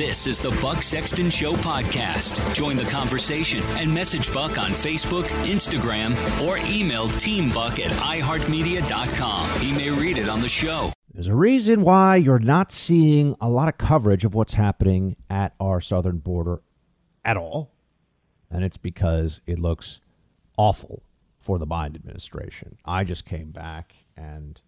This 0.00 0.26
is 0.26 0.40
the 0.40 0.50
Buck 0.62 0.80
Sexton 0.80 1.28
Show 1.28 1.52
podcast. 1.52 2.54
Join 2.54 2.78
the 2.78 2.86
conversation 2.86 3.62
and 3.76 3.92
message 3.92 4.32
Buck 4.32 4.56
on 4.56 4.70
Facebook, 4.70 5.24
Instagram, 5.44 6.16
or 6.40 6.56
email 6.66 7.06
teambuck 7.06 7.78
at 7.78 7.90
iheartmedia.com. 7.90 9.60
He 9.60 9.72
may 9.72 9.90
read 9.90 10.16
it 10.16 10.26
on 10.26 10.40
the 10.40 10.48
show. 10.48 10.90
There's 11.12 11.28
a 11.28 11.34
reason 11.34 11.82
why 11.82 12.16
you're 12.16 12.38
not 12.38 12.72
seeing 12.72 13.36
a 13.42 13.50
lot 13.50 13.68
of 13.68 13.76
coverage 13.76 14.24
of 14.24 14.34
what's 14.34 14.54
happening 14.54 15.16
at 15.28 15.54
our 15.60 15.82
southern 15.82 16.16
border 16.16 16.62
at 17.22 17.36
all. 17.36 17.70
And 18.50 18.64
it's 18.64 18.78
because 18.78 19.42
it 19.46 19.58
looks 19.58 20.00
awful 20.56 21.02
for 21.38 21.58
the 21.58 21.66
Biden 21.66 21.96
administration. 21.96 22.78
I 22.86 23.04
just 23.04 23.26
came 23.26 23.50
back 23.50 23.96
and 24.16 24.62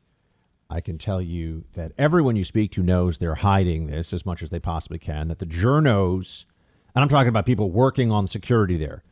I 0.73 0.81
can 0.81 0.97
tell 0.97 1.21
you 1.21 1.65
that 1.75 1.93
everyone 1.99 2.35
you 2.35 2.45
speak 2.45 2.73
to 2.73 2.83
knows 2.83 3.19
they're 3.19 3.35
hiding 3.35 3.89
this 3.89 4.15
as 4.15 4.25
much 4.25 4.43
as 4.43 4.49
they 4.49 4.59
possibly 4.59 4.99
can, 4.99 5.29
that 5.29 5.39
the 5.39 5.45
journos, 5.45 6.47
and 6.95 7.03
I'm 7.03 7.11
talking 7.11 7.29
about 7.29 7.45
people 7.45 7.71
working 7.71 8.11
on 8.11 8.27
security 8.27 8.79
there, 8.79 9.03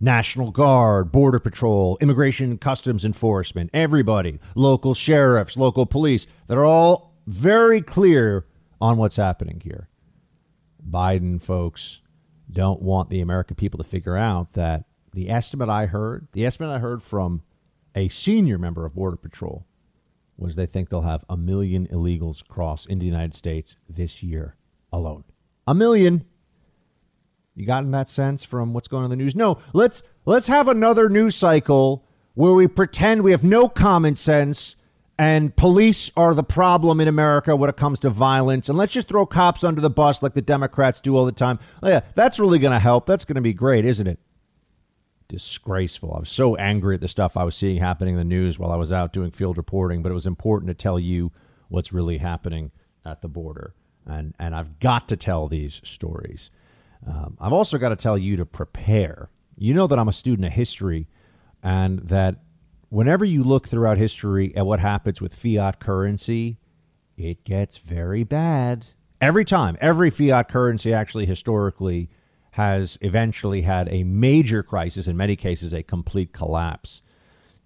National 0.00 0.50
Guard, 0.50 1.12
Border 1.12 1.38
Patrol, 1.38 1.98
Immigration 2.00 2.56
Customs 2.56 3.04
Enforcement, 3.04 3.68
everybody, 3.74 4.40
local 4.54 4.94
sheriffs, 4.94 5.58
local 5.58 5.84
police, 5.84 6.26
they're 6.46 6.64
all 6.64 7.12
very 7.26 7.82
clear 7.82 8.46
on 8.80 8.96
what's 8.96 9.16
happening 9.16 9.60
here. 9.62 9.88
Biden 10.88 11.40
folks 11.40 12.00
don't 12.50 12.80
want 12.80 13.10
the 13.10 13.20
American 13.20 13.56
people 13.56 13.76
to 13.76 13.84
figure 13.84 14.16
out 14.16 14.54
that 14.54 14.84
the 15.12 15.28
estimate 15.28 15.68
I 15.68 15.84
heard, 15.84 16.28
the 16.32 16.46
estimate 16.46 16.70
I 16.70 16.78
heard 16.78 17.02
from 17.02 17.42
a 17.94 18.08
senior 18.08 18.56
member 18.56 18.86
of 18.86 18.94
Border 18.94 19.18
Patrol, 19.18 19.66
was 20.36 20.56
they 20.56 20.66
think 20.66 20.88
they'll 20.88 21.02
have 21.02 21.24
a 21.28 21.36
million 21.36 21.86
illegals 21.88 22.46
cross 22.46 22.86
into 22.86 23.00
the 23.00 23.10
United 23.10 23.34
States 23.34 23.76
this 23.88 24.22
year 24.22 24.56
alone. 24.92 25.24
A 25.66 25.74
million. 25.74 26.24
You 27.54 27.66
gotten 27.66 27.92
that 27.92 28.10
sense 28.10 28.44
from 28.44 28.72
what's 28.72 28.88
going 28.88 29.04
on 29.04 29.12
in 29.12 29.18
the 29.18 29.22
news? 29.22 29.36
No, 29.36 29.58
let's 29.72 30.02
let's 30.24 30.48
have 30.48 30.66
another 30.66 31.08
news 31.08 31.36
cycle 31.36 32.04
where 32.34 32.52
we 32.52 32.66
pretend 32.66 33.22
we 33.22 33.30
have 33.30 33.44
no 33.44 33.68
common 33.68 34.16
sense 34.16 34.74
and 35.16 35.54
police 35.54 36.10
are 36.16 36.34
the 36.34 36.42
problem 36.42 37.00
in 37.00 37.06
America 37.06 37.54
when 37.54 37.70
it 37.70 37.76
comes 37.76 38.00
to 38.00 38.10
violence 38.10 38.68
and 38.68 38.76
let's 38.76 38.92
just 38.92 39.08
throw 39.08 39.24
cops 39.24 39.62
under 39.62 39.80
the 39.80 39.90
bus 39.90 40.22
like 40.22 40.34
the 40.34 40.42
Democrats 40.42 40.98
do 40.98 41.16
all 41.16 41.24
the 41.24 41.32
time. 41.32 41.60
Oh, 41.82 41.88
yeah, 41.88 42.00
that's 42.16 42.40
really 42.40 42.58
going 42.58 42.72
to 42.72 42.80
help. 42.80 43.06
That's 43.06 43.24
going 43.24 43.36
to 43.36 43.40
be 43.40 43.52
great, 43.52 43.84
isn't 43.84 44.06
it? 44.06 44.18
Disgraceful. 45.28 46.12
I 46.14 46.18
was 46.18 46.28
so 46.28 46.56
angry 46.56 46.94
at 46.94 47.00
the 47.00 47.08
stuff 47.08 47.36
I 47.36 47.44
was 47.44 47.56
seeing 47.56 47.78
happening 47.78 48.14
in 48.14 48.18
the 48.18 48.24
news 48.24 48.58
while 48.58 48.70
I 48.70 48.76
was 48.76 48.92
out 48.92 49.12
doing 49.12 49.30
field 49.30 49.56
reporting, 49.56 50.02
but 50.02 50.10
it 50.10 50.14
was 50.14 50.26
important 50.26 50.68
to 50.68 50.74
tell 50.74 50.98
you 50.98 51.32
what's 51.68 51.92
really 51.92 52.18
happening 52.18 52.70
at 53.04 53.22
the 53.22 53.28
border. 53.28 53.74
And, 54.06 54.34
and 54.38 54.54
I've 54.54 54.78
got 54.78 55.08
to 55.08 55.16
tell 55.16 55.48
these 55.48 55.80
stories. 55.84 56.50
Um, 57.06 57.36
I've 57.40 57.52
also 57.52 57.78
got 57.78 57.90
to 57.90 57.96
tell 57.96 58.18
you 58.18 58.36
to 58.36 58.46
prepare. 58.46 59.30
You 59.56 59.74
know 59.74 59.86
that 59.86 59.98
I'm 59.98 60.08
a 60.08 60.12
student 60.12 60.46
of 60.46 60.52
history, 60.52 61.08
and 61.62 62.00
that 62.00 62.36
whenever 62.88 63.24
you 63.24 63.42
look 63.42 63.68
throughout 63.68 63.98
history 63.98 64.54
at 64.56 64.66
what 64.66 64.80
happens 64.80 65.20
with 65.20 65.34
fiat 65.34 65.80
currency, 65.80 66.58
it 67.16 67.44
gets 67.44 67.78
very 67.78 68.24
bad. 68.24 68.88
Every 69.20 69.44
time, 69.44 69.76
every 69.80 70.10
fiat 70.10 70.48
currency 70.48 70.92
actually 70.92 71.26
historically 71.26 72.10
has 72.54 72.96
eventually 73.00 73.62
had 73.62 73.88
a 73.92 74.04
major 74.04 74.62
crisis, 74.62 75.08
in 75.08 75.16
many 75.16 75.34
cases, 75.34 75.72
a 75.72 75.82
complete 75.82 76.32
collapse. 76.32 77.02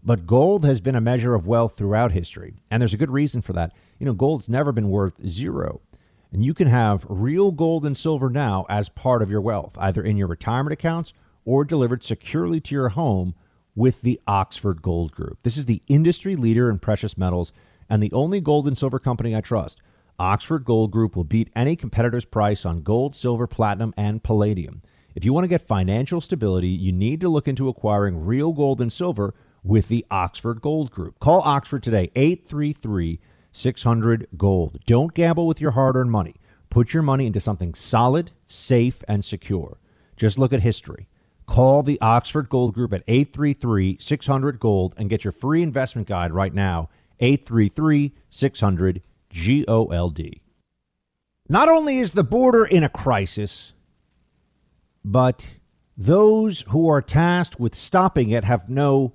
But 0.03 0.27
gold 0.27 0.65
has 0.65 0.81
been 0.81 0.95
a 0.95 1.01
measure 1.01 1.35
of 1.35 1.47
wealth 1.47 1.77
throughout 1.77 2.13
history, 2.13 2.55
and 2.71 2.81
there's 2.81 2.95
a 2.95 2.99
good 2.99 3.11
reason 3.11 3.43
for 3.43 3.53
that. 3.53 3.73
You 3.99 4.07
know, 4.07 4.15
gold's 4.15 4.49
never 4.49 4.73
been 4.73 4.89
worth 4.89 5.21
zero. 5.27 5.83
And 6.33 6.43
you 6.43 6.55
can 6.55 6.69
have 6.69 7.05
real 7.07 7.53
gold 7.53 7.85
and 7.85 7.95
silver 7.95 8.31
now 8.31 8.65
as 8.71 8.89
part 8.89 9.21
of 9.21 9.31
your 9.31 9.43
wealth, 9.43 9.77
either 9.79 10.03
in 10.03 10.17
your 10.17 10.27
retirement 10.27 10.73
accounts 10.73 11.13
or 11.45 11.65
delivered 11.65 12.03
securely 12.03 12.59
to 12.61 12.75
your 12.75 12.91
home 12.91 13.35
with 13.75 14.01
the 14.01 14.19
Oxford 14.27 14.81
Gold 14.81 15.13
Group. 15.13 15.39
This 15.43 15.59
is 15.59 15.67
the 15.67 15.83
industry 15.89 16.35
leader 16.35 16.71
in 16.71 16.79
precious 16.79 17.19
metals 17.19 17.53
and 17.91 18.03
the 18.03 18.13
only 18.13 18.41
gold 18.41 18.67
and 18.67 18.77
silver 18.77 18.99
company 18.99 19.37
I 19.37 19.43
trust. 19.43 19.83
Oxford 20.21 20.65
Gold 20.65 20.91
Group 20.91 21.15
will 21.15 21.25
beat 21.25 21.51
any 21.55 21.77
competitor's 21.77 22.25
price 22.25 22.67
on 22.67 22.83
gold, 22.83 23.15
silver, 23.15 23.47
platinum, 23.47 23.95
and 23.97 24.23
palladium. 24.23 24.83
If 25.15 25.25
you 25.25 25.33
want 25.33 25.45
to 25.45 25.49
get 25.49 25.67
financial 25.67 26.21
stability, 26.21 26.69
you 26.69 26.91
need 26.91 27.21
to 27.21 27.29
look 27.29 27.47
into 27.47 27.69
acquiring 27.69 28.25
real 28.25 28.53
gold 28.53 28.81
and 28.81 28.93
silver 28.93 29.35
with 29.63 29.87
the 29.89 30.05
Oxford 30.11 30.61
Gold 30.61 30.91
Group. 30.91 31.21
Call 31.21 31.43
Oxford 31.43 31.85
today, 31.85 32.11
833 32.17 33.21
600 33.53 34.27
Gold. 34.37 34.81
Don't 34.87 35.15
gamble 35.15 35.47
with 35.47 35.61
your 35.61 35.73
hard 35.73 35.95
earned 35.95 36.11
money. 36.11 36.35
Put 36.69 36.93
your 36.93 37.03
money 37.03 37.27
into 37.27 37.41
something 37.41 37.75
solid, 37.75 38.33
safe, 38.47 39.03
and 39.07 39.25
secure. 39.25 39.79
Just 40.17 40.39
look 40.39 40.53
at 40.53 40.61
history. 40.61 41.09
Call 41.47 41.83
the 41.83 42.01
Oxford 42.01 42.49
Gold 42.49 42.75
Group 42.75 42.93
at 42.93 43.05
833 43.07 43.99
600 44.01 44.59
Gold 44.59 44.95
and 44.97 45.09
get 45.09 45.23
your 45.23 45.33
free 45.33 45.63
investment 45.63 46.09
guide 46.09 46.33
right 46.33 46.53
now. 46.53 46.89
833 47.21 48.15
600 48.31 49.03
G 49.31 49.65
O 49.69 49.87
L 49.87 50.11
D. 50.11 50.43
Not 51.49 51.69
only 51.69 51.99
is 51.99 52.13
the 52.13 52.25
border 52.25 52.65
in 52.65 52.85
a 52.85 52.89
crisis, 52.89 53.73
but 55.05 55.55
those 55.97 56.63
who 56.69 56.89
are 56.89 57.01
tasked 57.01 57.59
with 57.59 57.75
stopping 57.75 58.31
it 58.31 58.45
have 58.45 58.69
no 58.69 59.15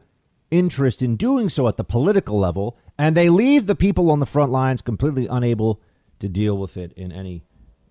interest 0.50 1.02
in 1.02 1.16
doing 1.16 1.50
so 1.50 1.68
at 1.68 1.78
the 1.78 1.84
political 1.84 2.40
level, 2.40 2.78
and 2.98 3.16
they 3.16 3.30
leave 3.30 3.66
the 3.66 3.76
people 3.76 4.12
on 4.12 4.20
the 4.20 4.26
front 4.26 4.52
lines 4.52 4.82
completely 4.82 5.28
unable 5.28 5.82
to 6.20 6.30
deal 6.30 6.58
with 6.58 6.78
it 6.78 6.92
in 6.94 7.12
any 7.12 7.44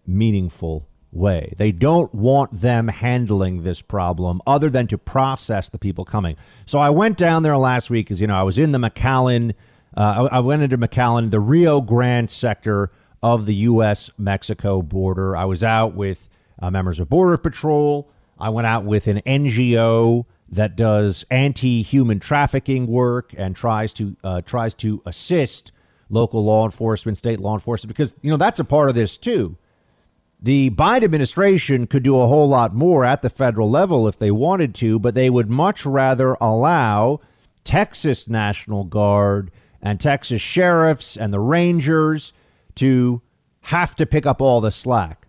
meaningful 0.07 0.89
way. 1.11 1.53
They 1.59 1.73
don't 1.73 2.15
want 2.15 2.61
them 2.61 2.89
handling 2.89 3.63
this 3.63 3.83
problem 3.83 4.41
other 4.47 4.71
than 4.71 4.87
to 4.89 4.99
process 4.99 5.69
the 5.69 5.79
people 5.79 6.05
coming. 6.05 6.37
So 6.67 6.79
I 6.79 6.91
went 6.91 7.19
down 7.19 7.43
there 7.43 7.57
last 7.57 7.91
week 7.91 8.07
because, 8.07 8.21
you 8.21 8.27
know, 8.27 8.37
I 8.37 8.43
was 8.43 8.59
in 8.59 8.73
the 8.73 8.79
McAllen 8.79 9.55
uh, 9.97 10.29
I, 10.31 10.37
I, 10.37 10.41
went 10.41 10.63
into 10.63 10.79
McAllen, 10.79 11.31
the 11.31 11.41
Rio 11.41 11.81
Grande 11.81 12.31
sector 12.31 12.91
of 13.23 13.47
the 13.47 13.55
U.S. 13.55 14.11
Mexico 14.19 14.83
border. 14.83 15.37
I 15.37 15.45
was 15.45 15.63
out 15.63 15.95
with 15.95 16.29
uh, 16.61 16.71
members 16.71 16.99
of 16.99 17.09
Border 17.09 17.37
Patrol. 17.37 18.11
I 18.39 18.49
went 18.49 18.67
out 18.67 18.85
with 18.85 19.07
an 19.07 19.21
NGO 19.27 20.25
that 20.49 20.77
does 20.77 21.25
anti-human 21.31 22.21
trafficking 22.21 22.87
work 22.87 23.35
and 23.37 23.57
tries 23.57 23.93
to 23.95 24.17
uh, 24.25 24.41
tries 24.43 24.75
to 24.75 25.03
assist 25.07 25.73
local 26.11 26.45
law 26.45 26.65
enforcement, 26.65 27.17
state 27.17 27.41
law 27.41 27.55
enforcement, 27.55 27.89
because 27.89 28.15
you 28.23 28.31
know 28.31 28.37
that's 28.37 28.61
a 28.61 28.65
part 28.65 28.89
of 28.89 28.95
this 28.95 29.17
too. 29.17 29.57
The 30.41 30.71
Biden 30.71 31.05
administration 31.05 31.87
could 31.87 32.03
do 32.03 32.21
a 32.21 32.27
whole 32.27 32.49
lot 32.49 32.75
more 32.75 33.05
at 33.05 33.23
the 33.23 33.31
federal 33.31 33.71
level 33.71 34.09
if 34.09 34.19
they 34.19 34.33
wanted 34.33 34.75
to, 34.77 34.99
but 34.99 35.15
they 35.15 35.31
would 35.31 35.49
much 35.49 35.87
rather 35.87 36.37
allow 36.41 37.21
Texas 37.63 38.27
National 38.27 38.83
Guard 38.83 39.53
and 39.83 39.99
Texas 39.99 40.41
sheriffs 40.41 41.17
and 41.17 41.33
the 41.33 41.41
Rangers 41.41 42.33
to 42.77 43.21
have 43.63 43.97
to 43.97 44.07
pick 44.07 44.27
up 44.27 44.41
all 44.41 44.61
the 44.61 44.71
slack. 44.71 45.27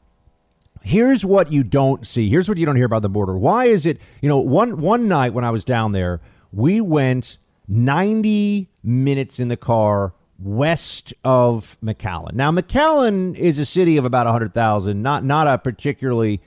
Here's 0.84 1.25
what 1.25 1.52
you 1.52 1.64
don't 1.64 2.06
see. 2.06 2.30
Here's 2.30 2.50
what 2.50 2.58
you 2.58 2.66
don't 2.66 2.75
hear 2.75 2.86
about 2.86 3.02
the 3.02 3.09
border. 3.09 3.38
Why 3.38 3.66
is 3.66 3.86
it, 3.86 4.02
you 4.22 4.30
know, 4.30 4.38
one 4.38 4.81
one 4.81 5.08
night 5.08 5.34
when 5.34 5.46
I 5.46 5.50
was 5.50 5.64
down 5.64 5.94
there, 5.94 6.19
we 6.52 6.81
went 6.81 7.38
90 7.68 8.69
minutes 8.84 9.40
in 9.40 9.47
the 9.47 9.58
car 9.58 10.14
west 10.38 11.14
of 11.24 11.78
McAllen. 11.81 12.34
Now, 12.34 12.52
McAllen 12.52 13.35
is 13.35 13.59
a 13.59 13.66
city 13.66 13.96
of 13.96 14.03
about 14.03 14.25
100,000, 14.25 15.02
not 15.02 15.24
not 15.24 15.47
a 15.47 15.58
particularly 15.58 16.41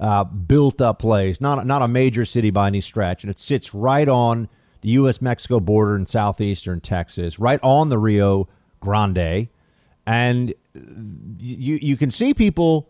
uh, 0.00 0.24
built 0.24 0.80
up 0.80 0.98
place, 0.98 1.40
not 1.40 1.64
not 1.64 1.82
a 1.82 1.88
major 1.88 2.24
city 2.24 2.50
by 2.50 2.66
any 2.66 2.80
stretch, 2.80 3.22
and 3.22 3.30
it 3.30 3.38
sits 3.38 3.72
right 3.72 4.08
on 4.08 4.48
the 4.86 4.92
U.S. 4.92 5.20
Mexico 5.20 5.58
border 5.58 5.96
in 5.96 6.06
southeastern 6.06 6.80
Texas, 6.80 7.40
right 7.40 7.58
on 7.60 7.88
the 7.88 7.98
Rio 7.98 8.48
Grande. 8.78 9.48
And 10.06 10.54
you, 11.40 11.78
you 11.82 11.96
can 11.96 12.12
see 12.12 12.32
people 12.32 12.88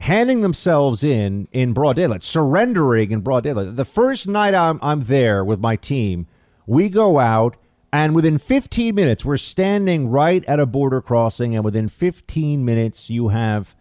handing 0.00 0.42
themselves 0.42 1.02
in 1.02 1.48
in 1.50 1.72
broad 1.72 1.96
daylight, 1.96 2.22
surrendering 2.22 3.10
in 3.10 3.20
broad 3.20 3.44
daylight. 3.44 3.74
The 3.74 3.86
first 3.86 4.28
night 4.28 4.54
I'm, 4.54 4.78
I'm 4.82 5.00
there 5.04 5.42
with 5.42 5.60
my 5.60 5.76
team, 5.76 6.26
we 6.66 6.90
go 6.90 7.18
out, 7.18 7.56
and 7.90 8.14
within 8.14 8.36
15 8.36 8.94
minutes, 8.94 9.24
we're 9.24 9.38
standing 9.38 10.10
right 10.10 10.44
at 10.44 10.60
a 10.60 10.66
border 10.66 11.00
crossing, 11.00 11.54
and 11.54 11.64
within 11.64 11.88
15 11.88 12.62
minutes, 12.62 13.08
you 13.08 13.28
have 13.28 13.74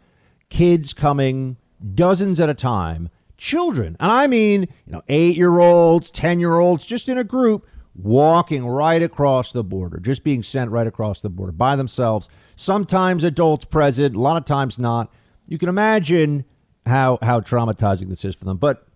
kids 0.48 0.94
coming, 0.94 1.57
dozens 1.94 2.40
at 2.40 2.48
a 2.48 2.54
time, 2.54 3.10
children. 3.38 3.95
And 4.00 4.12
I 4.12 4.28
mean, 4.28 4.62
you 4.86 4.94
know, 4.94 5.04
eight 5.07 5.38
year 5.38 5.60
olds, 5.60 6.12
10 6.12 6.39
year 6.39 6.57
olds, 6.57 6.86
just 6.86 7.07
in 7.07 7.18
a 7.18 7.24
group 7.24 7.68
walking 7.95 8.66
right 8.66 9.01
across 9.01 9.51
the 9.51 9.63
border, 9.63 10.00
just 10.00 10.24
being 10.24 10.44
sent 10.44 10.72
right 10.72 10.88
across 10.88 11.22
the 11.22 11.30
border 11.30 11.51
by 11.51 11.75
themselves. 11.75 12.30
Sometimes 12.56 13.24
adults 13.24 13.66
present, 13.66 14.16
a 14.16 14.19
lot 14.19 14.38
of 14.38 14.45
times 14.45 14.78
not. 14.78 15.12
You 15.48 15.57
can 15.57 15.69
imagine 15.69 16.45
how 16.86 17.19
how 17.22 17.39
traumatizing 17.39 18.10
this 18.10 18.24
is 18.25 18.36
for 18.36 18.45
them. 18.45 18.57
But 18.57 18.88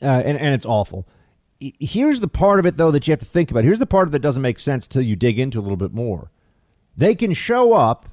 uh, 0.00 0.22
and 0.24 0.38
and 0.38 0.54
it's 0.54 0.66
awful. 0.66 1.06
Here's 1.60 2.20
the 2.20 2.28
part 2.28 2.58
of 2.58 2.66
it 2.66 2.76
though 2.76 2.90
that 2.90 3.06
you 3.06 3.12
have 3.12 3.20
to 3.20 3.26
think 3.26 3.50
about. 3.50 3.64
Here's 3.64 3.78
the 3.78 3.86
part 3.86 4.10
that 4.10 4.18
doesn't 4.18 4.42
make 4.42 4.58
sense 4.58 4.86
until 4.86 5.02
you 5.02 5.16
dig 5.16 5.38
into 5.38 5.58
a 5.58 5.62
little 5.62 5.76
bit 5.76 5.92
more. 5.92 6.30
They 6.96 7.14
can 7.14 7.32
show 7.32 7.72
up, 7.72 8.08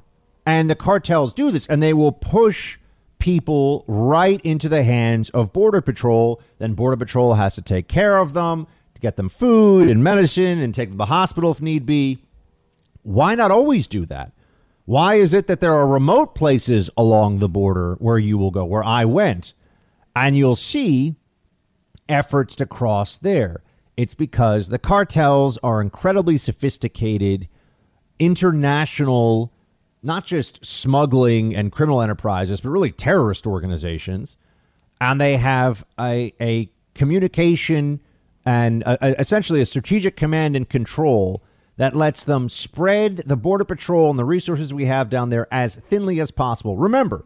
and 0.45 0.69
the 0.69 0.75
cartels 0.75 1.33
do 1.33 1.51
this, 1.51 1.67
and 1.67 1.83
they 1.83 1.93
will 1.93 2.11
push 2.11 2.79
people 3.19 3.85
right 3.87 4.41
into 4.43 4.67
the 4.67 4.83
hands 4.83 5.29
of 5.29 5.53
Border 5.53 5.81
Patrol. 5.81 6.41
Then 6.57 6.73
Border 6.73 6.97
Patrol 6.97 7.35
has 7.35 7.55
to 7.55 7.61
take 7.61 7.87
care 7.87 8.17
of 8.17 8.33
them, 8.33 8.65
to 8.95 9.01
get 9.01 9.17
them 9.17 9.29
food 9.29 9.87
and 9.89 10.03
medicine, 10.03 10.59
and 10.59 10.73
take 10.73 10.89
them 10.89 10.95
to 10.95 10.99
the 10.99 11.05
hospital 11.05 11.51
if 11.51 11.61
need 11.61 11.85
be. 11.85 12.19
Why 13.03 13.35
not 13.35 13.51
always 13.51 13.87
do 13.87 14.05
that? 14.07 14.33
Why 14.85 15.15
is 15.15 15.33
it 15.33 15.45
that 15.47 15.59
there 15.59 15.73
are 15.73 15.85
remote 15.85 16.33
places 16.33 16.89
along 16.97 17.37
the 17.37 17.49
border 17.49 17.95
where 17.99 18.17
you 18.17 18.37
will 18.37 18.51
go, 18.51 18.65
where 18.65 18.83
I 18.83 19.05
went, 19.05 19.53
and 20.15 20.35
you'll 20.35 20.55
see 20.55 21.15
efforts 22.07 22.55
to 22.55 22.65
cross 22.65 23.17
there? 23.17 23.61
It's 23.95 24.15
because 24.15 24.69
the 24.69 24.79
cartels 24.79 25.59
are 25.61 25.81
incredibly 25.81 26.37
sophisticated, 26.37 27.47
international, 28.17 29.53
not 30.01 30.25
just 30.25 30.65
smuggling 30.65 31.55
and 31.55 31.71
criminal 31.71 32.01
enterprises, 32.01 32.61
but 32.61 32.69
really 32.69 32.91
terrorist 32.91 33.45
organizations. 33.45 34.37
And 35.01 35.19
they 35.19 35.37
have 35.37 35.85
a, 35.99 36.33
a 36.39 36.69
communication 36.93 38.01
and 38.45 38.83
a, 38.83 38.97
a, 39.05 39.19
essentially 39.19 39.61
a 39.61 39.65
strategic 39.65 40.15
command 40.15 40.55
and 40.55 40.69
control 40.69 41.43
that 41.77 41.95
lets 41.95 42.23
them 42.23 42.49
spread 42.49 43.23
the 43.25 43.37
Border 43.37 43.63
Patrol 43.63 44.09
and 44.09 44.19
the 44.19 44.25
resources 44.25 44.73
we 44.73 44.85
have 44.85 45.09
down 45.09 45.29
there 45.29 45.47
as 45.49 45.77
thinly 45.77 46.19
as 46.19 46.29
possible. 46.29 46.75
Remember, 46.75 47.25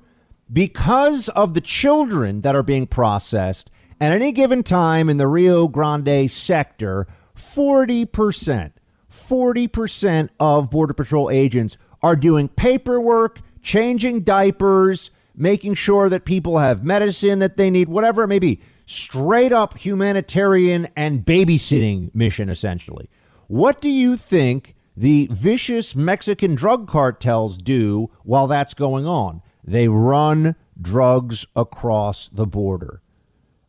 because 0.52 1.30
of 1.30 1.56
the 1.56 1.62
children 1.62 2.42
that 2.42 2.56
are 2.56 2.62
being 2.62 2.86
processed 2.86 3.72
at 4.00 4.12
any 4.12 4.32
given 4.32 4.62
time 4.62 5.10
in 5.10 5.18
the 5.18 5.28
Rio 5.28 5.68
Grande 5.68 6.30
sector, 6.30 7.08
40%, 7.36 8.72
40% 9.10 10.30
of 10.40 10.70
Border 10.70 10.94
Patrol 10.94 11.32
agents 11.32 11.78
are 12.04 12.16
doing 12.18 12.50
paperwork, 12.50 13.40
changing 13.64 14.22
diapers, 14.22 15.10
making 15.36 15.74
sure 15.74 16.10
that 16.10 16.26
people 16.26 16.60
have 16.60 16.84
medicine 16.84 17.40
that 17.40 17.58
they 17.58 17.72
need, 17.72 17.90
whatever 17.90 18.24
it 18.24 18.28
may 18.28 18.40
be. 18.40 18.62
Straight 18.86 19.54
up 19.54 19.78
humanitarian 19.78 20.90
and 20.96 21.26
babysitting 21.26 22.14
mission, 22.14 22.50
essentially. 22.50 23.10
What 23.48 23.82
do 23.82 23.90
you 23.90 24.18
think 24.18 24.76
the 24.96 25.28
vicious 25.32 25.96
Mexican 25.96 26.54
drug 26.54 26.88
cartels 26.88 27.58
do 27.58 28.12
while 28.24 28.48
that's 28.48 28.74
going 28.74 29.08
on? 29.08 29.42
They 29.64 29.88
run 29.88 30.56
drugs 30.80 31.48
across 31.56 32.28
the 32.30 32.46
border. 32.46 33.02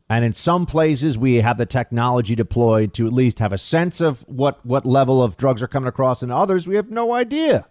And 0.08 0.24
in 0.24 0.32
some 0.32 0.66
places, 0.66 1.16
we 1.16 1.36
have 1.36 1.56
the 1.56 1.66
technology 1.66 2.34
deployed 2.34 2.92
to 2.94 3.06
at 3.06 3.12
least 3.12 3.38
have 3.38 3.52
a 3.52 3.58
sense 3.58 4.00
of 4.00 4.22
what, 4.28 4.64
what 4.66 4.84
level 4.84 5.22
of 5.22 5.36
drugs 5.36 5.62
are 5.62 5.68
coming 5.68 5.88
across. 5.88 6.22
In 6.22 6.30
others, 6.30 6.68
we 6.68 6.76
have 6.76 6.90
no 6.90 7.12
idea. 7.12 7.66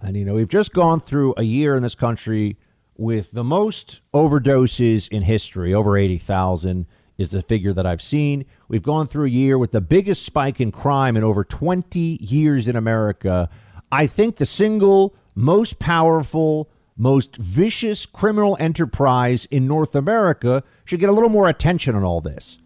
And, 0.00 0.16
you 0.16 0.24
know, 0.24 0.34
we've 0.34 0.48
just 0.48 0.72
gone 0.72 1.00
through 1.00 1.34
a 1.36 1.42
year 1.42 1.74
in 1.74 1.82
this 1.82 1.94
country 1.94 2.56
with 2.96 3.32
the 3.32 3.44
most 3.44 4.00
overdoses 4.12 5.08
in 5.08 5.22
history, 5.22 5.74
over 5.74 5.96
80,000 5.96 6.86
is 7.16 7.30
the 7.30 7.42
figure 7.42 7.72
that 7.72 7.84
I've 7.84 8.02
seen. 8.02 8.44
We've 8.68 8.82
gone 8.82 9.08
through 9.08 9.26
a 9.26 9.30
year 9.30 9.58
with 9.58 9.72
the 9.72 9.80
biggest 9.80 10.24
spike 10.24 10.60
in 10.60 10.70
crime 10.70 11.16
in 11.16 11.24
over 11.24 11.44
20 11.44 12.18
years 12.20 12.68
in 12.68 12.76
America. 12.76 13.50
I 13.90 14.06
think 14.06 14.36
the 14.36 14.46
single 14.46 15.16
most 15.34 15.78
powerful 15.78 16.70
most 16.98 17.36
vicious 17.36 18.06
criminal 18.06 18.56
enterprise 18.58 19.46
in 19.52 19.68
North 19.68 19.94
America 19.94 20.64
should 20.84 20.98
get 20.98 21.08
a 21.08 21.12
little 21.12 21.28
more 21.28 21.48
attention 21.48 21.94
on 21.94 22.02
all 22.02 22.20
this. 22.20 22.58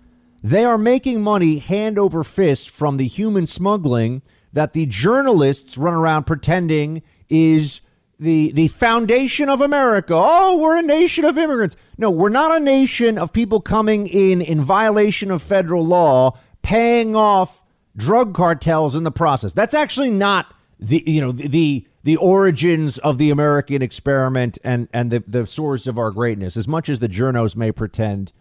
They 0.42 0.64
are 0.64 0.78
making 0.78 1.20
money 1.22 1.58
hand 1.58 1.98
over 1.98 2.24
fist 2.24 2.70
from 2.70 2.96
the 2.96 3.06
human 3.06 3.46
smuggling 3.46 4.22
that 4.52 4.72
the 4.72 4.86
journalists 4.86 5.76
run 5.76 5.94
around 5.94 6.24
pretending 6.24 7.02
is 7.32 7.80
the 8.20 8.52
the 8.52 8.68
foundation 8.68 9.48
of 9.48 9.60
America. 9.60 10.14
Oh, 10.14 10.60
we're 10.60 10.78
a 10.78 10.82
nation 10.82 11.24
of 11.24 11.38
immigrants. 11.38 11.74
No, 11.98 12.10
we're 12.10 12.28
not 12.28 12.54
a 12.54 12.60
nation 12.60 13.18
of 13.18 13.32
people 13.32 13.60
coming 13.60 14.06
in 14.06 14.40
in 14.40 14.60
violation 14.60 15.30
of 15.30 15.42
federal 15.42 15.84
law, 15.84 16.38
paying 16.62 17.16
off 17.16 17.64
drug 17.96 18.34
cartels 18.34 18.94
in 18.94 19.02
the 19.02 19.10
process. 19.10 19.52
That's 19.52 19.74
actually 19.74 20.10
not 20.10 20.54
the 20.78 21.02
you 21.06 21.20
know 21.20 21.32
the, 21.32 21.86
the 22.04 22.16
origins 22.16 22.98
of 22.98 23.18
the 23.18 23.30
American 23.30 23.82
experiment 23.82 24.58
and, 24.62 24.88
and 24.92 25.10
the, 25.10 25.24
the 25.26 25.46
source 25.46 25.86
of 25.86 25.98
our 25.98 26.10
greatness, 26.10 26.56
as 26.56 26.68
much 26.68 26.88
as 26.88 27.00
the 27.00 27.08
journos 27.08 27.56
may 27.56 27.72
pretend 27.72 28.32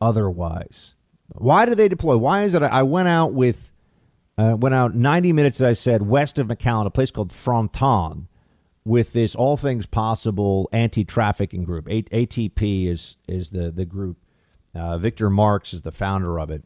otherwise. 0.00 0.94
Why 1.28 1.66
do 1.66 1.74
they 1.74 1.88
deploy? 1.88 2.16
Why 2.16 2.44
is 2.44 2.54
it 2.54 2.62
I 2.62 2.82
went 2.82 3.08
out 3.08 3.32
with 3.32 3.70
uh, 4.38 4.56
went 4.58 4.74
out 4.74 4.94
90 4.94 5.32
minutes, 5.32 5.60
as 5.60 5.66
I 5.66 5.72
said, 5.74 6.02
west 6.02 6.38
of 6.38 6.46
McAllen, 6.46 6.86
a 6.86 6.90
place 6.90 7.10
called 7.10 7.30
Fronton, 7.30 8.28
with 8.84 9.12
this 9.12 9.34
All 9.34 9.56
Things 9.56 9.86
Possible 9.86 10.68
anti-trafficking 10.72 11.64
group. 11.64 11.86
A- 11.88 12.02
ATP 12.02 12.86
is 12.88 13.16
is 13.28 13.50
the 13.50 13.70
the 13.70 13.84
group. 13.84 14.18
Uh, 14.74 14.98
Victor 14.98 15.30
Marx 15.30 15.74
is 15.74 15.82
the 15.82 15.92
founder 15.92 16.38
of 16.38 16.50
it. 16.50 16.62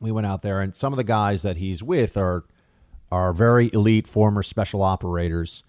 We 0.00 0.10
went 0.12 0.26
out 0.26 0.42
there, 0.42 0.60
and 0.60 0.74
some 0.74 0.92
of 0.92 0.96
the 0.96 1.04
guys 1.04 1.42
that 1.42 1.56
he's 1.56 1.82
with 1.82 2.16
are 2.16 2.44
are 3.10 3.32
very 3.32 3.70
elite 3.72 4.06
former 4.06 4.42
special 4.42 4.82
operators, 4.82 5.62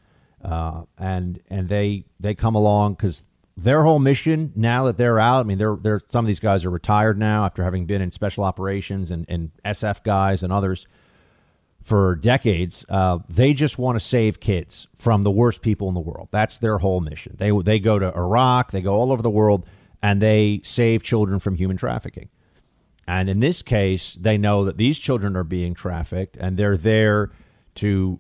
uh, 0.44 0.84
and 0.98 1.42
and 1.50 1.70
they 1.70 2.06
they 2.20 2.36
come 2.36 2.56
along 2.56 2.94
because 2.94 3.24
their 3.56 3.84
whole 3.84 4.00
mission 4.00 4.54
now 4.56 4.86
that 4.86 4.98
they're 4.98 5.20
out. 5.20 5.42
I 5.42 5.44
mean, 5.44 5.58
they're 5.58 5.76
they're 5.76 6.02
some 6.08 6.26
of 6.26 6.28
these 6.28 6.40
guys 6.40 6.66
are 6.66 6.70
retired 6.70 7.18
now 7.18 7.46
after 7.46 7.64
having 7.64 7.86
been 7.86 8.02
in 8.02 8.12
special 8.12 8.44
operations 8.44 9.12
and, 9.12 9.26
and 9.28 9.52
SF 9.66 10.04
guys 10.04 10.44
and 10.44 10.52
others 10.52 10.88
for 11.90 12.16
decades. 12.16 12.86
Uh, 12.88 13.18
they 13.28 13.52
just 13.52 13.80
want 13.80 13.96
to 13.96 14.00
save 14.00 14.40
kids 14.40 14.88
from 14.96 15.24
the 15.24 15.32
worst 15.32 15.64
people 15.64 15.88
in 15.88 15.96
the 15.96 16.00
world. 16.00 16.28
That's 16.30 16.60
their 16.60 16.78
whole 16.78 17.02
mission. 17.02 17.36
They 17.40 17.50
they 17.50 17.80
go 17.80 17.98
to 17.98 18.16
Iraq, 18.16 18.70
they 18.70 18.82
go 18.82 18.94
all 18.94 19.12
over 19.12 19.24
the 19.24 19.30
world, 19.30 19.66
and 20.02 20.22
they 20.22 20.62
save 20.64 21.02
children 21.02 21.40
from 21.40 21.56
human 21.56 21.78
trafficking. 21.78 22.30
And 23.08 23.28
in 23.28 23.40
this 23.40 23.64
case, 23.64 24.14
they 24.14 24.38
know 24.38 24.66
that 24.66 24.78
these 24.78 25.00
children 25.00 25.36
are 25.36 25.44
being 25.44 25.74
trafficked 25.74 26.38
and 26.38 26.58
they're 26.58 26.78
there 26.78 27.32
to 27.76 28.20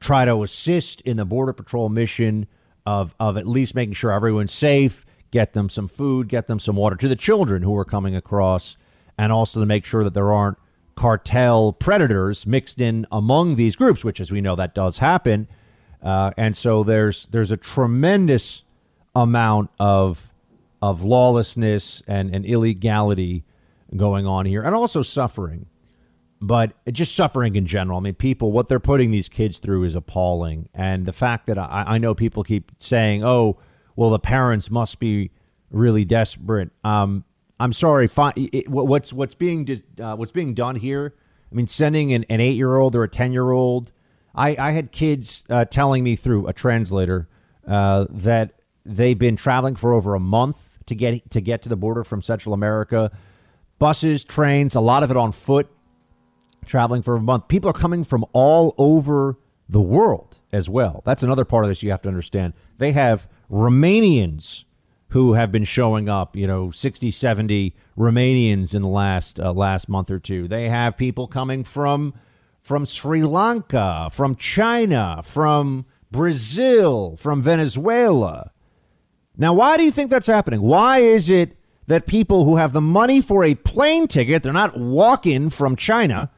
try 0.00 0.24
to 0.24 0.42
assist 0.42 1.02
in 1.02 1.18
the 1.18 1.26
Border 1.26 1.52
Patrol 1.52 1.90
mission 1.90 2.46
of, 2.86 3.14
of 3.20 3.36
at 3.36 3.46
least 3.46 3.74
making 3.74 3.92
sure 3.92 4.10
everyone's 4.10 4.50
safe, 4.50 5.04
get 5.30 5.52
them 5.52 5.68
some 5.68 5.88
food, 5.88 6.26
get 6.26 6.46
them 6.46 6.58
some 6.58 6.74
water 6.74 6.96
to 6.96 7.06
the 7.06 7.16
children 7.16 7.62
who 7.62 7.76
are 7.76 7.84
coming 7.84 8.16
across, 8.16 8.78
and 9.18 9.30
also 9.30 9.60
to 9.60 9.66
make 9.66 9.84
sure 9.84 10.04
that 10.04 10.14
there 10.14 10.32
aren't 10.32 10.56
cartel 11.00 11.72
predators 11.72 12.46
mixed 12.46 12.78
in 12.78 13.06
among 13.10 13.56
these 13.56 13.74
groups, 13.74 14.04
which, 14.04 14.20
as 14.20 14.30
we 14.30 14.42
know, 14.42 14.54
that 14.54 14.74
does 14.74 14.98
happen. 14.98 15.48
Uh, 16.02 16.30
and 16.36 16.54
so 16.54 16.84
there's 16.84 17.26
there's 17.28 17.50
a 17.50 17.56
tremendous 17.56 18.64
amount 19.16 19.70
of 19.78 20.30
of 20.82 21.02
lawlessness 21.02 22.02
and, 22.06 22.34
and 22.34 22.44
illegality 22.44 23.44
going 23.96 24.26
on 24.26 24.44
here 24.44 24.62
and 24.62 24.74
also 24.74 25.02
suffering 25.02 25.66
but 26.42 26.72
just 26.90 27.14
suffering 27.14 27.54
in 27.54 27.66
general. 27.66 27.98
I 27.98 28.00
mean, 28.00 28.14
people, 28.14 28.50
what 28.50 28.68
they're 28.68 28.80
putting 28.80 29.10
these 29.10 29.28
kids 29.28 29.58
through 29.58 29.84
is 29.84 29.94
appalling. 29.94 30.70
And 30.72 31.04
the 31.04 31.12
fact 31.12 31.44
that 31.48 31.58
I, 31.58 31.84
I 31.86 31.98
know 31.98 32.14
people 32.14 32.44
keep 32.44 32.72
saying, 32.78 33.22
oh, 33.22 33.58
well, 33.94 34.08
the 34.08 34.18
parents 34.18 34.70
must 34.70 35.00
be 35.00 35.32
really 35.70 36.06
desperate. 36.06 36.70
Um, 36.82 37.24
I'm 37.60 37.72
sorry. 37.72 38.08
It, 38.36 38.68
what's 38.68 39.12
what's 39.12 39.34
being 39.34 39.68
uh, 40.00 40.16
what's 40.16 40.32
being 40.32 40.54
done 40.54 40.76
here? 40.76 41.14
I 41.52 41.54
mean, 41.54 41.68
sending 41.68 42.12
an, 42.12 42.24
an 42.28 42.40
eight 42.40 42.56
year 42.56 42.76
old 42.76 42.96
or 42.96 43.04
a 43.04 43.08
ten 43.08 43.32
year 43.32 43.50
old. 43.50 43.92
I, 44.34 44.56
I 44.58 44.72
had 44.72 44.92
kids 44.92 45.44
uh, 45.50 45.64
telling 45.64 46.02
me 46.04 46.16
through 46.16 46.46
a 46.46 46.52
translator 46.52 47.28
uh, 47.66 48.06
that 48.10 48.52
they've 48.86 49.18
been 49.18 49.36
traveling 49.36 49.76
for 49.76 49.92
over 49.92 50.14
a 50.14 50.20
month 50.20 50.70
to 50.86 50.94
get 50.94 51.30
to 51.30 51.40
get 51.40 51.62
to 51.62 51.68
the 51.68 51.76
border 51.76 52.02
from 52.02 52.22
Central 52.22 52.54
America 52.54 53.12
buses, 53.80 54.22
trains, 54.22 54.76
a 54.76 54.80
lot 54.80 55.02
of 55.02 55.10
it 55.10 55.16
on 55.16 55.32
foot, 55.32 55.68
traveling 56.64 57.02
for 57.02 57.16
a 57.16 57.20
month. 57.20 57.48
People 57.48 57.68
are 57.68 57.74
coming 57.74 58.04
from 58.04 58.24
all 58.32 58.74
over 58.78 59.38
the 59.68 59.80
world 59.80 60.38
as 60.52 60.70
well. 60.70 61.02
That's 61.04 61.24
another 61.24 61.44
part 61.44 61.64
of 61.64 61.70
this 61.70 61.82
you 61.82 61.90
have 61.90 62.02
to 62.02 62.08
understand. 62.08 62.52
They 62.78 62.92
have 62.92 63.26
Romanians 63.50 64.64
who 65.10 65.34
have 65.34 65.52
been 65.52 65.64
showing 65.64 66.08
up, 66.08 66.36
you 66.36 66.46
know, 66.46 66.70
60, 66.70 67.10
70 67.10 67.74
Romanians 67.96 68.74
in 68.74 68.82
the 68.82 68.88
last 68.88 69.38
uh, 69.38 69.52
last 69.52 69.88
month 69.88 70.10
or 70.10 70.18
two. 70.18 70.48
They 70.48 70.68
have 70.68 70.96
people 70.96 71.26
coming 71.26 71.64
from 71.64 72.14
from 72.62 72.84
Sri 72.84 73.22
Lanka, 73.22 74.08
from 74.12 74.36
China, 74.36 75.22
from 75.24 75.86
Brazil, 76.10 77.16
from 77.16 77.40
Venezuela. 77.40 78.52
Now, 79.36 79.54
why 79.54 79.76
do 79.76 79.84
you 79.84 79.90
think 79.90 80.10
that's 80.10 80.26
happening? 80.26 80.60
Why 80.60 80.98
is 80.98 81.30
it 81.30 81.56
that 81.90 82.06
people 82.06 82.44
who 82.44 82.56
have 82.56 82.72
the 82.72 82.80
money 82.80 83.20
for 83.20 83.42
a 83.42 83.56
plane 83.56 84.06
ticket, 84.06 84.44
they're 84.44 84.52
not 84.52 84.78
walking 84.78 85.50
from 85.50 85.74
China. 85.74 86.30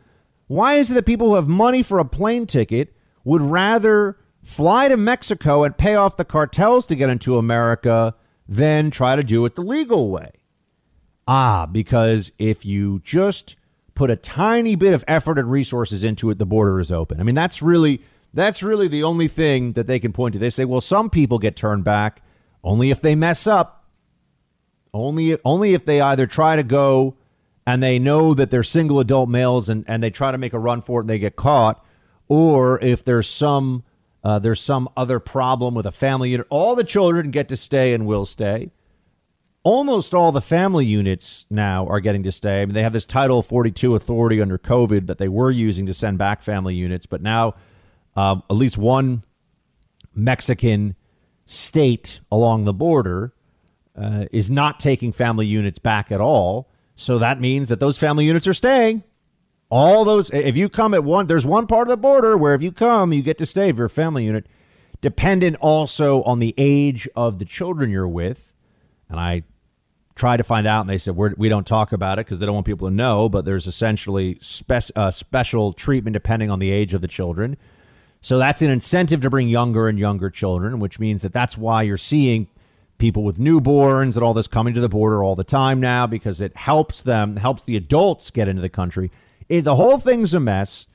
Why 0.47 0.76
is 0.76 0.91
it 0.91 0.95
that 0.95 1.05
people 1.05 1.29
who 1.29 1.35
have 1.35 1.47
money 1.47 1.83
for 1.83 1.99
a 1.99 2.07
plane 2.07 2.47
ticket 2.47 2.97
would 3.23 3.43
rather 3.43 4.17
fly 4.43 4.88
to 4.88 4.97
Mexico 4.97 5.62
and 5.62 5.76
pay 5.76 5.95
off 5.95 6.17
the 6.17 6.25
cartels 6.25 6.87
to 6.87 6.97
get 6.97 7.11
into 7.11 7.37
America 7.37 8.14
than 8.49 8.90
try 8.90 9.16
to 9.16 9.22
do 9.22 9.44
it 9.44 9.54
the 9.54 9.62
legal 9.62 10.11
way? 10.11 10.30
Ah, 11.26 11.66
because 11.66 12.32
if 12.38 12.64
you 12.64 13.00
just 13.04 13.56
put 13.94 14.11
a 14.11 14.16
tiny 14.16 14.75
bit 14.75 14.94
of 14.94 15.04
effort 15.06 15.38
and 15.38 15.50
resources 15.50 16.02
into 16.02 16.30
it, 16.30 16.38
the 16.38 16.46
border 16.46 16.80
is 16.80 16.90
open. 16.90 17.20
I 17.20 17.22
mean, 17.22 17.34
that's 17.34 17.62
really 17.62 18.02
that's 18.34 18.62
really 18.62 18.88
the 18.88 19.02
only 19.02 19.28
thing 19.28 19.72
that 19.72 19.87
they 19.87 19.99
can 19.99 20.12
point 20.12 20.32
to. 20.32 20.38
They 20.38 20.50
say, 20.50 20.64
well, 20.64 20.80
some 20.80 21.11
people 21.11 21.38
get 21.38 21.54
turned 21.56 21.84
back 21.84 22.22
Only 22.64 22.90
if 22.90 23.00
they 23.00 23.14
mess 23.14 23.46
up. 23.46 23.84
Only 24.94 25.38
only 25.44 25.75
if 25.75 25.84
they 25.84 26.00
either 26.00 26.26
try 26.26 26.56
to 26.56 26.62
go 26.62 27.16
and 27.66 27.82
they 27.82 27.99
know 27.99 28.34
that 28.34 28.50
they're 28.50 28.62
single 28.62 29.00
adult 29.00 29.28
males 29.28 29.68
and, 29.68 29.84
and 29.88 30.02
they 30.02 30.11
try 30.11 30.30
to 30.32 30.38
make 30.38 30.52
a 30.52 30.58
run 30.58 30.80
for 30.80 31.00
it 31.00 31.04
and 31.04 31.11
they 31.11 31.18
get 31.18 31.37
caught, 31.37 31.84
or 32.28 32.78
if 32.80 33.04
there's 33.04 33.28
some 33.28 33.84
uh, 34.25 34.38
there's 34.38 34.61
some 34.61 34.88
other 34.97 35.19
problem 35.19 35.75
with 35.75 35.87
a 35.87 35.93
family 35.93 36.31
unit. 36.31 36.47
All 36.50 36.75
the 36.75 36.85
children 36.85 37.31
get 37.31 37.49
to 37.49 37.57
stay 37.57 37.93
and 37.93 38.07
will 38.07 38.25
stay. 38.25 38.71
Almost 39.64 40.14
all 40.14 40.33
the 40.33 40.41
family 40.41 40.85
units 40.85 41.47
now 41.49 41.87
are 41.87 42.00
getting 42.00 42.23
to 42.25 42.33
stay. 42.33 42.62
I 42.62 42.67
mean, 42.67 42.75
they 42.75 42.83
have 42.83 42.93
this 42.93 43.07
Title 43.07 43.43
42 43.43 43.95
authority 43.95 44.41
under 44.41 44.59
COVID 44.59 45.07
that 45.07 45.19
they 45.19 45.29
were 45.29 45.50
using 45.50 45.87
to 45.87 45.95
send 45.95 46.19
back 46.19 46.43
family 46.43 46.75
units, 46.75 47.07
but 47.07 47.23
now 47.23 47.55
uh, 48.17 48.37
at 48.50 48.57
least 48.57 48.76
one 48.76 49.23
Mexican 50.14 50.97
state 51.47 52.21
along 52.31 52.64
the 52.64 52.73
border 52.73 53.35
uh, 53.97 54.26
is 54.33 54.50
not 54.50 54.81
taking 54.81 55.12
family 55.12 55.47
units 55.47 55.79
back 55.79 56.11
at 56.11 56.21
all. 56.21 56.69
So 56.97 57.19
that 57.19 57.41
means 57.41 57.69
that 57.69 57.81
those 57.81 57.99
family 57.99 58.25
units 58.25 58.47
are 58.47 58.55
staying. 58.55 59.05
All 59.75 60.05
those, 60.05 60.29
if 60.35 60.55
you 60.55 60.69
come 60.69 60.93
at 60.93 61.02
one, 61.02 61.29
there's 61.29 61.47
one 61.47 61.67
part 61.67 61.88
of 61.88 61.93
the 61.93 61.97
border 61.97 62.37
where 62.37 62.52
if 62.52 62.61
you 62.61 62.73
come, 62.73 63.11
you 63.14 63.23
get 63.23 63.38
to 63.38 63.47
stay 63.47 63.71
if 63.71 63.79
you're 63.79 63.87
a 63.87 63.91
family 63.91 64.26
unit, 64.26 64.47
dependent 65.00 65.57
also 65.62 66.23
on 66.25 66.41
the 66.41 66.55
age 66.59 67.09
of 67.17 67.38
the 67.38 67.47
children 67.47 67.88
you're 67.88 68.07
with. 68.07 68.52
And 69.09 69.19
I 69.19 69.45
tried 70.14 70.37
to 70.37 70.45
find 70.45 70.67
out, 70.67 70.83
and 70.83 70.91
they 70.91 70.99
said 70.99 71.17
We're, 71.17 71.33
we 71.38 71.49
do 71.49 71.55
not 71.55 71.64
talk 71.64 71.93
about 71.93 72.19
it 72.19 72.26
because 72.26 72.38
they 72.38 72.45
don't 72.45 72.55
want 72.55 72.67
people 72.67 72.87
to 72.87 72.95
know. 72.95 73.31
But 73.31 73.47
there's 73.47 73.67
essentially 73.67 74.37
spe- 74.43 74.95
uh, 74.95 75.11
special 75.11 75.73
treatment 75.73 76.12
depending 76.12 76.50
on 76.50 76.59
the 76.59 76.71
age 76.71 76.93
of 76.93 77.00
the 77.00 77.09
children. 77.09 77.57
So 78.21 78.37
that's 78.37 78.61
an 78.61 78.69
incentive 78.69 79.23
to 79.23 79.31
bring 79.31 79.49
younger 79.49 79.88
and 79.88 79.99
younger 79.99 80.29
children, 80.29 80.81
which 80.81 80.99
means 80.99 81.23
that 81.23 81.33
that's 81.33 81.57
why 81.57 81.81
you're 81.81 81.97
seeing 81.97 82.47
people 82.99 83.25
with 83.25 83.38
newborns 83.38 84.17
and 84.17 84.23
all 84.23 84.35
this 84.35 84.49
coming 84.49 84.75
to 84.75 84.83
the 84.83 84.91
border 84.91 85.25
all 85.25 85.35
the 85.35 85.43
time 85.45 85.81
now 85.81 86.07
because 86.07 86.43
it 86.43 86.55
helps 86.59 87.00
them, 87.00 87.37
helps 87.37 87.62
the 87.62 87.75
adults 87.75 88.31
get 88.31 88.49
into 88.49 88.61
the 88.61 88.69
country 88.69 89.11
Eh, 89.52 89.61
the 89.61 89.76
whole 89.76 89.99
thing's 89.99 90.32
a 90.32 90.40
mess. 90.40 90.87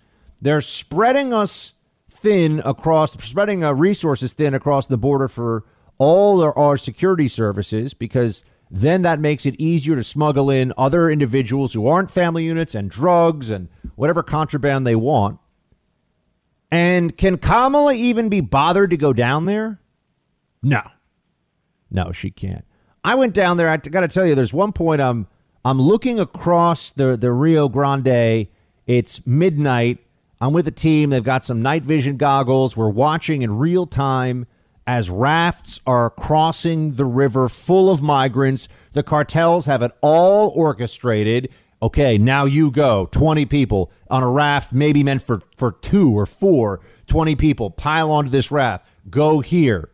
They're 0.42 0.62
spreading 0.62 1.32
us 1.32 1.74
thin 2.10 2.60
across, 2.66 3.14
spreading 3.24 3.64
our 3.64 3.76
resources 3.76 4.34
thin 4.34 4.56
across 4.56 4.88
the 4.88 4.98
border 4.98 5.28
for 5.28 5.64
all 6.00 6.42
our, 6.44 6.78
security 6.78 7.28
services 7.28 7.94
because 7.94 8.44
then 8.70 9.04
that 9.04 9.20
makes 9.20 9.46
it 9.46 9.56
easier 9.56 9.96
to 9.96 10.04
smuggle 10.04 10.50
in 10.50 10.74
other 10.78 11.10
individuals 11.10 11.74
who 11.74 11.88
aren't 11.88 12.12
family 12.12 12.46
units 12.46 12.76
and 12.76 12.90
drugs 12.90 13.50
and 13.50 13.70
whatever 13.96 14.24
contraband 14.24 14.86
they 14.86 14.96
want. 14.96 15.40
And 16.70 17.16
can 17.16 17.38
Kamala 17.38 17.94
even 17.94 18.28
be 18.30 18.42
bothered 18.42 18.90
to 18.90 18.98
go 18.98 19.14
down 19.14 19.46
there? 19.46 19.80
No. 20.62 20.82
No, 21.90 22.12
she 22.12 22.30
can't. 22.30 22.66
I 23.04 23.16
went 23.16 23.34
down 23.34 23.58
there. 23.58 23.70
I 23.70 23.78
got 23.78 24.02
to 24.02 24.08
tell 24.08 24.26
you, 24.26 24.36
there's 24.36 24.54
one 24.54 24.74
point 24.74 25.02
I'm 25.02 25.28
I'm 25.68 25.82
looking 25.82 26.18
across 26.18 26.92
the, 26.92 27.18
the 27.18 27.34
Rio 27.34 27.68
Grande. 27.68 28.48
It's 28.86 29.28
midnight. 29.28 29.98
I'm 30.40 30.54
with 30.54 30.66
a 30.66 30.72
team. 30.72 31.10
They've 31.10 31.22
got 31.22 31.44
some 31.44 31.62
night 31.62 31.84
vision 31.84 32.16
goggles. 32.16 32.78
We're 32.78 32.88
watching 32.88 33.42
in 33.42 33.58
real 33.58 33.86
time 33.86 34.48
as 34.88 35.10
rafts 35.10 35.82
are 35.86 36.10
crossing 36.10 36.94
the 36.94 37.04
river 37.04 37.50
full 37.50 37.92
of 37.92 38.02
migrants. 38.02 38.70
The 38.94 39.04
cartels 39.04 39.66
have 39.66 39.82
it 39.82 39.92
all 40.00 40.54
orchestrated. 40.56 41.50
Okay, 41.82 42.18
now 42.18 42.46
you 42.46 42.72
go. 42.72 43.10
20 43.12 43.46
people 43.46 43.92
on 44.10 44.24
a 44.24 44.30
raft, 44.30 44.72
maybe 44.72 45.04
meant 45.04 45.22
for, 45.22 45.42
for 45.58 45.74
two 45.74 46.18
or 46.18 46.26
four. 46.26 46.80
20 47.08 47.36
people 47.36 47.72
pile 47.72 48.10
onto 48.10 48.30
this 48.30 48.52
raft. 48.52 48.88
Go 49.10 49.42
here. 49.42 49.90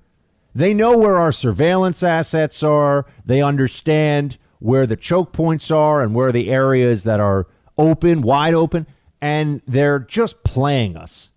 They 0.54 0.76
know 0.76 1.00
where 1.00 1.18
our 1.18 1.32
surveillance 1.32 2.04
assets 2.04 2.62
are. 2.62 3.08
They 3.26 3.42
understand 3.42 4.38
where 4.64 4.88
the 4.88 4.96
choke 4.96 5.34
points 5.34 5.70
are 5.70 6.02
and 6.02 6.16
where 6.16 6.32
the 6.32 6.50
areas 6.50 7.04
that 7.04 7.20
are 7.20 7.48
open, 7.78 8.22
wide 8.22 8.54
open, 8.54 8.88
and 9.22 9.62
they're 9.68 10.00
just 10.00 10.42
playing 10.46 10.96
us. 10.96 11.34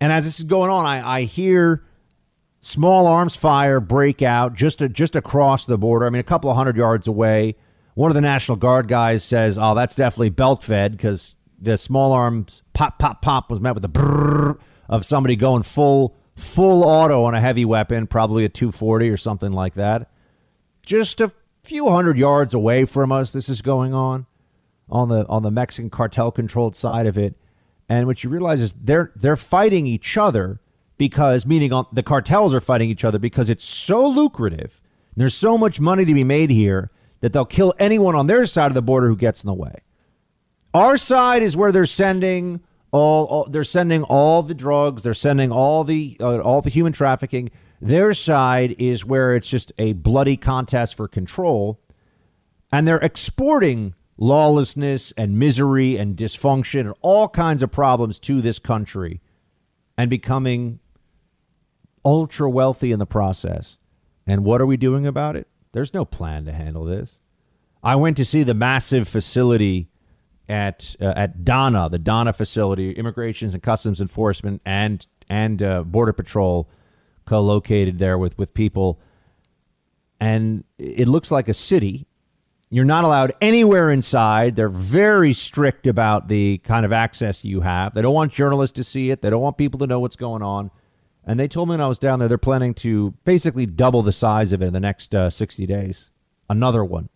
And 0.00 0.10
as 0.10 0.24
this 0.24 0.38
is 0.38 0.46
going 0.46 0.70
on, 0.70 0.86
I, 0.86 1.18
I 1.18 1.22
hear 1.24 1.84
small 2.62 3.06
arms 3.06 3.36
fire 3.36 3.78
break 3.78 4.22
out 4.22 4.54
just 4.54 4.78
to, 4.78 4.88
just 4.88 5.14
across 5.14 5.66
the 5.66 5.76
border. 5.76 6.06
I 6.06 6.10
mean, 6.10 6.20
a 6.20 6.24
couple 6.24 6.48
of 6.48 6.56
hundred 6.56 6.78
yards 6.78 7.06
away. 7.06 7.56
One 7.92 8.10
of 8.10 8.14
the 8.14 8.22
National 8.22 8.56
Guard 8.56 8.88
guys 8.88 9.22
says, 9.22 9.58
"Oh, 9.58 9.74
that's 9.74 9.94
definitely 9.94 10.30
belt 10.30 10.62
fed 10.62 10.92
because 10.92 11.36
the 11.60 11.76
small 11.76 12.12
arms 12.12 12.62
pop 12.72 12.98
pop 12.98 13.20
pop 13.20 13.50
was 13.50 13.60
met 13.60 13.74
with 13.74 13.82
the 13.82 13.90
brrr 13.90 14.58
of 14.88 15.04
somebody 15.04 15.36
going 15.36 15.62
full 15.62 16.16
full 16.34 16.84
auto 16.84 17.24
on 17.24 17.34
a 17.34 17.40
heavy 17.40 17.66
weapon, 17.66 18.06
probably 18.06 18.46
a 18.46 18.48
240 18.48 19.10
or 19.10 19.18
something 19.18 19.52
like 19.52 19.74
that." 19.74 20.10
Just 20.82 21.20
a 21.20 21.32
few 21.66 21.88
hundred 21.90 22.16
yards 22.16 22.54
away 22.54 22.84
from 22.84 23.10
us 23.10 23.30
this 23.30 23.48
is 23.48 23.60
going 23.60 23.92
on 23.92 24.26
on 24.88 25.08
the 25.08 25.26
on 25.26 25.42
the 25.42 25.50
Mexican 25.50 25.90
cartel 25.90 26.30
controlled 26.30 26.76
side 26.76 27.06
of 27.06 27.18
it. 27.18 27.34
And 27.88 28.06
what 28.06 28.24
you 28.24 28.30
realize 28.30 28.60
is 28.60 28.74
they're 28.80 29.12
they're 29.16 29.36
fighting 29.36 29.86
each 29.86 30.16
other 30.16 30.60
because 30.96 31.44
meaning 31.44 31.72
on 31.72 31.86
the 31.92 32.02
cartels 32.02 32.54
are 32.54 32.60
fighting 32.60 32.90
each 32.90 33.04
other 33.04 33.18
because 33.18 33.50
it's 33.50 33.64
so 33.64 34.06
lucrative 34.06 34.80
there's 35.16 35.34
so 35.34 35.56
much 35.56 35.80
money 35.80 36.04
to 36.04 36.14
be 36.14 36.24
made 36.24 36.50
here 36.50 36.90
that 37.20 37.32
they'll 37.32 37.46
kill 37.46 37.74
anyone 37.78 38.14
on 38.14 38.26
their 38.26 38.46
side 38.46 38.66
of 38.66 38.74
the 38.74 38.82
border 38.82 39.08
who 39.08 39.16
gets 39.16 39.42
in 39.42 39.46
the 39.46 39.54
way. 39.54 39.76
Our 40.74 40.98
side 40.98 41.42
is 41.42 41.56
where 41.56 41.72
they're 41.72 41.86
sending 41.86 42.60
all, 42.92 43.24
all 43.26 43.48
they're 43.48 43.64
sending 43.64 44.02
all 44.04 44.42
the 44.42 44.54
drugs 44.54 45.02
they're 45.02 45.14
sending 45.14 45.50
all 45.50 45.84
the 45.84 46.16
uh, 46.20 46.38
all 46.40 46.60
the 46.60 46.70
human 46.70 46.92
trafficking 46.92 47.50
their 47.80 48.14
side 48.14 48.74
is 48.78 49.04
where 49.04 49.34
it's 49.34 49.48
just 49.48 49.72
a 49.78 49.92
bloody 49.92 50.36
contest 50.36 50.94
for 50.94 51.08
control, 51.08 51.80
and 52.72 52.86
they're 52.86 52.98
exporting 52.98 53.94
lawlessness 54.18 55.12
and 55.16 55.38
misery 55.38 55.96
and 55.96 56.16
dysfunction 56.16 56.80
and 56.80 56.94
all 57.02 57.28
kinds 57.28 57.62
of 57.62 57.70
problems 57.70 58.18
to 58.18 58.40
this 58.40 58.58
country 58.58 59.20
and 59.98 60.08
becoming 60.08 60.80
ultra 62.04 62.48
wealthy 62.48 62.92
in 62.92 62.98
the 62.98 63.06
process. 63.06 63.76
And 64.26 64.44
what 64.44 64.60
are 64.60 64.66
we 64.66 64.76
doing 64.76 65.06
about 65.06 65.36
it? 65.36 65.48
There's 65.72 65.92
no 65.92 66.04
plan 66.04 66.44
to 66.46 66.52
handle 66.52 66.84
this. 66.84 67.18
I 67.82 67.96
went 67.96 68.16
to 68.16 68.24
see 68.24 68.42
the 68.42 68.54
massive 68.54 69.06
facility 69.06 69.88
at 70.48 70.96
uh, 71.00 71.12
at 71.16 71.44
Donna, 71.44 71.88
the 71.88 71.98
Donna 71.98 72.32
facility, 72.32 72.92
Immigrations 72.92 73.52
and 73.52 73.62
Customs 73.62 74.00
Enforcement 74.00 74.62
and 74.64 75.06
and 75.28 75.62
uh, 75.62 75.82
Border 75.82 76.12
Patrol 76.12 76.68
co-located 77.26 77.98
there 77.98 78.18
with 78.18 78.36
with 78.38 78.54
people, 78.54 79.00
and 80.20 80.64
it 80.78 81.08
looks 81.08 81.30
like 81.30 81.48
a 81.48 81.54
city. 81.54 82.06
You're 82.68 82.84
not 82.84 83.04
allowed 83.04 83.32
anywhere 83.40 83.90
inside. 83.90 84.56
They're 84.56 84.68
very 84.68 85.32
strict 85.32 85.86
about 85.86 86.26
the 86.26 86.58
kind 86.58 86.84
of 86.84 86.92
access 86.92 87.44
you 87.44 87.60
have. 87.60 87.94
They 87.94 88.02
don't 88.02 88.14
want 88.14 88.32
journalists 88.32 88.74
to 88.76 88.84
see 88.84 89.10
it. 89.10 89.22
They 89.22 89.30
don't 89.30 89.40
want 89.40 89.56
people 89.56 89.78
to 89.80 89.86
know 89.86 90.00
what's 90.00 90.16
going 90.16 90.42
on. 90.42 90.70
And 91.24 91.38
they 91.38 91.46
told 91.48 91.68
me 91.68 91.72
when 91.72 91.80
I 91.80 91.86
was 91.86 91.98
down 91.98 92.18
there, 92.18 92.28
they're 92.28 92.38
planning 92.38 92.74
to 92.74 93.14
basically 93.24 93.66
double 93.66 94.02
the 94.02 94.12
size 94.12 94.52
of 94.52 94.62
it 94.62 94.66
in 94.66 94.72
the 94.72 94.80
next 94.80 95.14
uh, 95.14 95.30
60 95.30 95.66
days. 95.66 96.10
Another 96.48 96.84
one. 96.84 97.08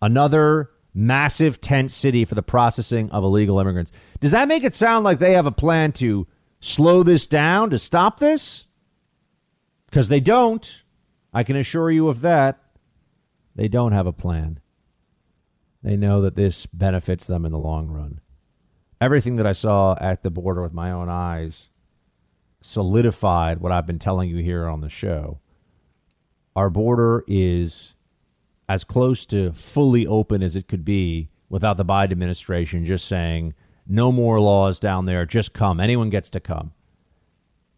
Another 0.00 0.70
massive 0.94 1.60
tent 1.60 1.90
city 1.90 2.24
for 2.24 2.34
the 2.34 2.42
processing 2.42 3.10
of 3.10 3.24
illegal 3.24 3.58
immigrants. 3.58 3.92
Does 4.20 4.32
that 4.32 4.48
make 4.48 4.64
it 4.64 4.74
sound 4.74 5.04
like 5.04 5.18
they 5.18 5.32
have 5.32 5.46
a 5.46 5.52
plan 5.52 5.92
to 5.92 6.26
slow 6.60 7.02
this 7.02 7.26
down, 7.26 7.70
to 7.70 7.78
stop 7.78 8.18
this? 8.18 8.66
Because 9.92 10.08
they 10.08 10.20
don't. 10.20 10.82
I 11.34 11.42
can 11.42 11.54
assure 11.54 11.90
you 11.90 12.08
of 12.08 12.22
that. 12.22 12.58
They 13.54 13.68
don't 13.68 13.92
have 13.92 14.06
a 14.06 14.12
plan. 14.12 14.58
They 15.82 15.98
know 15.98 16.22
that 16.22 16.34
this 16.34 16.64
benefits 16.64 17.26
them 17.26 17.44
in 17.44 17.52
the 17.52 17.58
long 17.58 17.88
run. 17.88 18.22
Everything 19.02 19.36
that 19.36 19.46
I 19.46 19.52
saw 19.52 19.94
at 20.00 20.22
the 20.22 20.30
border 20.30 20.62
with 20.62 20.72
my 20.72 20.90
own 20.90 21.10
eyes 21.10 21.68
solidified 22.62 23.60
what 23.60 23.70
I've 23.70 23.86
been 23.86 23.98
telling 23.98 24.30
you 24.30 24.38
here 24.38 24.66
on 24.66 24.80
the 24.80 24.88
show. 24.88 25.40
Our 26.56 26.70
border 26.70 27.22
is 27.28 27.94
as 28.70 28.84
close 28.84 29.26
to 29.26 29.52
fully 29.52 30.06
open 30.06 30.42
as 30.42 30.56
it 30.56 30.68
could 30.68 30.86
be 30.86 31.28
without 31.50 31.76
the 31.76 31.84
Biden 31.84 32.12
administration 32.12 32.86
just 32.86 33.06
saying, 33.06 33.52
no 33.86 34.10
more 34.10 34.40
laws 34.40 34.80
down 34.80 35.04
there, 35.04 35.26
just 35.26 35.52
come. 35.52 35.80
Anyone 35.80 36.08
gets 36.08 36.30
to 36.30 36.40
come 36.40 36.72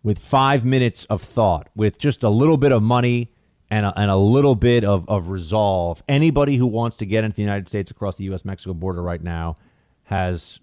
with 0.05 0.19
five 0.19 0.65
minutes 0.65 1.05
of 1.07 1.21
thought, 1.21 1.69
with 1.75 1.99
just 1.99 2.23
a 2.23 2.29
little 2.29 2.59
bit 2.59 2.71
of 2.71 2.83
money 2.83 3.33
and 3.71 3.87
a, 3.87 3.99
and 3.99 4.11
a 4.11 4.17
little 4.17 4.55
bit 4.55 4.85
of, 4.85 5.09
of 5.09 5.31
resolve, 5.31 6.03
anybody 6.07 6.57
who 6.57 6.67
wants 6.67 6.97
to 6.99 7.07
get 7.07 7.25
into 7.25 7.35
the 7.35 7.43
United 7.43 7.67
States 7.67 7.91
across 7.91 8.17
the 8.17 8.25
U.S. 8.25 8.45
Mexico 8.45 8.75
border 8.75 9.03
right 9.03 9.23
now 9.23 9.57
has 10.05 10.61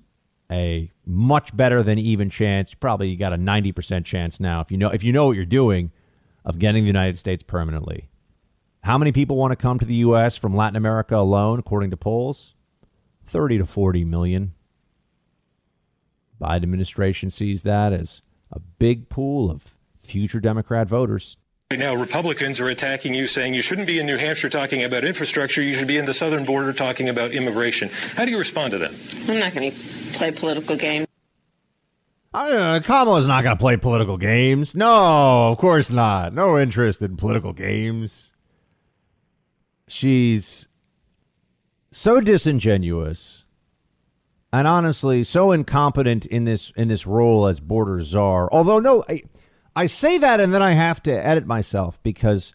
a 0.52 0.92
much 1.06 1.58
better 1.58 1.82
than 1.82 1.98
even 1.98 2.30
chance. 2.30 2.76
Probably 2.76 3.10
you 3.10 3.18
got 3.18 3.34
a 3.34 3.38
90% 3.38 4.06
chance 4.06 4.40
now 4.40 4.62
if 4.62 4.72
you 4.72 4.78
know 4.78 4.90
if 4.90 5.04
you 5.04 5.12
know 5.12 5.26
what 5.26 5.36
you're 5.36 5.46
doing 5.46 5.92
of 6.46 6.60
getting 6.60 6.84
the 6.84 6.88
United 6.88 7.18
States 7.18 7.42
permanently. 7.42 8.10
How 8.84 8.98
many 8.98 9.12
people 9.12 9.36
want 9.36 9.52
to 9.52 9.56
come 9.56 9.80
to 9.80 9.86
the 9.86 9.96
U.S. 9.96 10.38
from 10.38 10.56
Latin 10.56 10.76
America 10.76 11.16
alone, 11.16 11.60
according 11.60 11.92
to 11.92 11.98
polls? 11.98 12.56
30 13.26 13.60
to 13.60 13.66
40 13.66 14.04
million. 14.06 14.54
Biden 16.40 16.64
administration 16.64 17.30
sees 17.30 17.64
that 17.64 17.94
as 17.94 18.24
a 18.51 18.60
big 18.60 19.10
pool 19.10 19.50
of 19.50 19.75
future 20.01 20.39
Democrat 20.39 20.88
voters. 20.88 21.38
Right 21.72 21.79
now, 21.79 21.96
Republicans 21.96 22.60
are 22.60 22.67
attacking 22.67 23.13
you, 23.13 23.27
saying 23.27 23.53
you 23.53 23.62
shouldn't 23.62 23.88
be 23.88 24.00
in 24.00 24.05
New 24.05 24.17
Hampshire 24.17 24.50
talking 24.50 24.84
about 24.84 25.05
infrastructure. 25.05 25.62
You 25.62 25.72
should 25.72 25.88
be 25.88 25.98
in 25.98 26.03
the 26.03 26.13
southern 26.13 26.43
border 26.43 26.74
talking 26.74 27.08
about 27.08 27.31
immigration. 27.31 27.89
How 28.17 28.25
do 28.25 28.31
you 28.31 28.38
respond 28.38 28.72
to 28.72 28.77
them? 28.77 28.93
I'm 29.29 29.39
not 29.39 29.53
going 29.53 29.72
to 29.72 29.77
play 30.17 30.31
political 30.31 30.75
games. 30.75 31.08
Uh, 32.34 32.81
Kamala's 32.84 33.27
not 33.27 33.43
going 33.43 33.55
to 33.55 33.60
play 33.60 33.77
political 33.77 34.17
games. 34.17 34.75
No, 34.75 35.48
of 35.48 35.58
course 35.58 35.91
not. 35.91 36.34
No 36.34 36.58
interest 36.58 37.01
in 37.01 37.15
political 37.15 37.53
games. 37.53 38.31
She's 39.88 40.67
so 41.91 42.20
disingenuous 42.20 43.41
and 44.53 44.67
honestly 44.67 45.24
so 45.24 45.51
incompetent 45.51 46.25
in 46.25 46.43
this 46.43 46.72
in 46.75 46.88
this 46.88 47.08
role 47.08 47.48
as 47.48 47.60
border 47.60 48.01
czar. 48.01 48.50
Although 48.51 48.79
no, 48.79 49.03
I, 49.08 49.24
I 49.75 49.86
say 49.86 50.17
that 50.17 50.39
and 50.39 50.53
then 50.53 50.62
I 50.62 50.74
have 50.74 51.01
to 51.03 51.12
edit 51.12 51.46
myself 51.46 52.01
because 52.03 52.53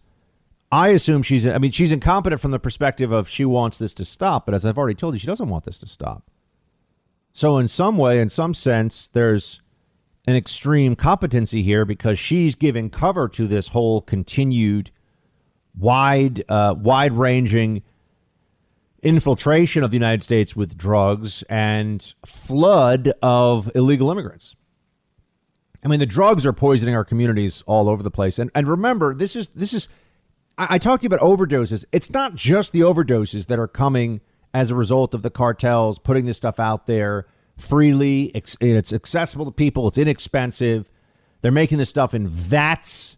I 0.71 0.89
assume 0.89 1.23
she's 1.23 1.47
I 1.47 1.59
mean 1.59 1.71
she's 1.71 1.93
incompetent 1.93 2.41
from 2.41 2.51
the 2.51 2.59
perspective 2.59 3.13
of 3.13 3.29
she 3.29 3.45
wants 3.45 3.79
this 3.79 3.95
to 3.95 4.05
stop, 4.05 4.47
but 4.47 4.55
as 4.55 4.67
I've 4.67 4.79
already 4.79 4.97
told 4.97 5.15
you, 5.15 5.21
she 5.21 5.27
doesn't 5.27 5.49
want 5.49 5.65
this 5.65 5.79
to 5.79 5.87
stop. 5.87 6.31
So 7.33 7.59
in 7.59 7.69
some 7.69 7.99
way, 7.99 8.21
in 8.21 8.31
some 8.31 8.55
sense, 8.55 9.09
there's 9.09 9.61
an 10.27 10.37
extreme 10.37 10.97
competency 10.97 11.63
here 11.63 11.85
because 11.85 12.19
she's 12.19 12.55
giving 12.55 12.91
cover 12.91 13.29
to 13.29 13.47
this 13.47 13.69
whole 13.69 14.01
continued 14.01 14.91
wide 15.77 16.43
uh, 16.49 16.75
wide 16.77 17.13
ranging 17.13 17.83
infiltration 19.03 19.83
of 19.83 19.91
the 19.91 19.97
United 19.97 20.23
States 20.23 20.57
with 20.57 20.77
drugs 20.77 21.43
and 21.49 22.15
flood 22.25 23.13
of 23.23 23.71
illegal 23.75 24.11
immigrants. 24.11 24.57
I 25.85 25.89
mean, 25.89 26.01
the 26.01 26.07
drugs 26.07 26.45
are 26.45 26.53
poisoning 26.53 26.95
our 26.97 27.05
communities 27.05 27.63
all 27.67 27.89
over 27.89 28.03
the 28.03 28.11
place. 28.11 28.39
And 28.39 28.51
and 28.55 28.67
remember, 28.67 29.15
this 29.15 29.37
is 29.37 29.49
this 29.49 29.73
is 29.73 29.89
I, 30.59 30.67
I 30.71 30.79
talked 30.79 31.03
to 31.03 31.09
you 31.09 31.15
about 31.15 31.21
overdoses. 31.21 31.85
It's 31.93 32.11
not 32.11 32.35
just 32.35 32.73
the 32.73 32.81
overdoses 32.81 33.47
that 33.47 33.59
are 33.59 33.69
coming 33.69 34.21
as 34.53 34.71
a 34.71 34.75
result 34.75 35.15
of 35.15 35.23
the 35.23 35.31
cartels 35.31 35.99
putting 35.99 36.27
this 36.27 36.39
stuff 36.39 36.59
out 36.59 36.87
there 36.87 37.27
freely. 37.57 38.31
It's, 38.35 38.57
it's 38.61 38.93
accessible 38.93 39.45
to 39.45 39.51
people. 39.51 39.89
It's 39.89 39.99
inexpensive. 39.99 40.91
They're 41.43 41.53
making 41.53 41.79
this 41.79 41.91
stuff 41.91 42.15
in 42.15 42.27
vats 42.27 43.16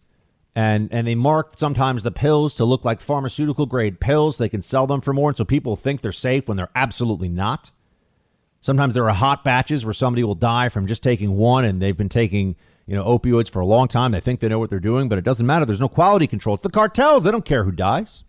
and 0.55 0.93
and 0.93 1.07
they 1.07 1.15
mark 1.15 1.53
sometimes 1.57 2.03
the 2.03 2.11
pills 2.11 2.55
to 2.57 2.65
look 2.65 2.85
like 2.85 3.01
pharmaceutical 3.01 3.67
grade 3.67 4.01
pills. 4.01 4.39
They 4.39 4.49
can 4.49 4.63
sell 4.63 4.87
them 4.87 5.01
for 5.01 5.13
more, 5.13 5.31
and 5.31 5.37
so 5.37 5.45
people 5.45 5.77
think 5.77 6.01
they're 6.01 6.13
safe 6.13 6.49
when 6.49 6.57
they're 6.57 6.71
absolutely 6.75 7.29
not. 7.29 7.71
Sometimes 8.61 8.95
there 8.95 9.09
are 9.09 9.15
hot 9.15 9.45
batches 9.45 9.85
where 9.85 9.95
somebody 9.95 10.25
will 10.25 10.35
die 10.35 10.69
from 10.69 10.87
just 10.87 11.03
taking 11.03 11.37
one, 11.37 11.65
and 11.65 11.81
they've 11.81 11.97
been 11.97 12.09
taking 12.09 12.57
you 12.87 12.97
know 12.97 13.05
opioids 13.05 13.51
for 13.51 13.61
a 13.61 13.67
long 13.67 13.89
time. 13.89 14.13
They 14.13 14.21
think 14.21 14.41
they 14.41 14.49
know 14.49 14.59
what 14.59 14.71
they're 14.71 14.81
doing, 14.81 15.09
but 15.09 15.19
it 15.19 15.25
doesn't 15.25 15.47
matter. 15.47 15.65
There's 15.65 15.81
no 15.81 15.89
quality 15.89 16.27
control. 16.27 16.55
It's 16.55 16.63
the 16.63 16.71
cartels. 16.71 17.25
They 17.25 17.31
don't 17.31 17.45
care 17.45 17.65
who 17.65 17.73
dies. 17.73 18.25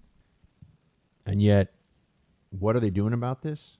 And 1.26 1.42
yet, 1.42 1.74
what 2.50 2.76
are 2.76 2.80
they 2.80 2.90
doing 2.90 3.14
about 3.14 3.42
this? 3.42 3.78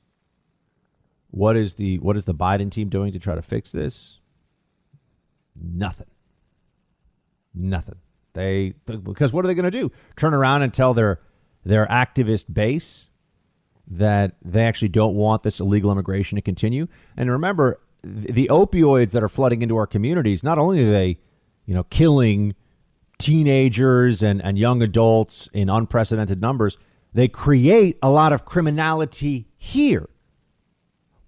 What 1.32 1.56
is 1.56 1.76
the 1.76 2.00
what 2.00 2.18
is 2.18 2.26
the 2.26 2.34
Biden 2.34 2.72
team 2.72 2.90
doing 2.90 3.12
to 3.12 3.20
try 3.20 3.36
to 3.36 3.42
fix 3.42 3.72
this? 3.72 4.20
Nothing. 5.56 6.08
Nothing. 7.54 8.00
They 8.34 8.74
because 8.86 9.34
what 9.34 9.44
are 9.46 9.48
they 9.48 9.56
going 9.56 9.70
to 9.70 9.72
do? 9.72 9.92
Turn 10.16 10.34
around 10.34 10.62
and 10.62 10.74
tell 10.74 10.94
their 10.94 11.20
their 11.66 11.86
activist 11.88 12.54
base 12.54 13.10
that 13.88 14.36
they 14.44 14.66
actually 14.66 14.90
don't 14.90 15.16
want 15.16 15.44
this 15.44 15.60
illegal 15.60 15.92
immigration 15.92 16.36
to 16.36 16.42
continue. 16.42 16.88
And 17.18 17.30
remember, 17.32 17.80
the 18.04 18.48
opioids 18.52 19.12
that 19.12 19.24
are 19.24 19.30
flooding 19.30 19.62
into 19.62 19.76
our 19.78 19.88
communities, 19.88 20.44
not 20.44 20.60
only 20.60 20.84
are 20.84 20.92
they, 20.92 21.20
you 21.66 21.74
know, 21.74 21.84
killing 21.84 22.56
teenagers 23.18 24.24
and, 24.24 24.42
and 24.44 24.58
young 24.58 24.82
adults 24.82 25.50
in 25.54 25.70
unprecedented 25.70 26.40
numbers, 26.40 26.78
they 27.14 27.28
create 27.28 27.98
a 28.02 28.10
lot 28.10 28.32
of 28.32 28.46
criminality 28.46 29.48
here. 29.58 30.08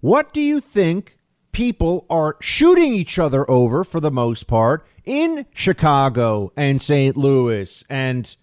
What 0.00 0.32
do 0.32 0.40
you 0.40 0.60
think 0.60 1.18
people 1.52 2.06
are 2.08 2.36
shooting 2.40 2.94
each 2.94 3.18
other 3.18 3.48
over 3.50 3.84
for 3.84 4.00
the 4.00 4.10
most 4.10 4.46
part 4.46 4.86
in 5.04 5.46
Chicago 5.54 6.52
and 6.56 6.80
St. 6.80 7.16
Louis 7.16 7.84
and 7.88 8.36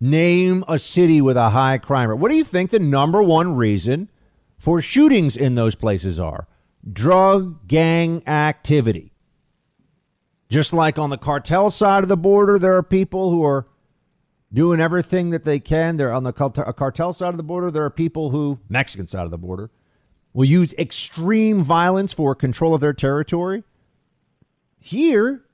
name 0.00 0.64
a 0.68 0.78
city 0.78 1.20
with 1.20 1.36
a 1.36 1.50
high 1.50 1.78
crime 1.78 2.10
rate. 2.10 2.18
What 2.18 2.30
do 2.30 2.36
you 2.36 2.44
think 2.44 2.70
the 2.70 2.78
number 2.78 3.22
one 3.22 3.54
reason 3.54 4.10
for 4.58 4.80
shootings 4.80 5.36
in 5.36 5.54
those 5.54 5.74
places 5.74 6.18
are? 6.18 6.48
Drug 6.90 7.66
gang 7.66 8.26
activity. 8.28 9.12
Just 10.48 10.72
like 10.72 10.98
on 10.98 11.10
the 11.10 11.16
cartel 11.16 11.70
side 11.70 12.02
of 12.02 12.08
the 12.08 12.16
border, 12.16 12.58
there 12.58 12.76
are 12.76 12.82
people 12.82 13.30
who 13.30 13.44
are 13.44 13.66
doing 14.52 14.80
everything 14.80 15.30
that 15.30 15.44
they 15.44 15.58
can. 15.58 15.96
They're 15.96 16.12
on 16.12 16.24
the 16.24 16.34
uh, 16.34 16.72
cartel 16.72 17.12
side 17.12 17.30
of 17.30 17.38
the 17.38 17.42
border. 17.42 17.70
There 17.70 17.84
are 17.84 17.90
people 17.90 18.30
who, 18.30 18.60
Mexican 18.68 19.06
side 19.06 19.24
of 19.24 19.30
the 19.30 19.38
border, 19.38 19.70
will 20.34 20.44
use 20.44 20.74
extreme 20.74 21.62
violence 21.62 22.12
for 22.12 22.34
control 22.34 22.74
of 22.74 22.80
their 22.80 22.92
territory. 22.92 23.62
Here, 24.78 25.44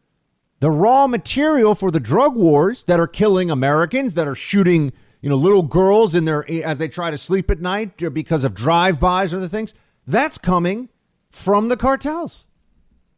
the 0.58 0.70
raw 0.70 1.06
material 1.06 1.74
for 1.74 1.90
the 1.90 2.00
drug 2.00 2.34
wars 2.34 2.82
that 2.84 2.98
are 2.98 3.06
killing 3.06 3.50
Americans, 3.50 4.14
that 4.14 4.26
are 4.26 4.34
shooting, 4.34 4.92
you 5.20 5.28
know, 5.30 5.36
little 5.36 5.62
girls 5.62 6.14
in 6.14 6.24
their 6.24 6.50
as 6.64 6.78
they 6.78 6.88
try 6.88 7.10
to 7.10 7.18
sleep 7.18 7.50
at 7.50 7.60
night 7.60 8.02
uh, 8.02 8.10
because 8.10 8.42
of 8.42 8.54
drive-bys 8.54 9.32
or 9.32 9.36
other 9.36 9.48
things, 9.48 9.74
that's 10.06 10.38
coming 10.38 10.88
from 11.30 11.68
the 11.68 11.76
cartels. 11.76 12.46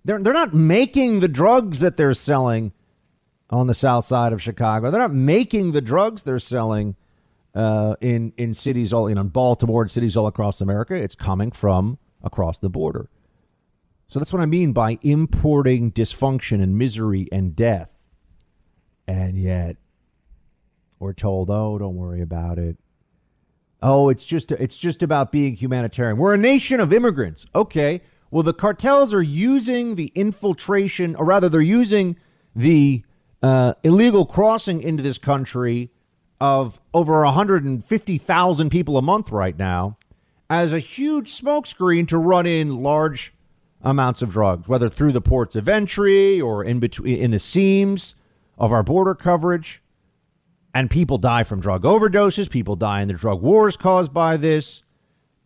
They're 0.05 0.19
they're 0.19 0.33
not 0.33 0.53
making 0.53 1.21
the 1.21 1.29
drugs 1.29 1.79
that 1.79 1.97
they're 1.97 2.13
selling 2.13 2.73
on 3.51 3.69
the 3.69 3.75
south 3.75 4.05
side 4.05 4.33
of 4.33 4.43
Chicago. 4.43 4.91
They're 4.91 5.01
not 5.01 5.15
making 5.15 5.73
the 5.73 5.81
drugs 5.81 6.23
they're 6.23 6.39
selling 6.39 6.97
uh, 7.55 7.97
in 8.01 8.33
in 8.37 8.55
cities 8.55 8.93
all 8.93 9.07
in 9.07 9.29
Baltimore 9.29 9.83
and 9.83 9.91
cities 9.91 10.17
all 10.17 10.27
across 10.27 10.61
America. 10.61 10.95
It's 10.95 11.15
coming 11.15 11.51
from 11.51 11.99
across 12.23 12.59
the 12.59 12.71
border. 12.71 13.09
So 14.07 14.19
that's 14.19 14.33
what 14.33 14.43
I 14.43 14.47
mean 14.47 14.73
by 14.73 14.99
importing 15.03 15.93
dysfunction 15.93 16.63
and 16.63 16.77
misery 16.77 17.29
and 17.33 17.55
death. 17.55 17.93
And 19.07 19.37
yet 19.37 19.77
we're 20.99 21.13
told, 21.13 21.51
"Oh, 21.51 21.79
don't 21.79 21.97
worry 21.97 22.21
about 22.21 22.59
it." 22.59 22.79
Oh, 23.83 24.09
it's 24.09 24.25
just 24.25 24.53
it's 24.53 24.77
just 24.77 25.03
about 25.03 25.33
being 25.33 25.57
humanitarian. 25.57 26.17
We're 26.17 26.35
a 26.35 26.39
nation 26.39 26.81
of 26.81 26.93
immigrants. 26.93 27.47
Okay. 27.55 28.03
Well, 28.31 28.43
the 28.43 28.55
cartels 28.55 29.13
are 29.13 29.23
using 29.23 29.97
the 29.97 30.11
infiltration, 30.15 31.15
or 31.17 31.27
rather, 31.27 31.51
they're 31.51 31.61
using 31.61 32.17
the 32.57 33.05
uh, 33.43 33.75
illegal 33.83 34.25
crossing 34.25 34.81
into 34.81 35.03
this 35.03 35.19
country 35.19 35.91
of 36.43 36.81
over 36.93 37.23
150,000 37.23 38.69
people 38.69 38.99
a 38.99 39.03
month 39.03 39.31
right 39.31 39.57
now 39.57 39.97
as 40.51 40.73
a 40.73 40.81
huge 40.81 41.31
smokescreen 41.31 42.09
to 42.09 42.19
run 42.19 42.47
in 42.47 42.83
large 42.83 43.33
amounts 43.81 44.23
of 44.23 44.33
drugs, 44.33 44.67
whether 44.67 44.89
through 44.89 45.13
the 45.13 45.21
ports 45.21 45.55
of 45.55 45.69
entry 45.69 46.41
or 46.41 46.65
in 46.65 46.81
between 46.81 47.17
in 47.17 47.31
the 47.31 47.39
seams 47.39 48.17
of 48.59 48.73
our 48.73 48.83
border 48.83 49.15
coverage. 49.15 49.83
And 50.75 50.91
people 50.91 51.17
die 51.17 51.45
from 51.45 51.61
drug 51.61 51.85
overdoses. 51.85 52.51
People 52.51 52.75
die 52.75 53.03
in 53.03 53.09
the 53.09 53.15
drug 53.15 53.41
wars 53.41 53.77
caused 53.77 54.13
by 54.13 54.37
this. 54.37 54.83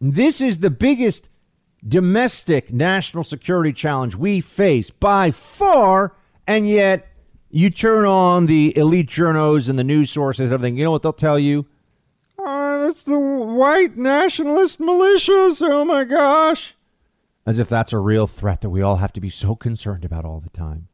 This 0.00 0.40
is 0.40 0.60
the 0.60 0.70
biggest 0.70 1.28
domestic 1.86 2.72
national 2.72 3.22
security 3.22 3.74
challenge 3.74 4.16
we 4.16 4.40
face 4.40 4.88
by 4.88 5.30
far, 5.30 6.14
and 6.46 6.66
yet 6.66 7.06
you 7.56 7.70
turn 7.70 8.04
on 8.04 8.44
the 8.44 8.76
elite 8.76 9.08
journos 9.08 9.66
and 9.70 9.78
the 9.78 9.84
news 9.84 10.10
sources 10.10 10.50
and 10.50 10.52
everything. 10.52 10.76
You 10.76 10.84
know 10.84 10.90
what 10.90 11.00
they'll 11.00 11.14
tell 11.14 11.38
you? 11.38 11.64
Ah, 12.38 12.44
oh, 12.44 12.88
it's 12.90 13.02
the 13.02 13.18
white 13.18 13.96
nationalist 13.96 14.78
militias. 14.78 15.62
Oh 15.62 15.82
my 15.86 16.04
gosh. 16.04 16.76
As 17.46 17.58
if 17.58 17.66
that's 17.66 17.94
a 17.94 17.98
real 17.98 18.26
threat 18.26 18.60
that 18.60 18.68
we 18.68 18.82
all 18.82 18.96
have 18.96 19.12
to 19.14 19.22
be 19.22 19.30
so 19.30 19.56
concerned 19.56 20.04
about 20.04 20.26
all 20.26 20.38
the 20.38 20.50
time. 20.50 20.88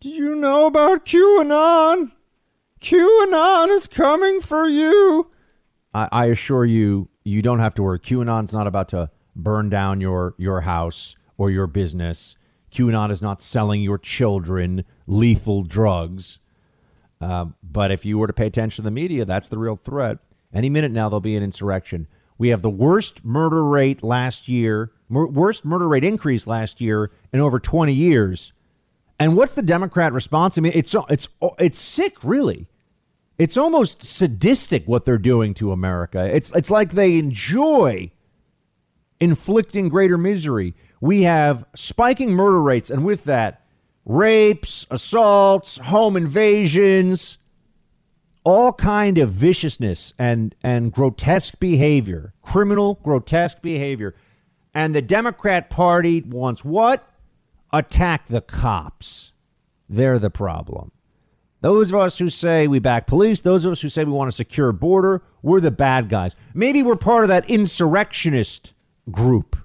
Did 0.00 0.16
you 0.16 0.34
know 0.34 0.66
about 0.66 1.06
QAnon? 1.06 2.10
QAnon 2.80 3.68
is 3.68 3.86
coming 3.86 4.40
for 4.40 4.66
you. 4.66 5.30
I, 5.94 6.08
I 6.10 6.24
assure 6.26 6.64
you, 6.64 7.10
you 7.22 7.42
don't 7.42 7.60
have 7.60 7.76
to 7.76 7.84
worry. 7.84 8.00
QAnon's 8.00 8.52
not 8.52 8.66
about 8.66 8.88
to 8.88 9.10
burn 9.36 9.70
down 9.70 10.00
your, 10.00 10.34
your 10.36 10.62
house 10.62 11.14
or 11.38 11.48
your 11.48 11.68
business. 11.68 12.34
QAnon 12.72 13.10
is 13.12 13.22
not 13.22 13.40
selling 13.42 13.82
your 13.82 13.98
children 13.98 14.84
lethal 15.10 15.64
drugs. 15.64 16.38
Uh, 17.20 17.46
but 17.62 17.90
if 17.90 18.04
you 18.04 18.16
were 18.16 18.26
to 18.26 18.32
pay 18.32 18.46
attention 18.46 18.76
to 18.76 18.82
the 18.82 18.90
media, 18.90 19.24
that's 19.24 19.48
the 19.48 19.58
real 19.58 19.76
threat. 19.76 20.18
Any 20.54 20.70
minute 20.70 20.92
now, 20.92 21.08
there'll 21.08 21.20
be 21.20 21.36
an 21.36 21.42
insurrection. 21.42 22.06
We 22.38 22.48
have 22.48 22.62
the 22.62 22.70
worst 22.70 23.24
murder 23.24 23.62
rate 23.62 24.02
last 24.02 24.48
year, 24.48 24.92
worst 25.10 25.64
murder 25.64 25.86
rate 25.86 26.04
increase 26.04 26.46
last 26.46 26.80
year 26.80 27.10
in 27.32 27.40
over 27.40 27.60
20 27.60 27.92
years. 27.92 28.52
And 29.18 29.36
what's 29.36 29.54
the 29.54 29.62
Democrat 29.62 30.14
response? 30.14 30.56
I 30.56 30.62
mean, 30.62 30.72
it's 30.74 30.94
it's 31.10 31.28
it's 31.58 31.78
sick, 31.78 32.24
really. 32.24 32.68
It's 33.36 33.58
almost 33.58 34.02
sadistic 34.02 34.86
what 34.86 35.04
they're 35.04 35.18
doing 35.18 35.52
to 35.54 35.72
America. 35.72 36.24
It's 36.24 36.50
it's 36.52 36.70
like 36.70 36.92
they 36.92 37.18
enjoy 37.18 38.12
inflicting 39.20 39.90
greater 39.90 40.16
misery. 40.16 40.74
We 41.02 41.22
have 41.22 41.66
spiking 41.74 42.30
murder 42.30 42.62
rates, 42.62 42.88
and 42.90 43.04
with 43.04 43.24
that, 43.24 43.59
rapes, 44.10 44.86
assaults, 44.90 45.78
home 45.78 46.16
invasions, 46.16 47.38
all 48.42 48.72
kind 48.72 49.18
of 49.18 49.30
viciousness 49.30 50.12
and 50.18 50.54
and 50.62 50.92
grotesque 50.92 51.58
behavior, 51.60 52.34
criminal 52.42 52.98
grotesque 53.02 53.62
behavior. 53.62 54.14
And 54.74 54.94
the 54.94 55.02
Democrat 55.02 55.70
Party 55.70 56.22
wants 56.22 56.64
what? 56.64 57.08
Attack 57.72 58.26
the 58.26 58.40
cops. 58.40 59.32
They're 59.88 60.18
the 60.18 60.30
problem. 60.30 60.90
Those 61.60 61.92
of 61.92 62.00
us 62.00 62.18
who 62.18 62.30
say 62.30 62.66
we 62.66 62.78
back 62.78 63.06
police, 63.06 63.40
those 63.40 63.64
of 63.64 63.72
us 63.72 63.82
who 63.82 63.88
say 63.88 64.04
we 64.04 64.12
want 64.12 64.28
a 64.28 64.32
secure 64.32 64.72
border, 64.72 65.22
we're 65.42 65.60
the 65.60 65.70
bad 65.70 66.08
guys. 66.08 66.34
Maybe 66.54 66.82
we're 66.82 66.96
part 66.96 67.24
of 67.24 67.28
that 67.28 67.48
insurrectionist 67.50 68.72
group. 69.10 69.56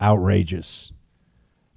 Outrageous. 0.00 0.93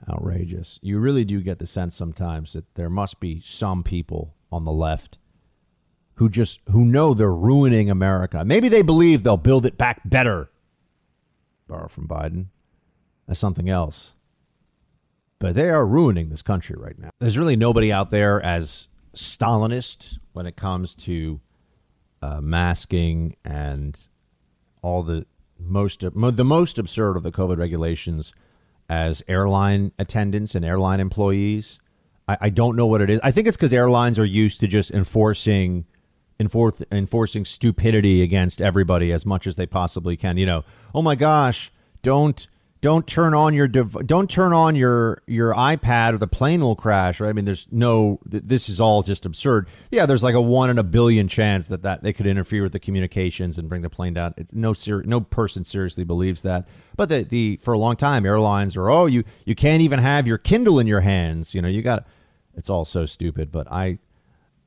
Outrageous. 0.10 0.80
You 0.82 1.00
really 1.00 1.26
do 1.26 1.42
get 1.42 1.60
the 1.60 1.68
sense 1.68 1.96
sometimes 1.96 2.54
that 2.54 2.76
there 2.76 2.90
must 2.90 3.20
be 3.20 3.42
some 3.46 3.84
people 3.84 4.36
on 4.52 4.64
the 4.64 4.72
left 4.72 5.18
who 6.16 6.30
just 6.30 6.62
who 6.72 6.84
know 6.86 7.14
they're 7.14 7.32
ruining 7.32 7.90
America. 7.90 8.44
Maybe 8.46 8.70
they 8.70 8.82
believe 8.82 9.24
they'll 9.24 9.38
build 9.38 9.66
it 9.66 9.78
back 9.78 10.02
better. 10.06 10.50
Borrow 11.68 11.88
from 11.88 12.08
Biden. 12.08 12.48
That's 13.28 13.40
something 13.40 13.70
else. 13.70 14.16
But 15.40 15.56
they 15.56 15.70
are 15.70 15.86
ruining 15.86 16.30
this 16.30 16.42
country 16.42 16.76
right 16.78 16.98
now. 16.98 17.10
There's 17.20 17.38
really 17.38 17.56
nobody 17.56 17.92
out 17.92 18.10
there 18.10 18.42
as 18.42 18.88
Stalinist 19.14 20.18
when 20.34 20.48
it 20.48 20.56
comes 20.56 20.96
to 20.96 21.40
uh, 22.22 22.42
masking 22.42 23.36
and 23.46 24.08
all 24.82 25.04
the 25.04 25.26
most 25.60 26.02
the 26.02 26.46
most 26.46 26.80
absurd 26.80 27.18
of 27.18 27.24
the 27.24 27.32
COVID 27.32 27.58
regulations 27.58 28.34
as 28.90 29.24
airline 29.28 29.92
attendants 30.00 30.56
and 30.56 30.64
airline 30.64 31.00
employees. 31.00 31.80
I, 32.28 32.38
I 32.42 32.50
don't 32.50 32.76
know 32.76 32.86
what 32.86 33.02
it 33.02 33.10
is. 33.10 33.20
I 33.24 33.32
think 33.32 33.48
it's 33.48 33.58
because 33.58 33.74
airlines 33.74 34.20
are 34.20 34.26
used 34.26 34.60
to 34.62 34.68
just 34.68 34.92
enforcing 34.92 35.86
enforce, 36.40 36.82
enforcing 36.92 37.46
stupidity 37.46 38.22
against 38.22 38.62
everybody 38.62 39.12
as 39.12 39.26
much 39.26 39.48
as 39.48 39.56
they 39.56 39.66
possibly 39.66 40.16
can. 40.16 40.38
You 40.38 40.46
know, 40.46 40.64
oh 40.94 41.02
my 41.02 41.16
gosh, 41.16 41.72
don't 42.02 42.48
don't 42.82 43.08
turn 43.08 43.34
on 43.34 43.54
your 43.54 43.68
dev- 43.68 44.06
don't 44.06 44.30
turn 44.30 44.54
on 44.54 44.76
your 44.76 45.22
your 45.26 45.54
iPad 45.54 46.14
or 46.14 46.18
the 46.18 46.28
plane 46.28 46.62
will 46.62 46.76
crash. 46.76 47.20
Right? 47.20 47.30
I 47.30 47.34
mean, 47.34 47.46
there's 47.46 47.68
no. 47.72 48.20
Th- 48.30 48.44
this 48.44 48.70
is 48.70 48.80
all 48.80 49.04
just 49.04 49.26
absurd. 49.26 49.68
Yeah, 49.92 50.06
there's 50.06 50.24
like 50.24 50.36
a 50.36 50.42
one 50.42 50.70
in 50.70 50.78
a 50.78 50.84
billion 50.84 51.28
chance 51.28 51.68
that 51.68 51.82
that 51.82 52.04
they 52.04 52.14
could 52.14 52.28
interfere 52.28 52.64
with 52.64 52.74
the 52.74 52.80
communications 52.80 53.58
and 53.58 53.68
bring 53.68 53.82
the 53.82 53.90
plane 53.90 54.14
down. 54.14 54.34
It's 54.38 54.54
no 54.54 54.74
ser- 54.74 55.04
no 55.04 55.22
person 55.22 55.64
seriously 55.64 56.04
believes 56.04 56.42
that. 56.44 56.68
But 56.96 57.10
the 57.10 57.24
the 57.24 57.60
for 57.64 57.74
a 57.74 57.78
long 57.78 57.96
time, 57.96 58.26
airlines 58.26 58.78
are 58.78 58.90
oh 58.90 59.06
you 59.06 59.24
you 59.46 59.56
can't 59.56 59.82
even 59.82 60.00
have 60.00 60.28
your 60.28 60.38
Kindle 60.38 60.80
in 60.80 60.88
your 60.88 61.02
hands. 61.02 61.56
You 61.56 61.62
know, 61.62 61.70
you 61.70 61.82
got. 61.82 62.06
It's 62.56 62.70
all 62.70 62.86
so 62.86 63.06
stupid. 63.06 63.52
But 63.52 63.72
I 63.72 64.00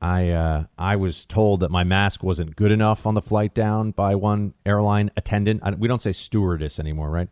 I 0.01 0.29
uh, 0.29 0.63
I 0.77 0.95
was 0.95 1.25
told 1.25 1.59
that 1.59 1.69
my 1.69 1.83
mask 1.83 2.23
wasn't 2.23 2.55
good 2.55 2.71
enough 2.71 3.05
on 3.05 3.13
the 3.13 3.21
flight 3.21 3.53
down 3.53 3.91
by 3.91 4.15
one 4.15 4.53
airline 4.65 5.11
attendant. 5.15 5.61
I, 5.63 5.71
we 5.71 5.87
don't 5.87 6.01
say 6.01 6.11
stewardess 6.11 6.79
anymore, 6.79 7.09
right? 7.09 7.29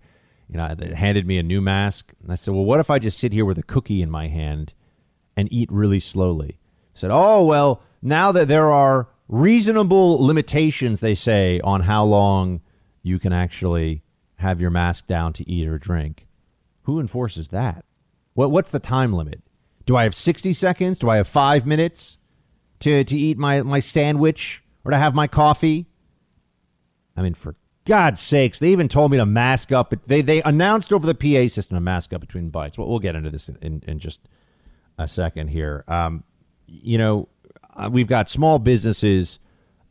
You 0.49 0.57
know, 0.57 0.73
they 0.75 0.93
handed 0.95 1.27
me 1.27 1.37
a 1.37 1.43
new 1.43 1.61
mask. 1.61 2.11
And 2.23 2.31
I 2.31 2.35
said, 2.35 2.53
well, 2.53 2.65
what 2.65 2.79
if 2.79 2.89
I 2.89 2.99
just 2.99 3.19
sit 3.19 3.33
here 3.33 3.45
with 3.45 3.57
a 3.57 3.63
cookie 3.63 4.01
in 4.01 4.09
my 4.09 4.27
hand 4.27 4.73
and 5.37 5.51
eat 5.51 5.71
really 5.71 5.99
slowly? 5.99 6.57
I 6.95 6.99
said, 6.99 7.11
oh, 7.11 7.45
well, 7.45 7.83
now 8.01 8.31
that 8.31 8.47
there 8.47 8.71
are 8.71 9.09
reasonable 9.27 10.25
limitations, 10.25 10.99
they 10.99 11.15
say, 11.15 11.59
on 11.61 11.81
how 11.81 12.03
long 12.03 12.61
you 13.03 13.19
can 13.19 13.31
actually 13.31 14.01
have 14.37 14.59
your 14.59 14.71
mask 14.71 15.05
down 15.05 15.33
to 15.33 15.49
eat 15.49 15.67
or 15.67 15.77
drink. 15.77 16.25
Who 16.83 16.99
enforces 16.99 17.49
that? 17.49 17.85
What, 18.33 18.51
what's 18.51 18.71
the 18.71 18.79
time 18.79 19.13
limit? 19.13 19.43
Do 19.85 19.95
I 19.95 20.03
have 20.03 20.15
60 20.15 20.53
seconds? 20.53 20.97
Do 20.97 21.09
I 21.09 21.17
have 21.17 21.27
five 21.27 21.65
minutes 21.65 22.17
to, 22.79 23.03
to 23.03 23.15
eat 23.15 23.37
my, 23.37 23.61
my 23.61 23.79
sandwich 23.79 24.63
or 24.83 24.91
to 24.91 24.97
have 24.97 25.13
my 25.13 25.27
coffee? 25.27 25.87
I 27.15 27.21
mean, 27.21 27.33
for 27.33 27.55
God's 27.89 28.21
sakes, 28.21 28.59
they 28.59 28.71
even 28.71 28.87
told 28.87 29.09
me 29.09 29.17
to 29.17 29.25
mask 29.25 29.71
up. 29.71 29.95
They 30.05 30.21
they 30.21 30.43
announced 30.43 30.93
over 30.93 31.11
the 31.11 31.15
PA 31.15 31.51
system 31.51 31.75
to 31.75 31.81
mask 31.81 32.13
up 32.13 32.21
between 32.21 32.51
bites. 32.51 32.77
Well, 32.77 32.87
we'll 32.87 32.99
get 32.99 33.15
into 33.15 33.31
this 33.31 33.49
in, 33.49 33.57
in, 33.63 33.83
in 33.87 33.97
just 33.97 34.21
a 34.99 35.07
second 35.07 35.47
here. 35.47 35.83
Um, 35.87 36.23
you 36.67 36.99
know, 36.99 37.29
uh, 37.75 37.89
we've 37.91 38.05
got 38.05 38.29
small 38.29 38.59
businesses. 38.59 39.39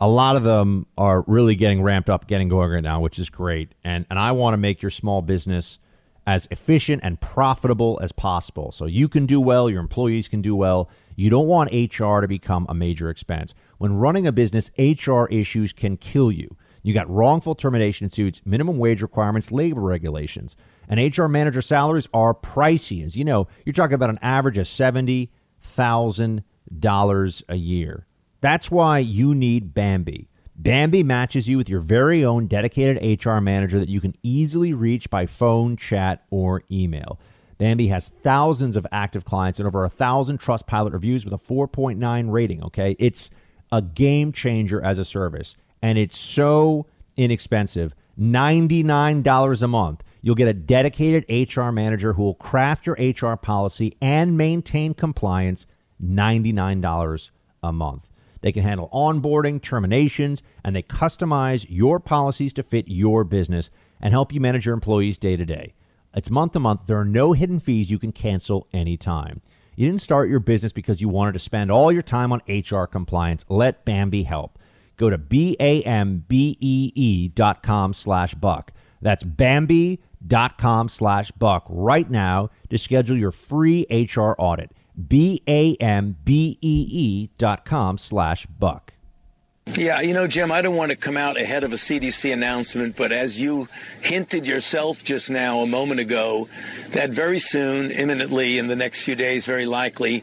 A 0.01 0.09
lot 0.09 0.37
of 0.37 0.45
them 0.45 0.87
are 0.97 1.25
really 1.27 1.57
getting 1.57 1.83
ramped 1.83 2.09
up, 2.09 2.29
getting 2.29 2.49
going 2.49 2.71
right 2.71 2.85
now, 2.85 3.01
which 3.01 3.19
is 3.19 3.31
great. 3.31 3.75
And 3.83 4.07
and 4.09 4.17
I 4.17 4.31
want 4.31 4.53
to 4.53 4.59
make 4.59 4.81
your 4.81 4.93
small 4.93 5.21
business 5.21 5.81
as 6.25 6.47
efficient 6.53 7.03
and 7.03 7.21
profitable 7.21 7.99
as 8.01 8.13
possible, 8.13 8.71
so 8.71 8.87
you 8.87 9.09
can 9.09 9.27
do 9.27 9.41
well, 9.41 9.69
your 9.69 9.81
employees 9.81 10.29
can 10.29 10.41
do 10.41 10.55
well. 10.55 10.89
You 11.17 11.31
don't 11.31 11.49
want 11.49 11.73
HR 11.73 12.21
to 12.21 12.29
become 12.29 12.65
a 12.69 12.75
major 12.75 13.11
expense. 13.11 13.55
When 13.79 13.95
running 13.95 14.25
a 14.25 14.31
business, 14.31 14.71
HR 14.79 15.25
issues 15.33 15.73
can 15.73 15.97
kill 15.97 16.31
you. 16.31 16.57
You 16.83 16.95
got 16.95 17.11
wrongful 17.11 17.55
termination 17.55 18.11
suits, 18.11 18.43
minimum 18.45 18.79
wage 18.79 19.03
requirements, 19.03 19.53
labor 19.53 19.81
regulations. 19.81 20.57
And 20.89 21.17
HR 21.17 21.27
manager 21.27 21.61
salaries 21.61 22.09
are 22.15 22.35
pricey. 22.35 23.05
As 23.05 23.17
you 23.17 23.25
know, 23.25 23.49
you're 23.65 23.73
talking 23.73 23.95
about 23.95 24.11
an 24.11 24.19
average 24.23 24.59
of 24.59 24.67
$70,000 24.67 27.43
a 27.49 27.57
year. 27.57 28.07
That's 28.41 28.71
why 28.71 29.01
you 29.01 29.35
need 29.35 29.75
Bambee. 29.75 30.29
Bambee 30.55 31.03
matches 31.03 31.49
you 31.49 31.57
with 31.57 31.69
your 31.69 31.81
very 31.81 32.25
own 32.25 32.47
dedicated 32.47 33.25
HR 33.25 33.39
manager 33.39 33.79
that 33.79 33.89
you 33.89 34.01
can 34.01 34.15
easily 34.23 34.73
reach 34.73 35.11
by 35.11 35.27
phone, 35.27 35.77
chat, 35.77 36.25
or 36.31 36.63
email. 36.71 37.21
Bambee 37.59 37.89
has 37.89 38.09
thousands 38.09 38.77
of 38.77 38.87
active 38.91 39.25
clients 39.25 39.59
and 39.59 39.67
over 39.67 39.85
a 39.85 39.91
thousand 39.91 40.41
Trustpilot 40.41 40.93
reviews 40.93 41.25
with 41.25 41.35
a 41.35 41.39
4.9 41.39 42.31
rating. 42.31 42.63
Okay, 42.65 42.97
it's 42.99 43.31
a 43.71 43.83
game 43.83 44.33
changer 44.33 44.83
as 44.83 44.99
a 44.99 45.05
service 45.05 45.55
and 45.83 45.99
it's 45.99 46.19
so 46.19 46.87
inexpensive 47.17 47.95
$99 48.19 49.63
a 49.63 49.69
month. 49.69 50.03
You'll 50.21 50.35
get 50.35 50.49
a 50.49 50.53
dedicated 50.53 51.25
HR 51.29 51.71
manager 51.71 52.15
who 52.15 52.23
will 52.25 52.35
craft 52.35 52.87
your 52.87 52.97
HR 52.99 53.37
policy 53.37 53.97
and 54.01 54.37
maintain 54.37 54.95
compliance 54.95 55.67
$99 56.03 57.31
a 57.63 57.73
month. 57.73 58.11
They 58.41 58.53
can 58.53 58.63
handle 58.63 58.89
onboarding, 58.93 59.61
terminations, 59.61 60.43
and 60.65 60.75
they 60.75 60.83
customize 60.83 61.67
your 61.69 61.99
policies 62.01 62.53
to 62.55 62.63
fit 62.63 62.87
your 62.89 63.25
business 63.25 63.71
and 64.01 64.13
help 64.13 64.33
you 64.33 64.41
manage 64.41 64.67
your 64.67 64.75
employees 64.75 65.19
day 65.19 65.37
to 65.37 65.45
day. 65.45 65.75
It's 66.15 66.31
month 66.31 66.53
to 66.53 66.61
month. 66.61 66.87
There 66.87 66.99
are 66.99 67.05
no 67.05 67.33
hidden 67.33 67.61
fees 67.61 67.91
you 67.91 67.99
can 67.99 68.13
cancel 68.13 68.67
anytime. 68.73 69.41
You 69.77 69.87
didn't 69.87 70.03
start 70.03 70.29
your 70.29 70.41
business 70.41 70.73
because 70.73 71.01
you 71.01 71.09
wanted 71.09 71.33
to 71.33 71.39
spend 71.39 71.71
all 71.71 71.93
your 71.93 72.03
time 72.03 72.33
on 72.33 72.43
HR 72.49 72.85
compliance. 72.85 73.45
Let 73.49 73.85
Bambee 73.85 74.25
help. 74.25 74.58
Go 74.99 75.09
to 75.09 75.17
B-A-M-B-E-E 75.17 75.69
dot 77.29 77.63
com 77.63 77.95
slash 77.95 78.35
buck. 78.35 78.73
That's 79.01 79.23
Bambee 79.23 80.01
dot 80.27 80.59
com 80.59 80.89
slash 80.89 81.31
buck 81.31 81.65
right 81.71 82.11
now 82.11 82.51
to 82.69 82.77
schedule 82.77 83.17
your 83.17 83.33
free 83.33 83.87
HR 83.89 84.35
audit. 84.39 84.73
B-A-M-B-E-E 85.09 85.79
dot 87.39 87.65
com 87.65 87.97
slash 87.97 88.47
buck. 88.47 88.93
Yeah, 89.77 90.01
you 90.01 90.15
know, 90.15 90.27
Jim, 90.27 90.51
I 90.51 90.63
don't 90.63 90.77
want 90.77 90.91
to 90.93 90.97
come 90.97 91.17
out 91.17 91.39
ahead 91.39 91.63
of 91.63 91.73
a 91.73 91.77
CDC 91.77 92.33
announcement, 92.33 92.97
but 92.97 93.13
as 93.13 93.41
you 93.41 93.69
hinted 94.01 94.47
yourself 94.47 95.05
just 95.05 95.31
now, 95.31 95.61
a 95.61 95.67
moment 95.67 96.01
ago, 96.01 96.49
that 96.93 97.11
very 97.11 97.39
soon, 97.39 97.91
imminently, 97.91 98.59
in 98.59 98.67
the 98.67 98.77
next 98.77 99.05
few 99.05 99.15
days, 99.15 99.45
very 99.45 99.67
likely, 99.67 100.21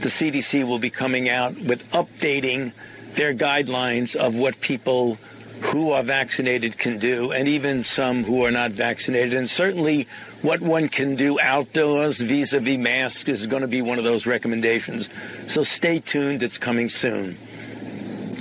the 0.00 0.08
CDC 0.08 0.66
will 0.66 0.78
be 0.78 0.90
coming 0.90 1.28
out 1.28 1.52
with 1.56 1.88
updating 1.92 2.72
their 3.16 3.34
guidelines 3.34 4.14
of 4.14 4.38
what 4.38 4.60
people 4.60 5.18
who 5.62 5.90
are 5.90 6.02
vaccinated 6.02 6.78
can 6.78 6.98
do, 6.98 7.32
and 7.32 7.48
even 7.48 7.82
some 7.82 8.24
who 8.24 8.44
are 8.44 8.50
not 8.50 8.70
vaccinated. 8.72 9.32
And 9.32 9.48
certainly 9.48 10.06
what 10.42 10.60
one 10.60 10.88
can 10.88 11.16
do 11.16 11.40
outdoors 11.40 12.20
vis 12.20 12.52
a 12.52 12.60
vis 12.60 12.78
masks 12.78 13.28
is 13.28 13.46
going 13.46 13.62
to 13.62 13.68
be 13.68 13.82
one 13.82 13.98
of 13.98 14.04
those 14.04 14.26
recommendations. 14.26 15.08
So 15.50 15.62
stay 15.62 15.98
tuned, 15.98 16.42
it's 16.42 16.58
coming 16.58 16.88
soon. 16.88 17.36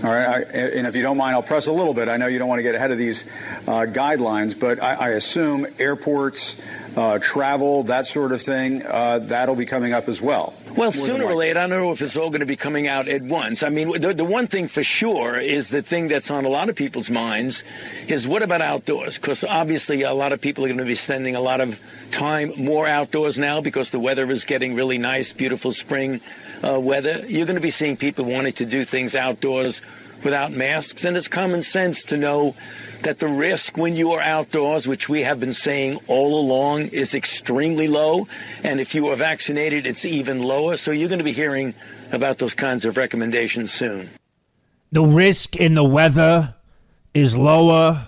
All 0.04 0.12
right, 0.12 0.28
I, 0.28 0.58
and 0.78 0.86
if 0.86 0.96
you 0.96 1.02
don't 1.02 1.18
mind, 1.18 1.36
I'll 1.36 1.42
press 1.42 1.68
a 1.68 1.72
little 1.72 1.94
bit. 1.94 2.10
I 2.10 2.18
know 2.18 2.28
you 2.28 2.38
don't 2.38 2.50
want 2.50 2.60
to 2.60 2.64
get 2.64 2.76
ahead 2.76 2.92
of 2.92 2.98
these 2.98 3.28
uh, 3.68 3.88
guidelines, 3.88 4.60
but 4.60 4.84
I, 4.84 4.94
I 4.94 5.10
assume 5.12 5.66
airports, 5.80 6.62
uh, 6.98 7.18
travel, 7.20 7.84
that 7.84 8.06
sort 8.06 8.34
of 8.34 8.42
thing, 8.42 8.84
uh, 8.86 9.20
that'll 9.20 9.56
be 9.56 9.66
coming 9.66 9.94
up 9.94 10.10
as 10.10 10.22
well. 10.22 10.54
Well, 10.78 10.92
sooner 10.92 11.26
or 11.26 11.36
later, 11.36 11.60
I 11.60 11.68
don't 11.68 11.82
know 11.82 11.92
if 11.92 12.02
it's 12.02 12.18
all 12.18 12.30
going 12.30 12.42
to 12.42 12.46
be 12.46 12.56
coming 12.56 12.88
out 12.88 13.08
at 13.08 13.22
once. 13.22 13.64
I 13.64 13.70
mean, 13.70 13.90
the, 14.02 14.14
the 14.14 14.26
one 14.26 14.48
thing 14.48 14.68
for 14.68 14.84
sure 14.84 15.38
is 15.38 15.70
the 15.70 15.82
thing 15.82 16.08
that's 16.08 16.30
on 16.30 16.44
a 16.44 16.50
lot 16.50 16.70
of 16.70 16.76
people's 16.76 17.10
minds 17.10 17.64
is 18.08 18.28
what 18.28 18.44
about 18.44 18.62
outdoors? 18.62 19.18
Because 19.18 19.44
obviously, 19.44 20.02
a 20.02 20.14
lot 20.14 20.34
of 20.34 20.42
people 20.42 20.66
are 20.66 20.68
going 20.68 20.80
to 20.80 20.86
be 20.86 20.96
spending 20.96 21.36
a 21.36 21.42
lot 21.42 21.62
of 21.62 21.80
time 22.12 22.52
more 22.58 22.88
outdoors 22.88 23.40
now 23.40 23.62
because 23.62 23.92
the 23.92 24.00
weather 24.00 24.30
is 24.30 24.44
getting 24.44 24.76
really 24.76 24.98
nice, 24.98 25.32
beautiful 25.32 25.72
spring 25.72 26.20
uh, 26.64 26.80
weather. 26.80 27.26
You're 27.28 27.46
going 27.46 27.56
to 27.56 27.62
be 27.62 27.70
seeing 27.70 27.96
people 27.96 28.26
wanting 28.26 28.54
to 28.54 28.66
do 28.66 28.84
things 28.84 29.16
outdoors 29.16 29.82
without 30.24 30.52
masks. 30.52 31.06
And 31.06 31.16
it's 31.16 31.28
common 31.28 31.62
sense 31.62 32.04
to 32.06 32.18
know 32.18 32.56
that 33.06 33.20
the 33.20 33.28
risk 33.28 33.78
when 33.78 33.96
you 33.96 34.12
are 34.12 34.22
outdoors, 34.22 34.88
which 34.88 35.08
we 35.08 35.22
have 35.22 35.40
been 35.40 35.54
saying 35.54 36.00
all 36.08 36.40
along, 36.40 36.88
is 36.88 37.14
extremely 37.14 37.88
low. 37.88 38.28
And 38.64 38.80
if 38.80 38.96
you 38.96 39.08
are 39.08 39.16
vaccinated, 39.16 39.86
it's 39.86 40.06
even 40.06 40.42
lower. 40.42 40.76
So 40.76 40.90
you're 40.90 41.08
going 41.08 41.20
to 41.20 41.24
be 41.24 41.32
hearing 41.32 41.76
about 42.12 42.40
those 42.40 42.56
kinds 42.56 42.84
of 42.84 42.98
recommendations 42.98 43.72
soon. 43.72 44.10
The 44.92 45.04
risk 45.04 45.56
in 45.56 45.76
the 45.76 45.84
weather 45.84 46.56
is 47.14 47.38
lower 47.38 48.08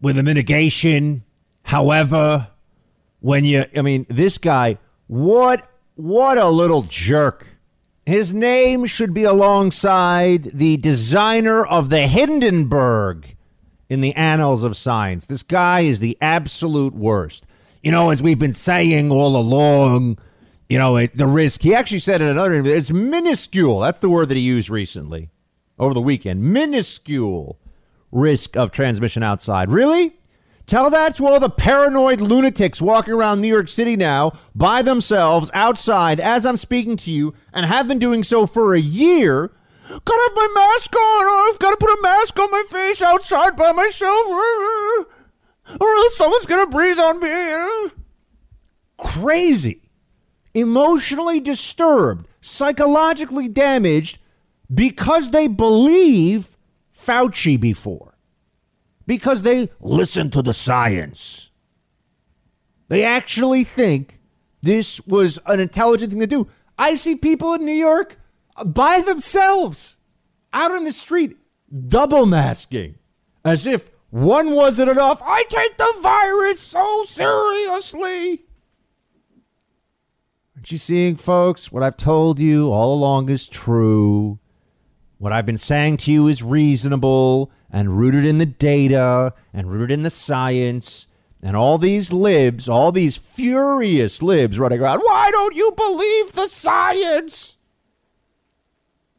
with 0.00 0.18
a 0.18 0.24
mitigation. 0.24 1.22
However, 1.62 2.48
when 3.20 3.44
you, 3.44 3.66
I 3.76 3.82
mean, 3.82 4.04
this 4.08 4.36
guy, 4.36 4.78
what, 5.06 5.70
what 5.94 6.38
a 6.38 6.48
little 6.48 6.82
jerk. 6.82 7.46
His 8.04 8.34
name 8.34 8.86
should 8.86 9.14
be 9.14 9.24
alongside 9.24 10.44
the 10.54 10.76
designer 10.78 11.64
of 11.64 11.88
the 11.88 12.08
Hindenburg 12.08 13.36
in 13.88 14.00
the 14.00 14.14
annals 14.14 14.62
of 14.62 14.76
science. 14.76 15.26
This 15.26 15.42
guy 15.42 15.80
is 15.80 16.00
the 16.00 16.16
absolute 16.20 16.94
worst. 16.94 17.46
You 17.82 17.92
know, 17.92 18.10
as 18.10 18.22
we've 18.22 18.38
been 18.38 18.54
saying 18.54 19.10
all 19.10 19.36
along, 19.36 20.18
you 20.68 20.78
know, 20.78 20.96
it, 20.96 21.16
the 21.16 21.26
risk, 21.26 21.62
he 21.62 21.74
actually 21.74 22.00
said 22.00 22.20
in 22.20 22.28
another 22.28 22.52
interview, 22.52 22.74
it's 22.74 22.90
minuscule. 22.90 23.80
That's 23.80 24.00
the 24.00 24.10
word 24.10 24.28
that 24.28 24.36
he 24.36 24.42
used 24.42 24.68
recently 24.68 25.30
over 25.78 25.94
the 25.94 26.00
weekend. 26.00 26.42
Minuscule 26.42 27.58
risk 28.10 28.56
of 28.56 28.70
transmission 28.70 29.22
outside. 29.22 29.70
Really? 29.70 30.14
Tell 30.66 30.90
that 30.90 31.16
to 31.16 31.26
all 31.26 31.40
the 31.40 31.48
paranoid 31.48 32.20
lunatics 32.20 32.82
walking 32.82 33.14
around 33.14 33.40
New 33.40 33.48
York 33.48 33.68
City 33.68 33.96
now 33.96 34.32
by 34.54 34.82
themselves 34.82 35.50
outside 35.54 36.20
as 36.20 36.44
I'm 36.44 36.58
speaking 36.58 36.98
to 36.98 37.10
you 37.10 37.32
and 37.54 37.64
have 37.64 37.88
been 37.88 37.98
doing 37.98 38.22
so 38.22 38.46
for 38.46 38.74
a 38.74 38.80
year. 38.80 39.50
Gotta 39.88 40.22
have 40.22 40.36
my 40.36 40.48
mask 40.54 40.94
on. 40.94 41.50
I've 41.50 41.58
got 41.58 41.70
to 41.70 41.76
put 41.78 41.90
a 41.90 42.02
mask 42.02 42.38
on 42.38 42.50
my 42.50 42.64
face 42.70 43.00
outside 43.00 43.56
by 43.56 43.72
myself. 43.72 44.26
Or 45.80 45.88
else 45.88 46.16
someone's 46.16 46.46
to 46.46 46.66
breathe 46.66 46.98
on 46.98 47.20
me. 47.20 47.92
Crazy. 48.98 49.82
Emotionally 50.54 51.40
disturbed, 51.40 52.26
psychologically 52.40 53.48
damaged 53.48 54.18
because 54.72 55.30
they 55.30 55.48
believe 55.48 56.56
Fauci 56.94 57.58
before 57.58 58.18
because 59.06 59.42
they 59.42 59.70
listen 59.80 60.30
to 60.30 60.42
the 60.42 60.52
science. 60.52 61.50
They 62.88 63.04
actually 63.04 63.64
think 63.64 64.20
this 64.62 65.00
was 65.06 65.38
an 65.46 65.60
intelligent 65.60 66.10
thing 66.10 66.20
to 66.20 66.26
do. 66.26 66.48
I 66.78 66.94
see 66.94 67.16
people 67.16 67.54
in 67.54 67.64
New 67.64 67.72
York 67.72 68.18
by 68.64 69.00
themselves 69.00 69.98
out 70.52 70.72
on 70.72 70.84
the 70.84 70.92
street 70.92 71.36
double 71.88 72.26
masking 72.26 72.96
as 73.44 73.66
if 73.66 73.90
one 74.10 74.52
wasn't 74.52 74.90
enough. 74.90 75.20
I 75.24 75.44
take 75.48 75.76
the 75.76 75.94
virus 76.00 76.60
so 76.60 77.04
seriously. 77.04 78.44
Aren't 80.56 80.72
you 80.72 80.78
seeing, 80.78 81.16
folks? 81.16 81.70
What 81.70 81.82
I've 81.82 81.96
told 81.96 82.38
you 82.38 82.72
all 82.72 82.94
along 82.94 83.28
is 83.28 83.46
true. 83.46 84.38
What 85.18 85.32
I've 85.32 85.46
been 85.46 85.58
saying 85.58 85.98
to 85.98 86.12
you 86.12 86.26
is 86.26 86.42
reasonable 86.42 87.50
and 87.70 87.98
rooted 87.98 88.24
in 88.24 88.38
the 88.38 88.46
data 88.46 89.34
and 89.52 89.70
rooted 89.70 89.90
in 89.90 90.04
the 90.04 90.10
science. 90.10 91.06
And 91.42 91.56
all 91.56 91.78
these 91.78 92.12
libs, 92.12 92.68
all 92.68 92.90
these 92.90 93.16
furious 93.16 94.22
libs 94.22 94.58
running 94.58 94.80
around, 94.80 95.00
why 95.00 95.30
don't 95.30 95.54
you 95.54 95.72
believe 95.76 96.32
the 96.32 96.48
science? 96.48 97.57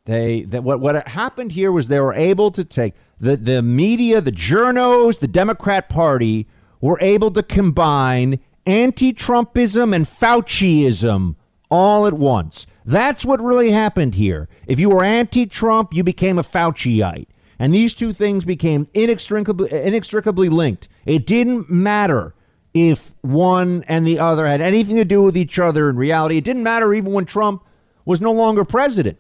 They 0.10 0.42
that 0.46 0.64
what 0.64 0.80
what 0.80 1.08
happened 1.10 1.52
here 1.52 1.72
was 1.72 1.88
they 1.88 2.00
were 2.00 2.16
able 2.16 2.50
to 2.52 2.66
take 2.66 2.96
the 3.20 3.38
the 3.38 3.62
media, 3.62 4.20
the 4.22 4.32
journos, 4.32 5.20
the 5.20 5.28
Democrat 5.28 5.88
Party 5.88 6.48
were 6.82 6.98
able 7.00 7.30
to 7.30 7.44
combine 7.44 8.40
anti-Trumpism 8.66 9.96
and 9.96 10.06
Fauciism 10.06 11.36
all 11.70 12.08
at 12.08 12.16
once. 12.16 12.66
That's 12.84 13.24
what 13.24 13.40
really 13.40 13.70
happened 13.70 14.16
here. 14.16 14.50
If 14.66 14.80
you 14.80 14.90
were 14.90 15.04
anti-Trump, 15.04 15.94
you 15.94 16.04
became 16.04 16.40
a 16.40 16.44
Fauciite. 16.44 17.28
And 17.60 17.72
these 17.72 17.94
two 17.94 18.12
things 18.12 18.46
became 18.46 18.88
inextricably, 18.96 19.72
inextricably 19.72 20.50
linked. 20.50 20.88
It 21.06 21.28
didn't 21.28 21.70
matter 21.70 22.34
if 22.74 23.14
one 23.22 23.84
and 23.88 24.08
the 24.08 24.18
other 24.18 24.48
had 24.48 24.60
anything 24.60 24.96
to 24.96 25.06
do 25.06 25.22
with 25.22 25.38
each 25.38 25.60
other 25.60 25.88
in 25.88 25.98
reality. 25.98 26.38
It 26.38 26.46
didn't 26.46 26.64
matter 26.64 26.96
even 26.96 27.12
when 27.12 27.26
Trump 27.26 27.64
was 28.06 28.20
no 28.20 28.32
longer 28.32 28.66
president. 28.66 29.20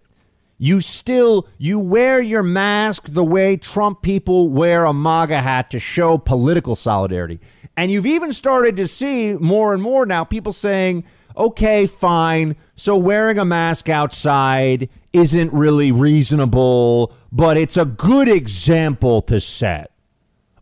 You 0.61 0.81
still 0.81 1.47
you 1.57 1.79
wear 1.79 2.21
your 2.21 2.43
mask 2.43 3.05
the 3.07 3.23
way 3.23 3.55
Trump 3.55 4.01
people 4.01 4.49
wear 4.49 4.83
a 4.83 4.93
MAGA 4.93 5.41
hat 5.41 5.71
to 5.71 5.79
show 5.79 6.17
political 6.17 6.75
solidarity. 6.75 7.39
And 7.77 7.89
you've 7.89 8.05
even 8.05 8.33
started 8.33 8.75
to 8.75 8.87
see 8.87 9.33
more 9.33 9.73
and 9.73 9.81
more 9.81 10.05
now 10.05 10.25
people 10.25 10.51
saying, 10.51 11.05
"Okay, 11.37 11.87
fine. 11.87 12.57
So 12.75 12.97
wearing 12.97 13.39
a 13.39 13.45
mask 13.45 13.87
outside 13.87 14.89
isn't 15.13 15.53
really 15.53 15.93
reasonable, 15.93 17.13
but 17.31 17.55
it's 17.55 17.77
a 17.77 17.85
good 17.85 18.27
example 18.27 19.21
to 19.23 19.39
set. 19.39 19.91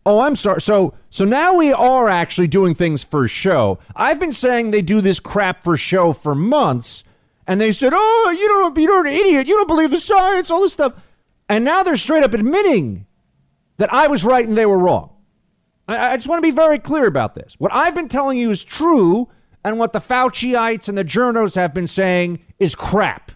Oh, 0.06 0.20
I'm 0.20 0.36
sorry. 0.36 0.60
So 0.60 0.94
so 1.10 1.24
now 1.24 1.56
we 1.56 1.72
are 1.72 2.08
actually 2.08 2.46
doing 2.46 2.74
things 2.74 3.02
for 3.02 3.26
show. 3.26 3.78
I've 3.96 4.20
been 4.20 4.32
saying 4.32 4.70
they 4.70 4.80
do 4.80 5.00
this 5.00 5.20
crap 5.20 5.64
for 5.64 5.76
show 5.76 6.12
for 6.12 6.34
months, 6.34 7.02
and 7.48 7.60
they 7.60 7.72
said, 7.72 7.92
"Oh, 7.94 8.36
you 8.38 8.46
don't 8.46 8.78
you're 8.78 9.06
an 9.06 9.12
idiot. 9.12 9.48
You 9.48 9.56
don't 9.56 9.66
believe 9.66 9.90
the 9.90 9.98
science, 9.98 10.50
all 10.50 10.60
this 10.60 10.74
stuff." 10.74 10.92
And 11.48 11.64
now 11.64 11.82
they're 11.82 11.96
straight 11.96 12.22
up 12.22 12.34
admitting 12.34 13.06
that 13.78 13.92
I 13.92 14.06
was 14.06 14.24
right 14.24 14.46
and 14.46 14.56
they 14.56 14.66
were 14.66 14.78
wrong. 14.78 15.10
I, 15.88 16.12
I 16.12 16.16
just 16.16 16.28
want 16.28 16.38
to 16.38 16.46
be 16.46 16.54
very 16.54 16.78
clear 16.78 17.06
about 17.06 17.34
this. 17.34 17.56
What 17.58 17.72
I've 17.72 17.94
been 17.94 18.08
telling 18.08 18.38
you 18.38 18.50
is 18.50 18.62
true, 18.62 19.28
and 19.64 19.78
what 19.78 19.94
the 19.94 19.98
Fauciites 19.98 20.88
and 20.88 20.98
the 20.98 21.04
journos 21.04 21.56
have 21.56 21.72
been 21.72 21.86
saying 21.86 22.40
is 22.58 22.74
crap. 22.74 23.32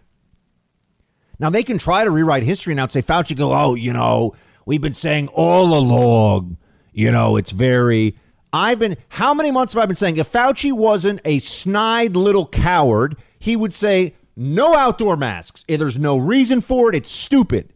Now 1.39 1.49
they 1.51 1.65
can 1.65 1.79
try 1.79 2.05
to 2.05 2.11
rewrite 2.11 2.43
history 2.43 2.75
now 2.75 2.85
and 2.85 2.93
say 2.93 3.03
Fauci 3.03 3.35
go, 3.35 3.53
oh, 3.53 3.75
you 3.75 3.93
know, 3.93 4.35
we've 4.67 4.83
been 4.83 4.95
saying 4.95 5.29
all 5.29 5.77
along, 5.77 6.59
you 6.93 7.11
know, 7.11 7.37
it's 7.37 7.51
very. 7.51 8.17
I've 8.53 8.79
been 8.79 8.97
how 9.09 9.33
many 9.33 9.51
months 9.51 9.75
have 9.75 9.83
I 9.83 9.87
been 9.87 9.97
saying 9.97 10.17
if 10.19 10.31
Fauci 10.31 10.73
wasn't 10.73 11.21
a 11.25 11.39
snide 11.39 12.17
little 12.17 12.47
coward, 12.47 13.17
he 13.39 13.57
would 13.57 13.73
say 13.73 14.15
no 14.37 14.75
outdoor 14.75 15.17
masks. 15.17 15.65
If 15.69 15.79
there's 15.81 15.99
no 15.99 16.19
reason 16.19 16.61
for 16.61 16.91
it, 16.91 16.95
it's 16.95 17.11
stupid. 17.11 17.73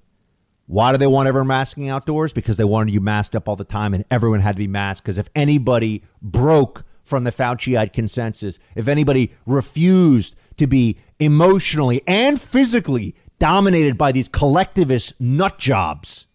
Why 0.67 0.93
do 0.93 0.99
they 0.99 1.07
want 1.07 1.29
everyone 1.29 1.47
masking 1.47 1.89
outdoors? 1.89 2.33
Because 2.33 2.57
they 2.57 2.65
wanted 2.65 2.93
you 2.93 3.01
masked 3.01 3.37
up 3.37 3.49
all 3.49 3.57
the 3.57 3.65
time 3.65 3.95
and 3.95 4.05
everyone 4.11 4.41
had 4.41 4.57
to 4.57 4.59
be 4.59 4.67
masked. 4.67 5.05
Because 5.05 5.19
if 5.19 5.31
anybody 5.35 6.03
broke 6.21 6.85
from 7.05 7.25
the 7.25 7.31
Fauciite 7.31 7.93
consensus, 7.93 8.59
if 8.75 8.89
anybody 8.89 9.33
refused 9.47 10.35
to 10.57 10.67
be 10.67 10.99
emotionally 11.21 12.03
and 12.07 12.41
physically 12.41 13.15
dominated 13.39 13.97
by 13.97 14.11
these 14.11 14.29
collectivist 14.29 15.15
nut 15.21 15.57
jobs, 15.59 16.26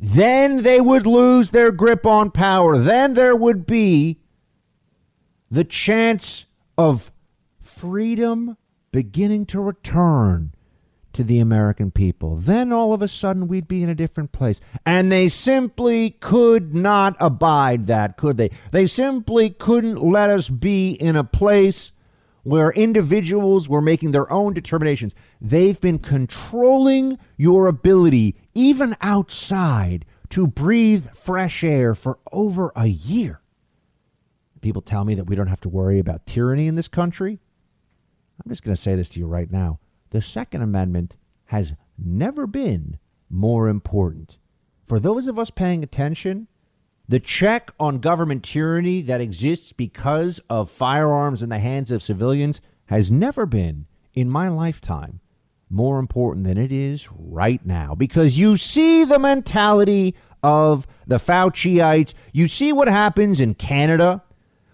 then 0.00 0.62
they 0.62 0.80
would 0.80 1.06
lose 1.06 1.50
their 1.50 1.70
grip 1.70 2.06
on 2.06 2.30
power. 2.30 2.78
Then 2.78 3.12
there 3.12 3.36
would 3.36 3.66
be 3.66 4.18
the 5.50 5.64
chance 5.64 6.46
of 6.78 7.12
freedom 7.60 8.56
beginning 8.92 9.44
to 9.46 9.60
return 9.60 10.54
to 11.12 11.22
the 11.22 11.38
American 11.38 11.90
people. 11.90 12.36
Then 12.36 12.72
all 12.72 12.94
of 12.94 13.02
a 13.02 13.08
sudden 13.08 13.46
we'd 13.46 13.68
be 13.68 13.82
in 13.82 13.90
a 13.90 13.94
different 13.94 14.32
place. 14.32 14.60
And 14.86 15.12
they 15.12 15.28
simply 15.28 16.10
could 16.10 16.74
not 16.74 17.16
abide 17.20 17.86
that, 17.88 18.16
could 18.16 18.38
they? 18.38 18.50
They 18.70 18.86
simply 18.86 19.50
couldn't 19.50 20.02
let 20.02 20.30
us 20.30 20.48
be 20.48 20.92
in 20.92 21.16
a 21.16 21.24
place 21.24 21.92
where 22.42 22.70
individuals 22.70 23.68
were 23.68 23.82
making 23.82 24.12
their 24.12 24.30
own 24.32 24.54
determinations. 24.54 25.14
They've 25.40 25.78
been 25.78 25.98
controlling 25.98 27.18
your 27.36 27.66
ability, 27.66 28.36
even 28.60 28.94
outside, 29.00 30.04
to 30.28 30.46
breathe 30.46 31.08
fresh 31.14 31.64
air 31.64 31.94
for 31.94 32.18
over 32.30 32.72
a 32.76 32.86
year. 32.86 33.40
People 34.60 34.82
tell 34.82 35.06
me 35.06 35.14
that 35.14 35.24
we 35.24 35.34
don't 35.34 35.46
have 35.46 35.62
to 35.62 35.68
worry 35.70 35.98
about 35.98 36.26
tyranny 36.26 36.66
in 36.66 36.74
this 36.74 36.86
country. 36.86 37.40
I'm 38.44 38.50
just 38.50 38.62
going 38.62 38.76
to 38.76 38.80
say 38.80 38.94
this 38.94 39.08
to 39.10 39.18
you 39.18 39.26
right 39.26 39.50
now. 39.50 39.80
The 40.10 40.20
Second 40.20 40.60
Amendment 40.60 41.16
has 41.46 41.74
never 41.98 42.46
been 42.46 42.98
more 43.30 43.66
important. 43.66 44.36
For 44.86 45.00
those 45.00 45.26
of 45.26 45.38
us 45.38 45.50
paying 45.50 45.82
attention, 45.82 46.46
the 47.08 47.18
check 47.18 47.72
on 47.80 47.98
government 47.98 48.44
tyranny 48.44 49.00
that 49.02 49.22
exists 49.22 49.72
because 49.72 50.38
of 50.50 50.70
firearms 50.70 51.42
in 51.42 51.48
the 51.48 51.58
hands 51.58 51.90
of 51.90 52.02
civilians 52.02 52.60
has 52.86 53.10
never 53.10 53.46
been, 53.46 53.86
in 54.12 54.28
my 54.28 54.48
lifetime, 54.48 55.20
more 55.70 55.98
important 55.98 56.44
than 56.44 56.58
it 56.58 56.72
is 56.72 57.08
right 57.12 57.64
now. 57.64 57.94
Because 57.94 58.38
you 58.38 58.56
see 58.56 59.04
the 59.04 59.18
mentality 59.18 60.14
of 60.42 60.86
the 61.06 61.16
Fauciites. 61.16 62.14
You 62.32 62.48
see 62.48 62.72
what 62.72 62.88
happens 62.88 63.40
in 63.40 63.54
Canada, 63.54 64.22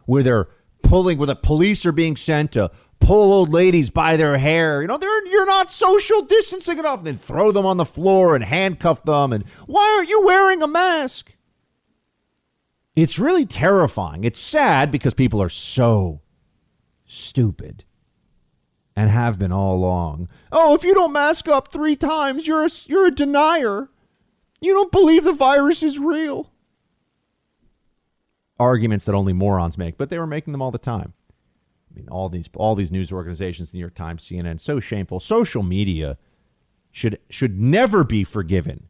where 0.07 0.23
they're 0.23 0.49
pulling, 0.83 1.19
where 1.19 1.27
the 1.27 1.37
police 1.37 1.85
are 1.87 1.93
being 1.93 2.17
sent 2.17 2.53
to 2.53 2.71
pull 3.01 3.33
old 3.33 3.51
ladies 3.51 3.91
by 3.91 4.17
their 4.17 4.39
hair. 4.39 4.81
You 4.81 4.89
know, 4.89 4.97
they're 4.97 5.27
you're 5.27 5.47
not 5.47 5.71
social 5.71 6.23
distancing 6.23 6.79
enough, 6.79 6.99
and 6.99 7.07
then 7.07 7.17
throw 7.17 7.53
them 7.53 7.67
on 7.67 7.77
the 7.77 7.85
floor 7.85 8.35
and 8.35 8.45
handcuff 8.45 9.03
them. 9.05 9.33
And 9.33 9.45
why 9.67 9.95
aren't 9.97 10.09
you 10.09 10.25
wearing 10.25 10.63
a 10.63 10.69
mask? 10.69 11.33
It's 12.95 13.19
really 13.19 13.45
terrifying. 13.45 14.25
It's 14.25 14.41
sad 14.41 14.91
because 14.91 15.13
people 15.13 15.43
are 15.43 15.51
so 15.51 16.23
stupid 17.05 17.85
and 18.97 19.11
have 19.11 19.39
been 19.39 19.53
all 19.53 19.77
along. 19.77 20.29
Oh, 20.51 20.75
if 20.75 20.83
you 20.83 20.95
don't 20.95 21.13
mask 21.13 21.47
up 21.47 21.71
three 21.71 21.95
times, 21.95 22.47
you're 22.47 22.65
a, 22.65 22.71
you're 22.87 23.07
a 23.07 23.15
denier. 23.15 23.91
You 24.61 24.73
don't 24.73 24.91
believe 24.91 25.25
the 25.25 25.35
virus 25.35 25.83
is 25.83 25.99
real. 25.99 26.51
Arguments 28.59 29.05
that 29.05 29.15
only 29.15 29.35
morons 29.35 29.77
make, 29.77 29.99
but 29.99 30.09
they 30.09 30.19
were 30.19 30.27
making 30.27 30.53
them 30.53 30.63
all 30.63 30.71
the 30.71 30.79
time. 30.79 31.13
I 31.91 31.99
mean, 31.99 32.09
all 32.09 32.31
these 32.31 32.49
all 32.57 32.75
these 32.75 32.91
news 32.91 33.13
organizations, 33.13 33.71
the 33.71 33.77
New 33.77 33.81
York 33.81 33.95
Times, 33.95 34.25
CNN, 34.25 34.59
so 34.59 34.81
shameful. 34.81 35.21
Social 35.21 35.63
media 35.63 36.17
should 36.91 37.19
should 37.29 37.61
never 37.61 38.03
be 38.03 38.25
forgiven 38.25 38.89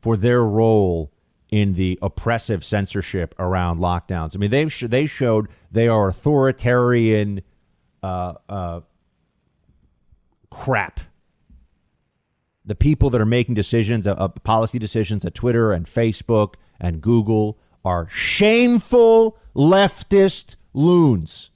for 0.00 0.18
their 0.18 0.44
role 0.44 1.12
in 1.50 1.74
the 1.74 1.98
oppressive 2.02 2.62
censorship 2.62 3.34
around 3.38 3.78
lockdowns. 3.78 4.34
I 4.34 4.38
mean, 4.38 4.50
they 4.50 4.68
sh- 4.68 4.84
they 4.86 5.06
showed 5.06 5.48
they 5.70 5.88
are 5.88 6.08
authoritarian 6.08 7.40
uh, 8.02 8.34
uh, 8.48 8.80
crap. 10.50 11.00
The 12.64 12.74
people 12.74 13.10
that 13.10 13.20
are 13.20 13.26
making 13.26 13.54
decisions, 13.54 14.06
uh, 14.06 14.12
uh, 14.14 14.28
policy 14.28 14.78
decisions 14.78 15.24
at 15.24 15.34
Twitter 15.34 15.72
and 15.72 15.86
Facebook 15.86 16.54
and 16.80 17.00
Google 17.00 17.58
are 17.84 18.08
shameful 18.10 19.38
leftist 19.54 20.56
loons 20.74 21.50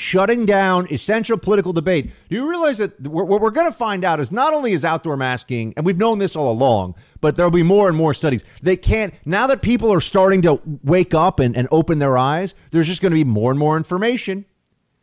shutting 0.00 0.46
down 0.46 0.86
essential 0.90 1.36
political 1.36 1.72
debate. 1.74 2.10
Do 2.28 2.34
you 2.34 2.48
realize 2.48 2.78
that 2.78 2.98
what 3.06 3.28
we're 3.28 3.50
going 3.50 3.70
to 3.70 3.76
find 3.76 4.02
out 4.02 4.18
is 4.18 4.32
not 4.32 4.54
only 4.54 4.72
is 4.72 4.84
outdoor 4.84 5.16
masking, 5.16 5.74
and 5.76 5.84
we've 5.84 5.98
known 5.98 6.18
this 6.18 6.36
all 6.36 6.50
along, 6.50 6.94
but 7.20 7.36
there'll 7.36 7.50
be 7.50 7.62
more 7.62 7.86
and 7.86 7.96
more 7.96 8.14
studies. 8.14 8.42
They 8.62 8.76
can't, 8.76 9.12
now 9.26 9.46
that 9.48 9.60
people 9.60 9.92
are 9.92 10.00
starting 10.00 10.40
to 10.42 10.60
wake 10.82 11.12
up 11.12 11.38
and, 11.38 11.54
and 11.54 11.68
open 11.70 11.98
their 11.98 12.16
eyes, 12.16 12.54
there's 12.70 12.86
just 12.86 13.02
going 13.02 13.10
to 13.12 13.16
be 13.16 13.24
more 13.24 13.50
and 13.50 13.58
more 13.58 13.76
information. 13.76 14.46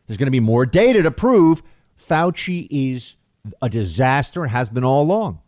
There's 0.07 0.17
going 0.17 0.27
to 0.27 0.31
be 0.31 0.39
more 0.39 0.65
data 0.65 1.03
to 1.03 1.11
prove 1.11 1.61
Fauci 1.95 2.67
is 2.71 3.16
a 3.61 3.69
disaster 3.69 4.43
and 4.43 4.51
has 4.51 4.69
been 4.69 4.83
all 4.83 5.03
along. 5.03 5.41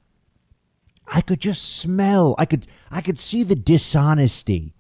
I 1.08 1.22
could 1.22 1.40
just 1.40 1.78
smell, 1.78 2.36
I 2.38 2.46
could, 2.46 2.68
I 2.92 3.02
could 3.02 3.18
see 3.18 3.44
the 3.44 3.56
dishonesty 3.56 4.76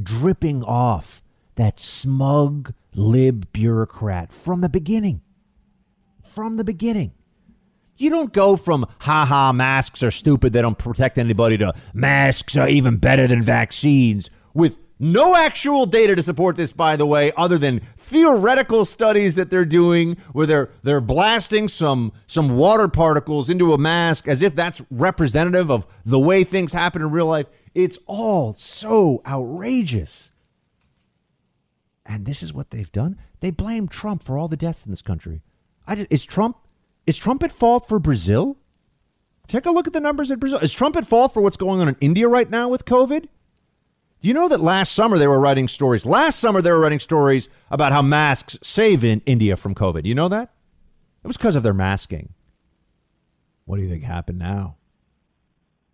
dripping 0.00 0.62
off 0.62 1.22
that 1.54 1.80
smug 1.80 2.74
lib 2.94 3.52
bureaucrat 3.52 4.32
from 4.32 4.60
the 4.60 4.68
beginning. 4.68 5.22
From 6.22 6.56
the 6.56 6.64
beginning. 6.64 7.12
You 7.96 8.10
don't 8.10 8.32
go 8.32 8.56
from, 8.56 8.86
haha, 9.00 9.52
masks 9.52 10.02
are 10.02 10.10
stupid, 10.10 10.52
they 10.52 10.60
don't 10.60 10.76
protect 10.76 11.16
anybody, 11.16 11.56
to 11.58 11.72
masks 11.94 12.56
are 12.56 12.68
even 12.68 12.98
better 12.98 13.26
than 13.26 13.40
vaccines, 13.40 14.28
with 14.52 14.78
no 14.98 15.36
actual 15.36 15.84
data 15.84 16.16
to 16.16 16.22
support 16.22 16.56
this, 16.56 16.72
by 16.72 16.96
the 16.96 17.06
way, 17.06 17.32
other 17.36 17.58
than 17.58 17.80
theoretical 17.96 18.84
studies 18.84 19.36
that 19.36 19.50
they're 19.50 19.64
doing 19.64 20.16
where 20.32 20.46
they're 20.46 20.70
they're 20.82 21.00
blasting 21.00 21.68
some 21.68 22.12
some 22.26 22.56
water 22.56 22.88
particles 22.88 23.50
into 23.50 23.72
a 23.72 23.78
mask 23.78 24.26
as 24.26 24.42
if 24.42 24.54
that's 24.54 24.82
representative 24.90 25.70
of 25.70 25.86
the 26.04 26.18
way 26.18 26.44
things 26.44 26.72
happen 26.72 27.02
in 27.02 27.10
real 27.10 27.26
life. 27.26 27.46
It's 27.74 27.98
all 28.06 28.54
so 28.54 29.20
outrageous. 29.26 30.32
And 32.06 32.24
this 32.24 32.42
is 32.42 32.54
what 32.54 32.70
they've 32.70 32.92
done. 32.92 33.18
They 33.40 33.50
blame 33.50 33.88
Trump 33.88 34.22
for 34.22 34.38
all 34.38 34.48
the 34.48 34.56
deaths 34.56 34.86
in 34.86 34.92
this 34.92 35.02
country. 35.02 35.42
Just, 35.88 36.06
is 36.08 36.24
Trump 36.24 36.56
is 37.06 37.18
Trump 37.18 37.42
at 37.42 37.52
fault 37.52 37.86
for 37.86 37.98
Brazil? 37.98 38.56
Take 39.46 39.66
a 39.66 39.70
look 39.70 39.86
at 39.86 39.92
the 39.92 40.00
numbers 40.00 40.30
in 40.30 40.38
Brazil. 40.38 40.58
Is 40.58 40.72
Trump 40.72 40.96
at 40.96 41.06
fault 41.06 41.34
for 41.34 41.40
what's 41.40 41.56
going 41.56 41.80
on 41.80 41.88
in 41.88 41.96
India 42.00 42.26
right 42.26 42.48
now 42.48 42.68
with 42.68 42.84
COVID? 42.84 43.28
You 44.26 44.34
know 44.34 44.48
that 44.48 44.60
last 44.60 44.92
summer 44.92 45.18
they 45.18 45.28
were 45.28 45.38
writing 45.38 45.68
stories? 45.68 46.04
Last 46.04 46.38
summer 46.38 46.60
they 46.60 46.70
were 46.70 46.80
writing 46.80 47.00
stories 47.00 47.48
about 47.70 47.92
how 47.92 48.02
masks 48.02 48.58
save 48.62 49.04
in 49.04 49.22
India 49.24 49.56
from 49.56 49.74
COVID. 49.74 50.04
You 50.04 50.14
know 50.14 50.28
that? 50.28 50.52
It 51.22 51.26
was 51.26 51.36
because 51.36 51.56
of 51.56 51.62
their 51.62 51.74
masking. 51.74 52.34
What 53.64 53.76
do 53.76 53.82
you 53.82 53.88
think 53.88 54.02
happened 54.02 54.38
now? 54.38 54.76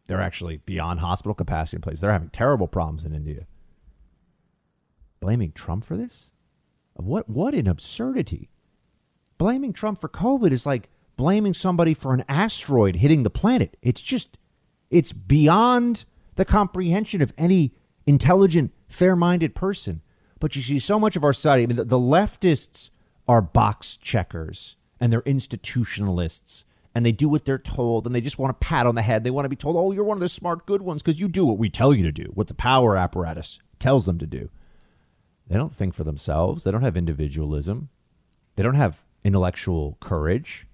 They're 0.07 0.21
actually 0.21 0.59
beyond 0.59 1.01
hospital 1.01 1.35
capacity 1.35 1.77
in 1.77 1.83
place. 1.83 2.01
They're 2.01 2.13
having 2.13 2.31
terrible 2.31 2.69
problems 2.69 3.05
in 3.05 3.15
India 3.15 3.47
blaming 5.23 5.53
Trump 5.53 5.85
for 5.85 5.97
this? 5.97 6.31
What 6.95 7.31
what 7.31 7.55
an 7.55 7.67
absurdity. 7.67 8.51
Blaming 9.39 9.73
Trump 9.73 9.99
for 9.99 10.09
COVID 10.09 10.53
is 10.53 10.67
like 10.67 10.91
blaming 11.17 11.55
somebody 11.55 11.95
for 11.95 12.13
an 12.13 12.25
asteroid 12.29 12.97
hitting 12.97 13.23
the 13.23 13.31
planet. 13.31 13.79
It's 13.81 14.03
just 14.03 14.37
it's 14.91 15.13
beyond 15.13 16.05
the 16.35 16.45
comprehension 16.45 17.23
of 17.23 17.33
any 17.39 17.73
intelligent, 18.07 18.73
fair-minded 18.89 19.55
person. 19.55 20.03
But 20.41 20.57
you 20.57 20.63
see 20.63 20.79
so 20.79 20.99
much 20.99 21.17
of 21.17 21.25
our 21.25 21.33
society, 21.33 21.63
I 21.63 21.67
mean, 21.67 21.77
the, 21.77 21.85
the 21.85 21.99
leftists 21.99 22.91
are 23.29 23.41
box 23.41 23.97
checkers 23.97 24.77
and 25.01 25.13
they're 25.13 25.23
institutionalists 25.23 26.65
and 26.95 27.07
they 27.07 27.13
do 27.13 27.29
what 27.29 27.45
they're 27.45 27.59
told 27.59 28.07
and 28.07 28.15
they 28.15 28.21
just 28.21 28.39
want 28.39 28.51
a 28.51 28.55
pat 28.55 28.87
on 28.87 28.95
the 28.95 29.03
head. 29.03 29.25
They 29.25 29.31
want 29.31 29.45
to 29.45 29.51
be 29.51 29.57
told, 29.57 29.77
oh, 29.77 29.93
you're 29.93 30.05
one 30.05 30.17
of 30.17 30.21
the 30.21 30.29
smart, 30.29 30.67
good 30.67 30.83
ones 30.83 31.03
because 31.03 31.21
you 31.21 31.29
do 31.29 31.45
what 31.45 31.59
we 31.59 31.71
tell 31.71 31.95
you 31.95 32.03
to 32.03 32.13
do, 32.13 32.31
what 32.35 32.49
the 32.49 32.55
power 32.55 32.97
apparatus 32.97 33.61
tells 33.79 34.05
them 34.07 34.19
to 34.19 34.27
do. 34.27 34.51
They 35.47 35.57
don't 35.57 35.75
think 35.75 35.95
for 35.95 36.05
themselves. 36.05 36.65
They 36.65 36.71
don't 36.71 36.83
have 36.83 36.97
individualism. 36.97 37.89
They 38.57 38.63
don't 38.63 38.75
have 38.75 39.05
intellectual 39.25 39.97
courage. 40.01 40.67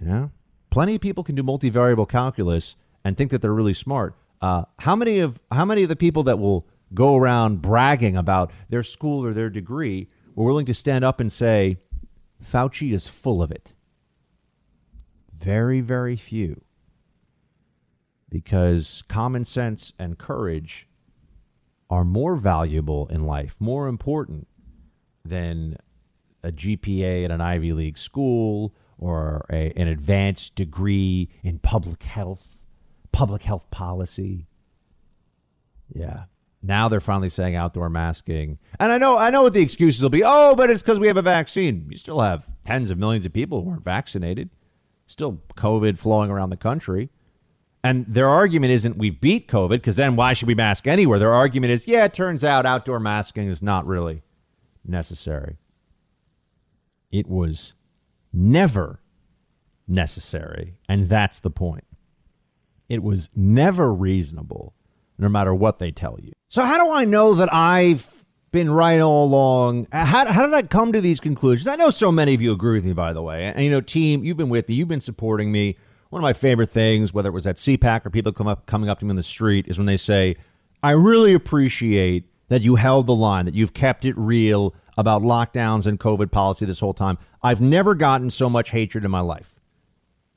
You 0.00 0.06
know, 0.06 0.30
plenty 0.70 0.94
of 0.96 1.00
people 1.00 1.22
can 1.24 1.34
do 1.34 1.42
multivariable 1.42 2.08
calculus 2.08 2.76
and 3.04 3.16
think 3.16 3.30
that 3.30 3.42
they're 3.42 3.52
really 3.52 3.74
smart. 3.74 4.14
Uh, 4.42 4.64
how 4.80 4.96
many 4.96 5.20
of 5.20 5.40
how 5.52 5.64
many 5.64 5.84
of 5.84 5.88
the 5.88 5.96
people 5.96 6.24
that 6.24 6.38
will 6.38 6.66
go 6.92 7.16
around 7.16 7.62
bragging 7.62 8.16
about 8.16 8.50
their 8.68 8.82
school 8.82 9.24
or 9.24 9.32
their 9.32 9.48
degree 9.48 10.08
were 10.34 10.44
willing 10.44 10.66
to 10.66 10.74
stand 10.74 11.04
up 11.04 11.20
and 11.20 11.32
say, 11.32 11.78
Fauci 12.42 12.92
is 12.92 13.08
full 13.08 13.40
of 13.40 13.52
it? 13.52 13.72
Very, 15.32 15.80
very 15.80 16.16
few. 16.16 16.60
Because 18.28 19.04
common 19.08 19.44
sense 19.44 19.92
and 19.98 20.18
courage 20.18 20.88
are 21.88 22.04
more 22.04 22.34
valuable 22.34 23.06
in 23.08 23.24
life, 23.24 23.54
more 23.60 23.86
important 23.86 24.48
than 25.24 25.76
a 26.42 26.50
GPA 26.50 27.24
at 27.24 27.30
an 27.30 27.40
Ivy 27.40 27.72
League 27.72 27.98
school 27.98 28.74
or 28.98 29.44
a, 29.50 29.72
an 29.76 29.88
advanced 29.88 30.54
degree 30.54 31.28
in 31.42 31.58
public 31.58 32.02
health, 32.04 32.51
public 33.12 33.42
health 33.42 33.70
policy. 33.70 34.46
Yeah. 35.88 36.24
Now 36.62 36.88
they're 36.88 37.00
finally 37.00 37.28
saying 37.28 37.56
outdoor 37.56 37.88
masking. 37.88 38.58
And 38.78 38.92
I 38.92 38.98
know 38.98 39.18
I 39.18 39.30
know 39.30 39.42
what 39.42 39.52
the 39.52 39.62
excuses 39.62 40.02
will 40.02 40.10
be. 40.10 40.22
Oh, 40.24 40.54
but 40.54 40.70
it's 40.70 40.82
because 40.82 41.00
we 41.00 41.08
have 41.08 41.16
a 41.16 41.22
vaccine. 41.22 41.86
You 41.90 41.98
still 41.98 42.20
have 42.20 42.46
tens 42.64 42.90
of 42.90 42.98
millions 42.98 43.26
of 43.26 43.32
people 43.32 43.62
who 43.62 43.70
aren't 43.70 43.84
vaccinated. 43.84 44.50
Still 45.06 45.42
COVID 45.56 45.98
flowing 45.98 46.30
around 46.30 46.50
the 46.50 46.56
country. 46.56 47.10
And 47.84 48.06
their 48.06 48.28
argument 48.28 48.72
isn't 48.72 48.96
we've 48.96 49.20
beat 49.20 49.48
COVID 49.48 49.70
because 49.70 49.96
then 49.96 50.14
why 50.14 50.34
should 50.34 50.46
we 50.46 50.54
mask 50.54 50.86
anywhere? 50.86 51.18
Their 51.18 51.34
argument 51.34 51.72
is, 51.72 51.88
yeah, 51.88 52.04
it 52.04 52.14
turns 52.14 52.44
out 52.44 52.64
outdoor 52.64 53.00
masking 53.00 53.48
is 53.48 53.60
not 53.60 53.84
really 53.86 54.22
necessary. 54.84 55.56
It 57.10 57.28
was 57.28 57.74
never 58.32 59.00
necessary. 59.88 60.76
And 60.88 61.08
that's 61.08 61.40
the 61.40 61.50
point. 61.50 61.84
It 62.92 63.02
was 63.02 63.30
never 63.34 63.90
reasonable, 63.90 64.74
no 65.16 65.30
matter 65.30 65.54
what 65.54 65.78
they 65.78 65.90
tell 65.90 66.18
you. 66.20 66.32
So, 66.50 66.62
how 66.62 66.76
do 66.84 66.92
I 66.92 67.06
know 67.06 67.32
that 67.32 67.50
I've 67.50 68.22
been 68.50 68.70
right 68.70 69.00
all 69.00 69.24
along? 69.24 69.86
How, 69.90 70.30
how 70.30 70.44
did 70.44 70.52
I 70.52 70.60
come 70.60 70.92
to 70.92 71.00
these 71.00 71.18
conclusions? 71.18 71.66
I 71.66 71.76
know 71.76 71.88
so 71.88 72.12
many 72.12 72.34
of 72.34 72.42
you 72.42 72.52
agree 72.52 72.74
with 72.74 72.84
me, 72.84 72.92
by 72.92 73.14
the 73.14 73.22
way. 73.22 73.46
And, 73.46 73.64
you 73.64 73.70
know, 73.70 73.80
team, 73.80 74.24
you've 74.24 74.36
been 74.36 74.50
with 74.50 74.68
me, 74.68 74.74
you've 74.74 74.88
been 74.88 75.00
supporting 75.00 75.50
me 75.50 75.78
one 76.10 76.20
of 76.20 76.22
my 76.22 76.34
favorite 76.34 76.68
things, 76.68 77.14
whether 77.14 77.30
it 77.30 77.32
was 77.32 77.46
at 77.46 77.56
CPAC 77.56 78.04
or 78.04 78.10
people 78.10 78.30
come 78.30 78.46
up 78.46 78.66
coming 78.66 78.90
up 78.90 78.98
to 78.98 79.06
me 79.06 79.10
in 79.10 79.16
the 79.16 79.22
street, 79.22 79.66
is 79.68 79.78
when 79.78 79.86
they 79.86 79.96
say, 79.96 80.36
"I 80.82 80.90
really 80.90 81.32
appreciate 81.32 82.26
that 82.48 82.60
you 82.60 82.76
held 82.76 83.06
the 83.06 83.14
line, 83.14 83.46
that 83.46 83.54
you've 83.54 83.72
kept 83.72 84.04
it 84.04 84.14
real 84.18 84.74
about 84.98 85.22
lockdowns 85.22 85.86
and 85.86 85.98
COVID 85.98 86.30
policy 86.30 86.66
this 86.66 86.80
whole 86.80 86.92
time. 86.92 87.16
I've 87.42 87.62
never 87.62 87.94
gotten 87.94 88.28
so 88.28 88.50
much 88.50 88.68
hatred 88.68 89.02
in 89.06 89.10
my 89.10 89.20
life. 89.20 89.51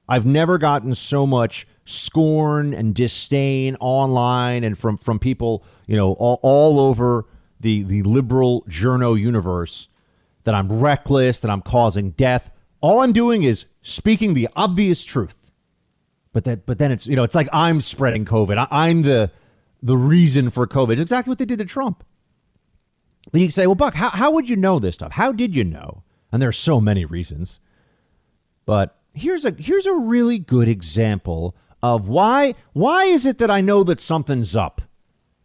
I've 0.08 0.26
never 0.26 0.58
gotten 0.58 0.95
so 0.95 1.26
much 1.26 1.68
scorn 1.86 2.74
and 2.74 2.93
disdain 2.93 3.76
online 3.80 4.64
and 4.64 4.78
from 4.78 4.97
from 4.97 5.20
people, 5.20 5.64
you 5.88 5.95
know, 5.95 6.14
all, 6.14 6.39
all 6.41 6.80
over 6.80 7.26
the 7.60 7.84
the 7.84 8.03
liberal 8.03 8.64
journo 8.70 9.20
universe 9.20 9.89
that 10.43 10.56
I'm 10.56 10.80
reckless, 10.80 11.39
that 11.39 11.49
I'm 11.49 11.62
causing 11.62 12.12
death. 12.12 12.51
All 12.82 12.99
I'm 12.99 13.14
doing 13.14 13.43
is 13.43 13.66
speaking 13.82 14.34
the 14.34 14.47
obvious 14.56 15.03
truth. 15.03 15.51
But 16.34 16.43
that, 16.43 16.66
but 16.66 16.80
then 16.80 16.91
it's 16.91 17.08
you 17.08 17.16
know, 17.16 17.24
it's 17.24 17.36
like 17.36 17.47
I'm 17.53 17.82
spreading 17.82 18.26
COVID. 18.26 18.68
I, 18.70 18.89
am 18.89 19.01
the 19.03 19.32
the 19.82 19.97
reason 19.97 20.49
for 20.49 20.68
COVID. 20.68 20.93
It's 20.93 21.01
exactly 21.01 21.32
what 21.32 21.38
they 21.38 21.45
did 21.45 21.60
to 21.60 21.66
Trump. 21.66 22.03
But 23.32 23.41
you 23.41 23.49
say, 23.49 23.66
well, 23.66 23.76
Buck, 23.76 23.95
how, 23.95 24.12
how 24.12 24.32
would 24.32 24.49
you 24.49 24.56
know 24.56 24.80
this 24.80 24.95
stuff? 24.95 25.14
How 25.14 25.32
did 25.32 25.56
you 25.56 25.64
know 25.64 26.03
And 26.32 26.41
there 26.41 26.49
are 26.49 26.53
so 26.53 26.80
many 26.80 27.06
reasons. 27.06 27.60
But 28.66 28.97
here's 29.16 29.45
a 29.45 29.51
here's 29.57 29.86
a 29.86 29.93
really 29.93 30.38
good 30.38 30.68
example 30.68 31.55
of 31.82 32.07
why 32.07 32.53
why 32.74 33.05
is 33.05 33.26
it 33.26 33.38
that 33.39 33.49
I 33.49 33.61
know 33.61 33.84
that 33.84 33.99
something's 33.99 34.55
up? 34.55 34.82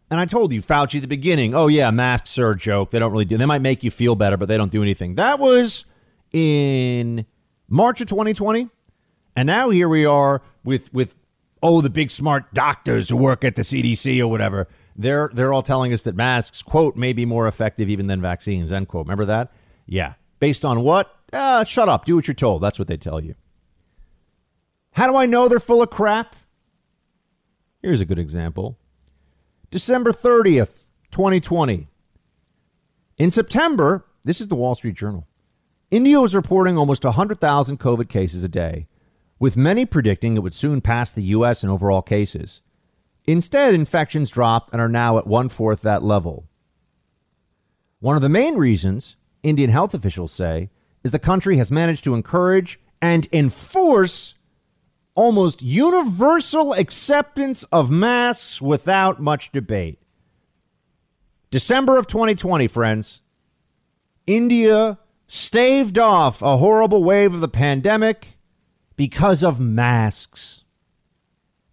And 0.09 0.19
I 0.19 0.25
told 0.25 0.51
you, 0.51 0.61
Fauci, 0.61 0.95
at 0.95 1.01
the 1.03 1.07
beginning, 1.07 1.55
oh 1.55 1.67
yeah, 1.67 1.89
masks 1.89 2.37
are 2.37 2.51
a 2.51 2.57
joke. 2.57 2.91
They 2.91 2.99
don't 2.99 3.11
really 3.11 3.25
do. 3.25 3.37
They 3.37 3.45
might 3.45 3.61
make 3.61 3.83
you 3.83 3.91
feel 3.91 4.15
better, 4.15 4.35
but 4.35 4.49
they 4.49 4.57
don't 4.57 4.71
do 4.71 4.81
anything. 4.81 5.15
That 5.15 5.39
was 5.39 5.85
in 6.33 7.25
March 7.69 8.01
of 8.01 8.07
2020, 8.07 8.69
and 9.35 9.47
now 9.47 9.69
here 9.69 9.87
we 9.87 10.05
are 10.05 10.41
with 10.63 10.93
with 10.93 11.15
oh 11.63 11.81
the 11.81 11.89
big 11.89 12.11
smart 12.11 12.53
doctors 12.53 13.09
who 13.09 13.17
work 13.17 13.45
at 13.45 13.55
the 13.55 13.61
CDC 13.61 14.19
or 14.19 14.27
whatever. 14.27 14.67
They're 14.97 15.29
they're 15.33 15.53
all 15.53 15.63
telling 15.63 15.93
us 15.93 16.03
that 16.03 16.15
masks 16.15 16.61
quote 16.61 16.97
may 16.97 17.13
be 17.13 17.25
more 17.25 17.47
effective 17.47 17.89
even 17.89 18.07
than 18.07 18.21
vaccines 18.21 18.73
end 18.73 18.89
quote. 18.89 19.05
Remember 19.05 19.25
that? 19.25 19.53
Yeah. 19.85 20.15
Based 20.39 20.65
on 20.65 20.81
what? 20.81 21.15
Uh, 21.31 21.63
shut 21.63 21.87
up. 21.87 22.03
Do 22.03 22.15
what 22.15 22.27
you're 22.27 22.35
told. 22.35 22.61
That's 22.61 22.77
what 22.77 22.87
they 22.87 22.97
tell 22.97 23.23
you. 23.23 23.35
How 24.93 25.07
do 25.07 25.15
I 25.15 25.25
know 25.25 25.47
they're 25.47 25.59
full 25.59 25.81
of 25.81 25.89
crap? 25.89 26.35
Here's 27.81 28.01
a 28.01 28.05
good 28.05 28.19
example. 28.19 28.77
December 29.71 30.11
30th, 30.11 30.85
2020. 31.11 31.87
In 33.17 33.31
September, 33.31 34.05
this 34.23 34.41
is 34.41 34.49
the 34.49 34.55
Wall 34.55 34.75
Street 34.75 34.95
Journal. 34.95 35.27
India 35.89 36.19
was 36.19 36.35
reporting 36.35 36.77
almost 36.77 37.03
100,000 37.03 37.79
COVID 37.79 38.09
cases 38.09 38.43
a 38.43 38.49
day, 38.49 38.87
with 39.39 39.57
many 39.57 39.85
predicting 39.85 40.35
it 40.35 40.43
would 40.43 40.53
soon 40.53 40.81
pass 40.81 41.11
the 41.11 41.23
U.S. 41.23 41.63
in 41.63 41.69
overall 41.69 42.01
cases. 42.01 42.61
Instead, 43.25 43.73
infections 43.73 44.29
dropped 44.29 44.71
and 44.73 44.81
are 44.81 44.89
now 44.89 45.17
at 45.17 45.27
one 45.27 45.49
fourth 45.49 45.81
that 45.81 46.03
level. 46.03 46.47
One 47.99 48.15
of 48.15 48.21
the 48.21 48.29
main 48.29 48.55
reasons, 48.55 49.15
Indian 49.43 49.69
health 49.69 49.93
officials 49.93 50.31
say, 50.31 50.69
is 51.03 51.11
the 51.11 51.19
country 51.19 51.57
has 51.57 51.71
managed 51.71 52.03
to 52.05 52.13
encourage 52.13 52.79
and 53.01 53.27
enforce 53.31 54.35
almost 55.15 55.61
universal 55.61 56.73
acceptance 56.73 57.63
of 57.71 57.91
masks 57.91 58.61
without 58.61 59.21
much 59.21 59.51
debate. 59.51 59.99
December 61.49 61.97
of 61.97 62.07
2020, 62.07 62.67
friends, 62.67 63.21
India 64.25 64.97
staved 65.27 65.97
off 65.97 66.41
a 66.41 66.57
horrible 66.57 67.03
wave 67.03 67.33
of 67.33 67.41
the 67.41 67.47
pandemic 67.47 68.37
because 68.95 69.43
of 69.43 69.59
masks. 69.59 70.63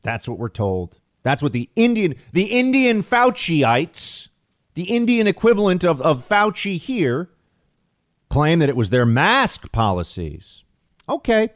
That's 0.02 0.28
what 0.28 0.38
we're 0.38 0.48
told. 0.48 0.98
That's 1.22 1.42
what 1.42 1.52
the 1.52 1.68
Indian, 1.76 2.14
the 2.32 2.46
Indian 2.46 3.02
Fauciites, 3.02 4.28
the 4.74 4.84
Indian 4.84 5.26
equivalent 5.26 5.84
of, 5.84 6.00
of 6.00 6.26
Fauci 6.26 6.78
here, 6.78 7.30
claim 8.30 8.60
that 8.60 8.68
it 8.68 8.76
was 8.76 8.90
their 8.90 9.06
mask 9.06 9.70
policies. 9.72 10.64
Okay. 11.08 11.50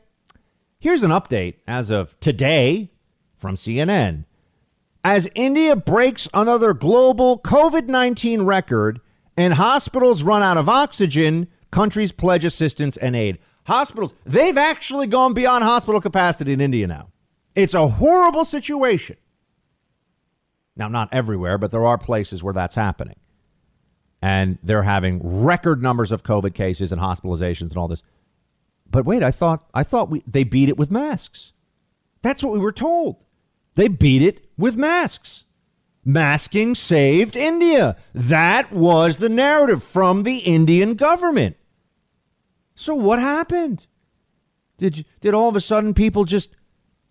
Here's 0.83 1.05
an 1.05 1.13
update 1.13 1.59
as 1.65 1.91
of 1.91 2.19
today 2.19 2.91
from 3.37 3.55
CNN. 3.55 4.25
As 5.05 5.29
India 5.37 5.77
breaks 5.77 6.27
another 6.35 6.75
global 6.75 7.39
COVID 7.39 7.87
19 7.87 8.43
record 8.43 9.01
and 9.37 9.55
hospitals 9.55 10.25
run 10.25 10.43
out 10.43 10.57
of 10.57 10.69
oxygen, 10.69 11.47
countries 11.71 12.11
pledge 12.11 12.45
assistance 12.45 12.97
and 12.97 13.15
aid. 13.15 13.39
Hospitals, 13.69 14.13
they've 14.27 14.59
actually 14.59 15.07
gone 15.07 15.35
beyond 15.35 15.63
hospital 15.63 16.01
capacity 16.01 16.53
in 16.53 16.61
India 16.61 16.89
now. 16.89 17.11
It's 17.55 17.75
a 17.75 17.87
horrible 17.87 18.45
situation. 18.45 19.19
Now, 20.75 20.89
not 20.89 21.11
everywhere, 21.13 21.59
but 21.59 21.71
there 21.71 21.87
are 21.87 21.97
places 21.97 22.43
where 22.43 22.55
that's 22.55 22.75
happening. 22.75 23.21
And 24.21 24.59
they're 24.65 24.83
having 24.83 25.45
record 25.45 25.81
numbers 25.81 26.11
of 26.11 26.25
COVID 26.25 26.55
cases 26.55 26.91
and 26.91 27.01
hospitalizations 27.01 27.69
and 27.69 27.77
all 27.77 27.87
this. 27.87 28.03
But 28.93 29.07
wait, 29.07 29.23
I 29.23 29.33
thought 29.33 29.69
I 29.75 29.83
thought 29.83 30.11
we, 30.11 30.23
they 30.27 30.45
beat 30.45 30.69
it 30.69 30.77
with 30.77 30.91
masks. 30.91 31.53
That's 32.21 32.45
what 32.45 32.53
we 32.53 32.61
were 32.61 32.71
told. 32.71 33.25
They 33.75 33.89
beat 33.89 34.23
it 34.23 34.45
with 34.57 34.77
masks. 34.77 35.45
Masking 36.05 36.75
saved 36.75 37.35
India. 37.35 37.97
That 38.13 38.71
was 38.71 39.17
the 39.17 39.29
narrative 39.29 39.83
from 39.83 40.25
the 40.25 40.39
Indian 40.39 40.95
government. 40.95 41.57
So 42.75 42.95
what 42.95 43.19
happened? 43.19 43.87
Did 44.77 45.07
did 45.21 45.33
all 45.33 45.49
of 45.49 45.57
a 45.57 45.61
sudden 45.61 45.95
people 45.95 46.25
just 46.25 46.55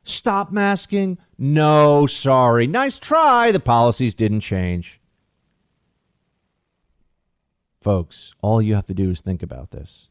stop 0.04 0.52
masking? 0.52 1.18
No, 1.38 2.06
sorry. 2.06 2.68
Nice 2.68 3.00
try. 3.00 3.52
The 3.52 3.60
policies 3.60 4.14
didn't 4.14 4.42
change. 4.42 5.00
Folks, 7.82 8.34
all 8.42 8.62
you 8.62 8.76
have 8.76 8.86
to 8.86 8.94
do 8.94 9.10
is 9.10 9.22
think 9.22 9.42
about 9.42 9.72
this. 9.72 10.11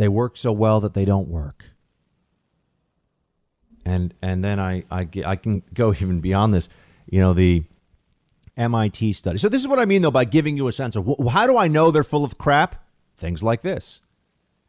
They 0.00 0.08
work 0.08 0.38
so 0.38 0.50
well 0.50 0.80
that 0.80 0.94
they 0.94 1.04
don't 1.04 1.28
work. 1.28 1.62
And 3.84 4.14
and 4.22 4.42
then 4.42 4.58
I 4.58 4.84
I, 4.90 5.06
I 5.26 5.36
can 5.36 5.62
go 5.74 5.92
even 6.00 6.22
beyond 6.22 6.54
this. 6.54 6.70
You 7.04 7.20
know 7.20 7.34
the 7.34 7.64
MIT 8.56 9.12
study. 9.12 9.36
So 9.36 9.50
this 9.50 9.60
is 9.60 9.68
what 9.68 9.78
I 9.78 9.84
mean 9.84 10.00
though 10.00 10.10
by 10.10 10.24
giving 10.24 10.56
you 10.56 10.68
a 10.68 10.72
sense 10.72 10.96
of 10.96 11.04
wh- 11.06 11.30
how 11.30 11.46
do 11.46 11.58
I 11.58 11.68
know 11.68 11.90
they're 11.90 12.02
full 12.02 12.24
of 12.24 12.38
crap? 12.38 12.82
Things 13.14 13.42
like 13.42 13.60
this. 13.60 14.00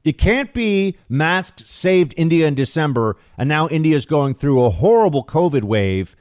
It 0.03 0.17
can't 0.17 0.53
be 0.53 0.97
masks 1.07 1.65
saved 1.65 2.13
India 2.17 2.45
in 2.45 2.53
December, 2.53 3.15
and 3.37 3.47
now 3.47 3.69
India's 3.69 4.05
going 4.05 4.33
through 4.33 4.65
a 4.65 4.69
horrible 4.69 5.23
COVID 5.23 5.63
wave 5.63 6.13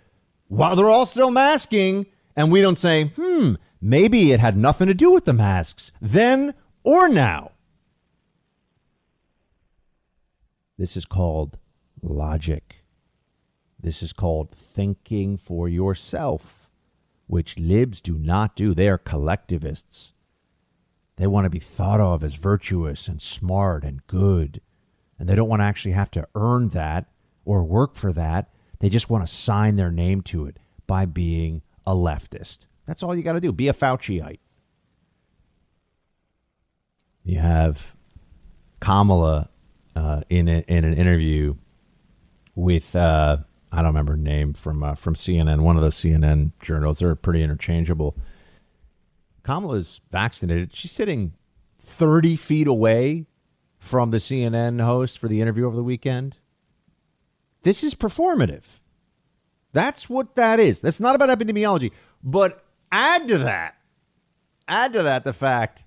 while 0.46 0.76
they're 0.76 0.88
all 0.88 1.06
still 1.06 1.32
masking, 1.32 2.06
and 2.36 2.52
we 2.52 2.60
don't 2.60 2.78
say, 2.78 3.06
hmm, 3.16 3.54
maybe 3.80 4.30
it 4.30 4.38
had 4.38 4.56
nothing 4.56 4.86
to 4.86 4.94
do 4.94 5.10
with 5.10 5.24
the 5.24 5.32
masks 5.32 5.90
then 6.00 6.54
or 6.84 7.08
now. 7.08 7.50
This 10.80 10.96
is 10.96 11.04
called 11.04 11.58
logic. 12.00 12.84
This 13.78 14.02
is 14.02 14.14
called 14.14 14.50
thinking 14.50 15.36
for 15.36 15.68
yourself, 15.68 16.70
which 17.26 17.58
libs 17.58 18.00
do 18.00 18.16
not 18.16 18.56
do. 18.56 18.72
They 18.72 18.88
are 18.88 18.96
collectivists. 18.96 20.14
They 21.16 21.26
want 21.26 21.44
to 21.44 21.50
be 21.50 21.58
thought 21.58 22.00
of 22.00 22.24
as 22.24 22.36
virtuous 22.36 23.08
and 23.08 23.20
smart 23.20 23.84
and 23.84 24.06
good. 24.06 24.62
And 25.18 25.28
they 25.28 25.34
don't 25.34 25.50
want 25.50 25.60
to 25.60 25.66
actually 25.66 25.92
have 25.92 26.10
to 26.12 26.26
earn 26.34 26.70
that 26.70 27.10
or 27.44 27.62
work 27.62 27.94
for 27.94 28.10
that. 28.14 28.48
They 28.78 28.88
just 28.88 29.10
want 29.10 29.28
to 29.28 29.30
sign 29.30 29.76
their 29.76 29.92
name 29.92 30.22
to 30.22 30.46
it 30.46 30.56
by 30.86 31.04
being 31.04 31.60
a 31.84 31.94
leftist. 31.94 32.60
That's 32.86 33.02
all 33.02 33.14
you 33.14 33.22
got 33.22 33.34
to 33.34 33.40
do. 33.40 33.52
Be 33.52 33.68
a 33.68 33.74
Fauciite. 33.74 34.40
You 37.22 37.38
have 37.38 37.94
Kamala 38.80 39.50
uh, 39.96 40.22
in 40.28 40.48
a, 40.48 40.64
in 40.68 40.84
an 40.84 40.94
interview 40.94 41.54
with 42.54 42.94
uh, 42.96 43.38
I 43.72 43.76
don't 43.76 43.86
remember 43.86 44.12
her 44.12 44.18
name 44.18 44.54
from 44.54 44.82
uh, 44.82 44.94
from 44.94 45.14
CNN, 45.14 45.60
one 45.60 45.76
of 45.76 45.82
those 45.82 45.96
CNN 45.96 46.52
journals. 46.60 46.98
They're 46.98 47.14
pretty 47.14 47.42
interchangeable. 47.42 48.16
Kamala's 49.42 50.00
vaccinated. 50.10 50.74
She's 50.74 50.90
sitting 50.90 51.34
thirty 51.80 52.36
feet 52.36 52.66
away 52.66 53.26
from 53.78 54.10
the 54.10 54.18
CNN 54.18 54.82
host 54.82 55.18
for 55.18 55.28
the 55.28 55.40
interview 55.40 55.66
over 55.66 55.76
the 55.76 55.82
weekend. 55.82 56.38
This 57.62 57.84
is 57.84 57.94
performative. 57.94 58.80
That's 59.72 60.10
what 60.10 60.34
that 60.34 60.58
is. 60.58 60.80
That's 60.80 61.00
not 61.00 61.14
about 61.14 61.36
epidemiology. 61.36 61.92
But 62.22 62.64
add 62.90 63.28
to 63.28 63.38
that, 63.38 63.76
add 64.66 64.92
to 64.94 65.02
that 65.04 65.24
the 65.24 65.32
fact 65.32 65.84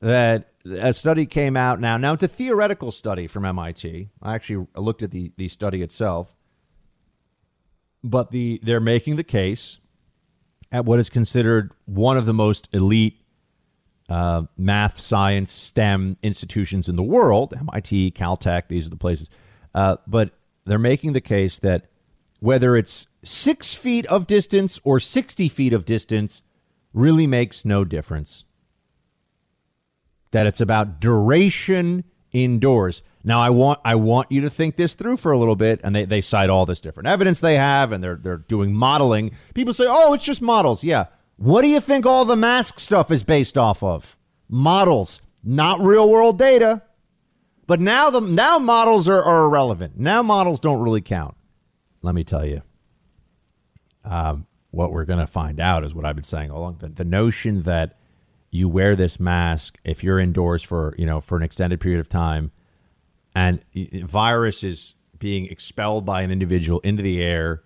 that 0.00 0.50
a 0.64 0.92
study 0.92 1.26
came 1.26 1.56
out 1.56 1.80
now. 1.80 1.96
Now 1.96 2.12
it's 2.14 2.22
a 2.22 2.28
theoretical 2.28 2.90
study 2.90 3.26
from 3.26 3.44
MIT. 3.44 4.08
I 4.22 4.34
actually 4.34 4.66
looked 4.76 5.02
at 5.02 5.10
the, 5.10 5.32
the 5.36 5.48
study 5.48 5.82
itself, 5.82 6.34
but 8.02 8.30
the 8.30 8.60
they're 8.62 8.80
making 8.80 9.16
the 9.16 9.24
case 9.24 9.78
at 10.72 10.84
what 10.84 10.98
is 10.98 11.10
considered 11.10 11.72
one 11.84 12.16
of 12.16 12.26
the 12.26 12.34
most 12.34 12.68
elite 12.72 13.20
uh, 14.08 14.42
math, 14.56 15.00
science, 15.00 15.50
STEM 15.50 16.16
institutions 16.22 16.88
in 16.88 16.96
the 16.96 17.02
world. 17.02 17.54
MIT, 17.56 18.12
Caltech, 18.12 18.68
these 18.68 18.86
are 18.86 18.90
the 18.90 18.96
places. 18.96 19.30
Uh, 19.74 19.96
but 20.06 20.30
they're 20.64 20.78
making 20.78 21.12
the 21.12 21.20
case 21.20 21.58
that 21.58 21.86
whether 22.40 22.76
it's 22.76 23.06
six 23.22 23.74
feet 23.74 24.06
of 24.06 24.26
distance 24.26 24.78
or 24.84 25.00
60 25.00 25.48
feet 25.48 25.72
of 25.72 25.84
distance 25.84 26.42
really 26.92 27.26
makes 27.26 27.64
no 27.64 27.84
difference 27.84 28.44
that 30.34 30.46
it's 30.48 30.60
about 30.60 31.00
duration 31.00 32.02
indoors. 32.32 33.02
Now 33.22 33.40
I 33.40 33.50
want 33.50 33.78
I 33.84 33.94
want 33.94 34.32
you 34.32 34.40
to 34.42 34.50
think 34.50 34.74
this 34.74 34.94
through 34.94 35.16
for 35.16 35.30
a 35.30 35.38
little 35.38 35.54
bit, 35.54 35.80
and 35.84 35.94
they, 35.94 36.04
they 36.04 36.20
cite 36.20 36.50
all 36.50 36.66
this 36.66 36.80
different 36.80 37.06
evidence 37.06 37.38
they 37.38 37.56
have, 37.56 37.92
and 37.92 38.02
they're 38.02 38.16
they're 38.16 38.36
doing 38.36 38.74
modeling. 38.74 39.30
People 39.54 39.72
say, 39.72 39.86
oh, 39.88 40.12
it's 40.12 40.24
just 40.24 40.42
models. 40.42 40.82
Yeah. 40.82 41.06
What 41.36 41.62
do 41.62 41.68
you 41.68 41.80
think 41.80 42.04
all 42.04 42.24
the 42.24 42.36
mask 42.36 42.80
stuff 42.80 43.12
is 43.12 43.22
based 43.22 43.56
off 43.56 43.82
of? 43.82 44.16
Models, 44.48 45.22
not 45.44 45.80
real 45.80 46.08
world 46.08 46.38
data. 46.38 46.82
But 47.66 47.80
now 47.80 48.10
the 48.10 48.20
now 48.20 48.58
models 48.58 49.08
are, 49.08 49.22
are 49.22 49.44
irrelevant. 49.44 49.98
Now 49.98 50.22
models 50.22 50.58
don't 50.60 50.80
really 50.80 51.00
count. 51.00 51.36
Let 52.02 52.14
me 52.14 52.24
tell 52.24 52.44
you. 52.44 52.62
Um, 54.04 54.46
what 54.72 54.92
we're 54.92 55.04
going 55.06 55.20
to 55.20 55.26
find 55.26 55.60
out 55.60 55.84
is 55.84 55.94
what 55.94 56.04
I've 56.04 56.16
been 56.16 56.24
saying 56.24 56.50
all 56.50 56.58
along. 56.58 56.78
The, 56.80 56.88
the 56.88 57.04
notion 57.04 57.62
that 57.62 57.96
you 58.54 58.68
wear 58.68 58.94
this 58.94 59.18
mask 59.18 59.78
if 59.82 60.04
you're 60.04 60.20
indoors 60.20 60.62
for 60.62 60.94
you 60.96 61.04
know 61.04 61.20
for 61.20 61.36
an 61.36 61.42
extended 61.42 61.80
period 61.80 61.98
of 61.98 62.08
time, 62.08 62.52
and 63.34 63.60
virus 64.04 64.62
is 64.62 64.94
being 65.18 65.46
expelled 65.46 66.06
by 66.06 66.22
an 66.22 66.30
individual 66.30 66.78
into 66.80 67.02
the 67.02 67.20
air. 67.20 67.64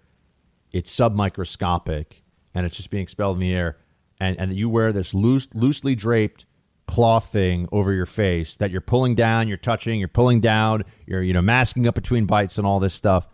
It's 0.72 0.94
submicroscopic, 0.94 2.22
and 2.54 2.64
it's 2.64 2.76
just 2.76 2.90
being 2.90 3.02
expelled 3.02 3.36
in 3.36 3.40
the 3.40 3.52
air. 3.52 3.76
And 4.18 4.40
and 4.40 4.54
you 4.54 4.70
wear 4.70 4.90
this 4.90 5.12
loose, 5.12 5.46
loosely 5.52 5.94
draped 5.94 6.46
cloth 6.86 7.30
thing 7.30 7.68
over 7.70 7.92
your 7.92 8.06
face 8.06 8.56
that 8.56 8.70
you're 8.70 8.80
pulling 8.80 9.14
down, 9.14 9.46
you're 9.46 9.58
touching, 9.58 9.98
you're 9.98 10.08
pulling 10.08 10.40
down, 10.40 10.84
you're 11.06 11.22
you 11.22 11.34
know 11.34 11.42
masking 11.42 11.86
up 11.86 11.96
between 11.96 12.24
bites 12.24 12.56
and 12.56 12.66
all 12.66 12.80
this 12.80 12.94
stuff, 12.94 13.28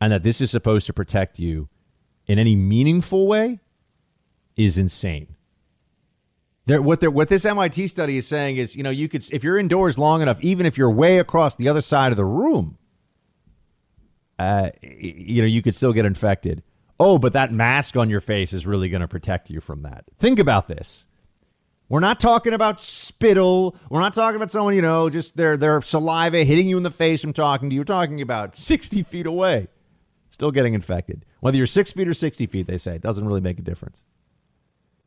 and 0.00 0.10
that 0.10 0.22
this 0.22 0.40
is 0.40 0.50
supposed 0.50 0.86
to 0.86 0.94
protect 0.94 1.38
you 1.38 1.68
in 2.26 2.38
any 2.38 2.56
meaningful 2.56 3.26
way 3.26 3.60
is 4.56 4.78
insane. 4.78 5.33
There, 6.66 6.80
what, 6.80 7.02
what 7.12 7.28
this 7.28 7.44
MIT 7.44 7.88
study 7.88 8.16
is 8.16 8.26
saying 8.26 8.56
is, 8.56 8.74
you 8.74 8.82
know, 8.82 8.90
you 8.90 9.08
could 9.08 9.24
if 9.32 9.44
you're 9.44 9.58
indoors 9.58 9.98
long 9.98 10.22
enough, 10.22 10.40
even 10.40 10.64
if 10.64 10.78
you're 10.78 10.90
way 10.90 11.18
across 11.18 11.56
the 11.56 11.68
other 11.68 11.82
side 11.82 12.10
of 12.10 12.16
the 12.16 12.24
room, 12.24 12.78
uh, 14.38 14.70
you 14.82 15.42
know, 15.42 15.48
you 15.48 15.62
could 15.62 15.74
still 15.74 15.92
get 15.92 16.06
infected. 16.06 16.62
Oh, 16.98 17.18
but 17.18 17.32
that 17.34 17.52
mask 17.52 17.96
on 17.96 18.08
your 18.08 18.20
face 18.20 18.52
is 18.52 18.66
really 18.66 18.88
going 18.88 19.02
to 19.02 19.08
protect 19.08 19.50
you 19.50 19.60
from 19.60 19.82
that. 19.82 20.04
Think 20.18 20.38
about 20.38 20.68
this. 20.68 21.06
We're 21.88 22.00
not 22.00 22.18
talking 22.18 22.54
about 22.54 22.80
spittle. 22.80 23.76
We're 23.90 24.00
not 24.00 24.14
talking 24.14 24.36
about 24.36 24.50
someone, 24.50 24.74
you 24.74 24.82
know, 24.82 25.10
just 25.10 25.36
their 25.36 25.56
their 25.56 25.82
saliva 25.82 26.44
hitting 26.44 26.66
you 26.66 26.78
in 26.78 26.82
the 26.82 26.90
face 26.90 27.20
from 27.20 27.34
talking 27.34 27.68
to 27.68 27.74
you. 27.74 27.80
We're 27.80 27.84
talking 27.84 28.22
about 28.22 28.56
60 28.56 29.02
feet 29.02 29.26
away, 29.26 29.68
still 30.30 30.50
getting 30.50 30.72
infected. 30.72 31.26
Whether 31.40 31.58
you're 31.58 31.66
six 31.66 31.92
feet 31.92 32.08
or 32.08 32.14
60 32.14 32.46
feet, 32.46 32.66
they 32.66 32.78
say, 32.78 32.94
it 32.94 33.02
doesn't 33.02 33.26
really 33.26 33.42
make 33.42 33.58
a 33.58 33.62
difference. 33.62 34.02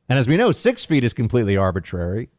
And 0.10 0.18
as 0.18 0.28
we 0.28 0.38
know, 0.38 0.52
six 0.52 0.86
feet 0.86 1.04
is 1.04 1.14
completely 1.14 1.58
arbitrary. 1.58 2.30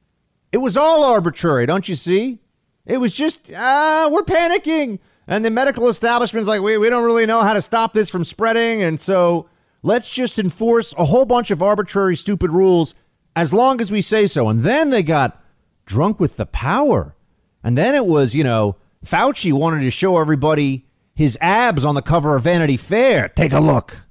It 0.52 0.58
was 0.58 0.76
all 0.76 1.04
arbitrary, 1.04 1.66
don't 1.66 1.88
you 1.88 1.96
see? 1.96 2.40
It 2.86 2.98
was 2.98 3.14
just, 3.14 3.52
ah, 3.54 4.08
we're 4.10 4.22
panicking. 4.22 4.98
And 5.26 5.44
the 5.44 5.50
medical 5.50 5.88
establishment's 5.88 6.48
like, 6.48 6.62
we, 6.62 6.78
we 6.78 6.88
don't 6.88 7.04
really 7.04 7.26
know 7.26 7.42
how 7.42 7.52
to 7.52 7.60
stop 7.60 7.92
this 7.92 8.08
from 8.08 8.24
spreading. 8.24 8.82
And 8.82 8.98
so 8.98 9.48
let's 9.82 10.12
just 10.12 10.38
enforce 10.38 10.94
a 10.96 11.04
whole 11.04 11.26
bunch 11.26 11.50
of 11.50 11.62
arbitrary, 11.62 12.16
stupid 12.16 12.50
rules 12.50 12.94
as 13.36 13.52
long 13.52 13.80
as 13.80 13.92
we 13.92 14.00
say 14.00 14.26
so. 14.26 14.48
And 14.48 14.62
then 14.62 14.88
they 14.88 15.02
got 15.02 15.42
drunk 15.84 16.18
with 16.18 16.38
the 16.38 16.46
power. 16.46 17.14
And 17.62 17.76
then 17.76 17.94
it 17.94 18.06
was, 18.06 18.34
you 18.34 18.42
know, 18.42 18.76
Fauci 19.04 19.52
wanted 19.52 19.80
to 19.80 19.90
show 19.90 20.16
everybody 20.16 20.86
his 21.14 21.36
abs 21.42 21.84
on 21.84 21.94
the 21.94 22.02
cover 22.02 22.34
of 22.34 22.44
Vanity 22.44 22.78
Fair. 22.78 23.28
Take 23.28 23.52
a 23.52 23.60
look. 23.60 24.06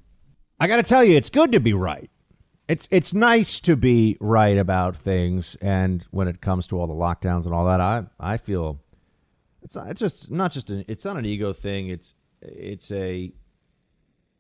I 0.59 0.67
got 0.67 0.77
to 0.77 0.83
tell 0.83 1.03
you, 1.03 1.17
it's 1.17 1.31
good 1.31 1.51
to 1.53 1.59
be 1.59 1.73
right 1.73 2.11
it's 2.67 2.87
it's 2.91 3.13
nice 3.13 3.59
to 3.61 3.75
be 3.75 4.17
right 4.19 4.57
about 4.57 4.95
things, 4.95 5.55
and 5.61 6.05
when 6.11 6.27
it 6.27 6.41
comes 6.41 6.67
to 6.67 6.79
all 6.79 6.87
the 6.87 6.93
lockdowns 6.93 7.45
and 7.45 7.53
all 7.53 7.65
that, 7.65 7.79
I 7.79 8.05
I 8.19 8.37
feel 8.37 8.79
it's 9.61 9.75
not, 9.75 9.89
it's 9.89 9.99
just 9.99 10.31
not 10.31 10.51
just 10.51 10.69
an, 10.69 10.83
it's 10.87 11.05
not 11.05 11.17
an 11.17 11.25
ego 11.25 11.53
thing. 11.53 11.87
It's 11.87 12.13
it's 12.41 12.91
a 12.91 13.31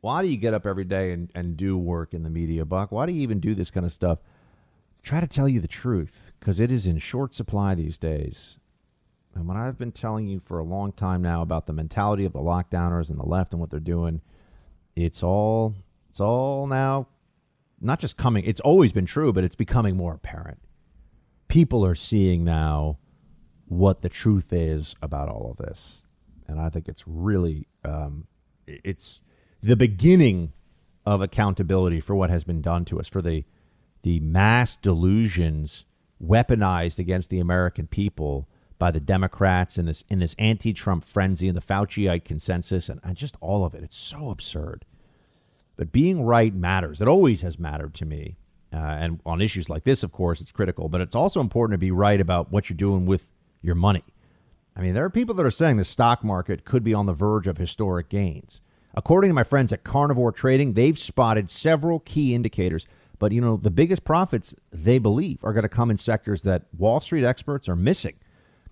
why 0.01 0.21
do 0.21 0.27
you 0.27 0.37
get 0.37 0.53
up 0.53 0.65
every 0.65 0.83
day 0.83 1.11
and, 1.11 1.31
and 1.33 1.57
do 1.57 1.77
work 1.77 2.13
in 2.13 2.23
the 2.23 2.29
media, 2.29 2.65
Buck? 2.65 2.91
Why 2.91 3.05
do 3.05 3.11
you 3.11 3.21
even 3.21 3.39
do 3.39 3.55
this 3.55 3.71
kind 3.71 3.85
of 3.85 3.91
stuff? 3.91 4.19
Try 5.01 5.21
to 5.21 5.27
tell 5.27 5.47
you 5.47 5.59
the 5.59 5.67
truth 5.67 6.31
because 6.39 6.59
it 6.59 6.71
is 6.71 6.85
in 6.85 6.99
short 6.99 7.33
supply 7.33 7.75
these 7.75 7.97
days. 7.97 8.59
And 9.33 9.47
what 9.47 9.57
I've 9.57 9.77
been 9.77 9.91
telling 9.91 10.27
you 10.27 10.39
for 10.39 10.59
a 10.59 10.63
long 10.63 10.91
time 10.91 11.21
now 11.21 11.41
about 11.41 11.65
the 11.65 11.73
mentality 11.73 12.25
of 12.25 12.33
the 12.33 12.39
lockdowners 12.39 13.09
and 13.09 13.19
the 13.19 13.25
left 13.25 13.53
and 13.53 13.59
what 13.59 13.69
they're 13.69 13.79
doing, 13.79 14.21
it's 14.95 15.23
all 15.23 15.75
it's 16.09 16.19
all 16.19 16.67
now 16.67 17.07
not 17.79 17.99
just 17.99 18.17
coming, 18.17 18.43
it's 18.45 18.59
always 18.61 18.91
been 18.91 19.05
true, 19.05 19.31
but 19.31 19.43
it's 19.43 19.55
becoming 19.55 19.95
more 19.95 20.13
apparent. 20.13 20.59
People 21.47 21.85
are 21.85 21.95
seeing 21.95 22.43
now 22.43 22.97
what 23.67 24.01
the 24.01 24.09
truth 24.09 24.51
is 24.51 24.95
about 25.01 25.29
all 25.29 25.51
of 25.51 25.57
this. 25.57 26.03
And 26.47 26.59
I 26.59 26.69
think 26.69 26.87
it's 26.87 27.03
really, 27.07 27.67
um, 27.83 28.27
it's 28.65 29.21
the 29.61 29.75
beginning 29.75 30.53
of 31.05 31.21
accountability 31.21 31.99
for 31.99 32.15
what 32.15 32.29
has 32.29 32.43
been 32.43 32.61
done 32.61 32.85
to 32.85 32.99
us, 32.99 33.07
for 33.07 33.21
the, 33.21 33.43
the 34.03 34.19
mass 34.19 34.77
delusions 34.77 35.85
weaponized 36.23 36.99
against 36.99 37.29
the 37.29 37.39
American 37.39 37.87
people 37.87 38.47
by 38.79 38.91
the 38.91 38.99
Democrats 38.99 39.77
in 39.77 39.85
this 39.85 40.03
in 40.07 40.19
this 40.19 40.35
anti-Trump 40.37 41.03
frenzy 41.03 41.47
and 41.47 41.57
the 41.57 41.61
Fauciite 41.61 42.23
consensus 42.23 42.89
and, 42.89 42.99
and 43.03 43.17
just 43.17 43.35
all 43.41 43.65
of 43.65 43.73
it. 43.73 43.83
It's 43.83 43.97
so 43.97 44.29
absurd. 44.29 44.85
But 45.77 45.91
being 45.91 46.23
right 46.23 46.53
matters. 46.53 46.99
It 46.99 47.07
always 47.07 47.41
has 47.43 47.57
mattered 47.57 47.93
to 47.95 48.05
me. 48.05 48.37
Uh, 48.73 48.77
and 48.77 49.21
on 49.25 49.41
issues 49.41 49.69
like 49.69 49.85
this, 49.85 50.03
of 50.03 50.11
course, 50.11 50.41
it's 50.41 50.51
critical. 50.51 50.89
But 50.89 51.01
it's 51.01 51.15
also 51.15 51.39
important 51.39 51.75
to 51.75 51.77
be 51.77 51.91
right 51.91 52.19
about 52.19 52.51
what 52.51 52.69
you're 52.69 52.77
doing 52.77 53.05
with 53.05 53.29
your 53.61 53.75
money. 53.75 54.03
I 54.75 54.81
mean, 54.81 54.93
there 54.93 55.05
are 55.05 55.09
people 55.09 55.33
that 55.35 55.45
are 55.45 55.51
saying 55.51 55.77
the 55.77 55.85
stock 55.85 56.23
market 56.23 56.65
could 56.65 56.83
be 56.83 56.93
on 56.93 57.05
the 57.05 57.13
verge 57.13 57.47
of 57.47 57.57
historic 57.57 58.09
gains. 58.09 58.61
According 58.93 59.29
to 59.29 59.33
my 59.33 59.43
friends 59.43 59.71
at 59.71 59.83
Carnivore 59.83 60.31
Trading, 60.31 60.73
they've 60.73 60.97
spotted 60.97 61.49
several 61.49 61.99
key 61.99 62.33
indicators. 62.33 62.85
But, 63.19 63.31
you 63.31 63.41
know, 63.41 63.57
the 63.57 63.71
biggest 63.71 64.03
profits 64.03 64.53
they 64.71 64.97
believe 64.97 65.43
are 65.43 65.53
going 65.53 65.63
to 65.63 65.69
come 65.69 65.89
in 65.89 65.97
sectors 65.97 66.43
that 66.43 66.65
Wall 66.77 66.99
Street 66.99 67.23
experts 67.23 67.67
are 67.69 67.75
missing. 67.75 68.15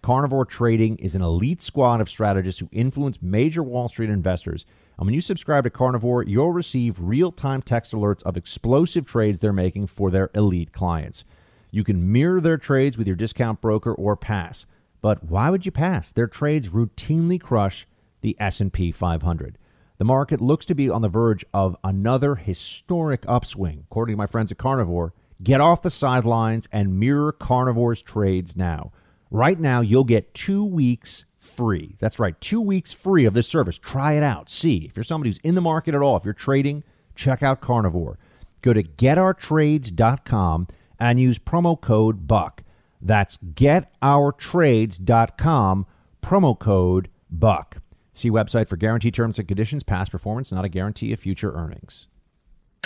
Carnivore 0.03 0.45
Trading 0.45 0.97
is 0.97 1.15
an 1.15 1.23
elite 1.23 1.63
squad 1.63 2.01
of 2.01 2.09
strategists 2.09 2.59
who 2.59 2.69
influence 2.71 3.21
major 3.21 3.63
Wall 3.63 3.87
Street 3.87 4.09
investors 4.11 4.65
and 4.97 5.05
when 5.05 5.13
you 5.13 5.21
subscribe 5.21 5.65
to 5.65 5.69
Carnivore, 5.69 6.23
you'll 6.23 6.51
receive 6.51 6.99
real 6.99 7.31
time 7.31 7.61
text 7.61 7.93
alerts 7.93 8.23
of 8.23 8.37
explosive 8.37 9.05
trades 9.05 9.39
they're 9.39 9.51
making 9.51 9.87
for 9.87 10.09
their 10.09 10.29
elite 10.33 10.71
clients. 10.71 11.23
You 11.71 11.83
can 11.83 12.11
mirror 12.11 12.39
their 12.39 12.57
trades 12.57 12.97
with 12.97 13.07
your 13.07 13.17
discount 13.17 13.59
broker 13.59 13.93
or 13.93 14.15
pass. 14.15 14.65
But 15.01 15.23
why 15.23 15.49
would 15.49 15.65
you 15.65 15.71
pass? 15.71 16.11
Their 16.11 16.27
trades 16.27 16.69
routinely 16.69 17.39
crush 17.39 17.85
the 18.21 18.35
S&P 18.39 18.91
500. 18.91 19.57
The 19.97 20.05
market 20.05 20.41
looks 20.41 20.65
to 20.65 20.75
be 20.75 20.89
on 20.89 21.01
the 21.01 21.09
verge 21.09 21.45
of 21.53 21.75
another 21.83 22.35
historic 22.35 23.23
upswing. 23.27 23.85
According 23.89 24.13
to 24.13 24.17
my 24.17 24.27
friends 24.27 24.51
at 24.51 24.57
Carnivore, 24.57 25.13
get 25.43 25.61
off 25.61 25.81
the 25.81 25.89
sidelines 25.89 26.67
and 26.71 26.99
mirror 26.99 27.31
Carnivore's 27.31 28.01
trades 28.01 28.55
now. 28.55 28.91
Right 29.29 29.59
now, 29.59 29.81
you'll 29.81 30.05
get 30.05 30.33
2 30.33 30.63
weeks 30.63 31.25
free. 31.45 31.95
That's 31.99 32.19
right, 32.19 32.39
two 32.41 32.59
weeks 32.59 32.91
free 32.91 33.23
of 33.25 33.33
this 33.33 33.47
service. 33.47 33.77
Try 33.77 34.13
it 34.13 34.23
out. 34.23 34.49
See 34.49 34.79
if 34.79 34.97
you're 34.97 35.03
somebody 35.03 35.29
who's 35.29 35.37
in 35.39 35.55
the 35.55 35.61
market 35.61 35.95
at 35.95 36.01
all. 36.01 36.17
If 36.17 36.25
you're 36.25 36.33
trading, 36.33 36.83
check 37.15 37.41
out 37.43 37.61
Carnivore. 37.61 38.19
Go 38.61 38.73
to 38.73 38.83
getourtrades.com 38.83 40.67
and 40.99 41.19
use 41.19 41.39
promo 41.39 41.79
code 41.79 42.27
BUCK. 42.27 42.63
That's 43.01 43.37
getourtrades.com, 43.37 45.85
promo 46.23 46.59
code 46.59 47.09
BUCK. 47.29 47.77
See 48.13 48.31
website 48.31 48.67
for 48.67 48.77
guarantee 48.77 49.11
terms 49.11 49.37
and 49.37 49.47
conditions. 49.47 49.83
Past 49.83 50.11
performance, 50.11 50.51
not 50.51 50.65
a 50.65 50.69
guarantee 50.69 51.13
of 51.13 51.19
future 51.19 51.53
earnings. 51.53 52.07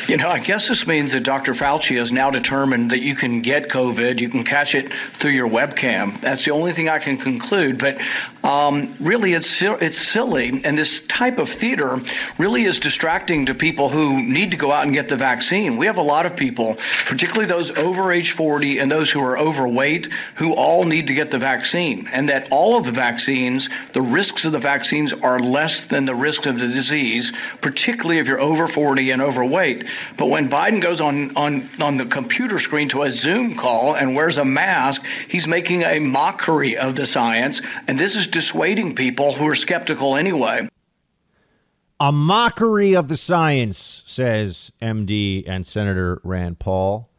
You 0.08 0.18
know, 0.18 0.30
I 0.30 0.40
guess 0.40 0.68
this 0.68 0.88
means 0.88 1.12
that 1.12 1.24
Dr. 1.24 1.52
Fauci 1.52 1.98
has 1.98 2.12
now 2.12 2.32
determined 2.32 2.92
that 2.92 3.02
you 3.02 3.14
can 3.14 3.42
get 3.42 3.70
COVID, 3.70 4.20
you 4.20 4.30
can 4.30 4.44
catch 4.44 4.74
it 4.74 4.92
through 4.92 5.32
your 5.32 5.48
webcam. 5.48 6.20
That's 6.20 6.46
the 6.46 6.52
only 6.52 6.72
thing 6.72 6.90
I 6.90 6.98
can 6.98 7.18
conclude. 7.18 7.78
But 7.78 8.02
um, 8.44 8.96
really, 9.00 9.34
it's 9.34 9.62
it's 9.62 9.98
silly, 9.98 10.62
and 10.66 10.78
this 10.78 11.06
type 11.06 11.38
of 11.38 11.48
theater 11.48 11.98
really 12.40 12.64
is 12.64 12.80
distracting 12.80 13.48
to 13.48 13.54
people 13.54 13.90
who 13.90 14.24
need 14.24 14.52
to 14.52 14.58
go 14.58 14.72
out 14.72 14.84
and 14.84 14.94
get 14.94 15.10
the 15.10 15.18
vaccine. 15.18 15.78
We 15.78 15.86
have 15.86 15.98
a 15.98 16.02
lot 16.02 16.26
of 16.26 16.36
people, 16.36 16.78
particularly 17.06 17.46
those 17.46 17.78
over 17.78 18.12
age 18.12 18.32
40 18.32 18.80
and 18.80 18.92
those 18.92 19.12
who 19.12 19.22
are 19.22 19.38
overweight, 19.38 20.12
who 20.36 20.54
all 20.54 20.86
need 20.86 21.08
to 21.08 21.14
get 21.14 21.30
the 21.30 21.40
vaccine, 21.40 22.08
and 22.12 22.30
that 22.30 22.48
all 22.50 22.78
of 22.78 22.86
the 22.86 22.92
vaccines, 22.92 23.70
the 23.94 24.02
risks 24.02 24.46
of 24.46 24.54
the 24.54 24.60
vaccines 24.60 25.14
are 25.14 25.40
less 25.40 25.86
than 25.86 26.06
the 26.06 26.16
risk 26.16 26.48
of 26.48 26.58
the 26.58 26.68
disease, 26.68 27.32
particularly 27.62 28.18
if 28.18 28.28
you're 28.28 28.42
over 28.42 28.68
40 28.68 29.12
and 29.12 29.22
overweight. 29.22 29.79
But 30.18 30.28
when 30.28 30.50
Biden 30.50 30.82
goes 30.82 31.02
on, 31.02 31.36
on, 31.36 31.70
on 31.82 31.98
the 31.98 32.06
computer 32.06 32.60
screen 32.60 32.90
to 32.90 33.04
a 33.04 33.12
Zoom 33.12 33.56
call 33.56 33.96
and 33.96 34.16
wears 34.16 34.38
a 34.38 34.46
mask, 34.46 35.06
he's 35.28 35.48
making 35.48 35.84
a 35.84 36.00
mockery 36.00 36.78
of 36.78 36.96
the 36.96 37.06
science. 37.06 37.62
And 37.88 38.00
this 38.00 38.16
is 38.16 38.28
dissuading 38.28 38.96
people 38.96 39.32
who 39.34 39.48
are 39.48 39.56
skeptical 39.56 40.16
anyway. 40.16 40.68
A 42.00 42.12
mockery 42.12 42.96
of 42.96 43.10
the 43.10 43.18
science, 43.18 44.04
says 44.06 44.72
MD 44.82 45.44
and 45.48 45.68
Senator 45.68 46.22
Rand 46.24 46.60
Paul, 46.60 47.10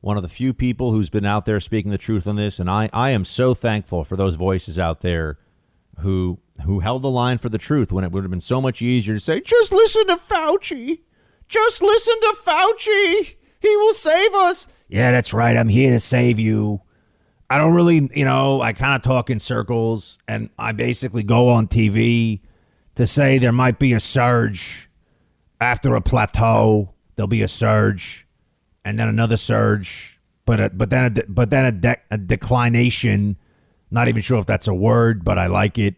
one 0.00 0.16
of 0.16 0.22
the 0.22 0.28
few 0.28 0.54
people 0.54 0.92
who's 0.92 1.10
been 1.10 1.26
out 1.26 1.44
there 1.44 1.58
speaking 1.58 1.90
the 1.90 1.98
truth 1.98 2.26
on 2.26 2.36
this. 2.36 2.60
And 2.60 2.70
I, 2.70 2.88
I 2.92 3.10
am 3.10 3.24
so 3.24 3.54
thankful 3.54 4.04
for 4.04 4.16
those 4.16 4.36
voices 4.36 4.78
out 4.78 5.00
there 5.00 5.38
who 5.98 6.38
who 6.64 6.80
held 6.80 7.02
the 7.02 7.10
line 7.10 7.38
for 7.38 7.48
the 7.48 7.58
truth 7.58 7.90
when 7.90 8.04
it 8.04 8.12
would 8.12 8.22
have 8.22 8.30
been 8.30 8.40
so 8.40 8.60
much 8.60 8.82
easier 8.82 9.14
to 9.14 9.20
say, 9.20 9.40
just 9.40 9.72
listen 9.72 10.06
to 10.06 10.16
Fauci. 10.16 11.00
Just 11.50 11.82
listen 11.82 12.14
to 12.20 12.36
Fauci. 12.46 13.34
He 13.58 13.76
will 13.76 13.94
save 13.94 14.32
us. 14.34 14.68
Yeah, 14.88 15.10
that's 15.10 15.34
right. 15.34 15.56
I'm 15.56 15.68
here 15.68 15.92
to 15.92 16.00
save 16.00 16.38
you. 16.38 16.80
I 17.50 17.58
don't 17.58 17.74
really, 17.74 18.08
you 18.14 18.24
know, 18.24 18.60
I 18.60 18.72
kind 18.72 18.94
of 18.94 19.02
talk 19.02 19.28
in 19.30 19.40
circles 19.40 20.16
and 20.28 20.50
I 20.56 20.70
basically 20.70 21.24
go 21.24 21.48
on 21.48 21.66
TV 21.66 22.40
to 22.94 23.04
say 23.04 23.38
there 23.38 23.50
might 23.50 23.80
be 23.80 23.92
a 23.92 23.98
surge 24.00 24.88
after 25.60 25.96
a 25.96 26.00
plateau. 26.00 26.94
There'll 27.16 27.26
be 27.26 27.42
a 27.42 27.48
surge 27.48 28.28
and 28.84 28.96
then 28.96 29.08
another 29.08 29.36
surge. 29.36 30.20
but 30.46 30.60
a, 30.60 30.70
but 30.70 30.90
then 30.90 31.16
a, 31.18 31.24
but 31.28 31.50
then 31.50 31.64
a, 31.64 31.72
de- 31.72 32.00
a 32.12 32.16
declination. 32.18 33.36
Not 33.90 34.06
even 34.06 34.22
sure 34.22 34.38
if 34.38 34.46
that's 34.46 34.68
a 34.68 34.74
word, 34.74 35.24
but 35.24 35.36
I 35.36 35.48
like 35.48 35.76
it. 35.78 35.96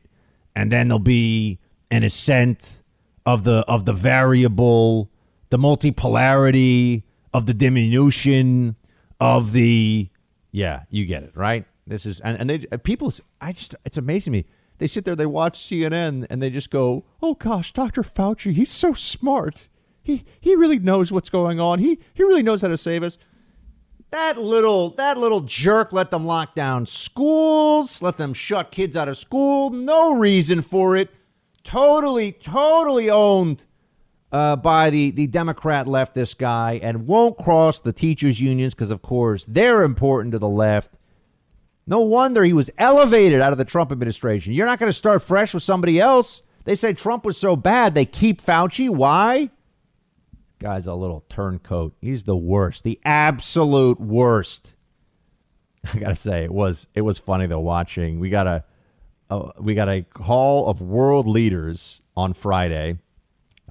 And 0.57 0.73
then 0.73 0.89
there'll 0.89 0.99
be 0.99 1.59
an 1.91 2.05
ascent 2.05 2.83
of 3.27 3.45
the 3.45 3.59
of 3.69 3.85
the 3.85 3.93
variable, 3.93 5.11
the 5.53 5.59
multipolarity 5.59 7.03
of 7.35 7.45
the 7.45 7.53
diminution 7.53 8.75
of 9.21 9.53
the 9.53 10.09
yeah, 10.51 10.85
you 10.89 11.05
get 11.05 11.25
it 11.25 11.33
right. 11.37 11.67
This 11.87 12.07
is 12.07 12.21
and, 12.21 12.41
and 12.41 12.49
they 12.49 12.67
uh, 12.73 12.79
people. 12.79 13.13
I 13.39 13.53
just 13.53 13.75
it's 13.85 13.99
amazing 13.99 14.33
me. 14.33 14.47
They 14.79 14.87
sit 14.87 15.05
there, 15.05 15.15
they 15.15 15.27
watch 15.27 15.59
CNN, 15.59 16.27
and 16.31 16.43
they 16.43 16.49
just 16.49 16.71
go, 16.71 17.05
"Oh 17.21 17.35
gosh, 17.35 17.71
Dr. 17.75 18.01
Fauci, 18.03 18.55
he's 18.55 18.71
so 18.71 18.95
smart. 18.95 19.69
He 20.03 20.25
he 20.41 20.55
really 20.55 20.79
knows 20.79 21.13
what's 21.13 21.29
going 21.29 21.61
on. 21.61 21.81
He 21.81 21.99
he 22.15 22.23
really 22.23 22.43
knows 22.43 22.63
how 22.63 22.69
to 22.69 22.79
save 22.79 23.03
us." 23.03 23.19
That 24.11 24.39
little 24.39 24.89
that 24.93 25.19
little 25.19 25.43
jerk 25.43 25.93
let 25.93 26.11
them 26.11 26.25
lock 26.25 26.55
down 26.55 26.87
schools, 26.87 28.01
let 28.01 28.17
them 28.17 28.33
shut 28.33 28.73
kids 28.73 28.97
out 28.97 29.09
of 29.09 29.19
school. 29.19 29.69
No 29.69 30.15
reason 30.15 30.63
for 30.63 30.97
it. 30.97 31.11
Totally, 31.63 32.33
totally 32.33 33.11
owned 33.11 33.67
uh, 34.33 34.57
by 34.57 34.91
the 34.91 35.11
the 35.11 35.27
Democrat 35.27 35.87
leftist 35.87 36.39
guy, 36.39 36.81
and 36.83 37.07
won't 37.07 37.37
cross 37.39 37.79
the 37.79 37.93
teachers 37.93 38.41
unions 38.41 38.75
because, 38.75 38.91
of 38.91 39.03
course, 39.03 39.45
they're 39.45 39.83
important 39.83 40.33
to 40.33 40.39
the 40.39 40.49
left. 40.49 40.99
No 41.87 42.01
wonder 42.01 42.43
he 42.43 42.53
was 42.53 42.71
elevated 42.79 43.41
out 43.41 43.53
of 43.53 43.59
the 43.59 43.65
Trump 43.65 43.93
administration. 43.93 44.53
You're 44.53 44.67
not 44.67 44.79
going 44.79 44.89
to 44.89 44.97
start 44.97 45.21
fresh 45.21 45.53
with 45.53 45.63
somebody 45.63 46.01
else. 46.01 46.43
They 46.65 46.75
say 46.77 46.93
Trump 46.93 47.27
was 47.27 47.37
so 47.37 47.57
bad, 47.57 47.95
they 47.95 48.05
keep 48.07 48.41
Fauci. 48.41 48.89
Why? 48.89 49.51
Guy's 50.61 50.87
a 50.87 50.95
little 50.95 51.25
turncoat. 51.29 51.95
He's 52.01 52.23
the 52.23 52.37
worst, 52.37 52.85
the 52.85 53.01
absolute 53.05 53.99
worst. 53.99 54.77
I 55.93 55.99
gotta 55.99 56.15
say, 56.15 56.45
it 56.45 56.53
was 56.53 56.87
it 56.95 57.01
was 57.01 57.19
funny 57.19 57.47
though 57.47 57.59
watching. 57.59 58.21
We 58.21 58.31
got 58.31 58.47
a, 58.47 58.65
a 59.29 59.61
we 59.61 59.75
got 59.75 59.89
a 59.89 60.03
call 60.03 60.69
of 60.69 60.81
world 60.81 61.27
leaders 61.27 62.01
on 62.17 62.33
Friday. 62.33 62.99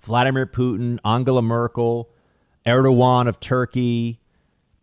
Vladimir 0.01 0.45
Putin, 0.45 0.99
Angela 1.05 1.41
Merkel, 1.41 2.09
Erdogan 2.65 3.27
of 3.27 3.39
Turkey, 3.39 4.19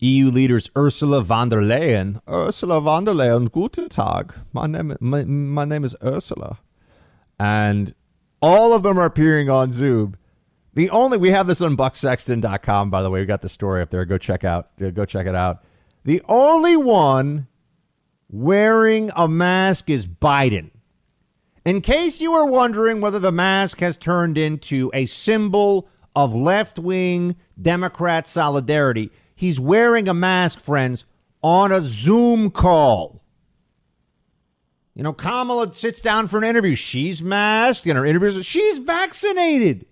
EU 0.00 0.30
leaders 0.30 0.70
Ursula 0.76 1.22
von 1.22 1.48
der 1.48 1.60
Leyen. 1.60 2.20
Ursula 2.28 2.80
von 2.80 3.04
der 3.04 3.14
Leyen, 3.14 3.50
guten 3.50 3.88
Tag. 3.88 4.34
My 4.52 4.66
name, 4.66 4.96
my, 5.00 5.24
my 5.24 5.64
name 5.64 5.84
is 5.84 5.96
Ursula. 6.02 6.58
And 7.38 7.94
all 8.40 8.72
of 8.72 8.82
them 8.82 8.98
are 8.98 9.04
appearing 9.04 9.50
on 9.50 9.72
Zoom. 9.72 10.16
The 10.74 10.90
only 10.90 11.18
we 11.18 11.32
have 11.32 11.48
this 11.48 11.60
on 11.60 11.76
bucksexton.com 11.76 12.90
by 12.90 13.02
the 13.02 13.10
way. 13.10 13.20
We 13.20 13.26
got 13.26 13.42
the 13.42 13.48
story 13.48 13.82
up 13.82 13.90
there. 13.90 14.04
Go 14.04 14.18
check 14.18 14.44
out 14.44 14.70
go 14.78 15.04
check 15.04 15.26
it 15.26 15.34
out. 15.34 15.64
The 16.04 16.22
only 16.28 16.76
one 16.76 17.48
wearing 18.30 19.10
a 19.16 19.26
mask 19.26 19.90
is 19.90 20.06
Biden. 20.06 20.70
In 21.68 21.82
case 21.82 22.22
you 22.22 22.32
were 22.32 22.46
wondering 22.46 23.02
whether 23.02 23.18
the 23.18 23.30
mask 23.30 23.80
has 23.80 23.98
turned 23.98 24.38
into 24.38 24.90
a 24.94 25.04
symbol 25.04 25.86
of 26.16 26.34
left-wing 26.34 27.36
Democrat 27.60 28.26
solidarity, 28.26 29.12
he's 29.34 29.60
wearing 29.60 30.08
a 30.08 30.14
mask, 30.14 30.60
friends, 30.60 31.04
on 31.42 31.70
a 31.70 31.82
Zoom 31.82 32.50
call. 32.50 33.22
You 34.94 35.02
know, 35.02 35.12
Kamala 35.12 35.74
sits 35.74 36.00
down 36.00 36.26
for 36.26 36.38
an 36.38 36.44
interview. 36.44 36.74
She's 36.74 37.22
masked 37.22 37.86
in 37.86 37.96
her 37.96 38.06
interviews. 38.06 38.46
She's 38.46 38.78
vaccinated. 38.78 39.84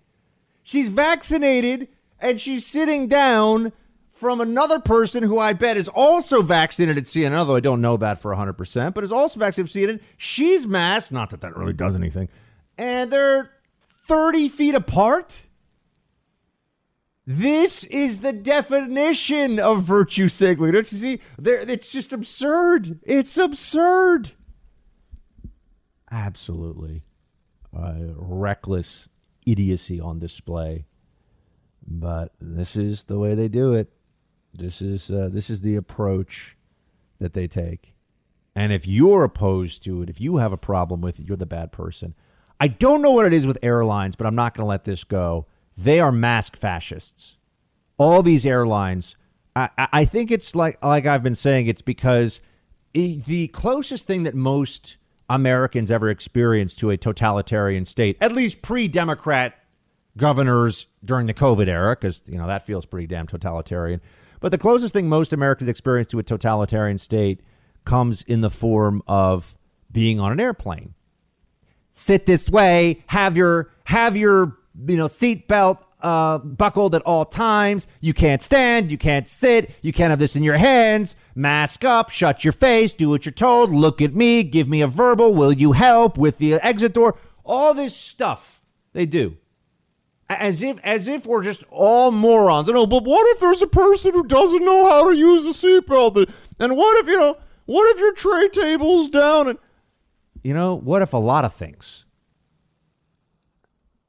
She's 0.62 0.88
vaccinated 0.88 1.88
and 2.18 2.40
she's 2.40 2.64
sitting 2.64 3.06
down 3.06 3.74
from 4.16 4.40
another 4.40 4.80
person 4.80 5.22
who 5.22 5.38
I 5.38 5.52
bet 5.52 5.76
is 5.76 5.88
also 5.88 6.40
vaccinated 6.40 6.96
at 6.96 7.04
CNN, 7.04 7.36
although 7.36 7.56
I 7.56 7.60
don't 7.60 7.82
know 7.82 7.98
that 7.98 8.20
for 8.20 8.34
100%, 8.34 8.94
but 8.94 9.04
is 9.04 9.12
also 9.12 9.38
vaccinated 9.38 9.76
at 9.76 10.00
CNN. 10.00 10.00
She's 10.16 10.66
masked. 10.66 11.12
Not 11.12 11.30
that 11.30 11.42
that 11.42 11.56
really 11.56 11.74
does 11.74 11.94
anything. 11.94 12.28
And 12.78 13.12
they're 13.12 13.50
30 14.06 14.48
feet 14.48 14.74
apart. 14.74 15.46
This 17.26 17.84
is 17.84 18.20
the 18.20 18.32
definition 18.32 19.58
of 19.60 19.82
virtue 19.82 20.28
signaling. 20.28 20.72
Don't 20.72 20.90
you 20.90 20.98
see? 20.98 21.20
There, 21.38 21.58
it's 21.58 21.92
just 21.92 22.12
absurd. 22.12 23.00
It's 23.02 23.36
absurd. 23.36 24.32
Absolutely. 26.10 27.02
Uh, 27.76 28.14
reckless 28.14 29.08
idiocy 29.44 30.00
on 30.00 30.20
display. 30.20 30.86
But 31.86 32.32
this 32.40 32.76
is 32.76 33.04
the 33.04 33.18
way 33.18 33.34
they 33.34 33.48
do 33.48 33.74
it. 33.74 33.92
This 34.57 34.82
is 34.82 35.11
uh, 35.11 35.28
this 35.32 35.50
is 35.50 35.61
the 35.61 35.76
approach 35.76 36.57
that 37.18 37.32
they 37.32 37.46
take. 37.46 37.94
And 38.54 38.72
if 38.72 38.86
you're 38.86 39.24
opposed 39.24 39.84
to 39.84 40.02
it, 40.02 40.09
if 40.09 40.20
you 40.20 40.38
have 40.38 40.52
a 40.52 40.57
problem 40.57 41.00
with 41.00 41.20
it, 41.20 41.26
you're 41.26 41.36
the 41.36 41.46
bad 41.46 41.72
person. 41.72 42.14
I 42.59 42.68
don't 42.68 43.02
know 43.02 43.12
what 43.12 43.26
it 43.26 43.34
is 43.34 43.46
with 43.46 43.59
airlines, 43.62 44.16
but 44.16 44.26
I'm 44.26 44.34
not 44.34 44.54
going 44.54 44.64
to 44.64 44.68
let 44.68 44.84
this 44.84 45.04
go. 45.04 45.46
They 45.76 46.00
are 46.00 46.11
mask 46.11 46.57
fascists. 46.57 47.36
All 47.98 48.22
these 48.22 48.46
airlines, 48.46 49.14
I, 49.54 49.68
I 49.76 50.04
think 50.07 50.30
it's 50.30 50.54
like 50.54 50.82
like 50.82 51.07
I've 51.07 51.22
been 51.22 51.34
saying, 51.34 51.66
it's 51.66 51.82
because 51.82 52.40
the 52.92 53.48
closest 53.48 54.07
thing 54.07 54.22
that 54.22 54.34
most 54.34 54.96
Americans 55.28 55.90
ever 55.90 56.09
experienced 56.09 56.78
to 56.78 56.90
a 56.90 56.96
totalitarian 56.96 57.84
state, 57.84 58.16
at 58.20 58.32
least 58.32 58.62
pre-Democrat 58.62 59.54
governors 60.16 60.86
during 61.04 61.26
the 61.26 61.34
COVID 61.34 61.68
era, 61.68 61.94
because 61.94 62.22
you 62.26 62.38
know 62.38 62.46
that 62.46 62.64
feels 62.64 62.86
pretty 62.86 63.07
damn 63.07 63.26
totalitarian. 63.26 64.00
But 64.47 64.53
the 64.53 64.59
closest 64.59 64.94
thing 64.94 65.09
most 65.09 65.32
Americans 65.32 65.68
experience 65.68 66.07
to 66.07 66.20
a 66.20 66.22
totalitarian 66.22 66.99
state 66.99 67.40
comes 67.84 68.22
in 68.22 68.42
the 68.42 68.49
form 68.49 69.03
of 69.09 69.59
being 69.90 70.20
on 70.20 70.30
an 70.30 70.38
airplane. 70.38 70.94
Sit 71.90 72.26
this 72.26 72.49
way, 72.49 73.03
have 73.09 73.36
your 73.36 73.72
have 73.86 74.16
your 74.16 74.57
you 74.86 74.97
know 74.99 75.09
seatbelt 75.09 75.78
uh, 76.01 76.38
buckled 76.38 76.94
at 76.94 77.03
all 77.03 77.24
times. 77.24 77.88
You 78.01 78.14
can't 78.14 78.40
stand, 78.40 78.92
you 78.92 78.99
can't 78.99 79.26
sit, 79.26 79.74
you 79.82 79.92
can't 79.92 80.11
have 80.11 80.20
this 80.20 80.36
in 80.36 80.44
your 80.44 80.59
hands. 80.59 81.16
Mask 81.34 81.84
up, 81.84 82.11
shut 82.11 82.44
your 82.44 82.53
face, 82.53 82.94
do 82.94 83.09
what 83.09 83.26
you're 83.26 83.32
told. 83.32 83.72
Look 83.72 84.01
at 84.01 84.14
me, 84.14 84.44
give 84.44 84.68
me 84.68 84.80
a 84.80 84.86
verbal. 84.86 85.34
Will 85.34 85.53
you 85.53 85.72
help 85.72 86.16
with 86.16 86.38
the 86.38 86.55
exit 86.64 86.92
door? 86.92 87.18
All 87.44 87.74
this 87.74 87.97
stuff 87.97 88.62
they 88.92 89.07
do 89.07 89.38
as 90.28 90.62
if 90.62 90.78
as 90.82 91.08
if 91.08 91.26
we're 91.26 91.42
just 91.42 91.64
all 91.70 92.10
morons. 92.10 92.68
I 92.68 92.72
know, 92.72 92.86
but 92.86 93.04
what 93.04 93.26
if 93.34 93.40
there's 93.40 93.62
a 93.62 93.66
person 93.66 94.12
who 94.12 94.24
doesn't 94.24 94.64
know 94.64 94.88
how 94.88 95.08
to 95.10 95.16
use 95.16 95.44
a 95.44 95.66
seatbelt? 95.66 96.30
And 96.58 96.76
what 96.76 96.98
if 97.02 97.08
you 97.08 97.18
know? 97.18 97.36
What 97.66 97.94
if 97.94 98.00
your 98.00 98.12
tray 98.12 98.48
table's 98.48 99.08
down? 99.08 99.48
And 99.48 99.58
you 100.42 100.54
know, 100.54 100.74
what 100.74 101.02
if 101.02 101.12
a 101.12 101.18
lot 101.18 101.44
of 101.44 101.54
things? 101.54 102.04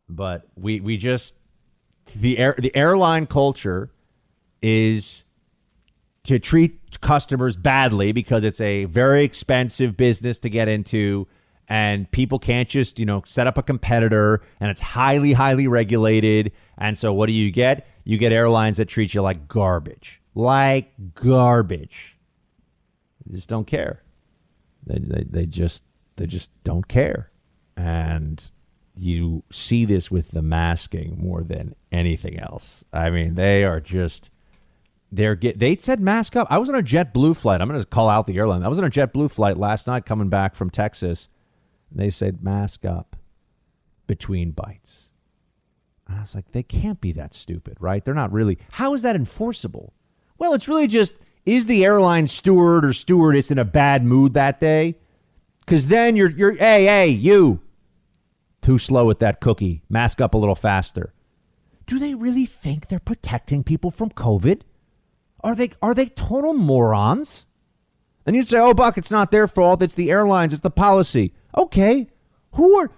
But 0.10 0.48
we 0.56 0.80
we 0.80 0.98
just 0.98 1.36
the 2.16 2.38
air 2.40 2.56
the 2.58 2.76
airline 2.76 3.28
culture 3.28 3.92
is 4.62 5.24
to 6.24 6.40
treat 6.40 7.00
customers 7.00 7.56
badly 7.56 8.12
because 8.12 8.44
it's 8.44 8.60
a 8.60 8.86
very 8.86 9.24
expensive 9.24 9.96
business 9.96 10.40
to 10.40 10.50
get 10.50 10.68
into 10.68 11.28
and 11.70 12.10
people 12.12 12.40
can't 12.40 12.70
just 12.70 13.00
you 13.00 13.06
know 13.06 13.22
set 13.26 13.48
up 13.48 13.58
a 13.58 13.64
competitor 13.64 14.42
and 14.60 14.70
it's 14.70 14.82
highly 14.82 15.34
highly 15.34 15.68
regulated. 15.68 16.52
And 16.78 16.98
so 16.98 17.14
what 17.14 17.28
do 17.28 17.34
you 17.34 17.52
get? 17.52 17.88
You 18.04 18.18
get 18.18 18.32
airlines 18.32 18.78
that 18.78 18.86
treat 18.86 19.14
you 19.14 19.22
like 19.22 19.48
garbage. 19.48 20.22
Like 20.34 20.94
garbage. 21.14 22.18
They 23.26 23.36
just 23.36 23.50
don't 23.50 23.68
care. 23.68 24.04
They, 24.86 25.00
they, 25.00 25.24
they 25.24 25.46
just 25.46 25.84
they 26.16 26.28
just 26.28 26.52
don't 26.64 26.88
care. 26.88 27.32
And 27.76 28.50
you 28.96 29.44
see 29.52 29.86
this 29.86 30.10
with 30.10 30.32
the 30.32 30.42
masking 30.42 31.18
more 31.20 31.44
than 31.44 31.76
anything 31.92 32.40
else. 32.40 32.84
I 32.94 33.10
mean 33.10 33.36
they 33.36 33.64
are 33.64 33.82
just 33.82 34.30
they're 35.12 35.36
get 35.36 35.60
they 35.60 35.76
said 35.76 36.00
mask 36.00 36.38
up. 36.38 36.48
I 36.50 36.60
was 36.60 36.70
on 36.70 36.76
a 36.76 36.84
jetblue 36.84 37.36
flight. 37.36 37.60
I'm 37.60 37.68
going 37.68 37.80
to 37.80 37.86
call 37.86 38.08
out 38.08 38.26
the 38.26 38.38
airline. 38.38 38.64
I 38.64 38.70
was 38.70 38.80
on 38.80 38.86
a 38.86 38.90
jetblue 38.90 39.30
flight 39.30 39.58
last 39.58 39.88
night 39.88 40.06
coming 40.06 40.30
back 40.30 40.56
from 40.56 40.70
texas 40.70 41.28
they 41.92 42.10
said 42.10 42.44
mask 42.44 42.86
up 42.86 43.16
between 44.06 44.52
bites. 44.52 45.12
And 46.08 46.18
I 46.18 46.22
was 46.22 46.36
like, 46.36 46.52
they 46.52 46.64
can't 46.64 47.02
be 47.02 47.12
that 47.14 47.34
stupid, 47.34 47.78
right? 47.80 48.04
They're 48.04 48.14
not 48.14 48.32
really. 48.32 48.58
How 48.74 48.94
is 48.94 49.02
that 49.02 49.16
enforceable? 49.16 49.94
Well, 50.38 50.54
it's 50.54 50.68
really 50.68 50.88
just 50.88 51.14
is 51.46 51.66
the 51.66 51.86
airline 51.86 52.28
steward 52.28 52.86
or 52.86 52.94
stewardess 52.94 53.52
in 53.52 53.58
a 53.58 53.66
bad 53.66 54.04
mood 54.04 54.34
that 54.34 54.60
day? 54.60 54.96
Because 55.60 55.88
then 55.88 56.16
you're, 56.16 56.30
you're, 56.30 56.52
hey, 56.54 56.86
hey, 56.86 57.08
you, 57.08 57.62
too 58.62 58.78
slow 58.78 59.06
with 59.06 59.20
that 59.20 59.40
cookie. 59.40 59.82
Mask 59.90 60.22
up 60.22 60.34
a 60.34 60.38
little 60.38 60.56
faster. 60.56 61.14
Do 61.86 62.00
they 62.00 62.14
really 62.14 62.46
think 62.46 62.88
they're 62.88 63.00
protecting 63.00 63.64
people 63.64 63.92
from 63.92 64.10
COVID? 64.10 64.62
Are 65.42 65.56
they, 65.56 65.72
are 65.82 65.94
they 65.94 66.08
total 66.08 66.54
morons? 66.54 67.46
And 68.26 68.36
you'd 68.36 68.50
say, 68.50 68.60
oh, 68.60 68.74
Buck, 68.74 68.98
it's 68.98 69.12
not 69.12 69.32
their 69.32 69.48
fault. 69.48 69.82
It's 69.82 69.94
the 69.94 70.12
airlines. 70.12 70.52
It's 70.52 70.62
the 70.62 70.70
policy. 70.70 71.34
Okay. 71.58 72.08
Who 72.54 72.78
are, 72.78 72.92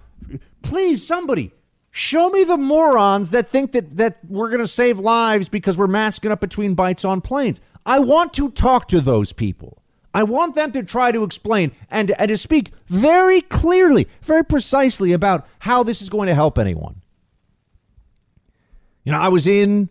please, 0.62 1.06
somebody, 1.06 1.52
Show 1.92 2.30
me 2.30 2.44
the 2.44 2.56
morons 2.56 3.32
that 3.32 3.50
think 3.50 3.72
that, 3.72 3.96
that 3.96 4.18
we're 4.28 4.48
going 4.48 4.62
to 4.62 4.68
save 4.68 5.00
lives 5.00 5.48
because 5.48 5.76
we're 5.76 5.88
masking 5.88 6.30
up 6.30 6.40
between 6.40 6.74
bites 6.74 7.04
on 7.04 7.20
planes. 7.20 7.60
I 7.84 7.98
want 7.98 8.32
to 8.34 8.50
talk 8.50 8.86
to 8.88 9.00
those 9.00 9.32
people. 9.32 9.82
I 10.14 10.22
want 10.22 10.54
them 10.54 10.70
to 10.72 10.82
try 10.82 11.10
to 11.10 11.24
explain 11.24 11.72
and, 11.90 12.12
and 12.12 12.28
to 12.28 12.36
speak 12.36 12.72
very 12.86 13.40
clearly, 13.40 14.06
very 14.22 14.44
precisely 14.44 15.12
about 15.12 15.48
how 15.60 15.82
this 15.82 16.00
is 16.00 16.08
going 16.08 16.28
to 16.28 16.34
help 16.34 16.58
anyone. 16.58 17.02
You 19.04 19.12
know, 19.12 19.18
I 19.18 19.28
was 19.28 19.48
in 19.48 19.88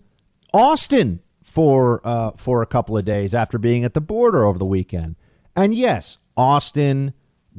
Austin 0.54 1.20
for 1.44 2.06
uh, 2.06 2.32
for 2.38 2.62
a 2.62 2.66
couple 2.66 2.98
of 2.98 3.06
days 3.06 3.34
after 3.34 3.58
being 3.58 3.84
at 3.84 3.94
the 3.94 4.02
border 4.02 4.46
over 4.46 4.60
the 4.60 4.66
weekend, 4.66 5.16
and 5.56 5.74
yes, 5.74 6.18
Austin, 6.38 7.14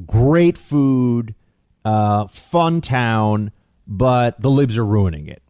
great 0.06 0.56
food, 0.58 1.34
uh, 1.84 2.26
fun 2.26 2.80
town, 2.80 3.52
but 3.86 4.40
the 4.40 4.50
libs 4.50 4.76
are 4.78 4.84
ruining 4.84 5.26
it. 5.26 5.42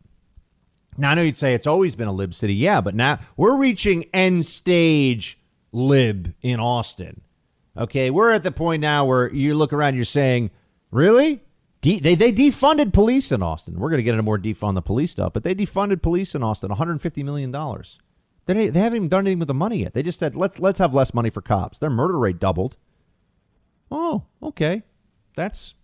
Now 0.97 1.11
I 1.11 1.15
know 1.15 1.23
you'd 1.23 1.37
say 1.37 1.55
it's 1.55 1.67
always 1.67 1.97
been 1.97 2.09
a 2.09 2.13
lib 2.13 2.35
city, 2.35 2.55
yeah, 2.55 2.81
but 2.81 2.95
now 2.95 3.21
we're 3.37 3.57
reaching 3.57 4.05
end 4.13 4.45
stage 4.47 5.39
lib 5.73 6.35
in 6.43 6.61
Austin. 6.61 7.23
Okay, 7.77 8.11
we're 8.11 8.33
at 8.33 8.43
the 8.43 8.53
point 8.53 8.83
now 8.83 9.05
where 9.05 9.33
you 9.33 9.55
look 9.55 9.73
around, 9.73 9.95
you're 9.95 10.05
saying, 10.05 10.51
really? 10.91 11.43
De- 11.81 12.01
they 12.01 12.15
they 12.15 12.33
defunded 12.33 12.93
police 12.93 13.33
in 13.33 13.43
Austin. 13.43 13.79
We're 13.79 13.89
going 13.89 13.99
to 13.99 14.03
get 14.03 14.11
into 14.11 14.23
more 14.23 14.39
defund 14.39 14.75
the 14.75 14.83
police 14.83 15.13
stuff, 15.13 15.33
but 15.33 15.45
they 15.45 15.55
defunded 15.55 16.03
police 16.03 16.35
in 16.35 16.43
Austin, 16.43 16.69
150 16.69 17.23
million 17.23 17.51
dollars. 17.51 17.99
They 18.45 18.69
they 18.69 18.81
haven't 18.81 18.97
even 18.97 19.09
done 19.09 19.21
anything 19.27 19.39
with 19.39 19.49
the 19.49 19.55
money 19.55 19.79
yet. 19.79 19.95
They 19.95 20.03
just 20.03 20.19
said 20.19 20.35
let's 20.35 20.59
let's 20.59 20.79
have 20.79 20.95
less 20.95 21.15
money 21.15 21.31
for 21.31 21.41
cops. 21.41 21.79
Their 21.79 21.91
murder 21.91 22.19
rate 22.19 22.39
doubled. 22.39 22.77
Oh, 23.91 24.25
okay, 24.43 24.83
that's 25.37 25.75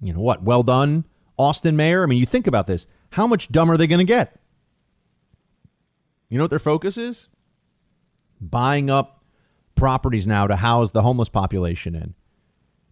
you 0.00 0.12
know 0.12 0.20
what? 0.20 0.42
Well 0.42 0.62
done, 0.62 1.04
Austin 1.36 1.76
mayor. 1.76 2.02
I 2.02 2.06
mean, 2.06 2.18
you 2.18 2.26
think 2.26 2.46
about 2.46 2.66
this. 2.66 2.86
How 3.10 3.26
much 3.26 3.50
dumber 3.50 3.74
are 3.74 3.76
they 3.76 3.86
going 3.86 3.98
to 3.98 4.04
get? 4.04 4.40
You 6.28 6.38
know 6.38 6.44
what 6.44 6.50
their 6.50 6.58
focus 6.58 6.96
is? 6.96 7.28
Buying 8.40 8.88
up 8.88 9.24
properties 9.74 10.26
now 10.26 10.46
to 10.46 10.56
house 10.56 10.92
the 10.92 11.02
homeless 11.02 11.28
population 11.28 11.94
in. 11.94 12.14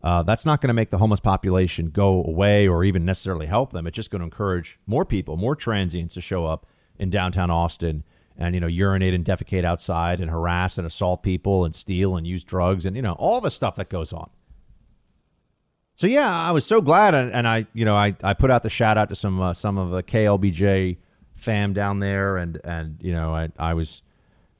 Uh, 0.02 0.22
that's 0.22 0.46
not 0.46 0.60
going 0.60 0.68
to 0.68 0.74
make 0.74 0.90
the 0.90 0.98
homeless 0.98 1.20
population 1.20 1.90
go 1.90 2.22
away 2.24 2.68
or 2.68 2.84
even 2.84 3.04
necessarily 3.04 3.46
help 3.46 3.72
them. 3.72 3.86
It's 3.86 3.96
just 3.96 4.10
going 4.10 4.20
to 4.20 4.24
encourage 4.24 4.78
more 4.86 5.04
people, 5.04 5.36
more 5.36 5.56
transients 5.56 6.14
to 6.14 6.20
show 6.20 6.46
up 6.46 6.66
in 6.98 7.10
downtown 7.10 7.50
Austin 7.50 8.04
and 8.38 8.54
you 8.54 8.60
know 8.60 8.66
urinate 8.66 9.14
and 9.14 9.24
defecate 9.24 9.64
outside 9.64 10.20
and 10.20 10.30
harass 10.30 10.78
and 10.78 10.86
assault 10.86 11.22
people 11.22 11.64
and 11.64 11.74
steal 11.74 12.16
and 12.16 12.26
use 12.26 12.44
drugs 12.44 12.86
and 12.86 12.96
you 12.96 13.02
know 13.02 13.14
all 13.14 13.40
the 13.40 13.50
stuff 13.50 13.76
that 13.76 13.88
goes 13.88 14.12
on. 14.12 14.30
So 15.96 16.06
yeah, 16.06 16.32
I 16.32 16.52
was 16.52 16.64
so 16.64 16.80
glad, 16.80 17.14
and, 17.14 17.32
and 17.32 17.46
I 17.46 17.66
you 17.74 17.84
know 17.84 17.96
I, 17.96 18.14
I 18.22 18.34
put 18.34 18.50
out 18.50 18.62
the 18.62 18.70
shout 18.70 18.96
out 18.96 19.08
to 19.08 19.16
some 19.16 19.40
uh, 19.40 19.52
some 19.52 19.76
of 19.76 19.90
the 19.90 20.02
KLBJ 20.02 20.96
fam 21.34 21.72
down 21.72 21.98
there, 21.98 22.36
and 22.36 22.60
and 22.64 22.98
you 23.02 23.12
know 23.12 23.34
I 23.34 23.50
I 23.58 23.74
was 23.74 24.02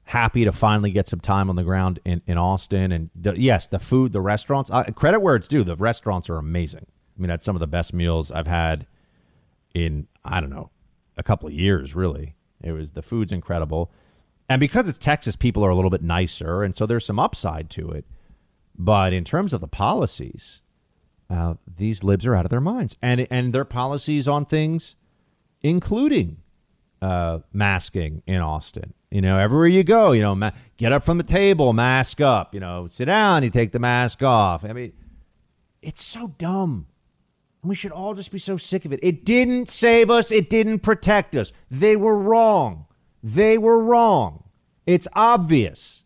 happy 0.09 0.43
to 0.43 0.51
finally 0.51 0.89
get 0.89 1.07
some 1.07 1.19
time 1.19 1.51
on 1.51 1.55
the 1.55 1.63
ground 1.63 1.99
in, 2.03 2.19
in 2.25 2.35
Austin. 2.35 2.91
And 2.91 3.11
the, 3.13 3.39
yes, 3.39 3.67
the 3.67 3.77
food, 3.77 4.11
the 4.11 4.21
restaurants, 4.21 4.71
uh, 4.71 4.83
credit 4.95 5.19
where 5.19 5.35
it's 5.35 5.47
due. 5.47 5.63
The 5.63 5.75
restaurants 5.75 6.31
are 6.31 6.37
amazing. 6.37 6.87
I 7.15 7.21
mean, 7.21 7.29
that's 7.29 7.45
some 7.45 7.55
of 7.55 7.59
the 7.59 7.67
best 7.67 7.93
meals 7.93 8.31
I've 8.31 8.47
had 8.47 8.87
in, 9.75 10.07
I 10.25 10.41
don't 10.41 10.49
know, 10.49 10.71
a 11.15 11.21
couple 11.21 11.47
of 11.47 11.53
years, 11.53 11.95
really. 11.95 12.33
It 12.61 12.71
was 12.71 12.91
the 12.91 13.01
food's 13.01 13.31
incredible. 13.31 13.91
And 14.47 14.59
because 14.59 14.89
it's 14.89 14.97
Texas, 14.97 15.35
people 15.35 15.63
are 15.63 15.69
a 15.69 15.75
little 15.75 15.91
bit 15.91 16.01
nicer. 16.01 16.63
And 16.63 16.75
so 16.75 16.85
there's 16.85 17.05
some 17.05 17.19
upside 17.19 17.69
to 17.71 17.89
it. 17.91 18.05
But 18.77 19.13
in 19.13 19.23
terms 19.23 19.53
of 19.53 19.61
the 19.61 19.67
policies, 19.67 20.61
uh, 21.29 21.55
these 21.67 22.03
libs 22.03 22.25
are 22.25 22.35
out 22.35 22.45
of 22.45 22.49
their 22.49 22.61
minds. 22.61 22.95
And, 23.01 23.27
and 23.29 23.53
their 23.53 23.65
policies 23.65 24.27
on 24.27 24.45
things, 24.45 24.95
including 25.61 26.37
uh, 27.01 27.39
masking 27.53 28.23
in 28.25 28.41
Austin. 28.41 28.93
You 29.11 29.21
know, 29.21 29.37
everywhere 29.37 29.67
you 29.67 29.83
go, 29.83 30.11
you 30.11 30.21
know, 30.21 30.35
ma- 30.35 30.51
get 30.77 30.91
up 30.91 31.03
from 31.03 31.17
the 31.17 31.23
table, 31.23 31.73
mask 31.73 32.21
up. 32.21 32.53
You 32.53 32.59
know, 32.59 32.87
sit 32.89 33.05
down, 33.05 33.43
you 33.43 33.49
take 33.49 33.71
the 33.71 33.79
mask 33.79 34.21
off. 34.23 34.63
I 34.63 34.73
mean, 34.73 34.93
it's 35.81 36.03
so 36.03 36.33
dumb. 36.37 36.87
We 37.63 37.75
should 37.75 37.91
all 37.91 38.13
just 38.13 38.31
be 38.31 38.39
so 38.39 38.57
sick 38.57 38.85
of 38.85 38.93
it. 38.93 38.99
It 39.03 39.25
didn't 39.25 39.69
save 39.69 40.09
us. 40.09 40.31
It 40.31 40.49
didn't 40.49 40.79
protect 40.79 41.35
us. 41.35 41.51
They 41.69 41.95
were 41.95 42.17
wrong. 42.17 42.85
They 43.21 43.57
were 43.57 43.83
wrong. 43.83 44.45
It's 44.85 45.07
obvious. 45.13 46.03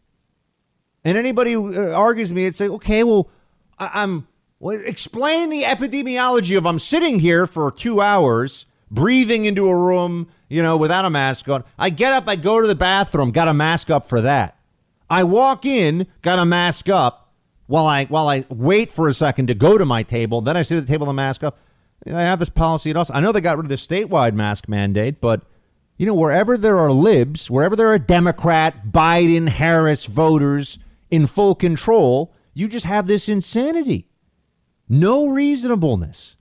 And 1.04 1.18
anybody 1.18 1.54
who 1.54 1.91
uh, 1.91 1.93
argues 1.93 2.30
with 2.30 2.38
me, 2.38 2.45
it's 2.45 2.60
like, 2.60 2.72
okay, 2.72 3.04
well, 3.04 3.30
I- 3.78 4.01
I'm 4.01 4.28
well, 4.60 4.80
explain 4.84 5.49
the 5.49 5.64
epidemiology 5.64 6.58
of 6.58 6.66
I'm 6.66 6.80
sitting 6.80 7.20
here 7.20 7.45
for 7.45 7.70
two 7.72 8.01
hours, 8.01 8.66
breathing 8.89 9.45
into 9.45 9.68
a 9.68 9.76
room 9.76 10.30
you 10.54 10.62
know, 10.62 10.78
without 10.78 11.04
a 11.04 11.10
mask 11.10 11.49
on. 11.49 11.64
I 11.80 11.89
get 11.89 12.14
up, 12.14 12.28
I 12.28 12.36
go 12.36 12.62
to 12.62 12.68
the 12.68 12.76
bathroom, 12.76 13.32
got 13.32 13.47
a 13.47 13.56
mask 13.56 13.89
up 13.89 14.06
for 14.06 14.22
that. 14.22 14.56
I 15.10 15.24
walk 15.24 15.66
in, 15.66 16.06
got 16.22 16.38
a 16.38 16.45
mask 16.45 16.89
up 16.89 17.22
while 17.74 17.88
I 17.88 18.05
while 18.05 18.30
I 18.30 18.45
wait 18.49 18.91
for 18.91 19.07
a 19.07 19.15
second 19.15 19.47
to 19.47 19.55
go 19.55 19.80
to 19.80 19.84
my 19.84 20.03
table. 20.03 20.41
Then 20.41 20.55
I 20.55 20.61
sit 20.61 20.78
at 20.78 20.86
the 20.86 20.93
table, 20.93 21.07
the 21.07 21.13
mask 21.13 21.43
up. 21.43 21.57
I 22.05 22.21
have 22.21 22.38
this 22.38 22.49
policy 22.49 22.91
at 22.91 22.95
also. 22.95 23.15
I 23.15 23.19
know 23.19 23.32
they 23.32 23.41
got 23.41 23.57
rid 23.57 23.65
of 23.65 23.69
the 23.69 23.78
statewide 23.78 24.36
mask 24.36 24.67
mandate, 24.67 25.19
but 25.19 25.41
you 25.97 26.05
know, 26.05 26.13
wherever 26.13 26.55
there 26.55 26.78
are 26.78 26.91
libs, 26.91 27.49
wherever 27.49 27.76
there 27.76 27.91
are 27.91 27.97
Democrat, 27.97 28.91
Biden, 28.91 29.49
Harris 29.49 30.05
voters 30.05 30.78
in 31.09 31.26
full 31.26 31.55
control, 31.55 32.32
you 32.53 32.67
just 32.67 32.86
have 32.86 33.07
this 33.07 33.28
insanity. 33.28 34.07
No 34.88 35.30
reasonableness. 35.30 36.36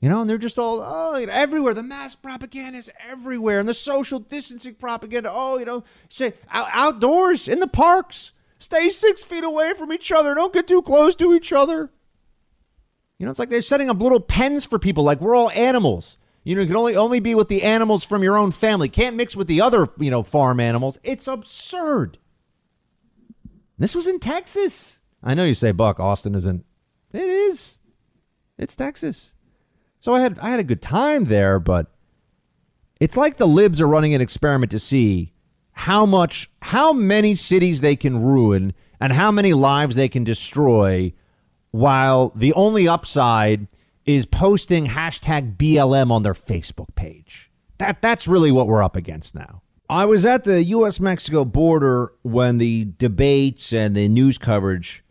You 0.00 0.08
know, 0.08 0.22
and 0.22 0.28
they're 0.28 0.38
just 0.38 0.58
all, 0.58 0.82
oh, 0.84 1.14
everywhere. 1.14 1.72
The 1.72 1.84
mask 1.84 2.20
propaganda 2.20 2.78
is 2.78 2.90
everywhere. 3.08 3.60
And 3.60 3.68
the 3.68 3.74
social 3.74 4.18
distancing 4.18 4.74
propaganda, 4.74 5.30
oh, 5.32 5.58
you 5.58 5.66
know, 5.66 5.84
say 6.08 6.34
out- 6.50 6.70
outdoors, 6.72 7.46
in 7.46 7.60
the 7.60 7.68
parks, 7.68 8.32
stay 8.58 8.90
six 8.90 9.22
feet 9.22 9.44
away 9.44 9.74
from 9.74 9.92
each 9.92 10.12
other. 10.12 10.34
Don't 10.34 10.52
get 10.52 10.66
too 10.66 10.82
close 10.82 11.14
to 11.16 11.34
each 11.34 11.52
other. 11.52 11.90
You 13.18 13.24
know, 13.24 13.30
it's 13.30 13.38
like 13.38 13.48
they're 13.48 13.62
setting 13.62 13.88
up 13.88 14.00
little 14.00 14.20
pens 14.20 14.66
for 14.66 14.78
people, 14.78 15.04
like 15.04 15.20
we're 15.20 15.34
all 15.34 15.50
animals. 15.50 16.18
You 16.44 16.54
know, 16.54 16.60
you 16.60 16.66
can 16.68 16.76
only 16.76 16.96
only 16.96 17.18
be 17.18 17.34
with 17.34 17.48
the 17.48 17.62
animals 17.62 18.04
from 18.04 18.22
your 18.22 18.36
own 18.36 18.50
family. 18.52 18.88
Can't 18.88 19.16
mix 19.16 19.34
with 19.34 19.48
the 19.48 19.60
other, 19.60 19.88
you 19.98 20.10
know, 20.10 20.22
farm 20.22 20.60
animals. 20.60 20.98
It's 21.02 21.26
absurd. 21.26 22.18
This 23.78 23.94
was 23.94 24.06
in 24.06 24.20
Texas. 24.20 25.00
I 25.22 25.34
know 25.34 25.44
you 25.44 25.54
say, 25.54 25.72
Buck, 25.72 25.98
Austin 25.98 26.34
isn't. 26.34 26.64
It 27.12 27.22
is. 27.22 27.80
It's 28.58 28.76
Texas. 28.76 29.34
So 30.00 30.14
I 30.14 30.20
had 30.20 30.38
I 30.38 30.50
had 30.50 30.60
a 30.60 30.64
good 30.64 30.82
time 30.82 31.24
there, 31.24 31.58
but 31.58 31.92
it's 33.00 33.16
like 33.16 33.38
the 33.38 33.48
libs 33.48 33.80
are 33.80 33.88
running 33.88 34.14
an 34.14 34.20
experiment 34.20 34.70
to 34.70 34.78
see 34.78 35.32
how 35.76 36.06
much 36.06 36.50
how 36.62 36.92
many 36.92 37.34
cities 37.34 37.80
they 37.82 37.94
can 37.94 38.20
ruin 38.20 38.72
and 38.98 39.12
how 39.12 39.30
many 39.30 39.52
lives 39.52 39.94
they 39.94 40.08
can 40.08 40.24
destroy 40.24 41.12
while 41.70 42.32
the 42.34 42.52
only 42.54 42.88
upside 42.88 43.68
is 44.06 44.24
posting 44.24 44.86
hashtag 44.86 45.56
BLM 45.56 46.10
on 46.10 46.22
their 46.22 46.32
Facebook 46.32 46.94
page. 46.94 47.50
That 47.78 48.00
that's 48.00 48.26
really 48.26 48.50
what 48.50 48.66
we're 48.66 48.82
up 48.82 48.96
against 48.96 49.34
now. 49.34 49.62
I 49.88 50.06
was 50.06 50.24
at 50.24 50.44
the 50.44 50.64
US 50.64 50.98
Mexico 50.98 51.44
border 51.44 52.12
when 52.22 52.56
the 52.56 52.86
debates 52.96 53.72
and 53.74 53.94
the 53.94 54.08
news 54.08 54.38
coverage 54.38 55.04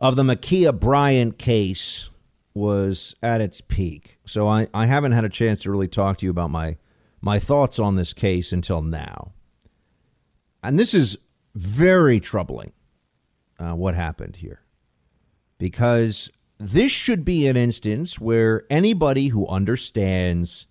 of 0.00 0.14
the 0.14 0.22
Ma'Khia 0.22 0.78
Bryant 0.78 1.36
case 1.36 2.10
was 2.54 3.16
at 3.22 3.40
its 3.40 3.60
peak. 3.60 4.18
So 4.24 4.46
I, 4.46 4.68
I 4.72 4.86
haven't 4.86 5.12
had 5.12 5.24
a 5.24 5.28
chance 5.28 5.62
to 5.62 5.70
really 5.70 5.88
talk 5.88 6.18
to 6.18 6.26
you 6.26 6.30
about 6.30 6.50
my 6.50 6.76
my 7.20 7.40
thoughts 7.40 7.80
on 7.80 7.96
this 7.96 8.12
case 8.12 8.52
until 8.52 8.80
now. 8.82 9.32
And 10.62 10.78
this 10.78 10.94
is 10.94 11.16
very 11.54 12.20
troubling 12.20 12.72
uh, 13.58 13.72
what 13.72 13.94
happened 13.94 14.36
here. 14.36 14.62
Because 15.58 16.30
this 16.58 16.92
should 16.92 17.24
be 17.24 17.46
an 17.46 17.56
instance 17.56 18.20
where 18.20 18.64
anybody 18.70 19.28
who 19.28 19.46
understands 19.46 20.66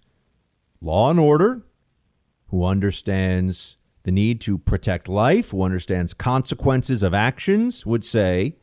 law 0.81 1.09
and 1.09 1.19
order, 1.19 1.63
who 2.47 2.63
understands 2.63 3.77
the 4.03 4.11
need 4.11 4.39
to 4.41 4.57
protect 4.57 5.09
life, 5.09 5.51
who 5.51 5.63
understands 5.63 6.13
consequences 6.13 7.03
of 7.03 7.13
actions, 7.13 7.85
would 7.85 8.05
say, 8.05 8.55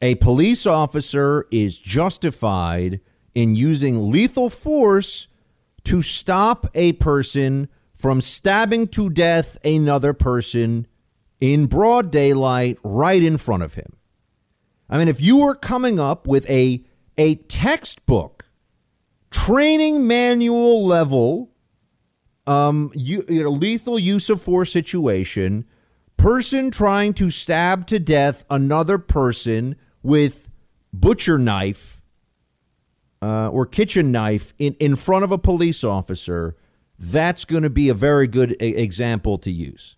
a 0.00 0.14
police 0.16 0.66
officer 0.66 1.46
is 1.50 1.78
justified 1.78 3.00
in 3.34 3.56
using 3.56 4.10
lethal 4.10 4.50
force 4.50 5.26
to 5.84 6.02
stop 6.02 6.66
a 6.74 6.92
person 6.94 7.68
from 7.98 8.20
stabbing 8.20 8.86
to 8.86 9.10
death 9.10 9.58
another 9.64 10.12
person 10.12 10.86
in 11.40 11.66
broad 11.66 12.10
daylight 12.10 12.78
right 12.84 13.22
in 13.22 13.36
front 13.36 13.64
of 13.64 13.74
him. 13.74 13.96
I 14.88 14.98
mean, 14.98 15.08
if 15.08 15.20
you 15.20 15.38
were 15.38 15.54
coming 15.54 16.00
up 16.00 16.26
with 16.26 16.48
a, 16.48 16.84
a 17.18 17.34
textbook, 17.34 18.46
training 19.30 20.06
manual 20.06 20.86
level, 20.86 21.50
um, 22.46 22.90
you, 22.94 23.24
you 23.28 23.42
know, 23.42 23.50
lethal 23.50 23.98
use 23.98 24.30
of 24.30 24.40
force 24.40 24.72
situation, 24.72 25.66
person 26.16 26.70
trying 26.70 27.12
to 27.14 27.28
stab 27.28 27.86
to 27.88 27.98
death 27.98 28.44
another 28.48 28.96
person 28.96 29.76
with 30.02 30.48
butcher 30.92 31.36
knife, 31.36 32.00
uh, 33.20 33.48
or 33.48 33.66
kitchen 33.66 34.12
knife 34.12 34.54
in, 34.58 34.74
in 34.74 34.94
front 34.96 35.24
of 35.24 35.32
a 35.32 35.38
police 35.38 35.82
officer, 35.82 36.56
that's 36.98 37.44
going 37.44 37.62
to 37.62 37.70
be 37.70 37.88
a 37.88 37.94
very 37.94 38.26
good 38.26 38.56
a- 38.60 38.82
example 38.82 39.38
to 39.38 39.50
use. 39.50 39.96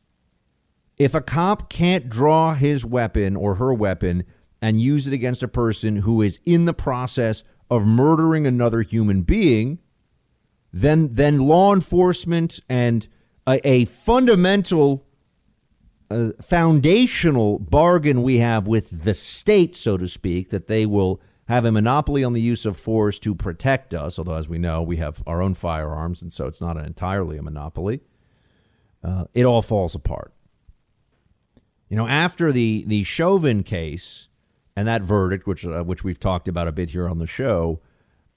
If 0.98 1.14
a 1.14 1.20
cop 1.20 1.70
can't 1.70 2.10
draw 2.10 2.54
his 2.54 2.84
weapon 2.84 3.36
or 3.36 3.54
her 3.54 3.72
weapon 3.72 4.24
and 4.60 4.80
use 4.80 5.06
it 5.06 5.14
against 5.14 5.42
a 5.42 5.48
person 5.48 5.96
who 5.96 6.20
is 6.20 6.38
in 6.44 6.66
the 6.66 6.74
process 6.74 7.42
of 7.70 7.86
murdering 7.86 8.46
another 8.46 8.82
human 8.82 9.22
being, 9.22 9.78
then 10.72 11.08
then 11.12 11.38
law 11.38 11.72
enforcement 11.72 12.60
and 12.68 13.08
a, 13.46 13.66
a 13.66 13.84
fundamental 13.86 15.06
uh, 16.10 16.30
foundational 16.42 17.58
bargain 17.58 18.22
we 18.22 18.38
have 18.38 18.66
with 18.66 19.04
the 19.04 19.14
state, 19.14 19.76
so 19.76 19.96
to 19.96 20.08
speak, 20.08 20.50
that 20.50 20.66
they 20.66 20.84
will 20.84 21.20
have 21.50 21.64
a 21.64 21.72
monopoly 21.72 22.22
on 22.22 22.32
the 22.32 22.40
use 22.40 22.64
of 22.64 22.76
force 22.76 23.18
to 23.18 23.34
protect 23.34 23.92
us. 23.92 24.18
Although, 24.18 24.36
as 24.36 24.48
we 24.48 24.56
know, 24.56 24.82
we 24.82 24.98
have 24.98 25.20
our 25.26 25.42
own 25.42 25.54
firearms, 25.54 26.22
and 26.22 26.32
so 26.32 26.46
it's 26.46 26.60
not 26.60 26.76
entirely 26.76 27.36
a 27.36 27.42
monopoly. 27.42 28.02
Uh, 29.02 29.24
it 29.34 29.44
all 29.44 29.60
falls 29.60 29.96
apart. 29.96 30.32
You 31.88 31.96
know, 31.96 32.06
after 32.06 32.52
the 32.52 32.84
the 32.86 33.02
Chauvin 33.02 33.64
case 33.64 34.28
and 34.76 34.86
that 34.86 35.02
verdict, 35.02 35.48
which 35.48 35.66
uh, 35.66 35.82
which 35.82 36.04
we've 36.04 36.20
talked 36.20 36.46
about 36.46 36.68
a 36.68 36.72
bit 36.72 36.90
here 36.90 37.08
on 37.08 37.18
the 37.18 37.26
show, 37.26 37.80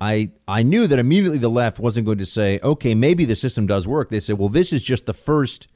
I 0.01 0.31
I 0.47 0.63
knew 0.63 0.87
that 0.87 0.97
immediately 0.97 1.37
the 1.37 1.51
left 1.51 1.77
wasn't 1.77 2.07
going 2.07 2.17
to 2.17 2.25
say, 2.25 2.59
okay, 2.63 2.95
maybe 2.95 3.25
the 3.25 3.35
system 3.35 3.67
does 3.67 3.87
work. 3.87 4.09
They 4.09 4.21
said, 4.21 4.39
well, 4.39 4.49
this 4.49 4.73
is 4.73 4.83
just 4.83 5.05
the 5.05 5.13
first 5.13 5.67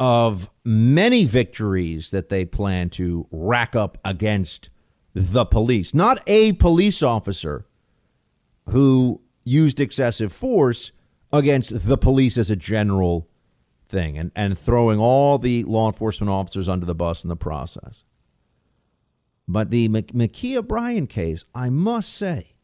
of 0.00 0.50
many 0.64 1.24
victories 1.24 2.10
that 2.10 2.30
they 2.30 2.44
plan 2.44 2.90
to 2.90 3.28
rack 3.30 3.76
up 3.76 3.96
against 4.04 4.70
the 5.14 5.44
police, 5.44 5.94
not 5.94 6.22
a 6.26 6.52
police 6.54 7.02
officer 7.02 7.64
who 8.70 9.20
used 9.44 9.80
excessive 9.80 10.32
force 10.32 10.92
against 11.32 11.86
the 11.86 11.96
police 11.96 12.36
as 12.36 12.50
a 12.50 12.56
general 12.56 13.28
thing 13.88 14.18
and, 14.18 14.32
and 14.34 14.58
throwing 14.58 14.98
all 14.98 15.38
the 15.38 15.62
law 15.64 15.86
enforcement 15.86 16.30
officers 16.30 16.68
under 16.68 16.84
the 16.84 16.94
bus 16.94 17.22
in 17.22 17.28
the 17.28 17.36
process. 17.36 18.04
But 19.46 19.70
the 19.70 19.88
Ma'Khia 19.88 20.66
Bryant 20.66 21.10
case, 21.10 21.44
I 21.54 21.68
must 21.70 22.12
say, 22.12 22.54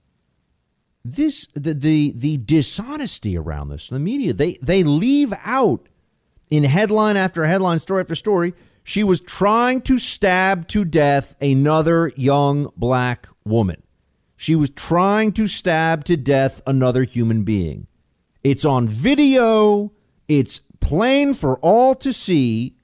this 1.05 1.47
the, 1.55 1.73
the 1.73 2.13
the 2.15 2.37
dishonesty 2.37 3.37
around 3.37 3.69
this, 3.69 3.89
the 3.89 3.99
media, 3.99 4.33
they 4.33 4.59
they 4.61 4.83
leave 4.83 5.33
out 5.45 5.89
in 6.51 6.65
headline 6.65 7.17
after 7.17 7.45
headline, 7.47 7.79
story 7.79 8.03
after 8.03 8.15
story, 8.15 8.55
she 8.91 9.05
was 9.05 9.21
trying 9.21 9.81
to 9.81 9.99
stab 9.99 10.67
to 10.67 10.85
death 10.85 11.37
another 11.41 12.11
young 12.17 12.69
black 12.77 13.29
woman. 13.45 13.81
She 14.37 14.57
was 14.57 14.71
trying 14.71 15.31
to 15.35 15.47
stab 15.47 16.03
to 16.07 16.17
death 16.17 16.61
another 16.67 17.05
human 17.05 17.45
being. 17.45 17.87
It's 18.43 18.65
on 18.65 18.89
video, 18.89 19.93
it's 20.27 20.61
plain 20.81 21.35
for 21.35 21.61
all 21.61 21.95
to 21.95 22.13
see. 22.13 22.75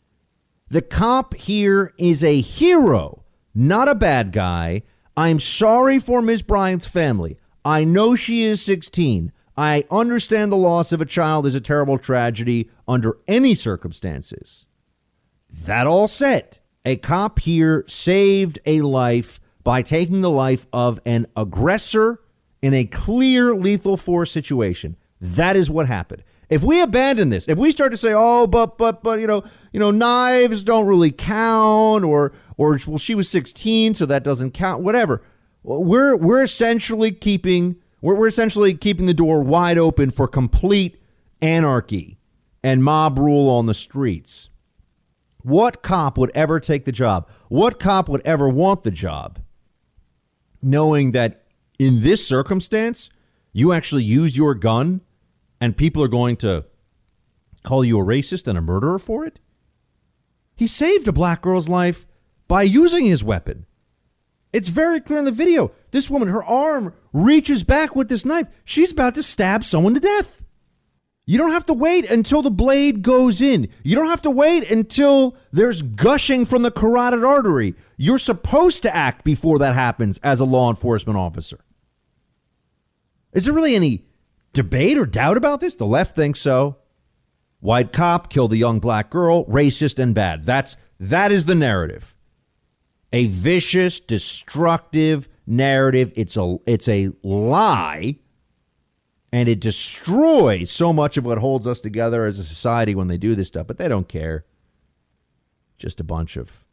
The 0.68 0.80
cop 0.80 1.34
here 1.34 1.92
is 1.98 2.22
a 2.22 2.40
hero, 2.40 3.24
not 3.52 3.88
a 3.88 3.94
bad 3.96 4.30
guy. 4.30 4.82
I'm 5.16 5.40
sorry 5.40 5.98
for 5.98 6.22
Ms. 6.22 6.42
Bryant's 6.42 6.86
family. 6.86 7.36
I 7.64 7.82
know 7.82 8.14
she 8.14 8.44
is 8.44 8.64
16. 8.64 9.32
I 9.56 9.84
understand 9.90 10.52
the 10.52 10.56
loss 10.56 10.92
of 10.92 11.00
a 11.00 11.04
child 11.04 11.48
is 11.48 11.56
a 11.56 11.60
terrible 11.60 11.98
tragedy 11.98 12.70
under 12.86 13.18
any 13.26 13.56
circumstances. 13.56 14.66
That 15.64 15.86
all 15.86 16.06
said, 16.06 16.58
a 16.84 16.96
cop 16.96 17.40
here 17.40 17.84
saved 17.88 18.58
a 18.66 18.82
life 18.82 19.40
by 19.64 19.82
taking 19.82 20.20
the 20.20 20.30
life 20.30 20.66
of 20.72 21.00
an 21.04 21.26
aggressor 21.36 22.20
in 22.62 22.74
a 22.74 22.84
clear 22.84 23.54
lethal 23.54 23.96
force 23.96 24.30
situation. 24.30 24.96
That 25.20 25.56
is 25.56 25.70
what 25.70 25.86
happened. 25.86 26.22
If 26.48 26.62
we 26.62 26.80
abandon 26.80 27.30
this, 27.30 27.48
if 27.48 27.58
we 27.58 27.72
start 27.72 27.90
to 27.90 27.96
say, 27.96 28.12
"Oh, 28.14 28.46
but 28.46 28.78
but 28.78 29.02
but 29.02 29.18
you 29.18 29.26
know, 29.26 29.42
you 29.72 29.80
know, 29.80 29.90
knives 29.90 30.62
don't 30.62 30.86
really 30.86 31.10
count," 31.10 32.04
or 32.04 32.32
or 32.56 32.78
well, 32.86 32.98
she 32.98 33.16
was 33.16 33.28
16, 33.28 33.94
so 33.94 34.06
that 34.06 34.22
doesn't 34.22 34.52
count, 34.52 34.82
whatever. 34.84 35.22
We're 35.64 36.16
we're 36.16 36.42
essentially 36.42 37.10
keeping 37.10 37.76
we're, 38.00 38.14
we're 38.14 38.28
essentially 38.28 38.74
keeping 38.74 39.06
the 39.06 39.14
door 39.14 39.42
wide 39.42 39.78
open 39.78 40.12
for 40.12 40.28
complete 40.28 41.02
anarchy 41.42 42.18
and 42.62 42.84
mob 42.84 43.18
rule 43.18 43.50
on 43.50 43.66
the 43.66 43.74
streets. 43.74 44.50
What 45.46 45.80
cop 45.80 46.18
would 46.18 46.32
ever 46.34 46.58
take 46.58 46.86
the 46.86 46.90
job? 46.90 47.28
What 47.48 47.78
cop 47.78 48.08
would 48.08 48.20
ever 48.24 48.48
want 48.48 48.82
the 48.82 48.90
job? 48.90 49.38
Knowing 50.60 51.12
that 51.12 51.46
in 51.78 52.02
this 52.02 52.26
circumstance, 52.26 53.10
you 53.52 53.72
actually 53.72 54.02
use 54.02 54.36
your 54.36 54.56
gun 54.56 55.02
and 55.60 55.76
people 55.76 56.02
are 56.02 56.08
going 56.08 56.34
to 56.38 56.64
call 57.62 57.84
you 57.84 58.00
a 58.00 58.04
racist 58.04 58.48
and 58.48 58.58
a 58.58 58.60
murderer 58.60 58.98
for 58.98 59.24
it? 59.24 59.38
He 60.56 60.66
saved 60.66 61.06
a 61.06 61.12
black 61.12 61.42
girl's 61.42 61.68
life 61.68 62.08
by 62.48 62.62
using 62.62 63.04
his 63.04 63.22
weapon. 63.22 63.66
It's 64.52 64.68
very 64.68 65.00
clear 65.00 65.20
in 65.20 65.26
the 65.26 65.30
video. 65.30 65.70
This 65.92 66.10
woman, 66.10 66.26
her 66.26 66.42
arm 66.42 66.92
reaches 67.12 67.62
back 67.62 67.94
with 67.94 68.08
this 68.08 68.24
knife. 68.24 68.48
She's 68.64 68.90
about 68.90 69.14
to 69.14 69.22
stab 69.22 69.62
someone 69.62 69.94
to 69.94 70.00
death. 70.00 70.44
You 71.26 71.38
don't 71.38 71.50
have 71.50 71.66
to 71.66 71.74
wait 71.74 72.08
until 72.08 72.40
the 72.40 72.52
blade 72.52 73.02
goes 73.02 73.40
in. 73.40 73.68
You 73.82 73.96
don't 73.96 74.08
have 74.08 74.22
to 74.22 74.30
wait 74.30 74.70
until 74.70 75.36
there's 75.50 75.82
gushing 75.82 76.46
from 76.46 76.62
the 76.62 76.70
carotid 76.70 77.24
artery. 77.24 77.74
You're 77.96 78.18
supposed 78.18 78.84
to 78.84 78.94
act 78.94 79.24
before 79.24 79.58
that 79.58 79.74
happens 79.74 80.18
as 80.22 80.38
a 80.38 80.44
law 80.44 80.70
enforcement 80.70 81.18
officer. 81.18 81.64
Is 83.32 83.44
there 83.44 83.54
really 83.54 83.74
any 83.74 84.04
debate 84.52 84.96
or 84.96 85.04
doubt 85.04 85.36
about 85.36 85.60
this? 85.60 85.74
The 85.74 85.84
left 85.84 86.14
thinks 86.14 86.40
so. 86.40 86.76
White 87.58 87.92
cop 87.92 88.30
killed 88.30 88.52
a 88.52 88.56
young 88.56 88.78
black 88.78 89.10
girl, 89.10 89.44
racist 89.46 89.98
and 89.98 90.14
bad. 90.14 90.44
That's 90.44 90.76
that 91.00 91.32
is 91.32 91.46
the 91.46 91.54
narrative 91.56 92.14
a 93.12 93.26
vicious, 93.26 93.98
destructive 94.00 95.28
narrative. 95.46 96.12
It's 96.16 96.36
a 96.36 96.58
it's 96.66 96.88
a 96.88 97.10
lie, 97.22 98.16
and 99.32 99.48
it 99.48 99.60
destroys 99.60 100.70
so 100.70 100.92
much 100.92 101.16
of 101.16 101.26
what 101.26 101.38
holds 101.38 101.66
us 101.66 101.80
together 101.80 102.24
as 102.26 102.38
a 102.38 102.44
society 102.44 102.94
when 102.94 103.08
they 103.08 103.18
do 103.18 103.34
this 103.34 103.48
stuff. 103.48 103.66
But 103.66 103.78
they 103.78 103.88
don't 103.88 104.08
care. 104.08 104.44
Just 105.78 106.00
a 106.00 106.04
bunch 106.04 106.36
of 106.36 106.64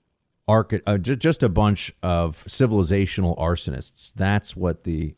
uh, 0.47 0.97
just 0.97 1.43
a 1.43 1.49
bunch 1.49 1.93
of 2.01 2.43
civilizational 2.45 3.38
arsonists. 3.38 4.14
That's 4.14 4.56
what 4.56 4.84
the 4.84 5.16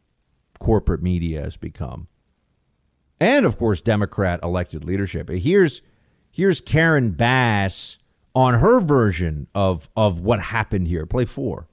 corporate 0.60 1.02
media 1.02 1.42
has 1.42 1.58
become, 1.58 2.08
and 3.20 3.46
of 3.46 3.58
course, 3.58 3.82
Democrat 3.82 4.40
elected 4.44 4.84
leadership. 4.84 5.30
Here's 5.30 5.82
here's 6.32 6.62
Karen 6.62 7.12
Bass 7.12 7.98
on 8.34 8.56
her 8.56 8.80
version 8.80 9.48
of 9.56 9.90
of 9.96 10.20
what 10.20 10.40
happened 10.40 10.88
here. 10.88 11.06
Play 11.06 11.26
four. 11.26 11.68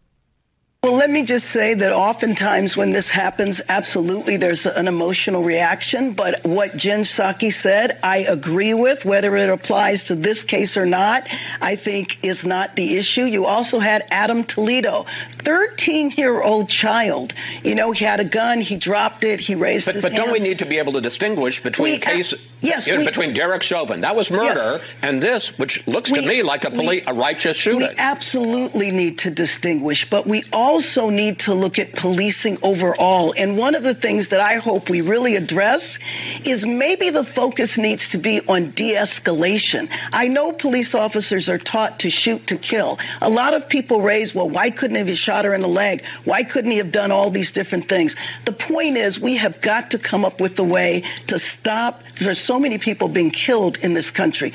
Well, 0.84 0.94
let 0.94 1.10
me 1.10 1.22
just 1.22 1.48
say 1.48 1.74
that 1.74 1.92
oftentimes 1.92 2.76
when 2.76 2.90
this 2.90 3.08
happens, 3.08 3.60
absolutely 3.68 4.36
there's 4.36 4.66
an 4.66 4.88
emotional 4.88 5.44
reaction. 5.44 6.12
But 6.12 6.40
what 6.42 6.76
Jen 6.76 7.02
Psaki 7.02 7.52
said, 7.52 8.00
I 8.02 8.26
agree 8.28 8.74
with. 8.74 9.04
Whether 9.04 9.36
it 9.36 9.48
applies 9.48 10.02
to 10.04 10.16
this 10.16 10.42
case 10.42 10.76
or 10.76 10.84
not, 10.84 11.28
I 11.60 11.76
think 11.76 12.24
is 12.24 12.44
not 12.44 12.74
the 12.74 12.96
issue. 12.96 13.22
You 13.22 13.46
also 13.46 13.78
had 13.78 14.02
Adam 14.10 14.42
Toledo, 14.42 15.06
13 15.44 16.14
year 16.16 16.42
old 16.42 16.68
child. 16.68 17.34
You 17.62 17.76
know, 17.76 17.92
he 17.92 18.04
had 18.04 18.18
a 18.18 18.24
gun, 18.24 18.60
he 18.60 18.76
dropped 18.76 19.22
it, 19.22 19.38
he 19.38 19.54
raised 19.54 19.86
but, 19.86 19.94
his 19.94 20.02
But 20.02 20.10
hands. 20.10 20.24
don't 20.24 20.32
we 20.32 20.40
need 20.40 20.58
to 20.58 20.66
be 20.66 20.78
able 20.78 20.94
to 20.94 21.00
distinguish 21.00 21.62
between 21.62 21.92
we, 21.92 21.98
case, 22.00 22.34
yes, 22.62 22.86
you 22.86 22.94
know, 22.94 23.00
we, 23.00 23.04
between 23.06 23.34
Derek 23.34 23.62
Chauvin, 23.62 24.00
that 24.02 24.16
was 24.16 24.30
murder, 24.30 24.44
yes. 24.46 24.86
and 25.02 25.22
this, 25.22 25.58
which 25.58 25.86
looks 25.86 26.10
we, 26.10 26.20
to 26.20 26.26
me 26.26 26.42
like 26.42 26.64
a, 26.64 26.70
poli- 26.70 27.02
a 27.06 27.12
righteous 27.12 27.56
shooting. 27.56 27.80
We 27.80 27.94
absolutely 27.98 28.90
need 28.90 29.18
to 29.20 29.30
distinguish, 29.30 30.08
but 30.08 30.26
we 30.26 30.44
also 30.52 31.10
need 31.10 31.40
to 31.40 31.54
look 31.54 31.78
at 31.78 31.92
policing 31.92 32.58
overall. 32.62 33.34
And 33.36 33.58
one 33.58 33.74
of 33.74 33.82
the 33.82 33.94
things 33.94 34.30
that 34.30 34.40
I 34.40 34.54
hope 34.54 34.88
we 34.88 35.00
really 35.02 35.36
address 35.36 35.98
is 36.44 36.64
maybe 36.64 37.10
the 37.10 37.24
focus 37.24 37.78
needs 37.78 38.08
to 38.10 38.18
be 38.18 38.40
on 38.48 38.70
de-escalation. 38.70 39.88
I 40.12 40.28
know 40.28 40.52
police 40.52 40.94
officers 40.94 41.48
are 41.48 41.58
taught 41.58 42.00
to 42.00 42.10
shoot 42.10 42.46
to 42.48 42.56
kill. 42.56 42.98
A 43.20 43.28
lot 43.28 43.54
of 43.54 43.68
people 43.68 44.02
raise, 44.02 44.34
well, 44.34 44.48
why 44.48 44.70
couldn't 44.70 44.96
he 44.96 45.06
have 45.06 45.18
shot 45.18 45.44
her 45.44 45.54
in 45.54 45.60
the 45.60 45.68
leg? 45.68 46.04
Why 46.24 46.42
couldn't 46.42 46.70
he 46.70 46.78
have 46.78 46.92
done 46.92 47.10
all 47.10 47.30
these 47.30 47.52
different 47.52 47.88
things? 47.88 48.16
The 48.44 48.52
point 48.52 48.96
is 48.96 49.20
we 49.20 49.36
have 49.36 49.60
got 49.60 49.90
to 49.92 49.98
come 49.98 50.24
up 50.24 50.40
with 50.40 50.58
a 50.58 50.64
way 50.64 51.04
to 51.26 51.38
stop. 51.38 52.02
There's 52.16 52.40
so 52.40 52.51
many 52.58 52.78
people 52.78 53.08
being 53.08 53.30
killed 53.30 53.78
in 53.78 53.94
this 53.94 54.10
country. 54.10 54.52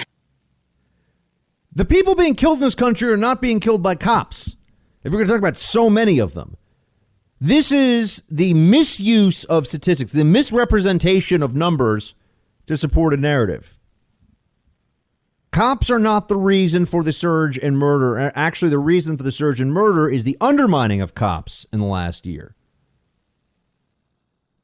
The 1.73 1.85
people 1.85 2.15
being 2.15 2.33
killed 2.33 2.57
in 2.57 2.61
this 2.61 2.75
country 2.75 3.11
are 3.11 3.17
not 3.17 3.41
being 3.41 3.59
killed 3.59 3.83
by 3.83 3.95
cops. 3.95 4.55
If 5.03 5.11
we're 5.11 5.19
going 5.19 5.27
to 5.27 5.33
talk 5.33 5.39
about 5.39 5.57
so 5.57 5.89
many 5.89 6.19
of 6.19 6.33
them, 6.33 6.57
this 7.39 7.71
is 7.71 8.23
the 8.29 8.53
misuse 8.55 9.43
of 9.43 9.67
statistics, 9.67 10.11
the 10.11 10.25
misrepresentation 10.25 11.43
of 11.43 11.55
numbers 11.55 12.15
to 12.65 12.75
support 12.75 13.13
a 13.13 13.17
narrative. 13.17 13.77
Cops 15.51 15.89
are 15.89 15.99
not 15.99 16.27
the 16.27 16.35
reason 16.35 16.85
for 16.85 17.03
the 17.03 17.13
surge 17.13 17.57
in 17.57 17.77
murder. 17.77 18.31
Actually, 18.35 18.69
the 18.69 18.79
reason 18.79 19.17
for 19.17 19.23
the 19.23 19.31
surge 19.31 19.61
in 19.61 19.71
murder 19.71 20.09
is 20.09 20.23
the 20.23 20.37
undermining 20.41 20.99
of 20.99 21.15
cops 21.15 21.65
in 21.71 21.79
the 21.79 21.85
last 21.85 22.25
year. 22.25 22.55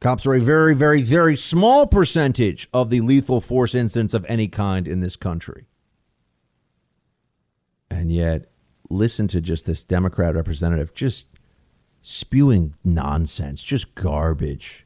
Cops 0.03 0.27
are 0.27 0.33
a 0.33 0.41
very, 0.41 0.75
very, 0.75 1.01
very 1.01 1.37
small 1.37 1.87
percentage 1.87 2.67
of 2.73 2.89
the 2.89 2.99
lethal 2.99 3.39
force 3.39 3.73
incidents 3.73 4.13
of 4.13 4.25
any 4.27 4.49
kind 4.49 4.85
in 4.85 4.99
this 4.99 5.15
country. 5.15 5.65
And 7.89 8.11
yet, 8.11 8.51
listen 8.89 9.29
to 9.29 9.39
just 9.39 9.65
this 9.65 9.85
Democrat 9.85 10.35
representative 10.35 10.93
just 10.93 11.29
spewing 12.01 12.75
nonsense, 12.83 13.63
just 13.63 13.95
garbage. 13.95 14.85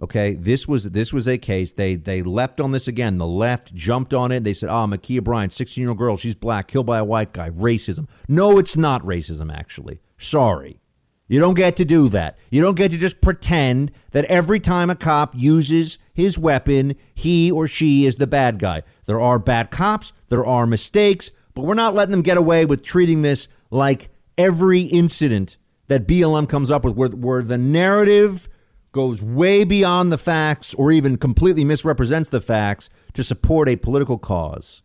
Okay, 0.00 0.34
this 0.34 0.68
was 0.68 0.90
this 0.90 1.12
was 1.12 1.26
a 1.26 1.36
case. 1.36 1.72
They 1.72 1.96
they 1.96 2.22
leapt 2.22 2.60
on 2.60 2.70
this 2.70 2.86
again. 2.86 3.18
The 3.18 3.26
left 3.26 3.74
jumped 3.74 4.14
on 4.14 4.30
it. 4.30 4.44
They 4.44 4.54
said, 4.54 4.68
ah, 4.68 4.84
"Oh, 4.84 4.86
Ma'Khia 4.86 5.24
Bryant, 5.24 5.50
16-year-old 5.50 5.98
girl, 5.98 6.16
she's 6.16 6.36
black, 6.36 6.68
killed 6.68 6.86
by 6.86 6.98
a 6.98 7.04
white 7.04 7.32
guy. 7.32 7.50
Racism." 7.50 8.06
No, 8.28 8.56
it's 8.56 8.76
not 8.76 9.02
racism. 9.02 9.52
Actually, 9.52 10.00
sorry, 10.16 10.80
you 11.26 11.40
don't 11.40 11.54
get 11.54 11.76
to 11.76 11.84
do 11.84 12.08
that. 12.10 12.38
You 12.50 12.60
don't 12.60 12.76
get 12.76 12.90
to 12.90 12.98
just 12.98 13.20
pretend 13.20 13.92
that 14.12 14.26
every 14.26 14.60
time 14.60 14.90
a 14.90 14.94
cop 14.94 15.34
uses 15.34 15.98
his 16.12 16.38
weapon, 16.38 16.96
he 17.14 17.50
or 17.50 17.66
she 17.66 18.04
is 18.04 18.16
the 18.16 18.26
bad 18.26 18.58
guy. 18.58 18.82
There 19.06 19.20
are 19.20 19.38
bad 19.38 19.70
cops. 19.70 20.12
There 20.28 20.44
are 20.44 20.66
mistakes, 20.66 21.30
but 21.54 21.62
we're 21.62 21.74
not 21.74 21.94
letting 21.94 22.10
them 22.10 22.22
get 22.22 22.36
away 22.36 22.66
with 22.66 22.82
treating 22.82 23.22
this 23.22 23.48
like 23.70 24.10
every 24.36 24.82
incident 24.82 25.56
that 25.88 26.06
BLM 26.06 26.48
comes 26.48 26.70
up 26.70 26.84
with, 26.84 26.94
where, 26.94 27.08
where 27.08 27.42
the 27.42 27.58
narrative 27.58 28.48
goes 28.92 29.20
way 29.22 29.64
beyond 29.64 30.12
the 30.12 30.18
facts 30.18 30.74
or 30.74 30.92
even 30.92 31.16
completely 31.16 31.64
misrepresents 31.64 32.30
the 32.30 32.40
facts 32.40 32.88
to 33.12 33.24
support 33.24 33.68
a 33.68 33.76
political 33.76 34.18
cause. 34.18 34.82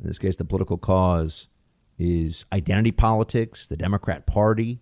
In 0.00 0.06
this 0.06 0.18
case, 0.18 0.36
the 0.36 0.44
political 0.44 0.78
cause 0.78 1.48
is 2.00 2.46
identity 2.50 2.92
politics, 2.92 3.68
the 3.68 3.76
Democrat 3.76 4.26
Party, 4.26 4.80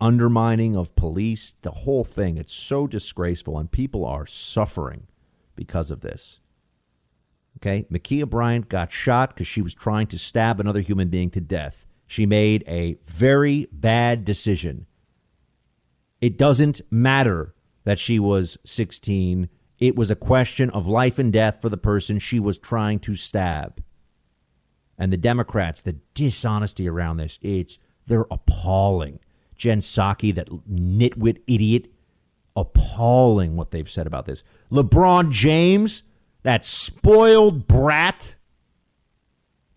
undermining 0.00 0.76
of 0.76 0.94
police, 0.94 1.56
the 1.62 1.70
whole 1.72 2.04
thing. 2.04 2.36
It's 2.36 2.52
so 2.52 2.86
disgraceful, 2.86 3.58
and 3.58 3.70
people 3.70 4.04
are 4.04 4.24
suffering 4.24 5.08
because 5.56 5.90
of 5.90 6.02
this. 6.02 6.40
Okay, 7.58 7.86
Ma'Khia 7.90 8.28
Bryant 8.28 8.68
got 8.68 8.92
shot 8.92 9.30
because 9.30 9.48
she 9.48 9.62
was 9.62 9.74
trying 9.74 10.06
to 10.08 10.18
stab 10.18 10.60
another 10.60 10.80
human 10.80 11.08
being 11.08 11.30
to 11.30 11.40
death. 11.40 11.86
She 12.06 12.24
made 12.24 12.62
a 12.68 12.98
very 13.02 13.66
bad 13.72 14.24
decision. 14.24 14.86
It 16.20 16.38
doesn't 16.38 16.82
matter 16.88 17.54
that 17.84 17.98
she 17.98 18.20
was 18.20 18.58
16. 18.64 19.48
It 19.78 19.96
was 19.96 20.10
a 20.10 20.16
question 20.16 20.70
of 20.70 20.86
life 20.86 21.18
and 21.18 21.32
death 21.32 21.60
for 21.60 21.68
the 21.68 21.76
person 21.76 22.18
she 22.18 22.38
was 22.38 22.58
trying 22.58 23.00
to 23.00 23.14
stab. 23.14 23.82
And 24.98 25.12
the 25.12 25.16
Democrats, 25.16 25.82
the 25.82 25.96
dishonesty 26.14 26.88
around 26.88 27.18
this, 27.18 27.38
it's 27.42 27.78
they're 28.06 28.26
appalling. 28.30 29.20
Jen 29.56 29.80
Psaki, 29.80 30.34
that 30.34 30.48
nitwit 30.48 31.40
idiot, 31.46 31.90
appalling 32.54 33.56
what 33.56 33.70
they've 33.70 33.88
said 33.88 34.06
about 34.06 34.26
this. 34.26 34.42
LeBron 34.70 35.30
James, 35.30 36.02
that 36.42 36.64
spoiled 36.64 37.66
brat, 37.66 38.36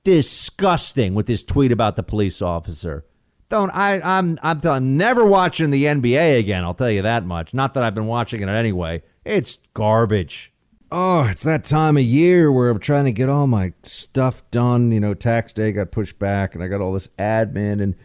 disgusting 0.03 1.13
with 1.13 1.28
this 1.28 1.43
tweet 1.43 1.72
about 1.72 1.95
the 1.95 2.03
police 2.03 2.41
officer. 2.41 3.05
Don't 3.49 3.72
I? 3.72 3.99
I'm 4.01 4.38
I'm, 4.43 4.61
I'm 4.63 4.97
never 4.97 5.26
watching 5.26 5.72
the 5.72 5.86
NBA 5.86 6.38
again. 6.38 6.63
I'll 6.63 6.76
tell 6.76 6.91
you 6.91 7.01
that 7.01 7.26
much. 7.26 7.53
Not 7.53 7.74
that 7.74 7.84
I've 7.84 7.95
been 7.95 8.05
watching 8.05 8.41
it 8.41 8.47
anyway. 8.47 9.01
It's 9.26 9.57
garbage. 9.74 10.49
Oh, 10.92 11.24
it's 11.26 11.44
that 11.44 11.66
time 11.66 11.98
of 11.98 12.04
year 12.04 12.52
where 12.52 12.70
I'm 12.70 12.80
trying 12.80 13.06
to 13.06 13.12
get 13.12 13.30
all 13.30 13.46
my 13.46 13.74
stuff 13.84 14.50
done. 14.50 14.92
You 14.92 15.00
know, 15.00 15.14
tax 15.14 15.54
day 15.54 15.72
got 15.72 15.92
pushed 15.92 16.18
back, 16.18 16.56
and 16.56 16.64
I 16.64 16.68
got 16.68 16.82
all 16.82 16.94
this 16.94 17.10
admin 17.20 17.82
and. 17.82 17.96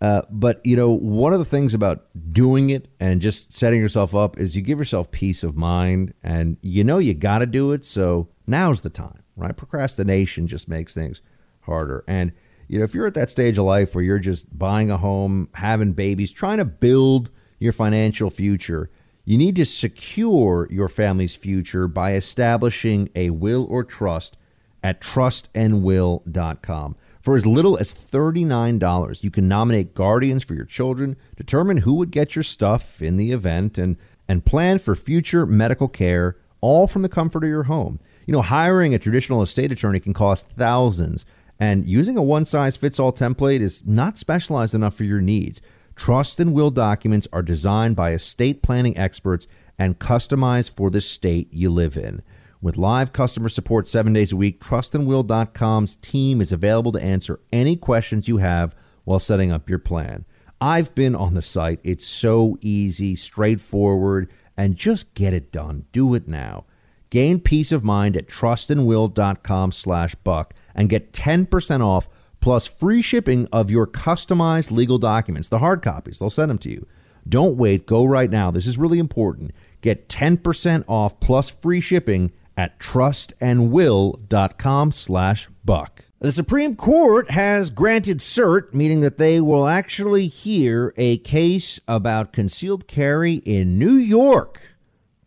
Uh, 0.00 0.22
but 0.30 0.60
you 0.64 0.76
know, 0.76 0.90
one 0.90 1.32
of 1.32 1.40
the 1.40 1.44
things 1.44 1.74
about 1.74 2.06
doing 2.30 2.70
it 2.70 2.86
and 3.00 3.20
just 3.20 3.52
setting 3.52 3.80
yourself 3.80 4.14
up 4.14 4.38
is 4.38 4.54
you 4.54 4.62
give 4.62 4.78
yourself 4.78 5.10
peace 5.10 5.42
of 5.42 5.56
mind, 5.56 6.14
and 6.22 6.56
you 6.62 6.84
know 6.84 6.98
you 6.98 7.14
got 7.14 7.40
to 7.40 7.46
do 7.46 7.72
it. 7.72 7.84
So 7.84 8.28
now's 8.46 8.82
the 8.82 8.90
time, 8.90 9.24
right? 9.36 9.56
Procrastination 9.56 10.46
just 10.46 10.68
makes 10.68 10.94
things 10.94 11.20
harder. 11.62 12.04
And 12.06 12.30
you 12.68 12.78
know, 12.78 12.84
if 12.84 12.94
you're 12.94 13.08
at 13.08 13.14
that 13.14 13.28
stage 13.28 13.58
of 13.58 13.64
life 13.64 13.96
where 13.96 14.04
you're 14.04 14.20
just 14.20 14.56
buying 14.56 14.88
a 14.88 14.98
home, 14.98 15.48
having 15.54 15.94
babies, 15.94 16.30
trying 16.30 16.58
to 16.58 16.64
build 16.64 17.30
your 17.58 17.72
financial 17.72 18.30
future, 18.30 18.90
you 19.28 19.36
need 19.36 19.56
to 19.56 19.66
secure 19.66 20.66
your 20.70 20.88
family's 20.88 21.36
future 21.36 21.86
by 21.86 22.14
establishing 22.14 23.10
a 23.14 23.28
will 23.28 23.66
or 23.68 23.84
trust 23.84 24.38
at 24.82 25.02
trustandwill.com. 25.02 26.96
For 27.20 27.36
as 27.36 27.44
little 27.44 27.76
as 27.76 27.94
$39, 27.94 29.22
you 29.22 29.30
can 29.30 29.46
nominate 29.46 29.92
guardians 29.92 30.44
for 30.44 30.54
your 30.54 30.64
children, 30.64 31.14
determine 31.36 31.76
who 31.76 31.92
would 31.96 32.10
get 32.10 32.34
your 32.36 32.42
stuff 32.42 33.02
in 33.02 33.18
the 33.18 33.32
event, 33.32 33.76
and, 33.76 33.98
and 34.26 34.46
plan 34.46 34.78
for 34.78 34.94
future 34.94 35.44
medical 35.44 35.88
care, 35.88 36.38
all 36.62 36.86
from 36.86 37.02
the 37.02 37.08
comfort 37.10 37.44
of 37.44 37.50
your 37.50 37.64
home. 37.64 38.00
You 38.24 38.32
know, 38.32 38.40
hiring 38.40 38.94
a 38.94 38.98
traditional 38.98 39.42
estate 39.42 39.70
attorney 39.70 40.00
can 40.00 40.14
cost 40.14 40.48
thousands, 40.48 41.26
and 41.60 41.84
using 41.84 42.16
a 42.16 42.22
one 42.22 42.46
size 42.46 42.78
fits 42.78 42.98
all 42.98 43.12
template 43.12 43.60
is 43.60 43.84
not 43.84 44.16
specialized 44.16 44.74
enough 44.74 44.94
for 44.94 45.04
your 45.04 45.20
needs. 45.20 45.60
Trust 45.98 46.38
and 46.38 46.54
will 46.54 46.70
documents 46.70 47.26
are 47.32 47.42
designed 47.42 47.96
by 47.96 48.12
estate 48.12 48.62
planning 48.62 48.96
experts 48.96 49.48
and 49.80 49.98
customized 49.98 50.76
for 50.76 50.90
the 50.90 51.00
state 51.00 51.52
you 51.52 51.70
live 51.70 51.96
in. 51.96 52.22
With 52.62 52.76
live 52.76 53.12
customer 53.12 53.48
support 53.48 53.88
seven 53.88 54.12
days 54.12 54.30
a 54.30 54.36
week, 54.36 54.60
trustandwill.com's 54.60 55.96
team 55.96 56.40
is 56.40 56.52
available 56.52 56.92
to 56.92 57.02
answer 57.02 57.40
any 57.52 57.74
questions 57.74 58.28
you 58.28 58.36
have 58.36 58.76
while 59.02 59.18
setting 59.18 59.50
up 59.50 59.68
your 59.68 59.80
plan. 59.80 60.24
I've 60.60 60.94
been 60.94 61.16
on 61.16 61.34
the 61.34 61.42
site. 61.42 61.80
It's 61.82 62.06
so 62.06 62.56
easy, 62.60 63.16
straightforward, 63.16 64.30
and 64.56 64.76
just 64.76 65.12
get 65.14 65.34
it 65.34 65.50
done. 65.50 65.86
Do 65.90 66.14
it 66.14 66.28
now. 66.28 66.64
Gain 67.10 67.40
peace 67.40 67.72
of 67.72 67.82
mind 67.82 68.16
at 68.16 68.28
trustandwill.com 68.28 69.72
slash 69.72 70.14
buck 70.14 70.54
and 70.76 70.88
get 70.88 71.12
10% 71.12 71.84
off 71.84 72.08
plus 72.40 72.66
free 72.66 73.02
shipping 73.02 73.46
of 73.52 73.70
your 73.70 73.86
customized 73.86 74.70
legal 74.70 74.96
documents, 74.98 75.48
the 75.48 75.58
hard 75.58 75.82
copies. 75.82 76.18
They'll 76.18 76.30
send 76.30 76.50
them 76.50 76.58
to 76.58 76.70
you. 76.70 76.86
Don't 77.28 77.56
wait. 77.56 77.86
Go 77.86 78.04
right 78.04 78.30
now. 78.30 78.50
This 78.50 78.66
is 78.66 78.78
really 78.78 78.98
important. 78.98 79.52
Get 79.80 80.08
10% 80.08 80.84
off 80.88 81.20
plus 81.20 81.50
free 81.50 81.80
shipping 81.80 82.32
at 82.56 82.78
trustandwill.com 82.78 84.92
slash 84.92 85.48
buck. 85.64 86.04
The 86.20 86.32
Supreme 86.32 86.74
Court 86.74 87.30
has 87.30 87.70
granted 87.70 88.18
cert, 88.18 88.74
meaning 88.74 89.00
that 89.00 89.18
they 89.18 89.40
will 89.40 89.68
actually 89.68 90.26
hear 90.26 90.92
a 90.96 91.18
case 91.18 91.78
about 91.86 92.32
concealed 92.32 92.88
carry 92.88 93.34
in 93.34 93.78
New 93.78 93.92
York. 93.92 94.60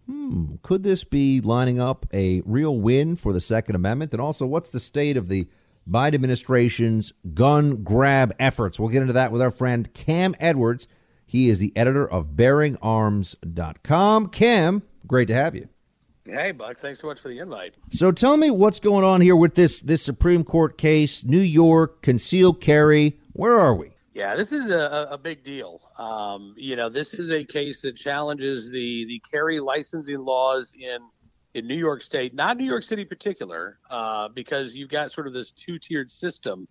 Hmm, 0.06 0.56
could 0.62 0.84
this 0.84 1.06
be 1.06 1.40
lining 1.40 1.80
up 1.80 2.06
a 2.12 2.42
real 2.42 2.76
win 2.76 3.16
for 3.16 3.32
the 3.32 3.40
Second 3.40 3.76
Amendment? 3.76 4.12
And 4.12 4.20
also, 4.20 4.46
what's 4.46 4.72
the 4.72 4.82
state 4.82 5.16
of 5.16 5.30
the 5.30 5.48
Biden 5.90 6.14
administration's 6.14 7.14
gun 7.34 7.84
grab 7.84 8.34
efforts? 8.40 8.80
We'll 8.80 8.90
get 8.90 9.02
into 9.02 9.14
that 9.14 9.32
with 9.32 9.42
our 9.42 9.52
friend 9.52 9.94
Cam 9.94 10.36
Edwards. 10.40 10.88
He 11.26 11.50
is 11.50 11.60
the 11.60 11.72
editor 11.76 12.10
of 12.10 12.32
BearingArms.com. 12.32 14.28
Cam, 14.28 14.84
great 15.08 15.28
to 15.28 15.34
have 15.34 15.56
you. 15.56 15.70
Hey, 16.26 16.52
Buck. 16.52 16.78
Thanks 16.78 17.00
so 17.00 17.08
much 17.08 17.20
for 17.20 17.30
the 17.30 17.40
invite. 17.40 17.76
So 17.90 18.12
tell 18.12 18.38
me 18.38 18.52
what's 18.52 18.80
going 18.80 19.04
on 19.04 19.22
here 19.22 19.36
with 19.36 19.56
this 19.56 19.82
this 19.82 20.04
Supreme 20.04 20.44
Court 20.44 20.78
case, 20.78 21.24
New 21.26 21.40
York 21.40 22.02
concealed 22.02 22.62
carry. 22.62 23.18
Where 23.34 23.60
are 23.60 23.74
we? 23.74 23.92
Yeah, 24.14 24.36
this 24.36 24.52
is 24.52 24.70
a, 24.70 25.08
a 25.10 25.18
big 25.18 25.44
deal. 25.44 25.82
Um, 25.98 26.54
you 26.58 26.76
know, 26.76 26.90
this 26.90 27.14
is 27.14 27.32
a 27.32 27.44
case 27.44 27.82
that 27.82 27.96
challenges 27.96 28.70
the 28.70 29.06
the 29.06 29.22
carry 29.32 29.60
licensing 29.60 30.20
laws 30.20 30.76
in 30.78 31.00
in 31.54 31.68
New 31.68 31.76
York 31.76 32.02
State, 32.02 32.34
not 32.34 32.58
New 32.58 32.66
York 32.66 32.84
City 32.84 33.04
in 33.04 33.08
particular, 33.08 33.80
uh, 33.90 34.30
because 34.30 34.76
you've 34.76 34.90
got 34.90 35.12
sort 35.12 35.28
of 35.28 35.34
this 35.34 35.52
two 35.52 35.78
tiered 35.78 36.10
system 36.10 36.68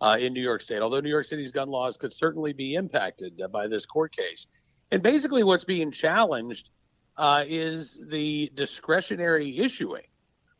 uh, 0.00 0.16
in 0.20 0.32
New 0.32 0.42
York 0.42 0.62
State. 0.62 0.80
Although 0.80 1.00
New 1.00 1.10
York 1.10 1.26
City's 1.26 1.52
gun 1.52 1.68
laws 1.68 1.96
could 1.96 2.12
certainly 2.12 2.52
be 2.52 2.74
impacted 2.74 3.40
uh, 3.40 3.48
by 3.48 3.66
this 3.66 3.86
court 3.86 4.14
case, 4.14 4.46
and 4.90 5.02
basically 5.02 5.42
what's 5.42 5.64
being 5.64 5.90
challenged 5.90 6.70
uh, 7.16 7.44
is 7.46 8.00
the 8.08 8.50
discretionary 8.54 9.58
issuing 9.58 10.06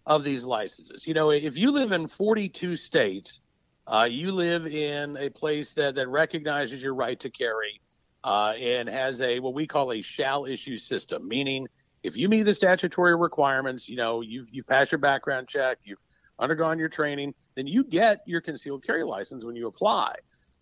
of 0.06 0.24
these 0.24 0.44
licenses. 0.44 1.06
You 1.06 1.14
know, 1.14 1.30
if 1.30 1.56
you 1.56 1.70
live 1.70 1.92
in 1.92 2.08
42 2.08 2.76
states, 2.76 3.40
uh, 3.86 4.04
you 4.04 4.32
live 4.32 4.66
in 4.66 5.16
a 5.16 5.30
place 5.30 5.70
that, 5.70 5.94
that 5.94 6.08
recognizes 6.08 6.82
your 6.82 6.94
right 6.94 7.18
to 7.20 7.30
carry 7.30 7.80
uh, 8.24 8.52
and 8.60 8.88
has 8.88 9.20
a 9.20 9.40
what 9.40 9.54
we 9.54 9.66
call 9.66 9.92
a 9.92 10.02
shall 10.02 10.44
issue 10.46 10.76
system, 10.76 11.26
meaning 11.26 11.66
if 12.02 12.16
you 12.16 12.28
meet 12.28 12.42
the 12.42 12.54
statutory 12.54 13.16
requirements, 13.16 13.88
you 13.88 13.96
know, 13.96 14.20
you've, 14.20 14.48
you've 14.50 14.66
passed 14.66 14.92
your 14.92 14.98
background 14.98 15.48
check, 15.48 15.78
you've 15.84 16.02
undergone 16.38 16.78
your 16.78 16.88
training, 16.88 17.34
then 17.54 17.66
you 17.66 17.84
get 17.84 18.20
your 18.26 18.40
concealed 18.40 18.84
carry 18.84 19.04
license 19.04 19.44
when 19.44 19.56
you 19.56 19.66
apply. 19.66 20.14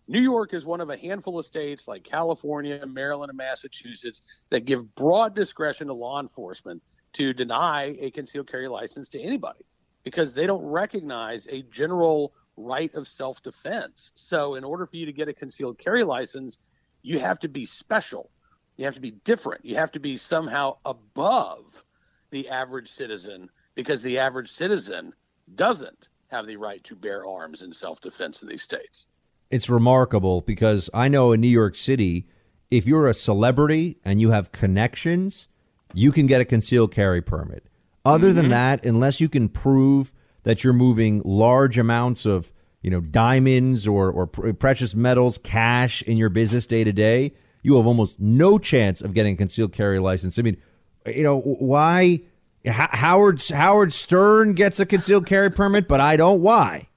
New 0.07 0.19
York 0.19 0.55
is 0.55 0.65
one 0.65 0.81
of 0.81 0.89
a 0.89 0.97
handful 0.97 1.37
of 1.37 1.45
states 1.45 1.87
like 1.87 2.03
California, 2.03 2.83
Maryland, 2.85 3.29
and 3.29 3.37
Massachusetts 3.37 4.21
that 4.49 4.65
give 4.65 4.95
broad 4.95 5.35
discretion 5.35 5.87
to 5.87 5.93
law 5.93 6.19
enforcement 6.19 6.81
to 7.13 7.31
deny 7.31 7.95
a 7.99 8.09
concealed 8.09 8.49
carry 8.49 8.67
license 8.67 9.07
to 9.09 9.21
anybody 9.21 9.63
because 10.03 10.33
they 10.33 10.47
don't 10.47 10.63
recognize 10.63 11.47
a 11.51 11.61
general 11.63 12.33
right 12.57 12.93
of 12.95 13.07
self 13.07 13.41
defense. 13.43 14.11
So, 14.15 14.55
in 14.55 14.63
order 14.63 14.87
for 14.87 14.95
you 14.95 15.05
to 15.05 15.13
get 15.13 15.27
a 15.27 15.33
concealed 15.33 15.77
carry 15.77 16.03
license, 16.03 16.57
you 17.03 17.19
have 17.19 17.39
to 17.39 17.47
be 17.47 17.65
special 17.65 18.31
You 18.79 18.85
have 18.85 18.95
to 18.95 19.01
be 19.01 19.11
different. 19.25 19.65
You 19.65 19.75
have 19.75 19.91
to 19.91 19.99
be 19.99 20.15
somehow 20.15 20.77
above 20.85 21.83
the 22.31 22.47
average 22.47 22.89
citizen 22.89 23.49
because 23.75 24.01
the 24.01 24.17
average 24.17 24.49
citizen 24.49 25.11
doesn't 25.55 26.07
have 26.29 26.47
the 26.47 26.55
right 26.55 26.81
to 26.85 26.95
bear 26.95 27.27
arms 27.27 27.61
in 27.61 27.73
self 27.73 27.99
defense 27.99 28.41
in 28.41 28.47
these 28.47 28.63
states. 28.63 29.07
It's 29.51 29.69
remarkable 29.69 30.39
because 30.39 30.89
I 30.93 31.09
know 31.09 31.33
in 31.33 31.41
New 31.41 31.49
York 31.49 31.75
City, 31.75 32.29
if 32.71 32.87
you're 32.87 33.07
a 33.07 33.13
celebrity 33.13 33.97
and 34.05 34.21
you 34.21 34.31
have 34.31 34.53
connections, 34.53 35.49
you 35.93 36.13
can 36.13 36.25
get 36.25 36.39
a 36.39 36.45
concealed 36.45 36.93
carry 36.93 37.21
permit. 37.21 37.65
Other 38.05 38.27
mm-hmm. 38.27 38.37
than 38.37 38.49
that, 38.51 38.85
unless 38.85 39.19
you 39.19 39.27
can 39.27 39.49
prove 39.49 40.13
that 40.43 40.63
you're 40.63 40.71
moving 40.71 41.21
large 41.25 41.77
amounts 41.77 42.25
of 42.25 42.53
you 42.81 42.91
know 42.91 43.01
diamonds 43.01 43.89
or 43.89 44.09
or 44.09 44.25
pr- 44.25 44.53
precious 44.53 44.95
metals, 44.95 45.37
cash 45.37 46.01
in 46.03 46.15
your 46.15 46.29
business 46.29 46.65
day 46.65 46.85
to 46.85 46.93
day, 46.93 47.33
you 47.61 47.75
have 47.77 47.85
almost 47.85 48.19
no 48.19 48.57
chance 48.57 49.01
of 49.01 49.13
getting 49.13 49.33
a 49.33 49.37
concealed 49.37 49.73
carry 49.73 49.99
license. 49.99 50.39
I 50.39 50.41
mean, 50.41 50.57
you 51.05 51.23
know 51.23 51.39
why? 51.39 52.21
Howard 52.65 53.41
Howard 53.49 53.93
Stern 53.93 54.53
gets 54.53 54.79
a 54.79 54.85
concealed 54.85 55.25
carry 55.25 55.49
permit, 55.49 55.87
but 55.87 55.99
I 55.99 56.17
don't. 56.17 56.41
Why? 56.41 56.87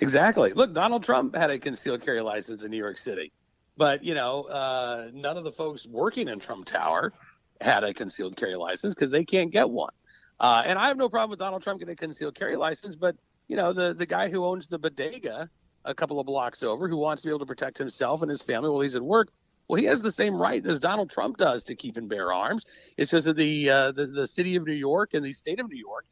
Exactly. 0.00 0.52
Look, 0.52 0.74
Donald 0.74 1.04
Trump 1.04 1.36
had 1.36 1.50
a 1.50 1.58
concealed 1.58 2.02
carry 2.02 2.22
license 2.22 2.64
in 2.64 2.70
New 2.70 2.78
York 2.78 2.96
City, 2.96 3.32
but 3.76 4.02
you 4.02 4.14
know, 4.14 4.44
uh, 4.44 5.10
none 5.12 5.36
of 5.36 5.44
the 5.44 5.52
folks 5.52 5.86
working 5.86 6.28
in 6.28 6.40
Trump 6.40 6.66
Tower 6.66 7.12
had 7.60 7.84
a 7.84 7.92
concealed 7.92 8.36
carry 8.36 8.56
license 8.56 8.94
because 8.94 9.10
they 9.10 9.24
can't 9.24 9.50
get 9.50 9.68
one. 9.68 9.92
Uh, 10.40 10.62
and 10.64 10.78
I 10.78 10.88
have 10.88 10.96
no 10.96 11.08
problem 11.08 11.30
with 11.30 11.38
Donald 11.38 11.62
Trump 11.62 11.80
getting 11.80 11.92
a 11.92 11.96
concealed 11.96 12.34
carry 12.34 12.56
license, 12.56 12.96
but 12.96 13.14
you 13.46 13.56
know, 13.56 13.72
the 13.72 13.94
the 13.94 14.06
guy 14.06 14.28
who 14.28 14.44
owns 14.44 14.66
the 14.66 14.78
bodega 14.78 15.50
a 15.84 15.94
couple 15.94 16.18
of 16.18 16.26
blocks 16.26 16.62
over, 16.62 16.88
who 16.88 16.96
wants 16.96 17.22
to 17.22 17.28
be 17.28 17.30
able 17.30 17.40
to 17.40 17.46
protect 17.46 17.78
himself 17.78 18.22
and 18.22 18.30
his 18.30 18.42
family 18.42 18.70
while 18.70 18.80
he's 18.80 18.94
at 18.94 19.02
work, 19.02 19.28
well, 19.70 19.80
he 19.80 19.86
has 19.86 20.00
the 20.00 20.10
same 20.10 20.36
right 20.36 20.66
as 20.66 20.80
Donald 20.80 21.10
Trump 21.10 21.36
does 21.36 21.62
to 21.62 21.76
keep 21.76 21.96
and 21.96 22.08
bear 22.08 22.32
arms. 22.32 22.66
It's 22.96 23.12
just 23.12 23.26
that 23.26 23.36
the 23.36 23.70
uh, 23.70 23.92
the, 23.92 24.08
the 24.08 24.26
city 24.26 24.56
of 24.56 24.66
New 24.66 24.72
York 24.72 25.10
and 25.14 25.24
the 25.24 25.32
state 25.32 25.60
of 25.60 25.70
New 25.70 25.78
York, 25.78 26.06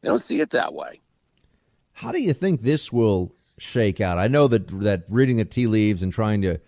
they 0.00 0.08
don't 0.08 0.22
see 0.22 0.40
it 0.40 0.50
that 0.50 0.72
way. 0.72 1.00
How 1.90 2.12
do 2.12 2.22
you 2.22 2.32
think 2.32 2.62
this 2.62 2.92
will 2.92 3.34
shake 3.58 4.00
out? 4.00 4.16
I 4.18 4.28
know 4.28 4.46
that 4.46 4.68
that 4.80 5.06
reading 5.08 5.38
the 5.38 5.44
tea 5.44 5.66
leaves 5.66 6.04
and 6.04 6.12
trying 6.12 6.40
to 6.42 6.60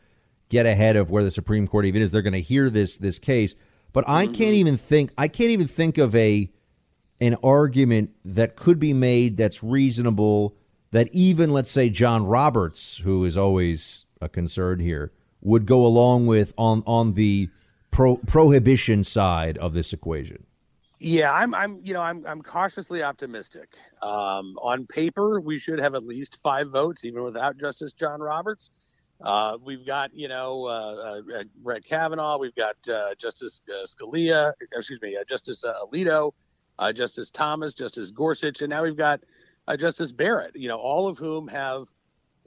get 0.48 0.66
ahead 0.66 0.96
of 0.96 1.10
where 1.10 1.22
the 1.22 1.30
Supreme 1.30 1.68
Court 1.68 1.84
even 1.84 2.02
is, 2.02 2.10
they're 2.10 2.22
going 2.22 2.32
to 2.32 2.40
hear 2.40 2.68
this 2.68 2.98
this 2.98 3.20
case. 3.20 3.54
But 3.92 4.08
I 4.08 4.24
mm-hmm. 4.24 4.34
can't 4.34 4.54
even 4.54 4.76
think. 4.76 5.12
I 5.16 5.28
can't 5.28 5.50
even 5.50 5.68
think 5.68 5.96
of 5.96 6.12
a 6.16 6.50
an 7.20 7.36
argument 7.44 8.10
that 8.24 8.56
could 8.56 8.80
be 8.80 8.92
made 8.92 9.36
that's 9.36 9.62
reasonable. 9.62 10.56
That 10.90 11.08
even 11.12 11.52
let's 11.52 11.70
say 11.70 11.88
John 11.88 12.26
Roberts, 12.26 12.96
who 12.96 13.24
is 13.24 13.36
always 13.36 14.06
a 14.20 14.28
concern 14.28 14.80
here, 14.80 15.12
would 15.42 15.66
go 15.66 15.84
along 15.84 16.26
with 16.26 16.54
on 16.56 16.82
on 16.86 17.14
the 17.14 17.50
pro, 17.90 18.16
prohibition 18.16 19.04
side 19.04 19.58
of 19.58 19.74
this 19.74 19.92
equation. 19.92 20.46
Yeah, 21.04 21.32
I'm, 21.32 21.52
I'm, 21.52 21.80
you 21.82 21.94
know, 21.94 22.00
I'm, 22.00 22.24
I'm 22.24 22.42
cautiously 22.42 23.02
optimistic. 23.02 23.70
Um, 24.02 24.56
on 24.62 24.86
paper, 24.86 25.40
we 25.40 25.58
should 25.58 25.80
have 25.80 25.96
at 25.96 26.04
least 26.04 26.38
five 26.44 26.70
votes, 26.70 27.04
even 27.04 27.24
without 27.24 27.58
Justice 27.58 27.92
John 27.92 28.20
Roberts. 28.20 28.70
Uh, 29.20 29.56
we've 29.64 29.84
got, 29.84 30.14
you 30.14 30.28
know, 30.28 30.66
uh, 30.66 31.20
uh, 31.38 31.42
Brett 31.56 31.84
Kavanaugh. 31.84 32.38
We've 32.38 32.54
got 32.54 32.76
uh, 32.88 33.16
Justice 33.18 33.60
uh, 33.68 33.84
Scalia, 33.84 34.52
excuse 34.72 35.02
me, 35.02 35.16
uh, 35.16 35.24
Justice 35.28 35.64
Alito, 35.64 36.32
Justice 36.94 37.32
Thomas, 37.32 37.74
Justice 37.74 38.12
Gorsuch, 38.12 38.62
and 38.62 38.70
now 38.70 38.84
we've 38.84 38.96
got 38.96 39.20
Justice 39.78 40.12
Barrett. 40.12 40.54
You 40.54 40.68
know, 40.68 40.78
all 40.78 41.08
of 41.08 41.18
whom 41.18 41.48
have 41.48 41.86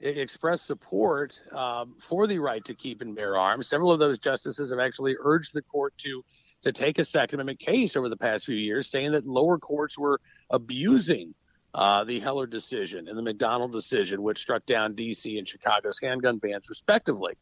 expressed 0.00 0.66
support 0.66 1.40
um, 1.52 1.94
for 2.00 2.26
the 2.26 2.38
right 2.38 2.64
to 2.64 2.74
keep 2.74 3.00
and 3.00 3.14
bear 3.14 3.36
arms. 3.36 3.68
Several 3.68 3.92
of 3.92 3.98
those 3.98 4.18
justices 4.18 4.70
have 4.70 4.78
actually 4.78 5.16
urged 5.18 5.54
the 5.54 5.62
court 5.62 5.94
to 5.98 6.24
to 6.62 6.72
take 6.72 6.98
a 6.98 7.04
Second 7.04 7.36
Amendment 7.40 7.60
case 7.60 7.96
over 7.96 8.08
the 8.08 8.16
past 8.16 8.46
few 8.46 8.56
years, 8.56 8.90
saying 8.90 9.12
that 9.12 9.26
lower 9.26 9.58
courts 9.58 9.96
were 9.96 10.20
abusing 10.50 11.34
uh, 11.74 12.04
the 12.04 12.18
Heller 12.18 12.46
decision 12.46 13.06
and 13.08 13.16
the 13.16 13.22
McDonald 13.22 13.72
decision, 13.72 14.22
which 14.22 14.40
struck 14.40 14.64
down 14.66 14.94
D.C. 14.94 15.38
and 15.38 15.46
Chicago's 15.46 15.98
handgun 16.02 16.38
bans, 16.38 16.68
respectively. 16.68 17.34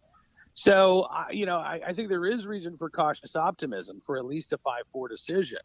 So, 0.55 1.03
uh, 1.03 1.27
you 1.31 1.47
know, 1.47 1.57
I, 1.57 1.81
I, 1.87 1.93
think 1.95 2.09
there 2.09 2.27
is 2.27 2.47
reason 2.47 2.77
for 2.77 2.91
cautious 2.91 3.35
optimism 3.35 4.01
for 4.05 4.19
at 4.19 4.25
least 4.25 4.53
a 4.53 4.59
5 4.59 4.83
4 4.93 5.09
decision. 5.09 5.59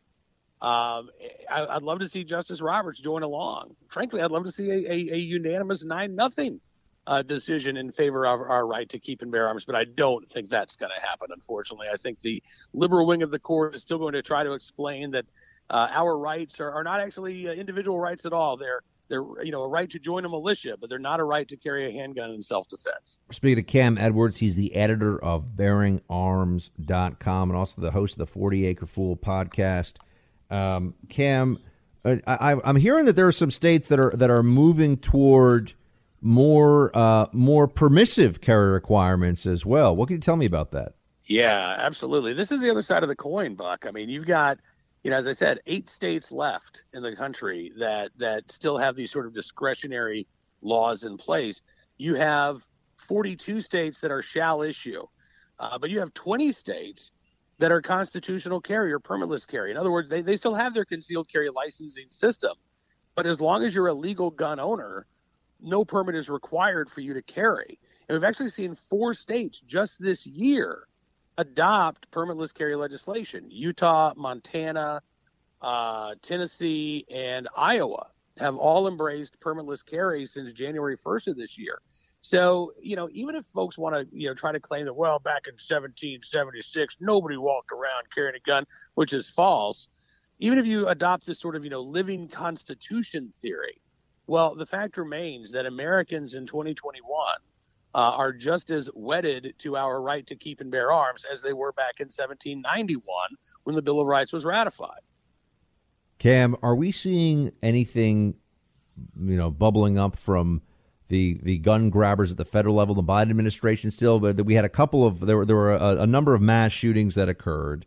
Um, 0.61 1.09
I, 1.49 1.67
would 1.73 1.83
love 1.83 1.99
to 1.99 2.07
see 2.07 2.23
Justice 2.23 2.61
Roberts 2.61 2.99
join 2.99 3.23
along. 3.23 3.75
Frankly, 3.87 4.21
I'd 4.21 4.31
love 4.31 4.45
to 4.45 4.51
see 4.51 4.69
a, 4.71 4.91
a, 4.91 5.13
a 5.13 5.17
unanimous 5.17 5.83
9 5.83 6.15
nothing 6.15 6.59
uh, 7.07 7.21
decision 7.21 7.77
in 7.77 7.91
favor 7.91 8.25
of 8.25 8.39
our 8.41 8.65
right 8.65 8.87
to 8.89 8.99
keep 8.99 9.21
and 9.21 9.31
bear 9.31 9.47
arms, 9.47 9.65
but 9.65 9.75
I 9.75 9.83
don't 9.83 10.29
think 10.29 10.49
that's 10.49 10.75
going 10.75 10.91
to 10.95 11.05
happen, 11.05 11.29
unfortunately. 11.31 11.87
I 11.91 11.97
think 11.97 12.21
the 12.21 12.43
liberal 12.73 13.07
wing 13.07 13.23
of 13.23 13.31
the 13.31 13.39
court 13.39 13.75
is 13.75 13.81
still 13.81 13.97
going 13.97 14.13
to 14.13 14.21
try 14.21 14.43
to 14.43 14.53
explain 14.53 15.11
that 15.11 15.25
uh, 15.69 15.87
our 15.91 16.17
rights 16.17 16.59
are, 16.59 16.71
are 16.71 16.83
not 16.83 16.99
actually 16.99 17.47
uh, 17.47 17.53
individual 17.53 17.99
rights 17.99 18.25
at 18.25 18.33
all. 18.33 18.57
They're 18.57 18.83
they're 19.07 19.23
you 19.43 19.51
know 19.51 19.63
a 19.63 19.67
right 19.67 19.89
to 19.89 19.99
join 19.99 20.23
a 20.25 20.29
militia, 20.29 20.75
but 20.79 20.89
they're 20.89 20.99
not 20.99 21.19
a 21.19 21.23
right 21.23 21.47
to 21.47 21.57
carry 21.57 21.89
a 21.89 21.91
handgun 21.91 22.31
in 22.31 22.41
self-defense. 22.41 23.19
Speaking 23.31 23.59
of 23.59 23.67
Cam 23.67 23.97
Edwards, 23.97 24.37
he's 24.37 24.55
the 24.55 24.75
editor 24.75 25.21
of 25.23 25.55
BearingArms.com 25.55 27.49
and 27.49 27.57
also 27.57 27.81
the 27.81 27.91
host 27.91 28.13
of 28.13 28.19
the 28.19 28.27
Forty 28.27 28.65
Acre 28.65 28.85
Fool 28.85 29.17
podcast. 29.17 29.95
Um, 30.51 30.95
Cam, 31.09 31.59
uh, 32.05 32.17
I, 32.25 32.55
I'm 32.63 32.75
hearing 32.75 33.05
that 33.05 33.13
there 33.13 33.27
are 33.27 33.31
some 33.31 33.51
states 33.51 33.87
that 33.89 33.99
are 33.99 34.11
that 34.15 34.29
are 34.29 34.43
moving 34.43 34.97
toward 34.97 35.73
more 36.21 36.95
uh, 36.95 37.27
more 37.31 37.67
permissive 37.67 38.41
carry 38.41 38.71
requirements 38.71 39.45
as 39.45 39.65
well. 39.65 39.95
What 39.95 40.07
can 40.07 40.15
you 40.15 40.21
tell 40.21 40.35
me 40.35 40.45
about 40.45 40.71
that? 40.71 40.93
Yeah, 41.25 41.75
absolutely. 41.79 42.33
This 42.33 42.51
is 42.51 42.59
the 42.59 42.71
other 42.71 42.81
side 42.81 43.03
of 43.03 43.09
the 43.09 43.15
coin, 43.15 43.55
Buck. 43.55 43.85
I 43.87 43.91
mean, 43.91 44.09
you've 44.09 44.25
got 44.25 44.59
you 45.03 45.11
know, 45.11 45.17
as 45.17 45.27
I 45.27 45.33
said, 45.33 45.59
eight 45.65 45.89
states 45.89 46.31
left 46.31 46.83
in 46.93 47.03
the 47.03 47.15
country 47.15 47.71
that 47.79 48.11
that 48.17 48.51
still 48.51 48.77
have 48.77 48.95
these 48.95 49.11
sort 49.11 49.25
of 49.25 49.33
discretionary 49.33 50.27
laws 50.61 51.03
in 51.03 51.17
place. 51.17 51.61
You 51.97 52.15
have 52.15 52.65
42 53.07 53.61
states 53.61 54.01
that 54.01 54.11
are 54.11 54.21
shall 54.21 54.61
issue, 54.61 55.03
uh, 55.57 55.77
but 55.77 55.89
you 55.89 55.99
have 55.99 56.13
20 56.13 56.51
states 56.51 57.11
that 57.59 57.71
are 57.71 57.81
constitutional 57.81 58.61
carry 58.61 58.91
or 58.91 58.99
permitless 58.99 59.47
carry. 59.47 59.71
In 59.71 59.77
other 59.77 59.91
words, 59.91 60.09
they, 60.09 60.21
they 60.21 60.37
still 60.37 60.53
have 60.53 60.73
their 60.73 60.85
concealed 60.85 61.29
carry 61.29 61.49
licensing 61.49 62.07
system, 62.09 62.53
but 63.15 63.25
as 63.25 63.39
long 63.41 63.63
as 63.63 63.73
you're 63.73 63.87
a 63.87 63.93
legal 63.93 64.31
gun 64.31 64.59
owner, 64.59 65.05
no 65.61 65.85
permit 65.85 66.15
is 66.15 66.29
required 66.29 66.89
for 66.89 67.01
you 67.01 67.13
to 67.13 67.21
carry. 67.21 67.79
And 68.07 68.15
we've 68.15 68.23
actually 68.23 68.49
seen 68.49 68.75
four 68.89 69.13
states 69.13 69.59
just 69.59 70.01
this 70.01 70.25
year 70.25 70.87
adopt 71.37 72.09
permitless 72.11 72.53
carry 72.53 72.75
legislation 72.75 73.45
Utah, 73.49 74.13
Montana, 74.15 75.01
uh, 75.61 76.15
Tennessee, 76.21 77.05
and 77.09 77.47
Iowa 77.55 78.07
have 78.37 78.55
all 78.55 78.87
embraced 78.87 79.39
permitless 79.39 79.85
carry 79.85 80.25
since 80.25 80.53
January 80.53 80.97
1st 80.97 81.27
of 81.27 81.37
this 81.37 81.57
year. 81.57 81.79
So, 82.21 82.73
you 82.81 82.95
know, 82.95 83.09
even 83.11 83.35
if 83.35 83.45
folks 83.53 83.77
want 83.77 83.95
to, 83.95 84.17
you 84.17 84.27
know, 84.27 84.33
try 84.33 84.51
to 84.51 84.59
claim 84.59 84.85
that, 84.85 84.93
well, 84.93 85.19
back 85.19 85.43
in 85.47 85.53
1776, 85.53 86.97
nobody 86.99 87.37
walked 87.37 87.71
around 87.71 88.03
carrying 88.13 88.35
a 88.35 88.45
gun, 88.45 88.65
which 88.95 89.13
is 89.13 89.29
false, 89.29 89.87
even 90.39 90.57
if 90.57 90.65
you 90.65 90.87
adopt 90.87 91.25
this 91.25 91.39
sort 91.39 91.55
of, 91.55 91.63
you 91.63 91.69
know, 91.69 91.81
living 91.81 92.27
constitution 92.27 93.31
theory, 93.41 93.81
well, 94.29 94.53
the 94.53 94.65
fact 94.65 94.97
remains 94.97 95.51
that 95.51 95.65
Americans 95.65 96.35
in 96.35 96.45
2021 96.45 97.01
uh, 97.95 97.97
are 97.97 98.31
just 98.31 98.69
as 98.69 98.87
wedded 98.93 99.55
to 99.57 99.75
our 99.75 100.01
right 100.01 100.25
to 100.27 100.35
keep 100.35 100.61
and 100.61 100.69
bear 100.69 100.91
arms 100.91 101.25
as 101.31 101.41
they 101.41 101.51
were 101.51 101.71
back 101.71 101.99
in 101.99 102.05
1791 102.05 103.03
when 103.63 103.75
the 103.75 103.81
Bill 103.81 103.99
of 103.99 104.07
Rights 104.07 104.31
was 104.31 104.45
ratified. 104.45 104.99
Cam, 106.19 106.55
are 106.61 106.75
we 106.75 106.91
seeing 106.91 107.51
anything, 107.63 108.35
you 109.19 109.35
know, 109.35 109.49
bubbling 109.49 109.97
up 109.97 110.15
from 110.15 110.61
the 111.07 111.39
the 111.41 111.57
gun 111.57 111.89
grabbers 111.89 112.29
at 112.29 112.37
the 112.37 112.45
federal 112.45 112.75
level, 112.75 112.93
the 112.93 113.01
Biden 113.01 113.31
administration 113.31 113.89
still? 113.89 114.19
But 114.19 114.45
we 114.45 114.53
had 114.53 114.65
a 114.65 114.69
couple 114.69 115.07
of 115.07 115.21
there 115.21 115.37
were 115.37 115.45
there 115.45 115.55
were 115.55 115.73
a, 115.73 116.01
a 116.01 116.07
number 116.07 116.35
of 116.35 116.41
mass 116.41 116.71
shootings 116.71 117.15
that 117.15 117.29
occurred, 117.29 117.85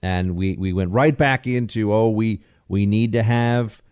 and 0.00 0.34
we 0.34 0.56
we 0.56 0.72
went 0.72 0.92
right 0.92 1.18
back 1.18 1.46
into 1.46 1.92
oh 1.92 2.08
we 2.08 2.42
we 2.68 2.86
need 2.86 3.12
to 3.12 3.22
have 3.22 3.82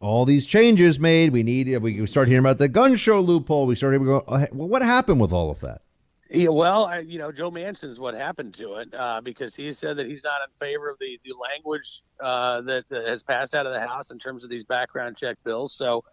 all 0.00 0.24
these 0.24 0.46
changes 0.46 1.00
made. 1.00 1.32
We 1.32 1.42
need 1.42 1.76
we 1.78 2.06
start 2.06 2.28
hearing 2.28 2.44
about 2.44 2.58
the 2.58 2.68
gun 2.68 2.96
show 2.96 3.20
loophole. 3.20 3.66
We 3.66 3.74
started 3.74 4.04
go. 4.04 4.24
Oh, 4.26 4.46
well, 4.52 4.68
what 4.68 4.82
happened 4.82 5.20
with 5.20 5.32
all 5.32 5.50
of 5.50 5.60
that? 5.60 5.82
Yeah, 6.30 6.50
well, 6.50 6.84
I, 6.84 6.98
you 6.98 7.18
know, 7.18 7.32
Joe 7.32 7.50
Manchin's 7.50 7.98
what 7.98 8.14
happened 8.14 8.52
to 8.54 8.74
it 8.74 8.92
uh, 8.94 9.22
because 9.22 9.54
he 9.54 9.72
said 9.72 9.96
that 9.96 10.06
he's 10.06 10.22
not 10.22 10.40
in 10.46 10.54
favor 10.58 10.90
of 10.90 10.98
the 10.98 11.18
the 11.24 11.32
language 11.34 12.02
uh, 12.20 12.60
that, 12.62 12.84
that, 12.90 13.08
has 13.08 13.22
passed 13.22 13.54
out 13.54 13.66
of 13.66 13.72
the 13.72 13.80
House 13.80 14.10
in 14.10 14.18
terms 14.18 14.44
of 14.44 14.50
these 14.50 14.64
background 14.64 15.16
check 15.16 15.38
bills. 15.42 15.72
So 15.72 16.04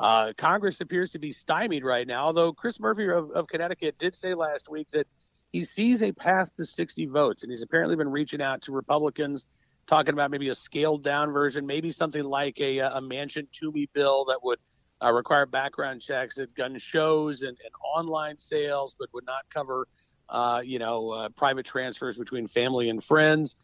uh, 0.00 0.32
Congress 0.36 0.80
appears 0.80 1.10
to 1.10 1.18
be 1.18 1.30
stymied 1.30 1.84
right 1.84 2.06
now. 2.06 2.26
Although 2.26 2.52
Chris 2.52 2.80
Murphy 2.80 3.08
of, 3.08 3.30
of 3.30 3.46
Connecticut 3.46 3.98
did 3.98 4.16
say 4.16 4.34
last 4.34 4.68
week 4.68 4.88
that 4.90 5.06
he 5.52 5.64
sees 5.64 6.02
a 6.02 6.12
path 6.12 6.54
to 6.56 6.66
60 6.66 7.06
votes, 7.06 7.42
and 7.42 7.52
he's 7.52 7.62
apparently 7.62 7.94
been 7.94 8.10
reaching 8.10 8.42
out 8.42 8.62
to 8.62 8.72
Republicans 8.72 9.46
talking 9.92 10.14
about 10.14 10.30
maybe 10.30 10.48
a 10.48 10.54
scaled 10.54 11.04
down 11.04 11.30
version, 11.32 11.66
maybe 11.66 11.90
something 11.90 12.24
like 12.24 12.58
a, 12.60 12.78
a 12.78 12.98
Manchin 13.02 13.46
Toomey 13.52 13.90
bill 13.92 14.24
that 14.24 14.42
would 14.42 14.58
uh, 15.02 15.12
require 15.12 15.44
background 15.44 16.00
checks 16.00 16.38
at 16.38 16.54
gun 16.54 16.78
shows 16.78 17.42
and, 17.42 17.50
and, 17.50 17.72
online 17.94 18.38
sales, 18.38 18.96
but 18.98 19.10
would 19.12 19.26
not 19.26 19.42
cover 19.52 19.86
uh, 20.30 20.62
you 20.64 20.78
know, 20.78 21.10
uh, 21.10 21.28
private 21.36 21.66
transfers 21.66 22.16
between 22.16 22.48
family 22.48 22.88
and 22.88 23.04
friends. 23.04 23.54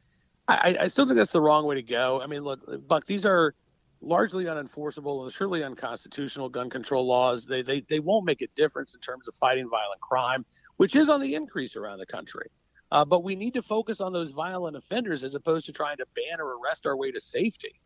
I, 0.47 0.77
I 0.81 0.89
still 0.89 1.07
think 1.07 1.17
that's 1.17 1.33
the 1.33 1.41
wrong 1.41 1.65
way 1.65 1.77
to 1.77 1.83
go. 1.83 2.21
I 2.21 2.27
mean, 2.27 2.43
look, 2.43 2.61
Buck, 2.87 3.07
these 3.07 3.25
are 3.25 3.55
largely 4.03 4.45
unenforceable 4.45 5.23
and 5.23 5.33
surely 5.33 5.65
unconstitutional 5.65 6.51
gun 6.51 6.69
control 6.69 7.07
laws. 7.07 7.47
They, 7.47 7.63
they, 7.63 7.81
they 7.89 8.01
won't 8.01 8.27
make 8.27 8.43
a 8.43 8.49
difference 8.55 8.95
in 8.95 9.01
terms 9.01 9.29
of 9.29 9.35
fighting 9.37 9.67
violent 9.71 10.03
crime, 10.03 10.45
which 10.77 10.95
is 10.95 11.09
on 11.09 11.23
the 11.23 11.35
increase 11.35 11.75
around 11.75 12.01
the 12.01 12.07
country. 12.07 12.51
Uh, 12.91 13.05
but 13.05 13.23
we 13.23 13.35
need 13.35 13.55
to 13.55 13.63
focus 13.63 14.01
on 14.01 14.13
those 14.13 14.31
violent 14.31 14.77
offenders 14.77 15.25
as 15.25 15.35
opposed 15.35 15.67
to 15.67 15.73
trying 15.73 15.99
to 15.99 16.07
ban 16.15 16.41
or 16.41 16.57
arrest 16.59 16.87
our 16.87 16.97
way 16.97 17.11
to 17.11 17.21
safety. 17.21 17.81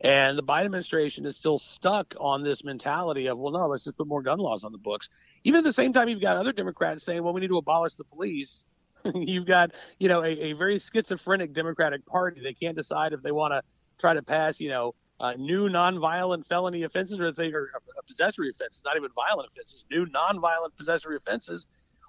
And 0.00 0.36
the 0.36 0.42
Biden 0.42 0.66
administration 0.66 1.24
is 1.24 1.36
still 1.36 1.58
stuck 1.58 2.14
on 2.20 2.42
this 2.42 2.64
mentality 2.64 3.28
of, 3.28 3.38
well, 3.38 3.52
no, 3.52 3.66
let's 3.66 3.84
just 3.84 3.96
put 3.96 4.06
more 4.06 4.22
gun 4.22 4.38
laws 4.38 4.62
on 4.62 4.72
the 4.72 4.78
books. 4.78 5.08
Even 5.44 5.58
at 5.58 5.64
the 5.64 5.72
same 5.72 5.92
time, 5.92 6.08
you've 6.08 6.20
got 6.20 6.36
other 6.36 6.52
Democrats 6.52 7.04
saying, 7.04 7.22
well, 7.22 7.32
we 7.32 7.40
need 7.40 7.48
to 7.48 7.56
abolish 7.56 7.94
the 7.94 8.04
police. 8.04 8.64
you've 9.14 9.46
got, 9.46 9.72
you 9.98 10.08
know, 10.08 10.22
a, 10.22 10.28
a, 10.28 10.52
very 10.52 10.78
schizophrenic 10.78 11.54
Democratic 11.54 12.04
Party. 12.04 12.42
They 12.42 12.52
can't 12.52 12.76
decide 12.76 13.12
if 13.14 13.22
they 13.22 13.32
want 13.32 13.54
to 13.54 13.62
try 13.98 14.12
to 14.12 14.22
pass, 14.22 14.60
you 14.60 14.68
know, 14.68 14.94
uh, 15.18 15.32
new 15.34 15.68
nonviolent 15.68 16.46
felony 16.46 16.82
offenses 16.82 17.18
or 17.20 17.28
if 17.28 17.36
they 17.36 17.46
are 17.52 17.70
possessory 18.06 18.50
offenses, 18.50 18.82
not 18.84 18.96
even 18.96 19.10
violent 19.14 19.48
offenses, 19.50 19.84
new 19.90 20.04
nonviolent 20.06 20.76
possessory 20.76 21.16
offenses 21.16 21.66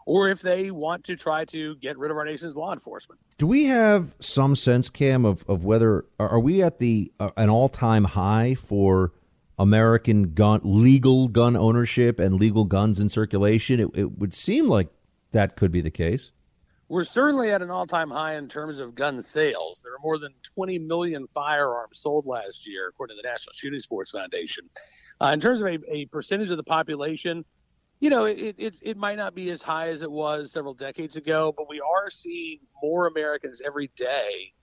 or 0.08 0.30
if 0.30 0.42
they 0.42 0.72
want 0.72 1.04
to 1.04 1.18
try 1.18 1.44
to 1.44 1.76
get 1.76 1.98
rid 1.98 2.10
of 2.12 2.18
our 2.18 2.24
nation's 2.24 2.56
law 2.56 2.72
enforcement. 2.72 3.20
Do 3.38 3.46
we 3.46 3.66
have 3.66 4.16
some 4.22 4.56
sense, 4.56 4.90
Cam, 4.90 5.26
of, 5.26 5.44
of 5.50 5.66
whether 5.66 6.06
are 6.18 6.40
we 6.40 6.64
at 6.64 6.80
the 6.80 7.12
uh, 7.20 7.32
an 7.36 7.50
all 7.50 7.68
time 7.68 8.06
high 8.06 8.56
for 8.56 9.12
American 9.60 10.34
gun 10.34 10.62
legal 10.64 11.28
gun 11.28 11.58
ownership 11.58 12.20
and 12.20 12.36
legal 12.36 12.64
guns 12.64 13.02
in 13.02 13.10
circulation? 13.10 13.82
It, 13.82 13.90
it 13.96 14.18
would 14.18 14.34
seem 14.34 14.70
like 14.70 14.88
that 15.34 15.58
could 15.58 15.74
be 15.74 15.82
the 15.82 15.92
case. 15.92 16.32
We're 16.88 17.04
certainly 17.04 17.52
at 17.52 17.62
an 17.62 17.70
all 17.70 17.86
time 17.86 18.10
high 18.10 18.38
in 18.38 18.48
terms 18.48 18.80
of 18.80 18.96
gun 18.96 19.22
sales. 19.22 19.82
There 19.84 19.94
are 19.94 20.00
more 20.02 20.18
than 20.18 20.32
20 20.56 20.80
million 20.80 21.28
firearms 21.28 22.00
sold 22.00 22.26
last 22.26 22.66
year, 22.66 22.88
according 22.88 23.18
to 23.18 23.22
the 23.22 23.28
National 23.28 23.52
Shooting 23.56 23.82
Sports 23.82 24.12
Foundation. 24.12 24.70
Uh, 25.20 25.32
in 25.34 25.42
terms 25.42 25.60
of 25.60 25.68
a, 25.68 25.80
a 25.90 26.06
percentage 26.06 26.50
of 26.50 26.56
the 26.56 26.64
population, 26.64 27.44
you 27.99 28.10
know, 28.10 28.26
it, 28.26 28.56
it, 28.57 28.76
it 28.82 28.98
might 28.98 29.15
not 29.15 29.34
be 29.34 29.49
as 29.49 29.61
high 29.61 29.90
as 29.90 30.02
it 30.02 30.11
was 30.11 30.52
several 30.52 30.74
decades 30.74 31.15
ago, 31.15 31.53
but 31.56 31.68
we 31.68 31.82
are 31.82 32.10
seeing 32.10 32.60
more 32.82 33.07
Americans 33.07 33.61
every 33.65 33.90
day 33.95 34.53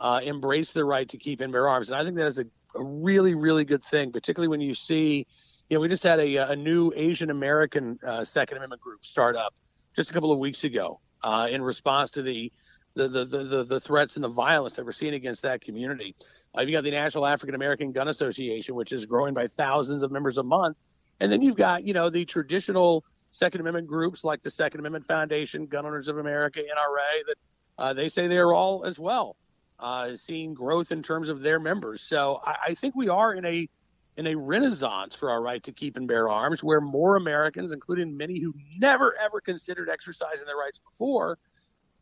uh, 0.00 0.20
embrace 0.22 0.72
the 0.72 0.84
right 0.84 1.08
to 1.08 1.16
keep 1.16 1.40
and 1.40 1.52
bear 1.52 1.68
arms. 1.68 1.90
And 1.90 1.98
I 1.98 2.04
think 2.04 2.16
that 2.16 2.26
is 2.26 2.38
a, 2.38 2.44
a, 2.74 2.82
really, 2.82 3.34
really 3.34 3.64
good 3.64 3.84
thing, 3.84 4.12
particularly 4.12 4.48
when 4.48 4.60
you 4.60 4.74
see, 4.74 5.26
you 5.70 5.76
know, 5.76 5.80
we 5.80 5.88
just 5.88 6.02
had 6.02 6.18
a, 6.18 6.36
a 6.50 6.56
new 6.56 6.92
Asian 6.94 7.30
American 7.30 7.98
uh, 8.06 8.24
Second 8.24 8.58
Amendment 8.58 8.82
group 8.82 9.04
start 9.04 9.36
up 9.36 9.54
just 9.96 10.10
a 10.10 10.12
couple 10.12 10.32
of 10.32 10.38
weeks 10.38 10.64
ago 10.64 11.00
uh, 11.22 11.48
in 11.50 11.62
response 11.62 12.10
to 12.12 12.22
the 12.22 12.52
the, 12.94 13.08
the, 13.08 13.24
the, 13.24 13.64
the 13.64 13.80
threats 13.80 14.16
and 14.16 14.24
the 14.24 14.28
violence 14.28 14.74
that 14.74 14.84
we're 14.84 14.92
seeing 14.92 15.14
against 15.14 15.40
that 15.40 15.62
community. 15.62 16.14
Uh, 16.54 16.60
you 16.60 16.72
got 16.72 16.84
the 16.84 16.90
National 16.90 17.24
African 17.24 17.54
American 17.54 17.90
Gun 17.90 18.08
Association, 18.08 18.74
which 18.74 18.92
is 18.92 19.06
growing 19.06 19.32
by 19.32 19.46
thousands 19.46 20.02
of 20.02 20.12
members 20.12 20.36
a 20.36 20.42
month 20.42 20.76
and 21.22 21.30
then 21.30 21.40
you've 21.40 21.56
got, 21.56 21.84
you 21.84 21.94
know, 21.94 22.10
the 22.10 22.24
traditional 22.24 23.04
Second 23.30 23.60
Amendment 23.60 23.86
groups 23.86 24.24
like 24.24 24.42
the 24.42 24.50
Second 24.50 24.80
Amendment 24.80 25.04
Foundation, 25.04 25.66
Gun 25.66 25.86
Owners 25.86 26.08
of 26.08 26.18
America, 26.18 26.58
NRA, 26.58 27.26
that 27.28 27.36
uh, 27.78 27.94
they 27.94 28.08
say 28.08 28.26
they're 28.26 28.52
all 28.52 28.84
as 28.84 28.98
well 28.98 29.36
uh, 29.78 30.16
seeing 30.16 30.52
growth 30.52 30.90
in 30.90 31.00
terms 31.00 31.28
of 31.28 31.40
their 31.40 31.60
members. 31.60 32.02
So 32.02 32.40
I, 32.44 32.56
I, 32.68 32.74
think 32.74 32.96
we 32.96 33.08
are 33.08 33.32
in 33.34 33.44
a 33.44 33.68
in 34.16 34.26
a 34.26 34.34
renaissance 34.34 35.14
for 35.14 35.30
our 35.30 35.40
right 35.40 35.62
to 35.62 35.72
keep 35.72 35.96
and 35.96 36.08
bear 36.08 36.28
arms, 36.28 36.62
where 36.64 36.80
more 36.80 37.14
Americans, 37.14 37.70
including 37.70 38.16
many 38.16 38.40
who 38.40 38.52
never 38.78 39.14
ever 39.20 39.40
considered 39.40 39.88
exercising 39.88 40.46
their 40.46 40.56
rights 40.56 40.80
before, 40.90 41.38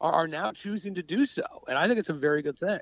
are, 0.01 0.13
are 0.13 0.29
now 0.29 0.51
choosing 0.53 0.95
to 0.95 1.03
do 1.03 1.27
so. 1.27 1.45
And 1.69 1.77
I 1.77 1.89
think 1.89 2.01
it's 2.01 2.09
a 2.09 2.15
very 2.15 2.41
good 2.41 2.59
thing. 2.59 2.81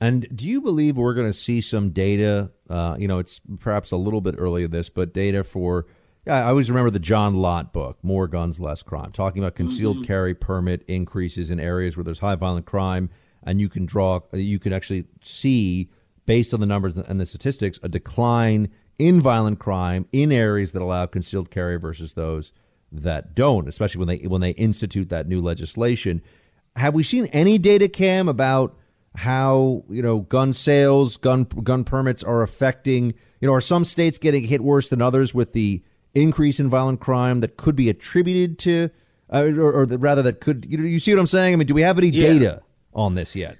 And 0.00 0.26
do 0.34 0.46
you 0.46 0.60
believe 0.60 0.96
we're 0.96 1.14
going 1.14 1.30
to 1.30 1.36
see 1.36 1.60
some 1.60 1.90
data? 1.90 2.50
Uh, 2.68 2.96
you 2.98 3.08
know, 3.08 3.18
it's 3.18 3.40
perhaps 3.60 3.92
a 3.92 3.96
little 3.96 4.20
bit 4.20 4.34
early 4.38 4.64
in 4.64 4.70
this, 4.70 4.88
but 4.88 5.14
data 5.14 5.44
for. 5.44 5.86
Yeah, 6.26 6.44
I 6.44 6.48
always 6.48 6.68
remember 6.68 6.90
the 6.90 6.98
John 6.98 7.36
Lott 7.36 7.72
book, 7.72 7.98
More 8.02 8.26
Guns, 8.26 8.58
Less 8.58 8.82
Crime, 8.82 9.12
talking 9.12 9.42
about 9.42 9.54
concealed 9.54 9.98
mm-hmm. 9.98 10.06
carry 10.06 10.34
permit 10.34 10.82
increases 10.88 11.52
in 11.52 11.60
areas 11.60 11.96
where 11.96 12.02
there's 12.02 12.18
high 12.18 12.34
violent 12.34 12.66
crime, 12.66 13.10
and 13.44 13.60
you 13.60 13.68
can 13.68 13.86
draw, 13.86 14.18
you 14.32 14.58
can 14.58 14.72
actually 14.72 15.06
see, 15.22 15.88
based 16.26 16.52
on 16.52 16.58
the 16.58 16.66
numbers 16.66 16.96
and 16.96 17.20
the 17.20 17.26
statistics, 17.26 17.78
a 17.84 17.88
decline 17.88 18.70
in 18.98 19.20
violent 19.20 19.60
crime 19.60 20.08
in 20.12 20.32
areas 20.32 20.72
that 20.72 20.82
allow 20.82 21.06
concealed 21.06 21.48
carry 21.48 21.76
versus 21.78 22.14
those 22.14 22.52
that 22.90 23.34
don't, 23.34 23.68
especially 23.68 23.98
when 24.00 24.08
they 24.08 24.26
when 24.26 24.40
they 24.40 24.50
institute 24.50 25.08
that 25.10 25.28
new 25.28 25.40
legislation. 25.40 26.22
Have 26.74 26.94
we 26.94 27.02
seen 27.02 27.26
any 27.26 27.56
data, 27.58 27.88
Cam, 27.88 28.28
about 28.28 28.76
how 29.16 29.84
you 29.88 30.02
know 30.02 30.20
gun 30.20 30.52
sales, 30.52 31.16
gun 31.16 31.44
gun 31.44 31.84
permits 31.84 32.22
are 32.22 32.42
affecting. 32.42 33.14
You 33.40 33.48
know, 33.48 33.54
are 33.54 33.60
some 33.60 33.84
states 33.84 34.18
getting 34.18 34.44
hit 34.44 34.62
worse 34.62 34.88
than 34.88 35.02
others 35.02 35.34
with 35.34 35.52
the 35.52 35.82
increase 36.14 36.58
in 36.58 36.68
violent 36.68 37.00
crime 37.00 37.40
that 37.40 37.56
could 37.56 37.76
be 37.76 37.90
attributed 37.90 38.58
to, 38.60 38.90
uh, 39.32 39.44
or, 39.44 39.72
or 39.72 39.86
the, 39.86 39.98
rather 39.98 40.22
that 40.22 40.40
could 40.40 40.66
you, 40.68 40.78
you 40.82 40.98
see 40.98 41.12
what 41.14 41.20
I'm 41.20 41.26
saying? 41.26 41.52
I 41.52 41.56
mean, 41.56 41.66
do 41.66 41.74
we 41.74 41.82
have 41.82 41.98
any 41.98 42.08
yeah. 42.08 42.28
data 42.32 42.62
on 42.94 43.14
this 43.14 43.36
yet? 43.36 43.58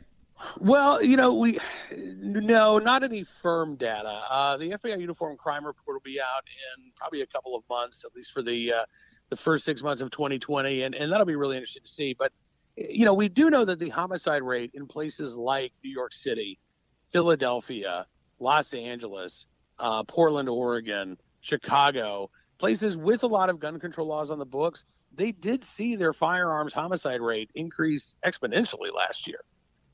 Well, 0.58 1.02
you 1.02 1.16
know, 1.16 1.34
we 1.34 1.58
no, 1.96 2.78
not 2.78 3.02
any 3.02 3.24
firm 3.42 3.76
data. 3.76 4.22
Uh, 4.30 4.56
the 4.56 4.70
FBI 4.70 5.00
Uniform 5.00 5.36
Crime 5.36 5.64
Report 5.64 5.94
will 5.94 6.00
be 6.00 6.20
out 6.20 6.44
in 6.46 6.92
probably 6.96 7.22
a 7.22 7.26
couple 7.26 7.56
of 7.56 7.62
months, 7.68 8.04
at 8.04 8.14
least 8.14 8.32
for 8.32 8.42
the 8.42 8.72
uh, 8.72 8.84
the 9.30 9.36
first 9.36 9.64
six 9.64 9.82
months 9.82 10.02
of 10.02 10.10
2020, 10.10 10.82
and, 10.82 10.94
and 10.94 11.10
that'll 11.10 11.26
be 11.26 11.36
really 11.36 11.56
interesting 11.56 11.82
to 11.82 11.88
see. 11.88 12.14
But 12.14 12.32
you 12.76 13.04
know, 13.04 13.14
we 13.14 13.28
do 13.28 13.50
know 13.50 13.64
that 13.64 13.78
the 13.78 13.88
homicide 13.88 14.42
rate 14.42 14.72
in 14.74 14.86
places 14.86 15.34
like 15.34 15.72
New 15.82 15.90
York 15.90 16.12
City, 16.12 16.58
Philadelphia, 17.10 18.06
Los 18.38 18.74
Angeles, 18.74 19.46
uh, 19.78 20.02
Portland, 20.04 20.48
Oregon, 20.48 21.16
Chicago, 21.40 22.30
places 22.58 22.96
with 22.96 23.22
a 23.22 23.26
lot 23.26 23.48
of 23.48 23.58
gun 23.58 23.80
control 23.80 24.06
laws 24.06 24.30
on 24.30 24.38
the 24.38 24.46
books, 24.46 24.84
they 25.14 25.32
did 25.32 25.64
see 25.64 25.96
their 25.96 26.12
firearms 26.12 26.74
homicide 26.74 27.20
rate 27.20 27.50
increase 27.54 28.14
exponentially 28.24 28.92
last 28.94 29.26
year, 29.26 29.40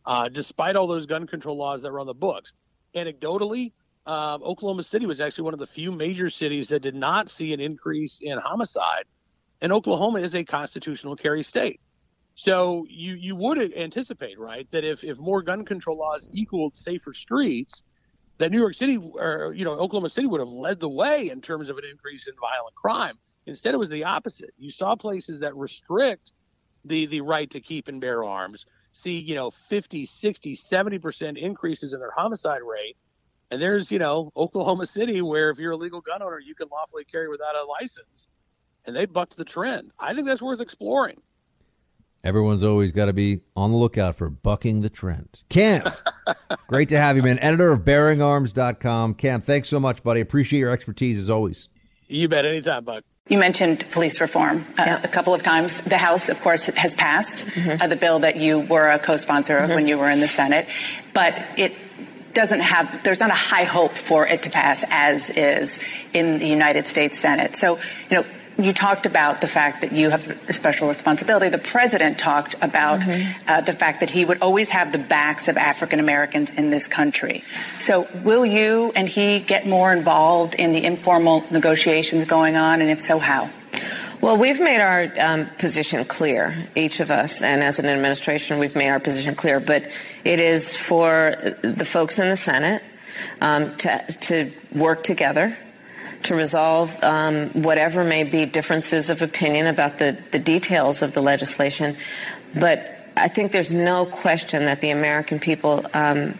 uh, 0.06 0.28
despite 0.28 0.74
all 0.74 0.88
those 0.88 1.06
gun 1.06 1.26
control 1.26 1.56
laws 1.56 1.82
that 1.82 1.92
were 1.92 2.00
on 2.00 2.06
the 2.06 2.14
books. 2.14 2.52
Anecdotally, 2.96 3.72
uh, 4.06 4.38
Oklahoma 4.42 4.82
City 4.82 5.06
was 5.06 5.20
actually 5.20 5.44
one 5.44 5.54
of 5.54 5.60
the 5.60 5.66
few 5.66 5.92
major 5.92 6.28
cities 6.28 6.68
that 6.68 6.80
did 6.80 6.96
not 6.96 7.30
see 7.30 7.52
an 7.52 7.60
increase 7.60 8.20
in 8.20 8.38
homicide. 8.38 9.04
And 9.60 9.72
Oklahoma 9.72 10.18
is 10.18 10.34
a 10.34 10.44
constitutional 10.44 11.14
carry 11.14 11.44
state. 11.44 11.80
So 12.34 12.86
you 12.88 13.14
you 13.14 13.36
would 13.36 13.58
anticipate, 13.76 14.38
right, 14.38 14.68
that 14.70 14.84
if 14.84 15.04
if 15.04 15.18
more 15.18 15.42
gun 15.42 15.64
control 15.64 15.98
laws 15.98 16.28
equaled 16.32 16.76
safer 16.76 17.12
streets, 17.12 17.82
that 18.38 18.50
New 18.50 18.58
York 18.58 18.74
City 18.74 18.98
or 18.98 19.52
you 19.54 19.64
know 19.64 19.72
Oklahoma 19.72 20.08
City 20.08 20.26
would 20.26 20.40
have 20.40 20.48
led 20.48 20.80
the 20.80 20.88
way 20.88 21.28
in 21.30 21.40
terms 21.40 21.68
of 21.68 21.78
an 21.78 21.84
increase 21.90 22.26
in 22.26 22.34
violent 22.40 22.74
crime. 22.74 23.16
Instead, 23.46 23.74
it 23.74 23.78
was 23.78 23.90
the 23.90 24.04
opposite. 24.04 24.50
You 24.56 24.70
saw 24.70 24.94
places 24.94 25.40
that 25.40 25.54
restrict 25.56 26.32
the 26.84 27.06
the 27.06 27.20
right 27.20 27.50
to 27.50 27.60
keep 27.60 27.88
and 27.88 28.00
bear 28.00 28.24
arms 28.24 28.64
see 28.92 29.18
you 29.18 29.34
know 29.34 29.50
50 29.50 30.06
60 30.06 30.54
70 30.54 30.98
percent 30.98 31.38
increases 31.38 31.92
in 31.92 32.00
their 32.00 32.12
homicide 32.16 32.60
rate 32.62 32.96
and 33.50 33.60
there's 33.60 33.90
you 33.90 33.98
know 33.98 34.30
oklahoma 34.36 34.86
city 34.86 35.22
where 35.22 35.50
if 35.50 35.58
you're 35.58 35.72
a 35.72 35.76
legal 35.76 36.00
gun 36.00 36.22
owner 36.22 36.38
you 36.38 36.54
can 36.54 36.68
lawfully 36.70 37.04
carry 37.04 37.28
without 37.28 37.54
a 37.54 37.64
license 37.64 38.28
and 38.84 38.94
they 38.94 39.06
bucked 39.06 39.36
the 39.36 39.44
trend 39.44 39.90
i 39.98 40.14
think 40.14 40.26
that's 40.26 40.42
worth 40.42 40.60
exploring 40.60 41.16
Everyone's 42.24 42.62
always 42.62 42.92
got 42.92 43.06
to 43.06 43.12
be 43.12 43.40
on 43.56 43.72
the 43.72 43.76
lookout 43.76 44.14
for 44.14 44.30
bucking 44.30 44.82
the 44.82 44.90
trend. 44.90 45.42
Cam, 45.48 45.92
great 46.68 46.88
to 46.90 46.98
have 46.98 47.16
you, 47.16 47.22
man. 47.22 47.38
Editor 47.40 47.72
of 47.72 47.80
bearingarms.com. 47.80 49.14
Cam, 49.14 49.40
thanks 49.40 49.68
so 49.68 49.80
much, 49.80 50.04
buddy. 50.04 50.20
Appreciate 50.20 50.60
your 50.60 50.70
expertise 50.70 51.18
as 51.18 51.28
always. 51.28 51.68
You 52.06 52.28
bet. 52.28 52.44
Anytime, 52.44 52.84
Buck. 52.84 53.04
You 53.28 53.38
mentioned 53.38 53.84
police 53.92 54.20
reform 54.20 54.58
uh, 54.78 54.84
yeah. 54.86 55.02
a 55.02 55.08
couple 55.08 55.34
of 55.34 55.42
times. 55.42 55.80
The 55.82 55.98
House, 55.98 56.28
of 56.28 56.40
course, 56.40 56.66
has 56.66 56.94
passed 56.94 57.46
mm-hmm. 57.46 57.82
uh, 57.82 57.86
the 57.86 57.96
bill 57.96 58.20
that 58.20 58.36
you 58.36 58.60
were 58.60 58.90
a 58.90 58.98
co 58.98 59.16
sponsor 59.16 59.56
of 59.56 59.64
mm-hmm. 59.64 59.74
when 59.74 59.88
you 59.88 59.98
were 59.98 60.10
in 60.10 60.20
the 60.20 60.28
Senate, 60.28 60.68
but 61.14 61.34
it 61.56 61.74
doesn't 62.34 62.60
have, 62.60 63.02
there's 63.02 63.20
not 63.20 63.30
a 63.30 63.34
high 63.34 63.64
hope 63.64 63.92
for 63.92 64.26
it 64.26 64.42
to 64.42 64.50
pass 64.50 64.84
as 64.90 65.30
is 65.30 65.78
in 66.12 66.38
the 66.38 66.46
United 66.46 66.86
States 66.86 67.18
Senate. 67.18 67.54
So, 67.54 67.78
you 68.10 68.18
know, 68.18 68.24
you 68.64 68.72
talked 68.72 69.06
about 69.06 69.40
the 69.40 69.48
fact 69.48 69.80
that 69.80 69.92
you 69.92 70.10
have 70.10 70.28
a 70.48 70.52
special 70.52 70.88
responsibility. 70.88 71.48
The 71.48 71.58
president 71.58 72.18
talked 72.18 72.54
about 72.62 73.00
mm-hmm. 73.00 73.48
uh, 73.48 73.60
the 73.62 73.72
fact 73.72 74.00
that 74.00 74.10
he 74.10 74.24
would 74.24 74.40
always 74.42 74.70
have 74.70 74.92
the 74.92 74.98
backs 74.98 75.48
of 75.48 75.56
African 75.56 76.00
Americans 76.00 76.52
in 76.52 76.70
this 76.70 76.88
country. 76.88 77.42
So, 77.78 78.06
will 78.22 78.46
you 78.46 78.92
and 78.94 79.08
he 79.08 79.40
get 79.40 79.66
more 79.66 79.92
involved 79.92 80.54
in 80.54 80.72
the 80.72 80.84
informal 80.84 81.44
negotiations 81.50 82.24
going 82.24 82.56
on, 82.56 82.80
and 82.80 82.90
if 82.90 83.00
so, 83.00 83.18
how? 83.18 83.50
Well, 84.20 84.38
we've 84.38 84.60
made 84.60 84.80
our 84.80 85.12
um, 85.18 85.46
position 85.58 86.04
clear, 86.04 86.54
each 86.76 87.00
of 87.00 87.10
us, 87.10 87.42
and 87.42 87.60
as 87.62 87.80
an 87.80 87.86
administration, 87.86 88.60
we've 88.60 88.76
made 88.76 88.90
our 88.90 89.00
position 89.00 89.34
clear. 89.34 89.58
But 89.58 89.84
it 90.24 90.38
is 90.38 90.78
for 90.78 91.34
the 91.62 91.84
folks 91.84 92.20
in 92.20 92.28
the 92.28 92.36
Senate 92.36 92.84
um, 93.40 93.74
to 93.78 93.98
to 94.20 94.52
work 94.74 95.02
together 95.02 95.56
to 96.24 96.34
resolve 96.34 97.02
um, 97.02 97.48
whatever 97.50 98.04
may 98.04 98.24
be 98.24 98.44
differences 98.44 99.10
of 99.10 99.22
opinion 99.22 99.66
about 99.66 99.98
the, 99.98 100.12
the 100.30 100.38
details 100.38 101.02
of 101.02 101.12
the 101.12 101.20
legislation. 101.22 101.96
But 102.58 102.86
I 103.16 103.28
think 103.28 103.52
there's 103.52 103.74
no 103.74 104.06
question 104.06 104.66
that 104.66 104.80
the 104.80 104.90
American 104.90 105.38
people, 105.38 105.84
um, 105.94 106.34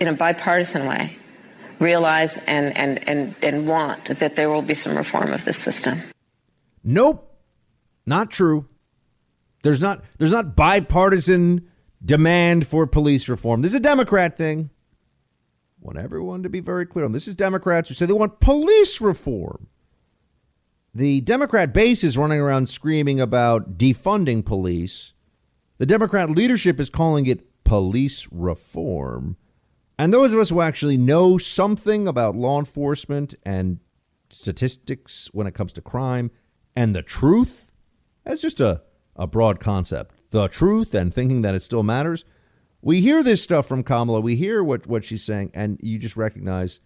in 0.00 0.08
a 0.08 0.12
bipartisan 0.12 0.86
way, 0.86 1.16
realize 1.78 2.38
and, 2.46 2.76
and, 2.76 3.08
and, 3.08 3.34
and 3.42 3.66
want 3.68 4.06
that 4.06 4.36
there 4.36 4.48
will 4.48 4.62
be 4.62 4.74
some 4.74 4.96
reform 4.96 5.32
of 5.32 5.44
this 5.44 5.58
system. 5.58 5.98
Nope. 6.82 7.22
Not 8.06 8.30
true. 8.30 8.66
There's 9.62 9.80
not 9.80 10.04
there's 10.18 10.30
not 10.30 10.54
bipartisan 10.54 11.68
demand 12.04 12.66
for 12.66 12.86
police 12.86 13.28
reform. 13.28 13.62
This 13.62 13.72
is 13.72 13.76
a 13.76 13.80
Democrat 13.80 14.36
thing. 14.36 14.70
Want 15.86 15.98
everyone 15.98 16.42
to 16.42 16.48
be 16.48 16.58
very 16.58 16.84
clear 16.84 17.04
on 17.04 17.12
this 17.12 17.28
is 17.28 17.36
Democrats 17.36 17.88
who 17.88 17.94
say 17.94 18.06
they 18.06 18.12
want 18.12 18.40
police 18.40 19.00
reform. 19.00 19.68
The 20.92 21.20
Democrat 21.20 21.72
base 21.72 22.02
is 22.02 22.18
running 22.18 22.40
around 22.40 22.68
screaming 22.68 23.20
about 23.20 23.78
defunding 23.78 24.44
police. 24.44 25.14
The 25.78 25.86
Democrat 25.86 26.28
leadership 26.28 26.80
is 26.80 26.90
calling 26.90 27.26
it 27.26 27.46
police 27.62 28.28
reform. 28.32 29.36
And 29.96 30.12
those 30.12 30.32
of 30.32 30.40
us 30.40 30.50
who 30.50 30.60
actually 30.60 30.96
know 30.96 31.38
something 31.38 32.08
about 32.08 32.34
law 32.34 32.58
enforcement 32.58 33.36
and 33.44 33.78
statistics 34.28 35.30
when 35.32 35.46
it 35.46 35.54
comes 35.54 35.72
to 35.74 35.80
crime 35.80 36.32
and 36.74 36.96
the 36.96 37.02
truth, 37.02 37.70
that's 38.24 38.42
just 38.42 38.60
a, 38.60 38.82
a 39.14 39.28
broad 39.28 39.60
concept. 39.60 40.16
The 40.30 40.48
truth 40.48 40.96
and 40.96 41.14
thinking 41.14 41.42
that 41.42 41.54
it 41.54 41.62
still 41.62 41.84
matters. 41.84 42.24
We 42.82 43.00
hear 43.00 43.22
this 43.22 43.42
stuff 43.42 43.66
from 43.66 43.82
Kamala. 43.82 44.20
We 44.20 44.36
hear 44.36 44.62
what, 44.62 44.86
what 44.86 45.04
she's 45.04 45.24
saying, 45.24 45.50
and 45.54 45.78
you 45.82 45.98
just 45.98 46.16
recognize 46.16 46.80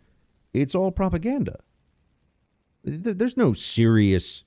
it's 0.54 0.74
all 0.74 0.90
propaganda. 0.90 1.60
There's 2.82 3.36
no 3.36 3.52
serious 3.52 4.44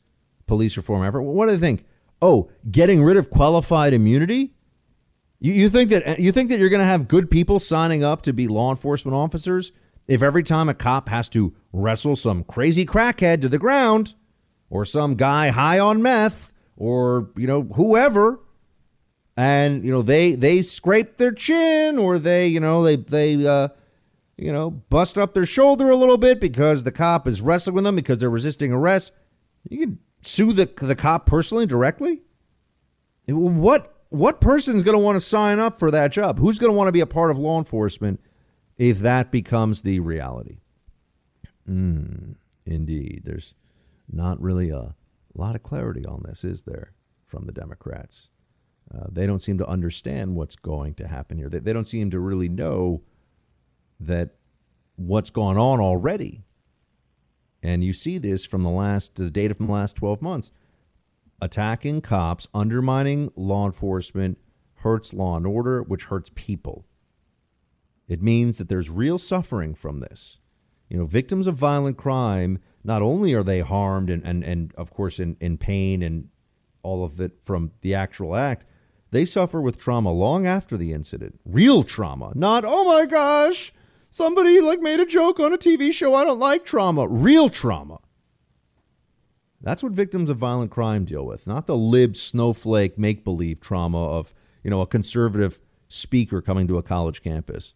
police 0.47 0.75
reform 0.75 1.03
effort. 1.03 1.21
What 1.21 1.47
do 1.47 1.51
they 1.51 1.59
think? 1.59 1.85
Oh, 2.21 2.49
getting 2.69 3.03
rid 3.03 3.17
of 3.17 3.29
qualified 3.29 3.93
immunity? 3.93 4.53
You, 5.39 5.53
you 5.53 5.69
think 5.69 5.89
that 5.91 6.19
you 6.19 6.31
think 6.31 6.49
that 6.49 6.59
you're 6.59 6.69
going 6.69 6.79
to 6.79 6.85
have 6.85 7.07
good 7.07 7.29
people 7.29 7.59
signing 7.59 8.03
up 8.03 8.21
to 8.23 8.33
be 8.33 8.47
law 8.47 8.71
enforcement 8.71 9.15
officers 9.15 9.71
if 10.07 10.23
every 10.23 10.43
time 10.43 10.69
a 10.69 10.73
cop 10.73 11.09
has 11.09 11.29
to 11.29 11.53
wrestle 11.71 12.15
some 12.15 12.43
crazy 12.43 12.85
crackhead 12.85 13.41
to 13.41 13.49
the 13.49 13.59
ground, 13.59 14.15
or 14.69 14.85
some 14.85 15.15
guy 15.15 15.49
high 15.49 15.79
on 15.79 16.01
meth, 16.01 16.51
or 16.75 17.29
you 17.37 17.45
know 17.45 17.63
whoever, 17.75 18.39
and 19.35 19.83
you 19.83 19.91
know 19.91 20.01
they 20.01 20.35
they 20.35 20.61
scrape 20.61 21.17
their 21.17 21.31
chin, 21.31 21.97
or 21.97 22.19
they 22.19 22.47
you 22.47 22.59
know 22.59 22.83
they 22.83 22.97
they 22.97 23.45
uh, 23.45 23.69
you 24.37 24.51
know 24.51 24.69
bust 24.71 25.17
up 25.17 25.33
their 25.33 25.45
shoulder 25.45 25.89
a 25.89 25.95
little 25.95 26.17
bit 26.17 26.39
because 26.39 26.83
the 26.83 26.91
cop 26.91 27.27
is 27.27 27.41
wrestling 27.41 27.75
with 27.75 27.83
them 27.83 27.95
because 27.95 28.19
they're 28.19 28.29
resisting 28.29 28.71
arrest. 28.71 29.11
You 29.69 29.79
can 29.79 29.99
sue 30.21 30.53
the 30.53 30.71
the 30.77 30.95
cop 30.95 31.25
personally 31.25 31.65
directly. 31.65 32.21
What 33.27 33.93
what 34.09 34.39
person 34.39 34.75
is 34.75 34.83
going 34.83 34.97
to 34.97 35.03
want 35.03 35.15
to 35.15 35.21
sign 35.21 35.59
up 35.59 35.79
for 35.79 35.89
that 35.89 36.11
job? 36.11 36.37
Who's 36.37 36.59
going 36.59 36.71
to 36.71 36.77
want 36.77 36.87
to 36.87 36.91
be 36.91 36.99
a 36.99 37.07
part 37.07 37.31
of 37.31 37.37
law 37.37 37.57
enforcement 37.57 38.19
if 38.77 38.99
that 38.99 39.31
becomes 39.31 39.81
the 39.81 39.99
reality? 40.01 40.59
Mm, 41.67 42.35
indeed. 42.63 43.23
There's 43.25 43.55
not 44.11 44.39
really 44.39 44.69
a 44.69 44.93
lot 45.33 45.55
of 45.55 45.63
clarity 45.63 46.05
on 46.05 46.21
this, 46.23 46.43
is 46.43 46.61
there, 46.63 46.93
from 47.25 47.45
the 47.45 47.51
Democrats? 47.51 48.29
Uh, 48.95 49.07
they 49.11 49.25
don't 49.25 49.41
seem 49.41 49.57
to 49.57 49.67
understand 49.67 50.35
what's 50.35 50.55
going 50.55 50.93
to 50.95 51.07
happen 51.07 51.37
here. 51.37 51.49
They, 51.49 51.59
they 51.59 51.73
don't 51.73 51.87
seem 51.87 52.11
to 52.11 52.19
really 52.19 52.49
know 52.49 53.01
that 53.99 54.35
what's 54.95 55.29
gone 55.29 55.57
on 55.57 55.79
already. 55.79 56.43
And 57.63 57.83
you 57.83 57.93
see 57.93 58.17
this 58.17 58.45
from 58.45 58.63
the 58.63 58.69
last 58.69 59.15
the 59.15 59.31
data 59.31 59.53
from 59.53 59.67
the 59.67 59.73
last 59.73 59.95
12 59.95 60.21
months 60.21 60.51
attacking 61.41 61.99
cops, 61.99 62.47
undermining 62.53 63.29
law 63.35 63.65
enforcement 63.65 64.37
hurts 64.75 65.13
law 65.13 65.35
and 65.35 65.45
order, 65.45 65.81
which 65.83 66.05
hurts 66.05 66.29
people. 66.35 66.85
It 68.07 68.21
means 68.21 68.57
that 68.57 68.69
there's 68.69 68.89
real 68.89 69.17
suffering 69.17 69.75
from 69.75 69.99
this. 69.99 70.39
You 70.89 70.97
know, 70.97 71.05
victims 71.05 71.47
of 71.47 71.55
violent 71.55 71.97
crime, 71.97 72.59
not 72.83 73.01
only 73.01 73.33
are 73.33 73.43
they 73.43 73.61
harmed 73.61 74.09
and, 74.09 74.25
and, 74.25 74.43
and 74.43 74.73
of 74.75 74.91
course, 74.91 75.19
in, 75.19 75.35
in 75.39 75.57
pain 75.57 76.01
and 76.01 76.29
all 76.81 77.03
of 77.03 77.19
it 77.19 77.33
from 77.41 77.71
the 77.81 77.95
actual 77.95 78.35
act, 78.35 78.65
they 79.13 79.25
suffer 79.25 79.61
with 79.61 79.77
trauma 79.77 80.11
long 80.11 80.47
after 80.47 80.75
the 80.75 80.91
incident. 80.91 81.39
Real 81.45 81.83
trauma, 81.83 82.31
not, 82.33 82.63
oh 82.65 82.83
my 82.83 83.05
gosh, 83.05 83.71
somebody 84.09 84.59
like 84.59 84.79
made 84.79 84.99
a 84.99 85.05
joke 85.05 85.39
on 85.39 85.53
a 85.53 85.57
TV 85.57 85.93
show. 85.93 86.15
I 86.15 86.23
don't 86.23 86.39
like 86.39 86.65
trauma. 86.65 87.07
Real 87.07 87.47
trauma. 87.47 87.99
That's 89.61 89.83
what 89.83 89.91
victims 89.91 90.31
of 90.31 90.37
violent 90.37 90.71
crime 90.71 91.05
deal 91.05 91.25
with, 91.25 91.45
not 91.45 91.67
the 91.67 91.77
lib 91.77 92.17
snowflake 92.17 92.97
make 92.97 93.23
believe 93.23 93.59
trauma 93.59 94.03
of, 94.03 94.33
you 94.63 94.71
know, 94.71 94.81
a 94.81 94.87
conservative 94.87 95.61
speaker 95.87 96.41
coming 96.41 96.67
to 96.67 96.79
a 96.79 96.83
college 96.83 97.21
campus. 97.21 97.75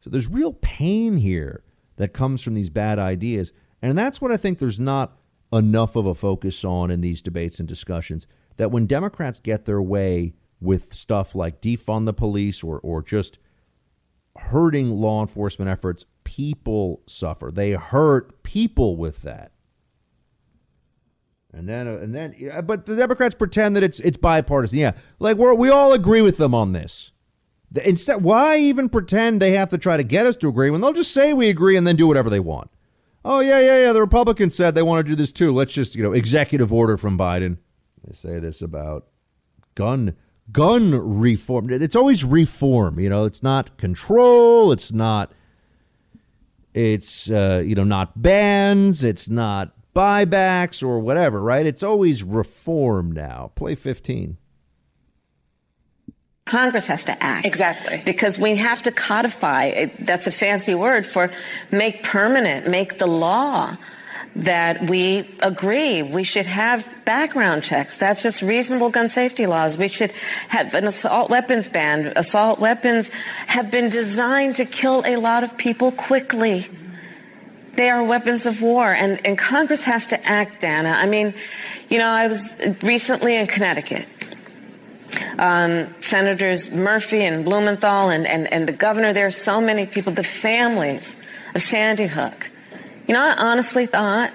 So 0.00 0.08
there's 0.08 0.26
real 0.26 0.54
pain 0.54 1.18
here 1.18 1.62
that 1.96 2.14
comes 2.14 2.42
from 2.42 2.54
these 2.54 2.70
bad 2.70 2.98
ideas. 2.98 3.52
And 3.82 3.96
that's 3.96 4.22
what 4.22 4.32
I 4.32 4.38
think 4.38 4.58
there's 4.58 4.80
not 4.80 5.18
enough 5.52 5.96
of 5.96 6.06
a 6.06 6.14
focus 6.14 6.64
on 6.64 6.90
in 6.90 7.02
these 7.02 7.20
debates 7.20 7.60
and 7.60 7.68
discussions. 7.68 8.26
That 8.56 8.70
when 8.70 8.86
Democrats 8.86 9.38
get 9.38 9.66
their 9.66 9.82
way 9.82 10.32
with 10.62 10.94
stuff 10.94 11.34
like 11.34 11.60
defund 11.60 12.06
the 12.06 12.12
police 12.12 12.62
or, 12.62 12.78
or 12.80 13.02
just 13.02 13.38
hurting 14.36 14.90
law 14.90 15.20
enforcement 15.20 15.70
efforts, 15.70 16.04
people 16.24 17.02
suffer. 17.06 17.50
They 17.52 17.72
hurt 17.72 18.42
people 18.42 18.96
with 18.96 19.22
that. 19.22 19.52
And 21.52 21.68
then, 21.68 21.86
uh, 21.86 21.98
and 21.98 22.14
then, 22.14 22.34
but 22.64 22.86
the 22.86 22.96
Democrats 22.96 23.34
pretend 23.34 23.76
that 23.76 23.82
it's 23.82 24.00
it's 24.00 24.16
bipartisan. 24.16 24.78
Yeah, 24.78 24.92
like 25.18 25.36
we 25.36 25.52
we 25.52 25.68
all 25.68 25.92
agree 25.92 26.22
with 26.22 26.38
them 26.38 26.54
on 26.54 26.72
this. 26.72 27.12
Instead, 27.84 28.22
why 28.22 28.56
even 28.58 28.88
pretend 28.88 29.40
they 29.40 29.52
have 29.52 29.68
to 29.70 29.78
try 29.78 29.98
to 29.98 30.02
get 30.02 30.26
us 30.26 30.36
to 30.36 30.48
agree 30.48 30.70
when 30.70 30.80
they'll 30.80 30.94
just 30.94 31.12
say 31.12 31.34
we 31.34 31.50
agree 31.50 31.76
and 31.76 31.86
then 31.86 31.96
do 31.96 32.06
whatever 32.06 32.30
they 32.30 32.40
want? 32.40 32.70
Oh 33.22 33.40
yeah, 33.40 33.60
yeah, 33.60 33.82
yeah. 33.84 33.92
The 33.92 34.00
Republicans 34.00 34.54
said 34.54 34.74
they 34.74 34.82
want 34.82 35.04
to 35.04 35.10
do 35.10 35.14
this 35.14 35.30
too. 35.30 35.52
Let's 35.52 35.74
just 35.74 35.94
you 35.94 36.02
know 36.02 36.12
executive 36.12 36.72
order 36.72 36.96
from 36.96 37.18
Biden. 37.18 37.58
They 38.02 38.14
say 38.14 38.38
this 38.38 38.62
about 38.62 39.08
gun 39.74 40.16
gun 40.50 40.92
reform. 41.20 41.70
It's 41.70 41.96
always 41.96 42.24
reform. 42.24 42.98
You 42.98 43.08
know, 43.08 43.24
it's 43.24 43.42
not 43.42 43.76
control. 43.76 44.72
It's 44.72 44.92
not. 44.92 45.32
It's 46.74 47.30
uh, 47.30 47.62
you 47.64 47.74
know 47.74 47.84
not 47.84 48.20
bans. 48.20 49.04
It's 49.04 49.28
not 49.28 49.72
buybacks 49.94 50.82
or 50.82 50.98
whatever, 50.98 51.40
right? 51.40 51.66
It's 51.66 51.82
always 51.82 52.22
reform 52.22 53.12
now. 53.12 53.52
Play 53.54 53.74
15. 53.74 54.38
Congress 56.44 56.86
has 56.86 57.04
to 57.04 57.22
act. 57.22 57.46
Exactly. 57.46 58.02
Because 58.04 58.38
we 58.38 58.56
have 58.56 58.82
to 58.82 58.92
codify, 58.92 59.86
that's 60.00 60.26
a 60.26 60.30
fancy 60.30 60.74
word 60.74 61.06
for 61.06 61.30
make 61.70 62.02
permanent, 62.02 62.68
make 62.68 62.98
the 62.98 63.06
law 63.06 63.76
that 64.34 64.88
we 64.88 65.28
agree 65.40 66.02
we 66.02 66.24
should 66.24 66.46
have 66.46 66.94
background 67.04 67.62
checks. 67.62 67.98
That's 67.98 68.22
just 68.22 68.40
reasonable 68.40 68.90
gun 68.90 69.08
safety 69.08 69.46
laws. 69.46 69.76
We 69.76 69.88
should 69.88 70.10
have 70.48 70.74
an 70.74 70.86
assault 70.86 71.28
weapons 71.28 71.68
ban. 71.68 72.12
Assault 72.16 72.58
weapons 72.58 73.10
have 73.46 73.70
been 73.70 73.90
designed 73.90 74.56
to 74.56 74.64
kill 74.64 75.02
a 75.04 75.16
lot 75.16 75.44
of 75.44 75.58
people 75.58 75.92
quickly. 75.92 76.66
They 77.74 77.88
are 77.90 78.04
weapons 78.04 78.46
of 78.46 78.60
war, 78.60 78.92
and, 78.92 79.24
and 79.24 79.36
Congress 79.36 79.86
has 79.86 80.08
to 80.08 80.28
act, 80.28 80.60
Dana. 80.60 80.90
I 80.90 81.06
mean, 81.06 81.34
you 81.88 81.98
know, 81.98 82.08
I 82.08 82.26
was 82.26 82.56
recently 82.82 83.36
in 83.36 83.46
Connecticut. 83.46 84.08
Um, 85.38 85.88
Senators 86.02 86.70
Murphy 86.70 87.22
and 87.22 87.44
Blumenthal 87.44 88.10
and, 88.10 88.26
and, 88.26 88.50
and 88.52 88.66
the 88.66 88.72
governor 88.72 89.12
there, 89.12 89.26
are 89.26 89.30
so 89.30 89.60
many 89.60 89.86
people, 89.86 90.12
the 90.12 90.22
families 90.22 91.16
of 91.54 91.60
Sandy 91.62 92.06
Hook. 92.06 92.50
You 93.06 93.14
know, 93.14 93.20
I 93.20 93.34
honestly 93.36 93.86
thought, 93.86 94.32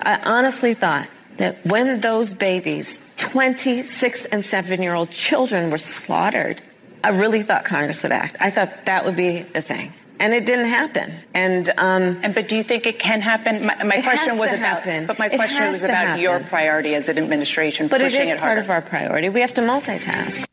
I 0.00 0.18
honestly 0.24 0.74
thought 0.74 1.08
that 1.36 1.64
when 1.64 2.00
those 2.00 2.32
babies, 2.34 3.04
26 3.16 4.26
and 4.26 4.44
7 4.44 4.82
year 4.82 4.94
old 4.94 5.10
children, 5.10 5.70
were 5.70 5.78
slaughtered, 5.78 6.62
I 7.02 7.10
really 7.10 7.42
thought 7.42 7.64
Congress 7.64 8.02
would 8.02 8.12
act. 8.12 8.36
I 8.40 8.50
thought 8.50 8.86
that 8.86 9.04
would 9.04 9.16
be 9.16 9.42
the 9.42 9.62
thing 9.62 9.92
and 10.20 10.32
it 10.32 10.46
didn't 10.46 10.66
happen. 10.66 11.12
And 11.34 11.68
um, 11.76 12.18
and 12.22 12.34
but 12.34 12.48
do 12.48 12.56
you 12.56 12.62
think 12.62 12.86
it 12.86 12.98
can 12.98 13.20
happen? 13.20 13.66
My, 13.66 13.82
my 13.82 14.00
question 14.00 14.38
was 14.38 14.52
about. 14.52 14.82
Happen. 14.82 15.06
But 15.06 15.18
my 15.18 15.28
question 15.28 15.70
was 15.70 15.82
about 15.82 16.06
happen. 16.06 16.22
your 16.22 16.40
priority 16.40 16.94
as 16.94 17.08
an 17.08 17.18
administration. 17.18 17.88
But 17.88 18.00
pushing 18.00 18.20
it 18.20 18.24
is 18.24 18.30
it 18.30 18.38
part 18.38 18.52
harder. 18.52 18.60
of 18.62 18.70
our 18.70 18.82
priority. 18.82 19.28
We 19.28 19.40
have 19.40 19.54
to 19.54 19.60
multitask. 19.60 20.46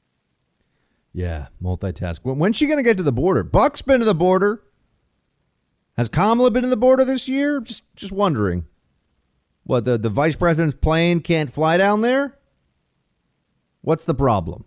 Yeah, 1.13 1.47
multitask. 1.61 2.19
When's 2.23 2.55
she 2.55 2.65
going 2.65 2.77
to 2.77 2.83
get 2.83 2.97
to 2.97 3.03
the 3.03 3.11
border? 3.11 3.43
Buck's 3.43 3.81
been 3.81 3.99
to 3.99 4.05
the 4.05 4.15
border. 4.15 4.63
Has 5.97 6.09
Kamala 6.09 6.51
been 6.51 6.63
in 6.63 6.69
the 6.69 6.77
border 6.77 7.05
this 7.05 7.27
year? 7.27 7.59
Just 7.59 7.83
just 7.95 8.11
wondering. 8.11 8.65
What 9.63 9.85
the 9.85 9.97
the 9.97 10.09
vice 10.09 10.35
president's 10.35 10.75
plane 10.75 11.19
can't 11.19 11.51
fly 11.51 11.77
down 11.77 12.01
there? 12.01 12.37
What's 13.81 14.05
the 14.05 14.15
problem? 14.15 14.65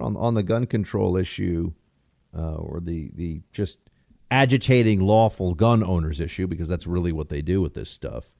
On 0.00 0.16
on 0.16 0.34
the 0.34 0.42
gun 0.42 0.66
control 0.66 1.16
issue, 1.16 1.72
uh, 2.36 2.56
or 2.56 2.80
the 2.80 3.10
the 3.14 3.42
just 3.52 3.78
agitating 4.30 5.00
lawful 5.00 5.54
gun 5.54 5.84
owners 5.84 6.20
issue 6.20 6.46
because 6.46 6.68
that's 6.68 6.86
really 6.86 7.12
what 7.12 7.28
they 7.28 7.40
do 7.40 7.60
with 7.60 7.74
this 7.74 7.90
stuff. 7.90 8.32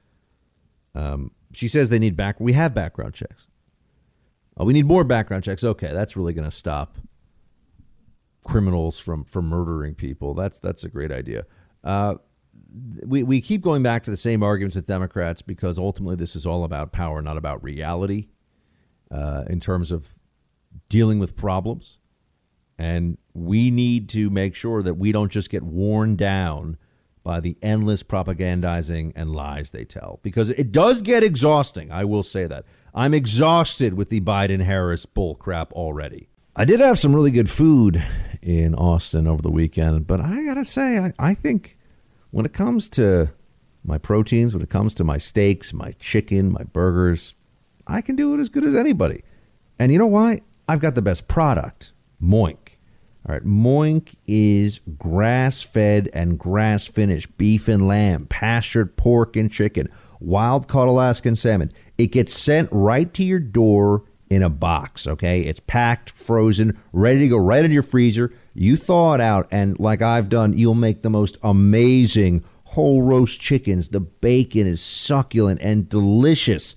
Um, 0.95 1.31
she 1.53 1.69
says 1.69 1.89
they 1.89 1.99
need 1.99 2.17
back. 2.17 2.41
We 2.41 2.55
have 2.55 2.75
background 2.75 3.15
checks. 3.15 3.49
Oh, 4.57 4.65
we 4.65 4.73
need 4.73 4.87
more 4.87 5.05
background 5.05 5.45
checks. 5.45 5.63
Okay, 5.63 5.93
that's 5.93 6.17
really 6.17 6.33
going 6.33 6.49
to 6.49 6.51
stop 6.51 6.97
criminals 8.47 8.99
from 8.99 9.25
from 9.25 9.47
murdering 9.47 9.95
people. 9.95 10.35
That's 10.35 10.59
that's 10.59 10.85
a 10.85 10.89
great 10.89 11.13
idea. 11.13 11.45
Uh, 11.85 12.17
we 13.07 13.23
we 13.23 13.41
keep 13.41 13.63
going 13.63 13.83
back 13.83 14.05
to 14.05 14.11
the 14.11 14.17
same 14.17 14.43
arguments 14.43 14.77
with 14.77 14.87
Democrats 14.87 15.43
because 15.43 15.79
ultimately 15.79 16.17
this 16.17 16.37
is 16.37 16.47
all 16.47 16.65
about 16.65 16.93
power, 16.93 17.23
not 17.23 17.37
about 17.37 17.63
reality. 17.63 18.29
Uh, 19.09 19.45
in 19.49 19.61
terms 19.61 19.93
of 19.93 20.19
dealing 20.89 21.21
with 21.21 21.37
problems, 21.37 21.99
and 22.77 23.19
we 23.35 23.71
need 23.71 24.09
to 24.09 24.31
make 24.31 24.55
sure 24.55 24.83
that 24.83 24.95
we 24.95 25.13
don't 25.13 25.31
just 25.31 25.49
get 25.49 25.63
worn 25.63 26.17
down 26.17 26.77
by 27.23 27.41
the 27.41 27.57
endless 27.61 28.03
propagandizing 28.03 29.13
and 29.17 29.33
lies 29.33 29.71
they 29.73 29.85
tell 29.85 30.21
because 30.23 30.51
it 30.51 30.71
does 30.71 31.03
get 31.03 31.23
exhausting. 31.23 31.91
I 31.91 32.05
will 32.05 32.23
say 32.23 32.47
that. 32.47 32.65
I'm 32.95 33.15
exhausted 33.15 33.95
with 33.95 34.11
the 34.11 34.21
Biden 34.21 34.63
Harris 34.63 35.07
bullcrap 35.07 35.73
already. 35.73 36.29
I 36.55 36.65
did 36.65 36.81
have 36.81 36.99
some 36.99 37.15
really 37.15 37.31
good 37.31 37.51
food 37.51 38.03
in 38.47 38.77
Austin 38.77 39.27
over 39.27 39.43
the 39.43 39.51
weekend, 39.51 40.07
but 40.07 40.21
I 40.21 40.45
got 40.45 40.55
to 40.55 40.65
say, 40.65 40.99
I, 40.99 41.13
I 41.19 41.35
think 41.35 41.77
when 42.31 42.47
it 42.47 42.53
comes 42.53 42.89
to 42.91 43.33
my 43.83 43.99
proteins, 43.99 44.55
when 44.55 44.63
it 44.63 44.71
comes 44.71 44.95
to 44.95 45.05
my 45.05 45.19
steaks, 45.19 45.73
my 45.73 45.97
chicken, 45.99 46.53
my 46.53 46.63
burgers, 46.63 47.35
I 47.89 48.01
can 48.01 48.15
do 48.15 48.35
it 48.35 48.41
as 48.41 48.49
good 48.49 48.65
as 48.65 48.77
anybody. 48.77 49.25
And 49.81 49.91
you 49.91 49.99
know 49.99 50.07
why? 50.07 50.43
I've 50.69 50.79
got 50.79 50.95
the 50.95 51.03
best 51.03 51.27
product, 51.27 51.93
Moink. 52.23 52.77
All 53.29 53.35
right, 53.35 53.45
Moink 53.45 54.15
is 54.29 54.81
grass 54.97 55.63
fed 55.63 56.09
and 56.13 56.39
grass 56.39 56.87
finished 56.87 57.37
beef 57.37 57.67
and 57.67 57.89
lamb, 57.89 58.27
pastured 58.27 58.97
pork 58.97 59.35
and 59.35 59.51
chicken, 59.51 59.89
wild 60.21 60.69
caught 60.69 60.87
Alaskan 60.87 61.35
salmon. 61.35 61.73
It 61.99 62.13
gets 62.13 62.33
sent 62.33 62.69
right 62.71 63.13
to 63.15 63.25
your 63.25 63.41
door 63.41 64.05
in 64.29 64.43
a 64.43 64.51
box, 64.51 65.07
okay? 65.07 65.43
It's 65.43 65.61
packed, 65.61 66.11
frozen, 66.11 66.77
ready 66.93 67.21
to 67.21 67.29
go 67.29 67.37
right 67.37 67.65
in 67.65 67.71
your 67.71 67.83
freezer. 67.83 68.33
You 68.55 68.77
thaw 68.77 69.15
it 69.15 69.21
out, 69.21 69.47
and 69.51 69.79
like 69.79 70.03
I've 70.03 70.29
done, 70.29 70.57
you'll 70.57 70.75
make 70.75 71.03
the 71.03 71.11
most 71.11 71.39
amazing 71.43 72.45
whole 72.65 73.03
roast 73.03 73.41
chickens. 73.41 73.91
The 73.91 74.01
bacon 74.01 74.67
is 74.67 74.81
succulent 74.81 75.61
and 75.63 75.89
delicious. 75.89 76.75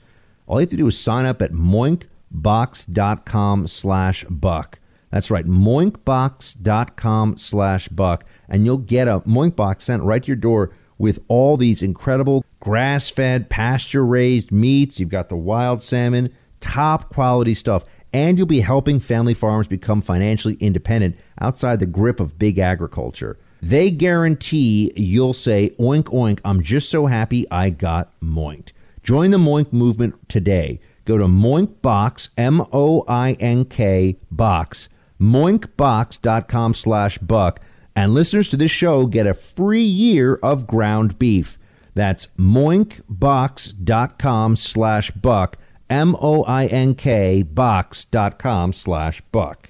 All 0.47 0.59
you 0.59 0.65
have 0.65 0.69
to 0.69 0.77
do 0.77 0.87
is 0.87 0.97
sign 0.97 1.25
up 1.25 1.41
at 1.41 1.51
moinkbox.com 1.51 3.67
slash 3.67 4.23
buck. 4.29 4.79
That's 5.09 5.31
right, 5.31 5.45
moinkbox.com 5.45 7.37
slash 7.37 7.87
buck, 7.87 8.25
and 8.47 8.65
you'll 8.65 8.77
get 8.77 9.07
a 9.07 9.21
Moinkbox 9.21 9.81
sent 9.81 10.03
right 10.03 10.21
to 10.21 10.27
your 10.27 10.35
door 10.35 10.71
with 10.99 11.17
all 11.27 11.57
these 11.57 11.81
incredible 11.81 12.45
grass 12.59 13.09
fed, 13.09 13.49
pasture 13.49 14.05
raised 14.05 14.51
meats. 14.51 14.99
You've 14.99 15.09
got 15.09 15.29
the 15.29 15.37
wild 15.37 15.81
salmon, 15.81 16.35
top 16.59 17.13
quality 17.13 17.55
stuff, 17.55 17.83
and 18.13 18.37
you'll 18.37 18.47
be 18.47 18.61
helping 18.61 18.99
family 18.99 19.33
farms 19.33 19.67
become 19.67 20.01
financially 20.01 20.55
independent 20.55 21.17
outside 21.39 21.79
the 21.79 21.85
grip 21.85 22.19
of 22.19 22.39
big 22.39 22.59
agriculture. 22.59 23.37
They 23.61 23.91
guarantee 23.91 24.93
you'll 24.95 25.33
say, 25.33 25.71
oink, 25.79 26.05
oink, 26.05 26.39
I'm 26.45 26.63
just 26.63 26.89
so 26.89 27.07
happy 27.07 27.49
I 27.51 27.69
got 27.69 28.17
moinked. 28.21 28.71
Join 29.03 29.31
the 29.31 29.37
Moink 29.37 29.73
movement 29.73 30.29
today. 30.29 30.79
Go 31.05 31.17
to 31.17 31.25
Moinkbox, 31.25 32.29
M 32.37 32.65
O 32.71 33.03
I 33.07 33.33
N 33.39 33.65
K 33.65 34.17
box 34.31 34.89
moinkbox.com 35.19 36.73
slash 36.73 37.17
buck. 37.19 37.59
And 37.95 38.13
listeners 38.13 38.49
to 38.49 38.57
this 38.57 38.71
show 38.71 39.05
get 39.07 39.27
a 39.27 39.33
free 39.33 39.81
year 39.81 40.35
of 40.35 40.67
ground 40.67 41.17
beef. 41.19 41.57
That's 41.93 42.27
moinkbox.com 42.37 44.55
slash 44.55 45.11
buck, 45.11 45.57
M 45.89 46.15
O 46.19 46.43
I 46.43 46.65
N 46.67 46.95
K 46.95 47.41
box.com 47.41 48.73
slash 48.73 49.21
buck. 49.31 49.69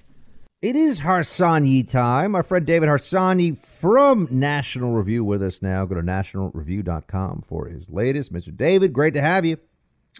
It 0.62 0.76
is 0.76 1.02
Harsanyi 1.02 1.90
time. 1.90 2.36
Our 2.36 2.44
friend 2.44 2.66
David 2.66 2.90
Harsanyi 2.90 3.58
from 3.58 4.28
National 4.30 4.92
Review 4.92 5.24
with 5.24 5.42
us 5.42 5.62
now. 5.62 5.86
Go 5.86 5.96
to 5.96 6.02
nationalreview.com 6.02 7.44
for 7.44 7.68
his 7.68 7.90
latest. 7.90 8.34
Mr. 8.34 8.56
David, 8.56 8.92
great 8.92 9.14
to 9.14 9.22
have 9.22 9.46
you. 9.46 9.56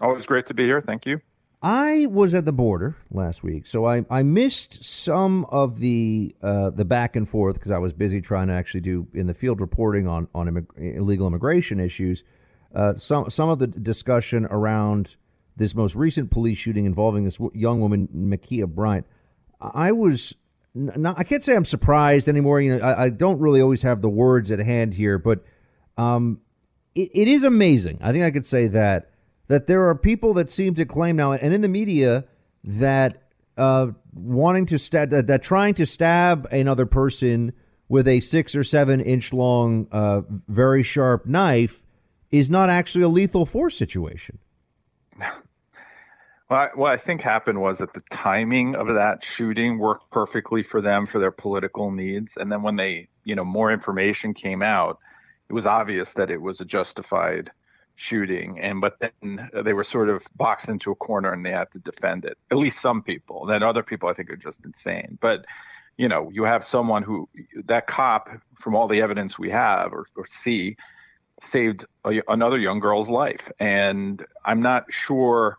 Always 0.00 0.24
great 0.24 0.46
to 0.46 0.54
be 0.54 0.64
here. 0.64 0.80
Thank 0.80 1.04
you. 1.04 1.20
I 1.62 2.06
was 2.06 2.34
at 2.34 2.46
the 2.46 2.54
border 2.54 2.96
last 3.10 3.42
week, 3.42 3.66
so 3.66 3.84
I, 3.84 4.06
I 4.08 4.22
missed 4.22 4.82
some 4.82 5.44
of 5.50 5.78
the 5.78 6.34
uh, 6.42 6.70
the 6.70 6.86
back 6.86 7.16
and 7.16 7.28
forth 7.28 7.56
because 7.56 7.70
I 7.70 7.76
was 7.76 7.92
busy 7.92 8.22
trying 8.22 8.46
to 8.46 8.54
actually 8.54 8.80
do 8.80 9.08
in 9.12 9.26
the 9.26 9.34
field 9.34 9.60
reporting 9.60 10.08
on 10.08 10.26
on 10.34 10.46
immig- 10.46 10.96
illegal 10.96 11.26
immigration 11.26 11.78
issues. 11.78 12.24
Uh, 12.74 12.94
some 12.94 13.28
some 13.28 13.50
of 13.50 13.58
the 13.58 13.66
discussion 13.66 14.46
around 14.46 15.16
this 15.56 15.74
most 15.74 15.94
recent 15.94 16.30
police 16.30 16.58
shooting 16.58 16.86
involving 16.86 17.24
this 17.24 17.38
young 17.52 17.80
woman, 17.80 18.08
Ma'Khia 18.14 18.66
Bryant. 18.66 19.06
I 19.60 19.92
was 19.92 20.34
not, 20.74 21.18
I 21.18 21.24
can't 21.24 21.42
say 21.42 21.54
I'm 21.54 21.64
surprised 21.64 22.28
anymore. 22.28 22.60
You 22.60 22.78
know, 22.78 22.84
I, 22.84 23.04
I, 23.04 23.08
don't 23.10 23.40
really 23.40 23.60
always 23.60 23.82
have 23.82 24.00
the 24.00 24.08
words 24.08 24.50
at 24.50 24.60
hand 24.60 24.94
here, 24.94 25.18
but 25.18 25.44
um, 25.98 26.40
it, 26.94 27.10
it 27.12 27.28
is 27.28 27.44
amazing. 27.44 27.98
I 28.00 28.12
think 28.12 28.24
I 28.24 28.30
could 28.30 28.46
say 28.46 28.68
that 28.68 29.10
that 29.48 29.66
there 29.66 29.88
are 29.88 29.96
people 29.96 30.32
that 30.34 30.48
seem 30.48 30.74
to 30.76 30.84
claim 30.84 31.16
now, 31.16 31.32
and 31.32 31.52
in 31.52 31.60
the 31.60 31.68
media, 31.68 32.24
that 32.62 33.20
uh, 33.56 33.88
wanting 34.14 34.64
to 34.66 34.78
stab, 34.78 35.10
that, 35.10 35.26
that, 35.26 35.42
trying 35.42 35.74
to 35.74 35.84
stab 35.84 36.46
another 36.52 36.86
person 36.86 37.52
with 37.88 38.06
a 38.06 38.20
six 38.20 38.54
or 38.54 38.62
seven 38.62 39.00
inch 39.00 39.32
long, 39.32 39.88
uh, 39.90 40.20
very 40.46 40.84
sharp 40.84 41.26
knife 41.26 41.82
is 42.30 42.48
not 42.48 42.70
actually 42.70 43.02
a 43.02 43.08
lethal 43.08 43.44
force 43.44 43.76
situation. 43.76 44.38
Well, 46.48 46.70
what 46.74 46.90
I 46.90 46.96
think 46.96 47.20
happened 47.20 47.60
was 47.60 47.78
that 47.78 47.94
the 47.94 48.02
timing 48.10 48.74
of 48.74 48.88
that 48.88 49.24
shooting 49.24 49.78
worked 49.78 50.10
perfectly 50.10 50.64
for 50.64 50.80
them 50.80 51.06
for 51.06 51.20
their 51.20 51.30
political 51.30 51.92
needs, 51.92 52.36
and 52.36 52.50
then 52.50 52.62
when 52.62 52.74
they, 52.74 53.08
you 53.22 53.36
know, 53.36 53.44
more 53.44 53.70
information 53.70 54.34
came 54.34 54.60
out, 54.60 54.98
it 55.48 55.52
was 55.52 55.66
obvious 55.66 56.10
that 56.12 56.30
it 56.30 56.40
was 56.40 56.60
a 56.60 56.64
justified 56.64 57.52
shooting. 58.00 58.58
And 58.60 58.80
but 58.80 58.96
then 58.98 59.50
they 59.62 59.74
were 59.74 59.84
sort 59.84 60.08
of 60.08 60.24
boxed 60.34 60.70
into 60.70 60.90
a 60.90 60.94
corner 60.94 61.32
and 61.34 61.44
they 61.44 61.50
had 61.50 61.70
to 61.72 61.78
defend 61.78 62.24
it. 62.24 62.38
At 62.50 62.56
least 62.56 62.80
some 62.80 63.02
people. 63.02 63.44
Then 63.44 63.62
other 63.62 63.82
people 63.82 64.08
i 64.08 64.14
think 64.14 64.30
are 64.30 64.36
just 64.36 64.64
insane. 64.64 65.18
But 65.20 65.44
you 65.98 66.08
know 66.08 66.30
you 66.32 66.44
have 66.44 66.64
someone 66.64 67.02
who 67.02 67.28
that 67.66 67.86
cop 67.86 68.30
from 68.58 68.74
all 68.74 68.88
the 68.88 69.02
evidence 69.02 69.38
we 69.38 69.50
have 69.50 69.92
or, 69.92 70.06
or 70.16 70.26
see 70.28 70.76
saved 71.40 71.86
a, 72.04 72.22
another 72.28 72.58
young 72.58 72.80
girl's 72.80 73.08
life 73.08 73.50
and 73.58 74.24
i'm 74.44 74.62
not 74.62 74.92
sure 74.92 75.56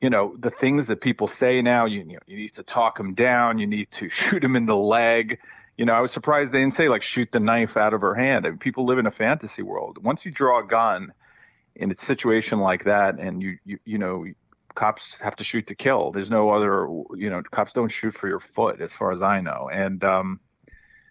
you 0.00 0.10
know 0.10 0.34
the 0.38 0.50
things 0.50 0.86
that 0.86 1.00
people 1.00 1.28
say 1.28 1.60
now 1.62 1.86
you, 1.86 2.00
you, 2.00 2.14
know, 2.14 2.18
you 2.26 2.36
need 2.36 2.52
to 2.52 2.62
talk 2.62 2.98
him 2.98 3.14
down 3.14 3.58
you 3.58 3.66
need 3.66 3.90
to 3.90 4.08
shoot 4.20 4.42
him 4.42 4.56
in 4.56 4.66
the 4.66 4.76
leg 4.76 5.38
you 5.76 5.84
know 5.84 5.92
i 5.92 6.00
was 6.00 6.12
surprised 6.12 6.52
they 6.52 6.60
didn't 6.60 6.74
say 6.74 6.88
like 6.88 7.02
shoot 7.02 7.30
the 7.32 7.40
knife 7.40 7.76
out 7.76 7.94
of 7.94 8.00
her 8.00 8.14
hand 8.14 8.46
I 8.46 8.50
mean, 8.50 8.58
people 8.58 8.86
live 8.86 8.98
in 8.98 9.06
a 9.06 9.10
fantasy 9.10 9.62
world 9.62 10.02
once 10.02 10.24
you 10.24 10.32
draw 10.32 10.60
a 10.62 10.66
gun 10.66 11.12
in 11.78 11.90
a 11.92 11.96
situation 11.96 12.58
like 12.58 12.84
that, 12.84 13.18
and 13.18 13.40
you 13.40 13.58
you 13.64 13.78
you 13.84 13.98
know 13.98 14.26
cops 14.74 15.16
have 15.20 15.36
to 15.36 15.44
shoot 15.44 15.68
to 15.68 15.74
kill. 15.74 16.10
There's 16.12 16.30
no 16.30 16.50
other 16.50 16.86
you 17.16 17.30
know 17.30 17.42
cops 17.50 17.72
don't 17.72 17.88
shoot 17.88 18.14
for 18.14 18.28
your 18.28 18.40
foot, 18.40 18.80
as 18.80 18.92
far 18.92 19.12
as 19.12 19.22
I 19.22 19.40
know, 19.40 19.70
and. 19.72 20.02
um 20.04 20.40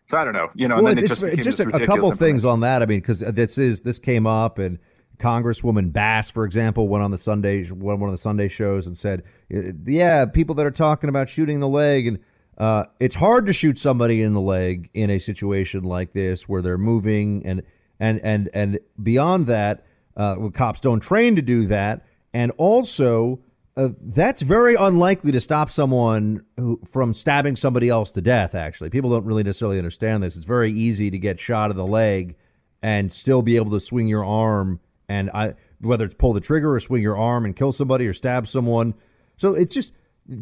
so 0.10 0.18
I 0.18 0.24
don't 0.24 0.34
know, 0.34 0.50
you 0.56 0.68
know. 0.68 0.82
Well, 0.82 0.98
it's, 0.98 1.22
it 1.22 1.38
just, 1.38 1.58
just 1.58 1.60
a, 1.60 1.68
a, 1.70 1.86
couple 1.86 2.12
things 2.12 2.46
on 2.46 2.62
that. 2.62 2.82
I 2.82 2.86
mean, 2.86 3.00
because 3.00 3.20
this 3.20 3.58
is 3.58 3.82
this 3.82 4.00
came 4.00 4.26
up, 4.26 4.58
and 4.58 4.80
Congresswoman 5.20 5.92
Bass, 5.92 6.30
for 6.30 6.46
example, 6.46 6.88
went 6.88 7.04
on 7.04 7.12
the 7.12 7.18
Sunday 7.18 7.66
one 7.66 8.02
of 8.02 8.12
the 8.12 8.18
Sunday 8.18 8.48
shows 8.48 8.88
and 8.88 8.98
said, 8.98 9.24
"Yeah, 9.50 10.26
people 10.26 10.56
that 10.56 10.66
are 10.66 10.72
talking 10.72 11.10
about 11.10 11.28
shooting 11.28 11.60
the 11.60 11.68
leg, 11.68 12.08
and 12.08 12.20
uh, 12.58 12.86
it's 13.00 13.16
hard 13.16 13.46
to 13.48 13.54
shoot 13.54 13.78
somebody 13.78 14.22
in 14.22 14.34
the 14.34 14.42
leg 14.42 14.90
in 14.94 15.10
a 15.10 15.20
situation 15.20 15.84
like 15.84 16.14
this 16.14 16.48
where 16.48 16.62
they're 16.62 16.78
moving, 16.78 17.46
and 17.46 17.64
and 18.00 18.20
and 18.24 18.50
and 18.54 18.80
beyond 19.02 19.48
that, 19.48 19.86
uh, 20.16 20.36
well, 20.38 20.52
cops 20.52 20.80
don't 20.80 21.02
train 21.02 21.36
to 21.36 21.42
do 21.42 21.68
that, 21.68 22.06
and 22.34 22.52
also 22.58 23.40
uh, 23.78 23.90
that's 24.02 24.42
very 24.42 24.74
unlikely 24.74 25.32
to 25.32 25.40
stop 25.40 25.70
someone 25.70 26.44
who, 26.58 26.82
from 26.86 27.14
stabbing 27.14 27.56
somebody 27.56 27.90
else 27.90 28.12
to 28.12 28.22
death. 28.22 28.56
Actually, 28.56 28.90
people 28.90 29.12
don't 29.12 29.26
really 29.26 29.44
necessarily 29.44 29.78
understand 29.78 30.24
this. 30.24 30.36
It's 30.36 30.46
very 30.46 30.74
easy 30.74 31.12
to 31.12 31.20
get 31.20 31.40
shot 31.40 31.70
in 31.70 31.78
the 31.78 31.86
leg 31.86 32.36
and 32.82 33.12
still 33.12 33.44
be 33.44 33.56
able 33.56 33.72
to 33.72 33.80
swing 33.80 34.08
your 34.08 34.26
arm 34.26 34.80
and 35.08 35.30
I, 35.32 35.54
whether 35.80 36.06
it's 36.06 36.16
pull 36.16 36.34
the 36.34 36.42
trigger 36.42 36.74
or 36.74 36.80
swing 36.80 37.04
your 37.04 37.18
arm 37.18 37.46
and 37.46 37.56
kill 37.56 37.72
somebody 37.72 38.08
or 38.08 38.14
stab 38.14 38.48
someone. 38.48 38.96
So 39.38 39.54
it's 39.54 39.76
just 39.76 39.94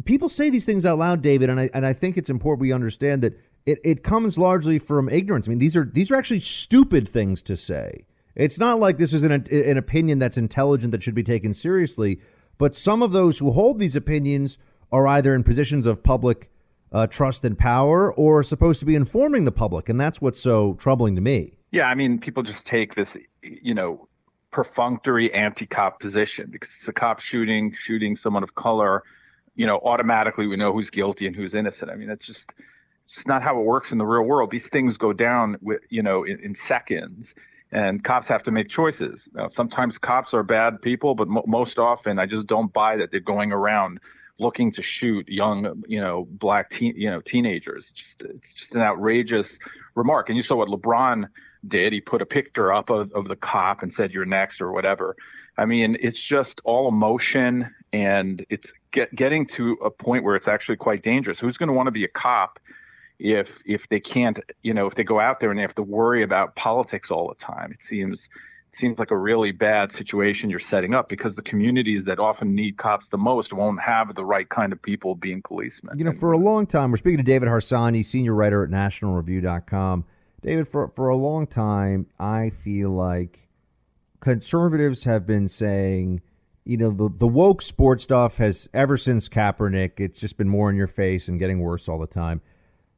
people 0.06 0.30
say 0.30 0.50
these 0.50 0.66
things 0.66 0.86
out 0.86 0.98
loud, 0.98 1.22
David, 1.22 1.50
and 1.50 1.60
I 1.60 1.70
and 1.74 1.86
I 1.86 1.92
think 1.92 2.18
it's 2.18 2.30
important 2.30 2.62
we 2.62 2.72
understand 2.72 3.22
that 3.22 3.38
it, 3.66 3.80
it 3.84 4.04
comes 4.04 4.38
largely 4.38 4.80
from 4.80 5.10
ignorance. 5.10 5.48
I 5.48 5.50
mean, 5.50 5.60
these 5.60 5.76
are 5.76 5.84
these 5.84 6.10
are 6.10 6.16
actually 6.16 6.40
stupid 6.40 7.08
things 7.10 7.42
to 7.44 7.58
say. 7.58 8.06
It's 8.34 8.60
not 8.60 8.80
like 8.80 8.98
this 8.98 9.14
is 9.14 9.24
an, 9.24 9.32
an 9.32 9.78
opinion 9.78 10.20
that's 10.20 10.38
intelligent 10.38 10.92
that 10.92 11.02
should 11.04 11.16
be 11.16 11.24
taken 11.24 11.54
seriously, 11.54 12.20
but 12.58 12.76
some 12.76 13.02
of 13.02 13.12
those 13.12 13.40
who 13.40 13.52
hold 13.52 13.80
these 13.80 13.96
opinions 13.96 14.58
are 14.92 15.08
either 15.08 15.34
in 15.34 15.44
positions 15.44 15.86
of 15.86 16.04
public 16.04 16.50
uh, 16.92 17.08
trust 17.08 17.44
and 17.44 17.58
power 17.58 18.14
or 18.14 18.44
supposed 18.44 18.80
to 18.80 18.86
be 18.86 18.96
informing 18.96 19.46
the 19.46 19.52
public? 19.52 19.90
And 19.90 20.00
that's 20.00 20.22
what's 20.22 20.40
so 20.40 20.76
troubling 20.76 21.16
to 21.16 21.22
me. 21.22 21.58
Yeah, 21.72 21.88
I 21.88 21.96
mean, 21.96 22.20
people 22.20 22.44
just 22.44 22.66
take 22.66 22.96
this, 22.96 23.18
you 23.42 23.74
know, 23.74 24.08
perfunctory 24.52 25.34
anti-cop 25.34 26.00
position 26.00 26.50
because 26.50 26.70
it's 26.78 26.88
a 26.88 26.94
cop 26.94 27.20
shooting, 27.20 27.74
shooting 27.74 28.16
someone 28.16 28.44
of 28.44 28.56
color. 28.56 29.04
You 29.56 29.66
know, 29.66 29.80
automatically 29.84 30.48
we 30.48 30.56
know 30.56 30.72
who's 30.72 30.90
guilty 30.90 31.28
and 31.28 31.36
who's 31.36 31.54
innocent. 31.54 31.92
I 31.92 31.96
mean, 31.96 32.10
it's 32.10 32.26
just 32.26 32.54
it's 33.04 33.16
just 33.16 33.28
not 33.28 33.44
how 33.44 33.60
it 33.60 33.64
works 33.64 33.92
in 33.92 33.98
the 33.98 34.06
real 34.06 34.24
world. 34.24 34.52
These 34.52 34.70
things 34.70 34.98
go 34.98 35.12
down, 35.14 35.58
with, 35.62 35.82
you 35.90 36.02
know, 36.02 36.24
in, 36.24 36.40
in 36.40 36.56
seconds, 36.56 37.36
and 37.76 38.02
cops 38.02 38.30
have 38.30 38.42
to 38.42 38.52
make 38.52 38.70
choices. 38.70 39.28
Now, 39.34 39.50
sometimes 39.50 39.98
cops 39.98 40.34
are 40.34 40.44
bad 40.44 40.82
people, 40.82 41.14
but 41.14 41.28
mo- 41.28 41.44
most 41.46 41.78
often 41.78 42.18
I 42.20 42.26
just 42.26 42.48
don't 42.48 42.72
buy 42.72 42.96
that 42.96 43.12
they're 43.12 43.20
going 43.20 43.52
around 43.52 44.00
looking 44.40 44.72
to 44.72 44.82
shoot 44.82 45.28
young, 45.28 45.84
you 45.86 46.00
know, 46.00 46.26
black 46.30 46.70
teen, 46.70 46.94
you 46.96 47.10
know, 47.10 47.20
teenagers. 47.20 47.90
It's 47.92 48.02
just 48.02 48.22
it's 48.24 48.54
just 48.54 48.76
an 48.76 48.82
outrageous 48.82 49.60
remark. 49.94 50.30
And 50.30 50.38
you 50.38 50.42
saw 50.42 50.56
what 50.56 50.70
LeBron 50.70 51.28
did. 51.68 51.92
He 51.92 52.00
put 52.00 52.22
a 52.22 52.26
picture 52.26 52.72
up 52.72 52.90
of, 52.90 53.12
of 53.12 53.28
the 53.28 53.36
cop 53.36 53.84
and 53.84 53.94
said, 53.94 54.14
"You're 54.14 54.24
next" 54.24 54.62
or 54.62 54.72
whatever. 54.72 55.18
I 55.58 55.66
mean, 55.66 55.98
it's 56.00 56.22
just 56.22 56.62
all 56.64 56.88
emotion, 56.88 57.76
and 57.92 58.46
it's 58.50 58.72
get, 58.92 59.14
getting 59.14 59.48
to 59.48 59.74
a 59.84 59.90
point 59.90 60.24
where 60.24 60.38
it's 60.38 60.48
actually 60.48 60.78
quite 60.78 61.04
dangerous. 61.04 61.42
Who's 61.42 61.58
going 61.58 61.68
to 61.68 61.74
want 61.74 61.88
to 61.88 61.92
be 61.92 62.06
a 62.06 62.10
cop 62.10 62.58
if 63.20 63.62
if 63.66 63.88
they 63.90 64.00
can't, 64.00 64.40
you 64.64 64.74
know, 64.74 64.88
if 64.88 64.96
they 64.96 65.04
go 65.04 65.20
out 65.20 65.40
there 65.40 65.50
and 65.50 65.58
they 65.58 65.62
have 65.64 65.76
to 65.76 65.84
worry 65.84 66.24
about 66.24 66.56
politics 66.56 67.12
all 67.12 67.28
the 67.28 67.36
time? 67.36 67.72
It 67.72 67.84
seems 67.84 68.30
seems 68.76 69.00
like 69.00 69.12
a 69.12 69.18
really 69.18 69.52
bad 69.52 69.92
situation 69.92 70.50
you're 70.50 70.60
setting 70.60 70.94
up 70.94 71.08
because 71.08 71.36
the 71.36 71.42
communities 71.42 72.04
that 72.04 72.20
often 72.20 72.54
need 72.54 72.78
cops 72.78 73.08
the 73.08 73.18
most 73.18 73.54
won't 73.54 73.82
have 73.82 74.14
the 74.16 74.26
right 74.26 74.50
kind 74.50 74.74
of 74.74 74.82
people 74.82 75.16
being 75.16 75.42
policemen. 75.42 75.98
You 75.98 76.04
know, 76.04 76.12
for 76.12 76.34
a 76.34 76.38
long 76.38 76.68
time, 76.68 76.92
we're 76.92 76.98
speaking 76.98 77.18
to 77.18 77.24
David 77.24 77.48
Harsanyi, 77.48 78.04
senior 78.04 78.34
writer 78.34 78.64
at 78.64 78.70
nationalreview.com. 78.70 80.06
David, 80.42 80.68
for, 80.68 80.90
for 80.90 81.08
a 81.08 81.16
long 81.16 81.48
time, 81.48 82.08
I 82.20 82.50
feel 82.50 82.92
like 82.92 83.48
conservatives 84.20 85.06
have 85.06 85.26
been 85.26 85.48
saying, 85.48 86.22
you 86.66 86.78
know, 86.78 86.92
the, 86.92 87.10
the 87.10 87.28
woke 87.28 87.62
sports 87.62 88.04
stuff 88.04 88.38
has, 88.38 88.70
ever 88.74 88.98
since 88.98 89.30
Kaepernick, 89.30 90.00
it's 90.00 90.20
just 90.20 90.38
been 90.38 90.50
more 90.50 90.70
in 90.70 90.76
your 90.76 90.88
face 90.88 91.28
and 91.28 91.40
getting 91.40 91.60
worse 91.60 91.88
all 91.88 91.98
the 91.98 92.08
time. 92.08 92.42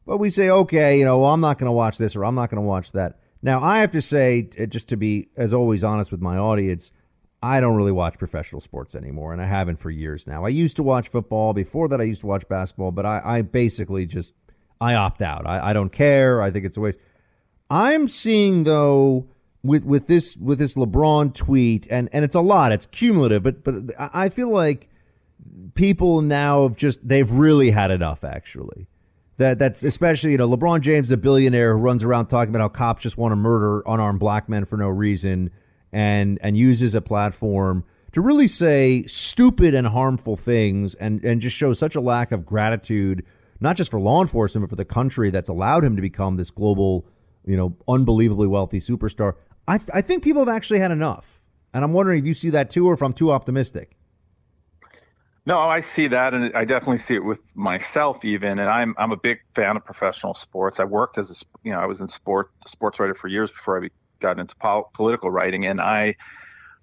But 0.07 0.17
we 0.19 0.29
say, 0.29 0.49
okay, 0.49 0.97
you 0.97 1.03
know, 1.03 1.19
well, 1.19 1.33
I'm 1.33 1.41
not 1.41 1.59
going 1.59 1.67
to 1.67 1.73
watch 1.73 1.97
this 1.97 2.15
or 2.15 2.23
I'm 2.23 2.33
not 2.33 2.49
going 2.49 2.63
to 2.63 2.67
watch 2.67 2.93
that. 2.93 3.19
Now, 3.41 3.61
I 3.61 3.79
have 3.79 3.91
to 3.91 4.01
say, 4.01 4.49
uh, 4.57 4.65
just 4.65 4.87
to 4.87 4.97
be, 4.97 5.27
as 5.35 5.53
always, 5.53 5.83
honest 5.83 6.11
with 6.11 6.21
my 6.21 6.37
audience, 6.37 6.91
I 7.43 7.59
don't 7.59 7.75
really 7.75 7.91
watch 7.91 8.17
professional 8.17 8.61
sports 8.61 8.95
anymore, 8.95 9.33
and 9.33 9.41
I 9.41 9.45
haven't 9.45 9.77
for 9.77 9.91
years 9.91 10.25
now. 10.25 10.45
I 10.45 10.49
used 10.49 10.77
to 10.77 10.83
watch 10.83 11.09
football. 11.09 11.53
Before 11.53 11.89
that, 11.89 11.99
I 11.99 12.05
used 12.05 12.21
to 12.21 12.27
watch 12.27 12.47
basketball, 12.47 12.91
but 12.91 13.05
I, 13.05 13.21
I 13.23 13.41
basically 13.41 14.05
just 14.05 14.33
I 14.79 14.95
opt 14.95 15.21
out. 15.21 15.45
I, 15.45 15.69
I 15.69 15.73
don't 15.73 15.91
care. 15.91 16.41
I 16.41 16.51
think 16.51 16.65
it's 16.65 16.77
a 16.77 16.81
waste. 16.81 16.97
I'm 17.69 18.07
seeing 18.07 18.63
though 18.63 19.27
with 19.61 19.83
with 19.83 20.07
this 20.07 20.37
with 20.37 20.57
this 20.57 20.75
LeBron 20.75 21.35
tweet, 21.35 21.85
and 21.91 22.09
and 22.13 22.23
it's 22.23 22.35
a 22.35 22.41
lot. 22.41 22.71
It's 22.71 22.85
cumulative, 22.85 23.43
but 23.43 23.63
but 23.63 23.75
I 23.99 24.29
feel 24.29 24.49
like 24.49 24.89
people 25.75 26.21
now 26.21 26.63
have 26.63 26.77
just 26.77 27.05
they've 27.07 27.29
really 27.29 27.71
had 27.71 27.91
enough. 27.91 28.23
Actually, 28.23 28.87
that 29.37 29.59
that's 29.59 29.83
especially 29.83 30.31
you 30.31 30.37
know 30.37 30.49
LeBron 30.49 30.81
James, 30.81 31.11
a 31.11 31.17
billionaire 31.17 31.77
who 31.77 31.83
runs 31.83 32.03
around 32.03 32.27
talking 32.27 32.53
about 32.53 32.61
how 32.61 32.69
cops 32.69 33.03
just 33.03 33.17
want 33.17 33.31
to 33.31 33.35
murder 33.35 33.83
unarmed 33.85 34.19
black 34.19 34.49
men 34.49 34.65
for 34.65 34.77
no 34.77 34.87
reason, 34.87 35.51
and 35.91 36.39
and 36.41 36.57
uses 36.57 36.95
a 36.95 37.01
platform 37.01 37.83
to 38.13 38.21
really 38.21 38.47
say 38.47 39.03
stupid 39.05 39.75
and 39.75 39.87
harmful 39.87 40.35
things, 40.35 40.95
and 40.95 41.23
and 41.23 41.41
just 41.41 41.55
show 41.55 41.73
such 41.73 41.95
a 41.95 42.01
lack 42.01 42.31
of 42.31 42.45
gratitude, 42.45 43.23
not 43.59 43.75
just 43.75 43.91
for 43.91 43.99
law 43.99 44.21
enforcement, 44.21 44.63
but 44.63 44.69
for 44.69 44.75
the 44.75 44.85
country 44.85 45.29
that's 45.29 45.49
allowed 45.49 45.83
him 45.83 45.95
to 45.95 46.01
become 46.01 46.35
this 46.35 46.49
global, 46.49 47.05
you 47.45 47.55
know, 47.55 47.75
unbelievably 47.87 48.47
wealthy 48.47 48.79
superstar. 48.79 49.33
I 49.67 49.77
th- 49.77 49.89
I 49.93 50.01
think 50.01 50.23
people 50.23 50.41
have 50.43 50.55
actually 50.55 50.79
had 50.79 50.91
enough, 50.91 51.43
and 51.75 51.83
I'm 51.83 51.93
wondering 51.93 52.19
if 52.19 52.25
you 52.25 52.33
see 52.33 52.49
that 52.51 52.71
too, 52.71 52.87
or 52.87 52.93
if 52.93 53.03
I'm 53.03 53.13
too 53.13 53.31
optimistic. 53.31 53.96
No, 55.47 55.59
I 55.59 55.79
see 55.79 56.09
that, 56.09 56.33
and 56.33 56.53
I 56.57 56.65
definitely 56.65 56.97
see 56.97 57.15
it 57.15 57.23
with 57.23 57.41
myself 57.55 58.25
even. 58.25 58.59
And 58.59 58.69
I'm 58.69 58.93
I'm 58.97 59.13
a 59.13 59.17
big 59.17 59.39
fan 59.55 59.77
of 59.77 59.85
professional 59.85 60.33
sports. 60.35 60.79
I 60.81 60.83
worked 60.83 61.17
as 61.17 61.31
a 61.31 61.35
you 61.63 61.71
know 61.71 61.79
I 61.79 61.85
was 61.85 62.01
in 62.01 62.09
sport 62.09 62.49
sports 62.67 62.99
writer 62.99 63.15
for 63.15 63.29
years 63.29 63.49
before 63.51 63.81
I 63.83 63.89
got 64.21 64.39
into 64.39 64.55
pol- 64.57 64.91
political 64.93 65.31
writing, 65.31 65.65
and 65.65 65.79
I 65.79 66.15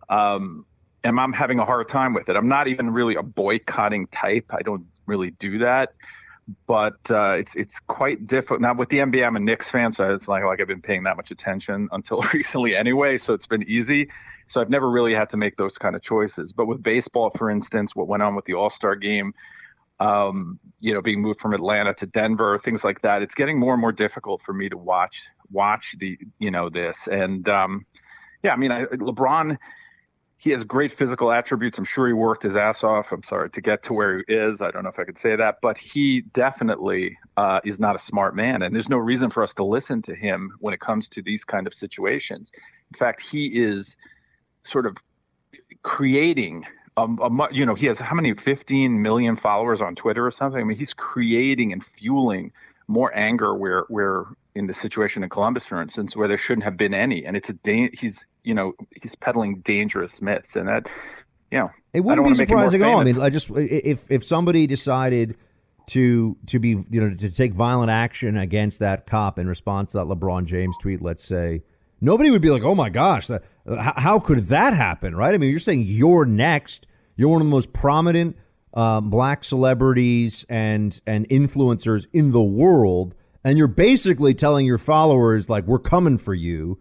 um 0.09 0.67
am 1.05 1.19
I'm 1.19 1.33
having 1.35 1.59
a 1.61 1.67
hard 1.67 1.89
time 1.89 2.15
with 2.15 2.29
it. 2.31 2.37
I'm 2.37 2.49
not 2.49 2.69
even 2.69 2.91
really 2.91 3.17
a 3.17 3.25
boycotting 3.25 4.09
type. 4.09 4.47
I 4.53 4.63
don't 4.63 4.87
really 5.07 5.33
do 5.33 5.59
that, 5.61 5.91
but 6.67 6.99
uh, 7.11 7.33
it's 7.33 7.55
it's 7.57 7.81
quite 7.81 8.27
difficult. 8.27 8.61
Now 8.61 8.75
with 8.75 8.89
the 8.89 8.99
NBA, 8.99 9.27
I'm 9.27 9.37
a 9.37 9.41
Knicks 9.41 9.71
fan, 9.71 9.93
so 9.93 10.13
it's 10.13 10.29
like 10.29 10.45
like 10.45 10.61
I've 10.61 10.69
been 10.69 10.83
paying 10.83 11.05
that 11.05 11.17
much 11.17 11.31
attention 11.31 11.89
until 11.93 12.23
recently 12.33 12.77
anyway. 12.77 13.17
So 13.17 13.35
it's 13.35 13.47
been 13.47 13.63
easy. 13.65 14.11
So 14.47 14.61
I've 14.61 14.71
never 14.71 14.91
really 14.91 15.15
had 15.15 15.31
to 15.31 15.37
make 15.37 15.57
those 15.57 15.79
kind 15.79 15.97
of 15.97 16.03
choices. 16.03 16.53
But 16.53 16.67
with 16.67 16.83
baseball, 16.83 17.31
for 17.31 17.51
instance, 17.51 17.97
what 17.97 18.09
went 18.09 18.23
on 18.23 18.35
with 18.35 18.45
the 18.45 18.55
All 18.55 18.69
Star 18.69 18.95
game, 18.95 19.33
um, 20.01 20.59
you 20.81 20.93
know, 20.93 21.01
being 21.01 21.23
moved 21.23 21.41
from 21.41 21.55
Atlanta 21.55 21.95
to 21.95 22.07
Denver, 22.07 22.59
things 22.59 22.85
like 22.85 23.01
that, 23.03 23.23
it's 23.23 23.35
getting 23.35 23.59
more 23.59 23.73
and 23.73 23.81
more 23.81 23.93
difficult 23.93 24.43
for 24.43 24.53
me 24.53 24.69
to 24.69 24.77
watch 24.77 25.29
watch 25.51 25.95
the 25.99 26.19
you 26.39 26.51
know 26.51 26.69
this. 26.69 27.09
And 27.09 27.49
um, 27.49 27.87
yeah, 28.43 28.53
I 28.53 28.57
mean, 28.57 28.71
I, 28.71 28.85
LeBron, 28.85 29.57
he 30.45 30.51
has 30.51 30.63
great 30.63 30.93
physical 30.93 31.33
attributes. 31.33 31.79
I'm 31.79 31.87
sure 31.87 32.07
he 32.07 32.13
worked 32.13 32.43
his 32.43 32.55
ass 32.55 32.85
off. 32.85 33.13
I'm 33.13 33.23
sorry 33.23 33.49
to 33.49 33.61
get 33.63 33.83
to 33.85 33.95
where 33.95 34.19
he 34.19 34.25
is. 34.29 34.61
I 34.61 34.71
don't 34.71 34.83
know 34.83 34.91
if 34.91 34.99
I 34.99 35.05
could 35.05 35.17
say 35.17 35.37
that, 35.37 35.57
but 35.63 35.79
he 35.79 36.21
definitely 36.21 37.17
uh, 37.39 37.61
is 37.65 37.81
not 37.81 37.97
a 37.97 37.99
smart 37.99 38.37
man, 38.37 38.61
and 38.61 38.75
there's 38.75 38.91
no 38.91 38.99
reason 38.99 39.31
for 39.31 39.43
us 39.43 39.55
to 39.55 39.65
listen 39.65 40.03
to 40.03 40.15
him 40.15 40.53
when 40.61 40.75
it 40.75 40.81
comes 40.81 41.09
to 41.09 41.23
these 41.23 41.47
kind 41.47 41.67
of 41.67 41.73
situations. 41.73 42.53
In 42.93 42.99
fact, 42.99 43.23
he 43.23 43.47
is 43.47 43.97
sort 44.65 44.85
of 44.85 44.99
creating 45.83 46.67
a, 46.99 47.05
a, 47.05 47.49
you 47.51 47.65
know 47.65 47.75
he 47.75 47.87
has 47.87 47.99
how 47.99 48.15
many 48.15 48.35
15 48.35 49.03
million 49.03 49.37
followers 49.37 49.83
on 49.83 49.95
twitter 49.95 50.27
or 50.27 50.31
something 50.31 50.61
i 50.61 50.65
mean 50.65 50.79
he's 50.79 50.95
creating 50.95 51.73
and 51.73 51.85
fueling 51.85 52.53
more 52.87 53.15
anger 53.15 53.55
where 53.55 53.85
where 53.89 54.25
in 54.55 54.67
the 54.67 54.73
situation 54.73 55.23
in 55.23 55.29
columbus 55.29 55.67
for 55.67 55.83
instance 55.83 56.17
where 56.17 56.29
there 56.29 56.39
shouldn't 56.39 56.65
have 56.65 56.79
been 56.79 56.95
any 56.95 57.27
and 57.27 57.37
it's 57.37 57.51
a 57.51 57.53
da- 57.53 57.91
he's 57.93 58.27
you 58.45 58.55
know 58.55 58.73
he's 59.03 59.17
peddling 59.17 59.61
dangerous 59.61 60.23
myths 60.23 60.57
and 60.57 60.69
that 60.69 60.89
you 61.51 61.59
know 61.59 61.71
it 61.93 62.01
wouldn't 62.01 62.27
be 62.27 62.35
surprising 62.35 62.83
at 62.83 62.89
all 62.89 63.01
i 63.01 63.05
mean 63.05 63.21
i 63.21 63.29
just 63.29 63.51
if 63.51 64.11
if 64.11 64.25
somebody 64.25 64.67
decided 64.67 65.37
to 65.87 66.37
to 66.47 66.59
be 66.59 66.71
you 66.91 67.01
know 67.01 67.15
to 67.15 67.31
take 67.31 67.53
violent 67.53 67.91
action 67.91 68.37
against 68.37 68.79
that 68.79 69.07
cop 69.07 69.39
in 69.39 69.49
response 69.49 69.93
to 69.93 69.99
that 69.99 70.07
lebron 70.07 70.45
james 70.45 70.77
tweet 70.79 71.03
let's 71.03 71.25
say 71.25 71.63
nobody 72.05 72.31
would 72.31 72.43
be 72.43 72.51
like, 72.51 72.63
oh 72.63 72.75
my 72.75 72.91
gosh, 72.91 73.27
that, 73.27 73.43
how 73.97 74.21
could 74.21 74.45
that 74.47 74.75
happen, 74.75 75.17
right? 75.17 75.35
I 75.35 75.39
mean, 75.39 75.51
you're 75.51 75.59
saying 75.59 75.85
you're 75.87 76.27
next. 76.27 76.87
You're 77.17 77.31
one 77.31 77.41
of 77.41 77.47
the 77.47 77.51
most 77.51 77.73
prominent 77.73 78.37
um, 78.75 79.09
black 79.09 79.45
celebrities 79.45 80.45
and 80.49 81.01
and 81.07 81.29
influencers 81.29 82.07
in 82.13 82.33
the 82.33 82.43
world, 82.43 83.15
and 83.43 83.57
you're 83.57 83.67
basically 83.67 84.35
telling 84.35 84.67
your 84.67 84.79
followers 84.79 85.49
like, 85.49 85.65
we're 85.67 85.79
coming 85.79 86.19
for 86.19 86.35
you. 86.35 86.79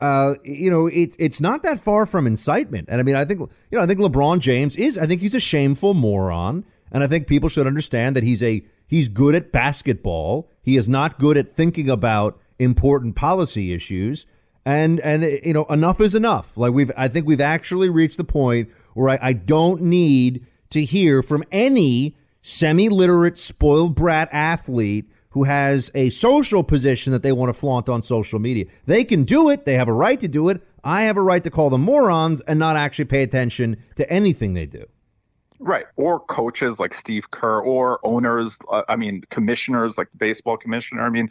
Uh, 0.00 0.34
you 0.44 0.70
know, 0.70 0.86
it's 0.86 1.16
it's 1.18 1.40
not 1.40 1.62
that 1.62 1.80
far 1.80 2.04
from 2.04 2.26
incitement, 2.26 2.88
and 2.90 3.00
I 3.00 3.04
mean, 3.04 3.14
I 3.14 3.24
think 3.24 3.40
you 3.40 3.78
know, 3.78 3.80
I 3.80 3.86
think 3.86 4.00
LeBron 4.00 4.40
James 4.40 4.76
is. 4.76 4.98
I 4.98 5.06
think 5.06 5.20
he's 5.20 5.34
a 5.34 5.40
shameful 5.40 5.94
moron, 5.94 6.64
and 6.92 7.02
I 7.02 7.06
think 7.06 7.26
people 7.26 7.48
should 7.48 7.66
understand 7.66 8.14
that 8.16 8.22
he's 8.22 8.42
a 8.42 8.62
he's 8.86 9.08
good 9.08 9.34
at 9.34 9.52
basketball. 9.52 10.50
He 10.62 10.76
is 10.76 10.88
not 10.88 11.18
good 11.18 11.38
at 11.38 11.50
thinking 11.50 11.88
about 11.88 12.38
important 12.58 13.16
policy 13.16 13.72
issues 13.72 14.26
and 14.66 14.98
and 15.00 15.22
you 15.22 15.52
know 15.52 15.64
enough 15.66 16.00
is 16.00 16.14
enough 16.14 16.56
like 16.56 16.72
we've 16.72 16.90
i 16.96 17.06
think 17.06 17.26
we've 17.26 17.40
actually 17.40 17.88
reached 17.88 18.16
the 18.16 18.24
point 18.24 18.68
where 18.94 19.10
i, 19.10 19.28
I 19.28 19.32
don't 19.32 19.82
need 19.82 20.44
to 20.70 20.84
hear 20.84 21.22
from 21.22 21.44
any 21.52 22.16
semi-literate 22.42 23.38
spoiled 23.38 23.94
brat 23.94 24.28
athlete 24.32 25.10
who 25.36 25.44
has 25.44 25.90
a 25.94 26.08
social 26.08 26.64
position 26.64 27.12
that 27.12 27.22
they 27.22 27.30
want 27.30 27.50
to 27.50 27.52
flaunt 27.52 27.90
on 27.90 28.00
social 28.00 28.38
media 28.38 28.64
they 28.86 29.04
can 29.04 29.22
do 29.22 29.50
it 29.50 29.66
they 29.66 29.74
have 29.74 29.86
a 29.86 29.92
right 29.92 30.18
to 30.18 30.26
do 30.26 30.48
it 30.48 30.62
i 30.82 31.02
have 31.02 31.18
a 31.18 31.22
right 31.22 31.44
to 31.44 31.50
call 31.50 31.68
them 31.68 31.82
morons 31.82 32.40
and 32.48 32.58
not 32.58 32.74
actually 32.74 33.04
pay 33.04 33.22
attention 33.22 33.76
to 33.96 34.10
anything 34.10 34.54
they 34.54 34.64
do 34.64 34.84
Right. 35.58 35.86
Or 35.96 36.20
coaches 36.20 36.78
like 36.78 36.92
Steve 36.92 37.30
Kerr 37.30 37.60
or 37.60 37.98
owners, 38.04 38.58
uh, 38.70 38.82
I 38.90 38.96
mean, 38.96 39.22
commissioners 39.30 39.96
like 39.96 40.10
the 40.10 40.18
baseball 40.18 40.58
commissioner. 40.58 41.00
I 41.00 41.08
mean, 41.08 41.30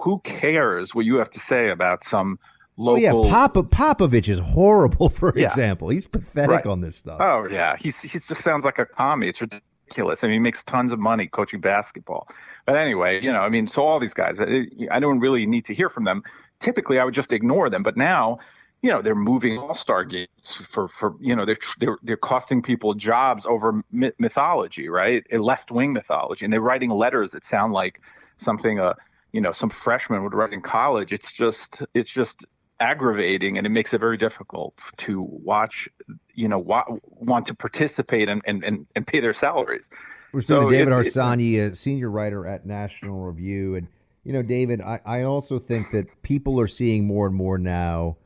who 0.00 0.18
cares 0.20 0.94
what 0.94 1.04
you 1.04 1.16
have 1.16 1.28
to 1.32 1.38
say 1.38 1.68
about 1.68 2.02
some 2.02 2.38
local. 2.78 3.24
Oh, 3.24 3.26
yeah, 3.26 3.30
Pop- 3.30 3.70
Popovich 3.70 4.30
is 4.30 4.38
horrible, 4.38 5.08
for 5.20 5.34
yeah. 5.36 5.44
example. 5.44 5.90
He's 5.90 6.06
pathetic 6.06 6.50
right. 6.50 6.66
on 6.66 6.80
this 6.80 6.96
stuff. 6.96 7.20
Oh 7.20 7.46
yeah, 7.50 7.76
he's 7.78 8.00
he 8.00 8.18
just 8.18 8.42
sounds 8.42 8.64
like 8.64 8.78
a 8.78 8.86
commie. 8.86 9.28
It's 9.28 9.42
ridiculous. 9.42 9.65
I 9.98 10.02
mean, 10.22 10.32
he 10.32 10.38
makes 10.38 10.64
tons 10.64 10.92
of 10.92 10.98
money 10.98 11.26
coaching 11.26 11.60
basketball. 11.60 12.28
But 12.64 12.76
anyway, 12.76 13.22
you 13.22 13.32
know, 13.32 13.40
I 13.40 13.48
mean, 13.48 13.66
so 13.66 13.86
all 13.86 13.98
these 14.00 14.14
guys, 14.14 14.40
I 14.40 15.00
don't 15.00 15.20
really 15.20 15.46
need 15.46 15.64
to 15.66 15.74
hear 15.74 15.88
from 15.88 16.04
them. 16.04 16.22
Typically, 16.58 16.98
I 16.98 17.04
would 17.04 17.14
just 17.14 17.32
ignore 17.32 17.70
them. 17.70 17.82
But 17.82 17.96
now, 17.96 18.38
you 18.82 18.90
know 18.90 19.02
they're 19.02 19.14
moving 19.14 19.58
all-star 19.58 20.04
games 20.04 20.28
for 20.44 20.86
for 20.86 21.14
you 21.20 21.34
know 21.34 21.44
they're 21.44 21.56
they're, 21.80 21.98
they're 22.02 22.16
costing 22.16 22.62
people 22.62 22.94
jobs 22.94 23.46
over 23.46 23.82
mythology 23.90 24.88
right 24.88 25.26
a 25.32 25.38
left-wing 25.38 25.92
mythology 25.92 26.44
and 26.44 26.52
they're 26.52 26.60
writing 26.60 26.90
letters 26.90 27.30
that 27.30 27.44
sound 27.44 27.72
like 27.72 28.00
something 28.36 28.78
a 28.78 28.94
you 29.32 29.40
know 29.40 29.50
some 29.50 29.70
freshman 29.70 30.22
would 30.22 30.34
write 30.34 30.52
in 30.52 30.60
college 30.60 31.12
it's 31.12 31.32
just 31.32 31.82
it's 31.94 32.10
just 32.10 32.44
aggravating 32.80 33.56
and 33.56 33.66
it 33.66 33.70
makes 33.70 33.94
it 33.94 33.98
very 33.98 34.16
difficult 34.18 34.78
to 34.98 35.22
watch 35.22 35.88
you 36.34 36.46
know 36.46 36.58
wa- 36.58 36.84
want 37.02 37.46
to 37.46 37.54
participate 37.54 38.28
and, 38.28 38.42
and 38.46 38.62
and 38.64 38.86
and 38.94 39.06
pay 39.06 39.18
their 39.18 39.32
salaries 39.32 39.88
we're 40.36 40.42
speaking 40.42 40.64
so 40.64 40.68
to 40.68 40.76
David 40.76 40.92
Harsanyi, 40.92 41.60
a 41.60 41.74
senior 41.74 42.10
writer 42.10 42.46
at 42.46 42.66
National 42.66 43.20
Review. 43.20 43.76
And, 43.76 43.88
you 44.22 44.34
know, 44.34 44.42
David, 44.42 44.82
I, 44.82 45.00
I 45.06 45.22
also 45.22 45.58
think 45.58 45.92
that 45.92 46.22
people 46.22 46.60
are 46.60 46.66
seeing 46.66 47.06
more 47.06 47.26
and 47.26 47.34
more 47.34 47.56
now. 47.56 48.18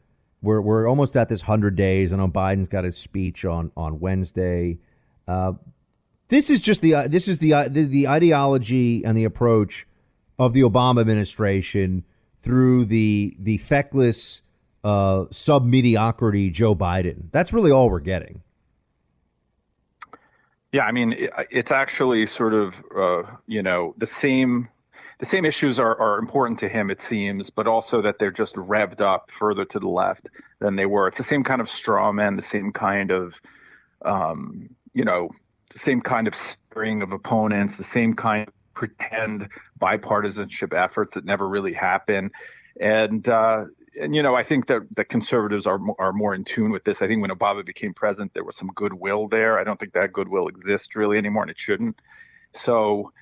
We're, 0.43 0.61
we're 0.61 0.89
almost 0.89 1.17
at 1.17 1.29
this 1.29 1.43
100 1.43 1.77
days. 1.77 2.13
I 2.13 2.17
know 2.17 2.27
Biden's 2.27 2.67
got 2.67 2.83
his 2.83 2.97
speech 2.97 3.45
on, 3.45 3.71
on 3.77 4.01
Wednesday. 4.01 4.79
Uh, 5.29 5.53
this 6.27 6.51
is 6.51 6.63
just 6.63 6.81
the 6.81 6.95
uh, 6.95 7.09
this 7.09 7.29
is 7.29 7.39
the, 7.39 7.55
uh, 7.55 7.69
the 7.69 7.85
the 7.85 8.09
ideology 8.09 9.05
and 9.05 9.17
the 9.17 9.25
approach 9.25 9.87
of 10.39 10.53
the 10.53 10.63
Obama 10.63 11.01
administration 11.01 12.05
through 12.41 12.87
the 12.87 13.37
the 13.39 13.59
feckless 13.59 14.41
uh, 14.85 15.27
sub 15.31 15.65
mediocrity 15.65 16.51
Joe 16.51 16.75
Biden. 16.75 17.31
That's 17.33 17.53
really 17.53 17.71
all 17.71 17.91
we're 17.91 18.01
getting. 18.01 18.43
Yeah, 20.73 20.85
I 20.85 20.93
mean, 20.93 21.15
it's 21.51 21.73
actually 21.73 22.27
sort 22.27 22.55
of, 22.55 22.75
uh, 22.97 23.23
you 23.47 23.63
know, 23.63 23.95
the 23.99 24.07
same. 24.07 24.69
The 25.19 25.27
same 25.27 25.45
issues 25.45 25.79
are, 25.79 26.01
are 26.01 26.19
important 26.19 26.59
to 26.61 26.69
him, 26.71 26.91
it 26.91 27.03
seems, 27.03 27.51
but 27.51 27.67
also 27.67 28.01
that 28.01 28.19
they're 28.19 28.31
just 28.31 28.55
revved 28.55 29.03
up 29.03 29.31
further 29.31 29.67
to 29.67 29.79
the 29.79 29.87
left 29.87 30.31
than 30.61 30.77
they 30.77 30.87
were. 30.87 31.09
It's 31.09 31.19
the 31.19 31.25
same 31.25 31.45
kind 31.45 31.61
of 31.61 31.69
straw 31.69 32.11
man, 32.11 32.37
the 32.37 32.43
same 32.43 32.73
kind 32.73 33.11
of, 33.11 33.39
um, 34.03 34.71
you 34.95 35.05
know, 35.05 35.29
same 35.77 36.01
kind 36.01 36.27
of 36.27 36.35
string 36.35 37.03
of 37.03 37.13
opponents, 37.13 37.77
the 37.77 37.85
same 37.85 38.15
kind 38.15 38.49
pretend 38.81 39.47
bipartisanship 39.79 40.73
efforts 40.73 41.15
that 41.15 41.25
never 41.27 41.47
really 41.47 41.75
happen. 41.75 42.31
And 42.81 43.29
uh, 43.29 43.67
and 44.01 44.15
you 44.15 44.23
know, 44.23 44.35
I 44.35 44.43
think 44.43 44.69
that 44.69 44.83
the 44.97 45.05
conservatives 45.05 45.67
are 45.67 45.79
are 45.99 46.15
more 46.15 46.35
in 46.35 46.45
tune 46.45 46.71
with 46.71 46.85
this. 46.85 47.03
I 47.03 47.07
think 47.07 47.21
when 47.21 47.31
Obama 47.31 47.65
became 47.65 47.93
president, 47.93 48.33
there 48.33 48.45
was 48.45 48.57
some 48.57 48.71
goodwill 48.75 49.29
there. 49.29 49.59
I 49.59 49.65
don't 49.65 49.79
think 49.79 49.93
that 49.93 50.15
goodwill 50.15 50.49
exists 50.49 50.97
really 50.97 51.19
anymore, 51.19 51.43
and 51.43 51.51
it 51.51 51.59
shouldn't. 51.59 52.01
So, 52.55 53.13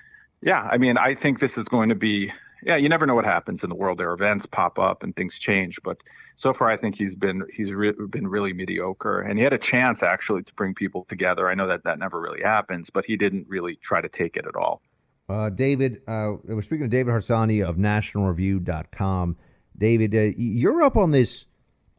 yeah, 0.41 0.61
I 0.61 0.77
mean, 0.77 0.97
I 0.97 1.13
think 1.13 1.39
this 1.39 1.57
is 1.57 1.67
going 1.67 1.89
to 1.89 1.95
be. 1.95 2.31
Yeah, 2.61 2.75
you 2.75 2.89
never 2.89 3.05
know 3.05 3.15
what 3.15 3.25
happens 3.25 3.63
in 3.63 3.69
the 3.69 3.75
world. 3.75 3.97
There 3.97 4.09
are 4.09 4.13
events 4.13 4.45
pop 4.45 4.79
up 4.79 5.03
and 5.03 5.15
things 5.15 5.39
change, 5.39 5.79
but 5.81 5.97
so 6.35 6.53
far 6.53 6.69
I 6.69 6.75
think 6.75 6.95
he's 6.95 7.15
been 7.15 7.43
he's 7.53 7.71
re- 7.71 7.93
been 8.09 8.27
really 8.27 8.53
mediocre, 8.53 9.21
and 9.21 9.37
he 9.37 9.43
had 9.43 9.53
a 9.53 9.57
chance 9.57 10.03
actually 10.03 10.43
to 10.43 10.53
bring 10.53 10.73
people 10.73 11.05
together. 11.09 11.49
I 11.49 11.55
know 11.55 11.67
that 11.67 11.83
that 11.83 11.99
never 11.99 12.19
really 12.19 12.43
happens, 12.43 12.89
but 12.89 13.03
he 13.03 13.17
didn't 13.17 13.47
really 13.49 13.75
try 13.75 13.99
to 13.99 14.09
take 14.09 14.37
it 14.37 14.45
at 14.45 14.55
all. 14.55 14.81
Uh, 15.29 15.49
David, 15.49 16.01
uh, 16.07 16.33
we're 16.43 16.63
speaking 16.63 16.85
to 16.85 16.87
David 16.87 17.13
Harsanyi 17.13 17.63
of 17.63 17.75
NationalReview.com. 17.75 19.37
David, 19.77 20.15
uh, 20.15 20.33
you're 20.35 20.81
up 20.81 20.97
on 20.97 21.11
this 21.11 21.45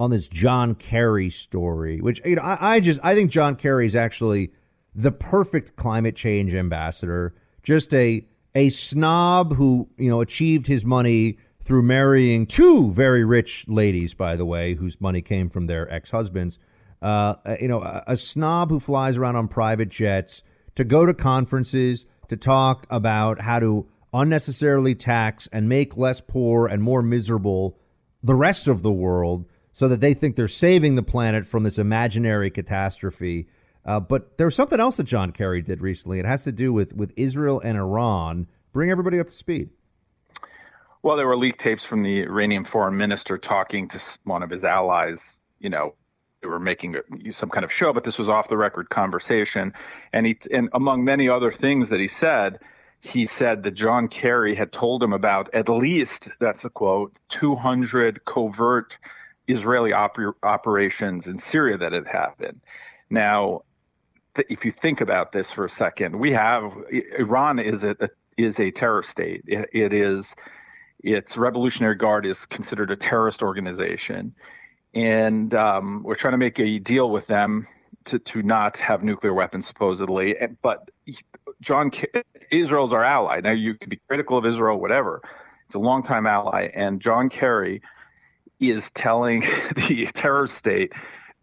on 0.00 0.10
this 0.10 0.28
John 0.28 0.74
Kerry 0.74 1.30
story, 1.30 2.00
which 2.00 2.20
you 2.24 2.34
know 2.34 2.42
I, 2.42 2.74
I 2.74 2.80
just 2.80 2.98
I 3.04 3.14
think 3.14 3.30
John 3.30 3.54
Kerry 3.54 3.86
is 3.86 3.94
actually 3.94 4.50
the 4.94 5.12
perfect 5.12 5.76
climate 5.76 6.16
change 6.16 6.54
ambassador. 6.54 7.34
Just 7.62 7.94
a 7.94 8.26
a 8.54 8.70
snob 8.70 9.54
who 9.54 9.88
you 9.96 10.10
know 10.10 10.20
achieved 10.20 10.66
his 10.66 10.84
money 10.84 11.38
through 11.62 11.82
marrying 11.82 12.46
two 12.46 12.90
very 12.90 13.24
rich 13.24 13.64
ladies, 13.68 14.12
by 14.12 14.34
the 14.34 14.44
way, 14.44 14.74
whose 14.74 15.00
money 15.00 15.22
came 15.22 15.48
from 15.48 15.66
their 15.68 15.90
ex 15.92 16.10
husbands. 16.10 16.58
Uh, 17.00 17.36
you 17.60 17.68
know, 17.68 17.80
a, 17.82 18.02
a 18.08 18.16
snob 18.16 18.70
who 18.70 18.80
flies 18.80 19.16
around 19.16 19.36
on 19.36 19.46
private 19.46 19.88
jets 19.88 20.42
to 20.74 20.82
go 20.82 21.06
to 21.06 21.14
conferences 21.14 22.04
to 22.30 22.36
talk 22.36 22.86
about 22.88 23.42
how 23.42 23.58
to 23.58 23.86
unnecessarily 24.14 24.94
tax 24.94 25.48
and 25.52 25.68
make 25.68 25.96
less 25.96 26.20
poor 26.20 26.66
and 26.66 26.82
more 26.82 27.02
miserable 27.02 27.76
the 28.22 28.34
rest 28.34 28.66
of 28.66 28.82
the 28.82 28.92
world 28.92 29.44
so 29.72 29.88
that 29.88 30.00
they 30.00 30.14
think 30.14 30.36
they're 30.36 30.48
saving 30.48 30.94
the 30.94 31.02
planet 31.02 31.46
from 31.46 31.64
this 31.64 31.78
imaginary 31.78 32.50
catastrophe. 32.50 33.48
Uh, 33.84 33.98
but 33.98 34.36
there 34.38 34.46
was 34.46 34.54
something 34.54 34.80
else 34.80 34.96
that 34.96 35.04
John 35.04 35.32
Kerry 35.32 35.62
did 35.62 35.80
recently. 35.80 36.18
It 36.18 36.26
has 36.26 36.44
to 36.44 36.52
do 36.52 36.72
with, 36.72 36.94
with 36.94 37.12
Israel 37.16 37.60
and 37.60 37.76
Iran. 37.76 38.46
Bring 38.72 38.90
everybody 38.90 39.18
up 39.18 39.28
to 39.28 39.34
speed. 39.34 39.70
Well, 41.02 41.16
there 41.16 41.26
were 41.26 41.36
leaked 41.36 41.60
tapes 41.60 41.84
from 41.84 42.02
the 42.02 42.22
Iranian 42.22 42.64
foreign 42.64 42.96
minister 42.96 43.38
talking 43.38 43.88
to 43.88 44.00
one 44.24 44.42
of 44.42 44.50
his 44.50 44.64
allies. 44.64 45.40
You 45.58 45.70
know, 45.70 45.94
they 46.42 46.48
were 46.48 46.58
making 46.58 46.96
some 47.32 47.50
kind 47.50 47.64
of 47.64 47.72
show, 47.72 47.92
but 47.92 48.04
this 48.04 48.18
was 48.18 48.28
off 48.28 48.48
the 48.48 48.56
record 48.56 48.88
conversation. 48.88 49.74
And 50.12 50.26
he, 50.26 50.38
and 50.52 50.70
among 50.72 51.04
many 51.04 51.28
other 51.28 51.52
things 51.52 51.90
that 51.90 52.00
he 52.00 52.08
said, 52.08 52.60
he 53.00 53.26
said 53.26 53.62
that 53.62 53.72
John 53.72 54.08
Kerry 54.08 54.54
had 54.54 54.72
told 54.72 55.02
him 55.02 55.12
about 55.12 55.52
at 55.54 55.68
least, 55.68 56.28
that's 56.38 56.64
a 56.64 56.70
quote, 56.70 57.18
200 57.30 58.24
covert 58.24 58.96
Israeli 59.48 59.92
oper- 59.92 60.34
operations 60.42 61.26
in 61.26 61.38
Syria 61.38 61.78
that 61.78 61.92
had 61.92 62.06
happened. 62.06 62.60
Now, 63.08 63.62
th- 64.34 64.46
if 64.50 64.64
you 64.64 64.70
think 64.70 65.00
about 65.00 65.32
this 65.32 65.50
for 65.50 65.64
a 65.64 65.70
second, 65.70 66.18
we 66.18 66.32
have 66.32 66.72
Iran 67.18 67.58
is 67.58 67.84
a, 67.84 67.96
a 68.00 68.08
is 68.36 68.60
a 68.60 68.70
terror 68.70 69.02
state. 69.02 69.42
It, 69.46 69.68
it 69.72 69.92
is 69.92 70.34
its 71.02 71.36
Revolutionary 71.36 71.96
Guard 71.96 72.26
is 72.26 72.46
considered 72.46 72.90
a 72.90 72.96
terrorist 72.96 73.42
organization, 73.42 74.34
and 74.94 75.54
um, 75.54 76.02
we're 76.02 76.14
trying 76.14 76.32
to 76.32 76.38
make 76.38 76.58
a 76.58 76.78
deal 76.78 77.10
with 77.10 77.26
them 77.26 77.66
to, 78.06 78.18
to 78.18 78.42
not 78.42 78.78
have 78.78 79.02
nuclear 79.02 79.32
weapons 79.32 79.66
supposedly. 79.66 80.34
But 80.62 80.90
John 81.60 81.90
Israel's 82.50 82.92
our 82.92 83.04
ally. 83.04 83.40
Now 83.40 83.52
you 83.52 83.74
could 83.74 83.90
be 83.90 84.00
critical 84.08 84.38
of 84.38 84.46
Israel, 84.46 84.80
whatever. 84.80 85.22
It's 85.66 85.74
a 85.74 85.78
longtime 85.78 86.26
ally, 86.26 86.68
and 86.74 87.00
John 87.00 87.28
Kerry 87.28 87.82
is 88.58 88.90
telling 88.90 89.40
the 89.76 90.08
terror 90.12 90.46
state 90.46 90.92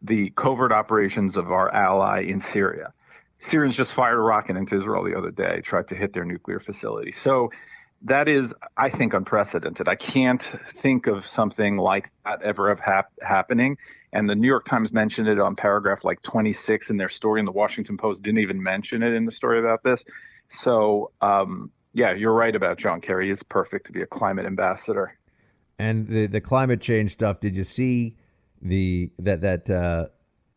the 0.02 0.32
covert 0.32 0.72
operations 0.72 1.38
of 1.38 1.52
our 1.52 1.74
ally 1.74 2.22
in 2.22 2.40
Syria. 2.42 2.94
Syrians 3.40 3.76
just 3.76 3.94
fired 3.94 4.18
a 4.18 4.22
rocket 4.22 4.58
into 4.58 4.76
Israel 4.76 5.04
the 5.04 5.18
other 5.18 5.32
day, 5.32 5.62
tried 5.62 5.88
to 5.90 5.96
hit 5.96 6.14
their 6.14 6.26
nuclear 6.26 6.60
facility. 6.60 7.12
So 7.12 7.52
that 8.04 8.28
is, 8.28 8.54
I 8.78 8.90
think, 8.90 9.14
unprecedented. 9.14 9.88
I 9.88 9.96
can't 9.96 10.42
think 10.76 11.08
of 11.08 11.26
something 11.26 11.78
like 11.78 12.12
that 12.26 12.42
ever 12.42 12.70
have 12.70 12.80
hap- 12.80 13.12
happening. 13.22 13.78
And 14.14 14.30
the 14.30 14.36
New 14.36 14.48
York 14.48 14.66
Times 14.66 14.94
mentioned 14.94 15.28
it 15.28 15.40
on 15.40 15.56
paragraph 15.56 16.04
like 16.04 16.22
26 16.22 16.90
in 16.90 16.98
their 16.98 17.10
story, 17.10 17.42
and 17.42 17.48
the 17.48 17.52
Washington 17.52 17.98
Post 17.98 18.24
didn't 18.24 18.40
even 18.40 18.62
mention 18.62 19.04
it 19.04 19.14
in 19.14 19.26
the 19.26 19.32
story 19.32 19.60
about 19.60 19.84
this. 19.84 20.06
So, 20.48 21.12
um, 21.22 21.72
yeah, 21.94 22.14
you're 22.14 22.34
right 22.34 22.56
about 22.56 22.78
John 22.78 23.02
Kerry. 23.02 23.30
He's 23.30 23.44
perfect 23.44 23.88
to 23.88 23.92
be 23.92 24.02
a 24.02 24.06
climate 24.06 24.46
ambassador. 24.46 25.18
And 25.80 26.08
the 26.08 26.28
the 26.28 26.42
climate 26.42 26.82
change 26.82 27.12
stuff. 27.12 27.40
Did 27.40 27.56
you 27.56 27.64
see 27.64 28.16
the 28.62 29.12
that 29.20 29.42
that 29.42 29.70
uh, 29.70 30.08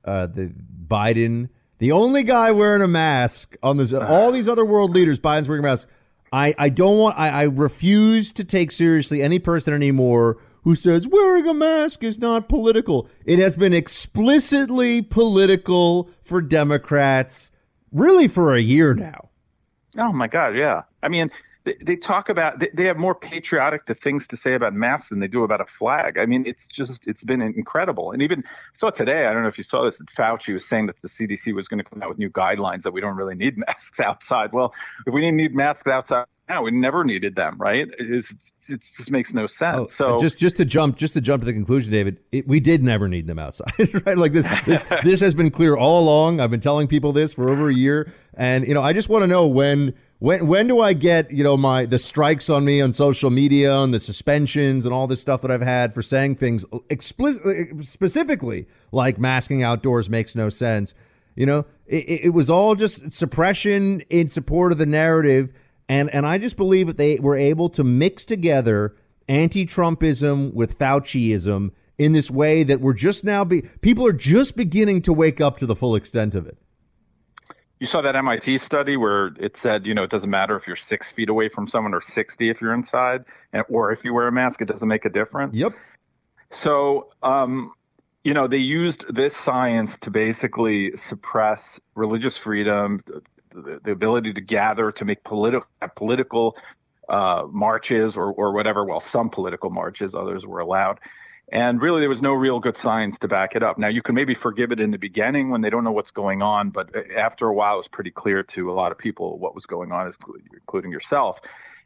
uh, 0.08 0.26
the 0.26 0.52
Biden, 0.86 1.48
the 1.78 1.92
only 1.92 2.22
guy 2.22 2.52
wearing 2.52 2.82
a 2.82 2.88
mask 2.88 3.56
on 3.62 3.76
this? 3.76 3.92
all 3.92 4.32
these 4.32 4.48
other 4.48 4.64
world 4.64 4.92
leaders, 4.92 5.20
Biden's 5.20 5.48
wearing 5.48 5.64
a 5.64 5.68
mask. 5.68 5.88
I, 6.32 6.54
I 6.58 6.68
don't 6.68 6.98
want 6.98 7.18
I, 7.18 7.28
I 7.28 7.42
refuse 7.44 8.32
to 8.32 8.44
take 8.44 8.70
seriously 8.72 9.22
any 9.22 9.38
person 9.38 9.74
anymore 9.74 10.38
who 10.62 10.74
says 10.74 11.08
wearing 11.08 11.46
a 11.46 11.54
mask 11.54 12.04
is 12.04 12.18
not 12.18 12.48
political. 12.48 13.08
It 13.24 13.38
has 13.38 13.56
been 13.56 13.72
explicitly 13.72 15.02
political 15.02 16.10
for 16.22 16.40
Democrats 16.40 17.50
really 17.92 18.28
for 18.28 18.54
a 18.54 18.60
year 18.60 18.94
now. 18.94 19.30
Oh 19.98 20.12
my 20.12 20.28
God, 20.28 20.50
yeah. 20.56 20.82
I 21.02 21.08
mean, 21.08 21.30
they, 21.78 21.84
they 21.84 21.96
talk 21.96 22.28
about 22.28 22.58
they, 22.58 22.70
they 22.74 22.84
have 22.84 22.96
more 22.96 23.14
patriotic 23.14 23.86
things 23.98 24.26
to 24.28 24.36
say 24.36 24.54
about 24.54 24.74
masks 24.74 25.10
than 25.10 25.20
they 25.20 25.28
do 25.28 25.44
about 25.44 25.60
a 25.60 25.66
flag. 25.66 26.18
I 26.18 26.26
mean, 26.26 26.44
it's 26.46 26.66
just 26.66 27.06
it's 27.06 27.24
been 27.24 27.40
incredible. 27.40 28.12
And 28.12 28.22
even 28.22 28.44
saw 28.74 28.90
today, 28.90 29.26
I 29.26 29.32
don't 29.32 29.42
know 29.42 29.48
if 29.48 29.58
you 29.58 29.64
saw 29.64 29.84
this, 29.84 29.98
that 29.98 30.08
Fauci 30.08 30.52
was 30.52 30.66
saying 30.66 30.86
that 30.86 31.00
the 31.02 31.08
CDC 31.08 31.54
was 31.54 31.68
going 31.68 31.82
to 31.82 31.88
come 31.88 32.02
out 32.02 32.08
with 32.08 32.18
new 32.18 32.30
guidelines 32.30 32.82
that 32.82 32.92
we 32.92 33.00
don't 33.00 33.16
really 33.16 33.34
need 33.34 33.56
masks 33.68 34.00
outside. 34.00 34.52
Well, 34.52 34.74
if 35.06 35.14
we 35.14 35.20
didn't 35.20 35.36
need 35.36 35.54
masks 35.54 35.88
outside 35.88 36.26
now, 36.48 36.62
we 36.62 36.72
never 36.72 37.04
needed 37.04 37.36
them, 37.36 37.56
right? 37.58 37.86
It's, 38.00 38.34
it 38.68 38.80
just 38.80 39.12
makes 39.12 39.32
no 39.32 39.46
sense. 39.46 39.78
Oh, 39.78 39.86
so 39.86 40.18
just 40.18 40.36
just 40.36 40.56
to 40.56 40.64
jump 40.64 40.96
just 40.96 41.14
to 41.14 41.20
jump 41.20 41.42
to 41.42 41.46
the 41.46 41.52
conclusion, 41.52 41.92
David, 41.92 42.18
it, 42.32 42.48
we 42.48 42.58
did 42.58 42.82
never 42.82 43.08
need 43.08 43.28
them 43.28 43.38
outside, 43.38 43.72
right? 44.06 44.18
Like 44.18 44.32
this 44.32 44.46
this 44.66 44.86
this 45.04 45.20
has 45.20 45.34
been 45.34 45.50
clear 45.50 45.76
all 45.76 46.00
along. 46.00 46.40
I've 46.40 46.50
been 46.50 46.60
telling 46.60 46.88
people 46.88 47.12
this 47.12 47.34
for 47.34 47.48
over 47.48 47.68
a 47.68 47.74
year, 47.74 48.12
and 48.34 48.66
you 48.66 48.74
know, 48.74 48.82
I 48.82 48.92
just 48.92 49.08
want 49.08 49.22
to 49.22 49.28
know 49.28 49.46
when 49.46 49.94
when 50.20 50.46
when 50.46 50.68
do 50.68 50.80
I 50.80 50.92
get 50.92 51.30
you 51.32 51.42
know 51.42 51.56
my 51.56 51.86
the 51.86 51.98
strikes 51.98 52.48
on 52.48 52.64
me 52.64 52.80
on 52.80 52.92
social 52.92 53.30
media 53.30 53.76
and 53.78 53.92
the 53.92 53.98
suspensions 53.98 54.84
and 54.84 54.94
all 54.94 55.06
this 55.06 55.20
stuff 55.20 55.42
that 55.42 55.50
I've 55.50 55.62
had 55.62 55.92
for 55.92 56.02
saying 56.02 56.36
things 56.36 56.64
explicitly 56.88 57.82
specifically 57.82 58.68
like 58.92 59.18
masking 59.18 59.62
outdoors 59.64 60.08
makes 60.08 60.36
no 60.36 60.48
sense. 60.48 60.94
You 61.34 61.46
know, 61.46 61.66
it, 61.86 62.24
it 62.24 62.34
was 62.34 62.50
all 62.50 62.74
just 62.74 63.12
suppression 63.12 64.02
in 64.10 64.28
support 64.28 64.72
of 64.72 64.78
the 64.78 64.86
narrative, 64.86 65.52
and 65.88 66.12
and 66.14 66.26
I 66.26 66.38
just 66.38 66.56
believe 66.56 66.86
that 66.86 66.96
they 66.96 67.18
were 67.18 67.36
able 67.36 67.68
to 67.70 67.82
mix 67.82 68.24
together 68.24 68.94
anti-Trumpism 69.28 70.52
with 70.52 70.78
Fauciism 70.78 71.70
in 71.96 72.12
this 72.12 72.30
way 72.30 72.62
that 72.62 72.80
we're 72.80 72.92
just 72.92 73.24
now 73.24 73.44
be 73.44 73.62
people 73.80 74.06
are 74.06 74.12
just 74.12 74.56
beginning 74.56 75.00
to 75.02 75.12
wake 75.12 75.40
up 75.40 75.56
to 75.58 75.66
the 75.66 75.76
full 75.76 75.94
extent 75.94 76.34
of 76.34 76.46
it. 76.46 76.58
You 77.80 77.86
saw 77.86 78.02
that 78.02 78.14
MIT 78.14 78.58
study 78.58 78.98
where 78.98 79.28
it 79.40 79.56
said, 79.56 79.86
you 79.86 79.94
know, 79.94 80.02
it 80.02 80.10
doesn't 80.10 80.28
matter 80.28 80.54
if 80.54 80.66
you're 80.66 80.76
six 80.76 81.10
feet 81.10 81.30
away 81.30 81.48
from 81.48 81.66
someone 81.66 81.94
or 81.94 82.02
60 82.02 82.50
if 82.50 82.60
you're 82.60 82.74
inside, 82.74 83.24
or 83.70 83.90
if 83.90 84.04
you 84.04 84.12
wear 84.12 84.28
a 84.28 84.32
mask, 84.32 84.60
it 84.60 84.66
doesn't 84.66 84.86
make 84.86 85.06
a 85.06 85.08
difference. 85.08 85.56
Yep. 85.56 85.72
So, 86.50 87.08
um, 87.22 87.72
you 88.22 88.34
know, 88.34 88.46
they 88.46 88.58
used 88.58 89.12
this 89.12 89.34
science 89.34 89.98
to 90.00 90.10
basically 90.10 90.94
suppress 90.94 91.80
religious 91.94 92.36
freedom, 92.36 93.00
the, 93.54 93.80
the 93.82 93.90
ability 93.92 94.34
to 94.34 94.40
gather, 94.42 94.92
to 94.92 95.04
make 95.06 95.24
political 95.24 95.66
political 95.96 96.58
uh, 97.08 97.46
marches 97.50 98.16
or 98.16 98.30
or 98.32 98.52
whatever. 98.52 98.84
Well, 98.84 99.00
some 99.00 99.30
political 99.30 99.70
marches, 99.70 100.14
others 100.14 100.46
were 100.46 100.60
allowed. 100.60 101.00
And 101.52 101.82
really, 101.82 102.00
there 102.00 102.08
was 102.08 102.22
no 102.22 102.32
real 102.32 102.60
good 102.60 102.76
science 102.76 103.18
to 103.20 103.28
back 103.28 103.56
it 103.56 103.62
up. 103.62 103.76
Now, 103.76 103.88
you 103.88 104.02
can 104.02 104.14
maybe 104.14 104.34
forgive 104.34 104.70
it 104.70 104.78
in 104.78 104.92
the 104.92 104.98
beginning 104.98 105.50
when 105.50 105.62
they 105.62 105.70
don't 105.70 105.82
know 105.82 105.90
what's 105.90 106.12
going 106.12 106.42
on, 106.42 106.70
but 106.70 106.94
uh, 106.94 107.00
after 107.16 107.48
a 107.48 107.54
while, 107.54 107.74
it 107.74 107.78
was 107.78 107.88
pretty 107.88 108.12
clear 108.12 108.44
to 108.44 108.70
a 108.70 108.74
lot 108.74 108.92
of 108.92 108.98
people 108.98 109.36
what 109.38 109.54
was 109.54 109.66
going 109.66 109.90
on, 109.90 110.12
including 110.52 110.92
yourself. 110.92 111.40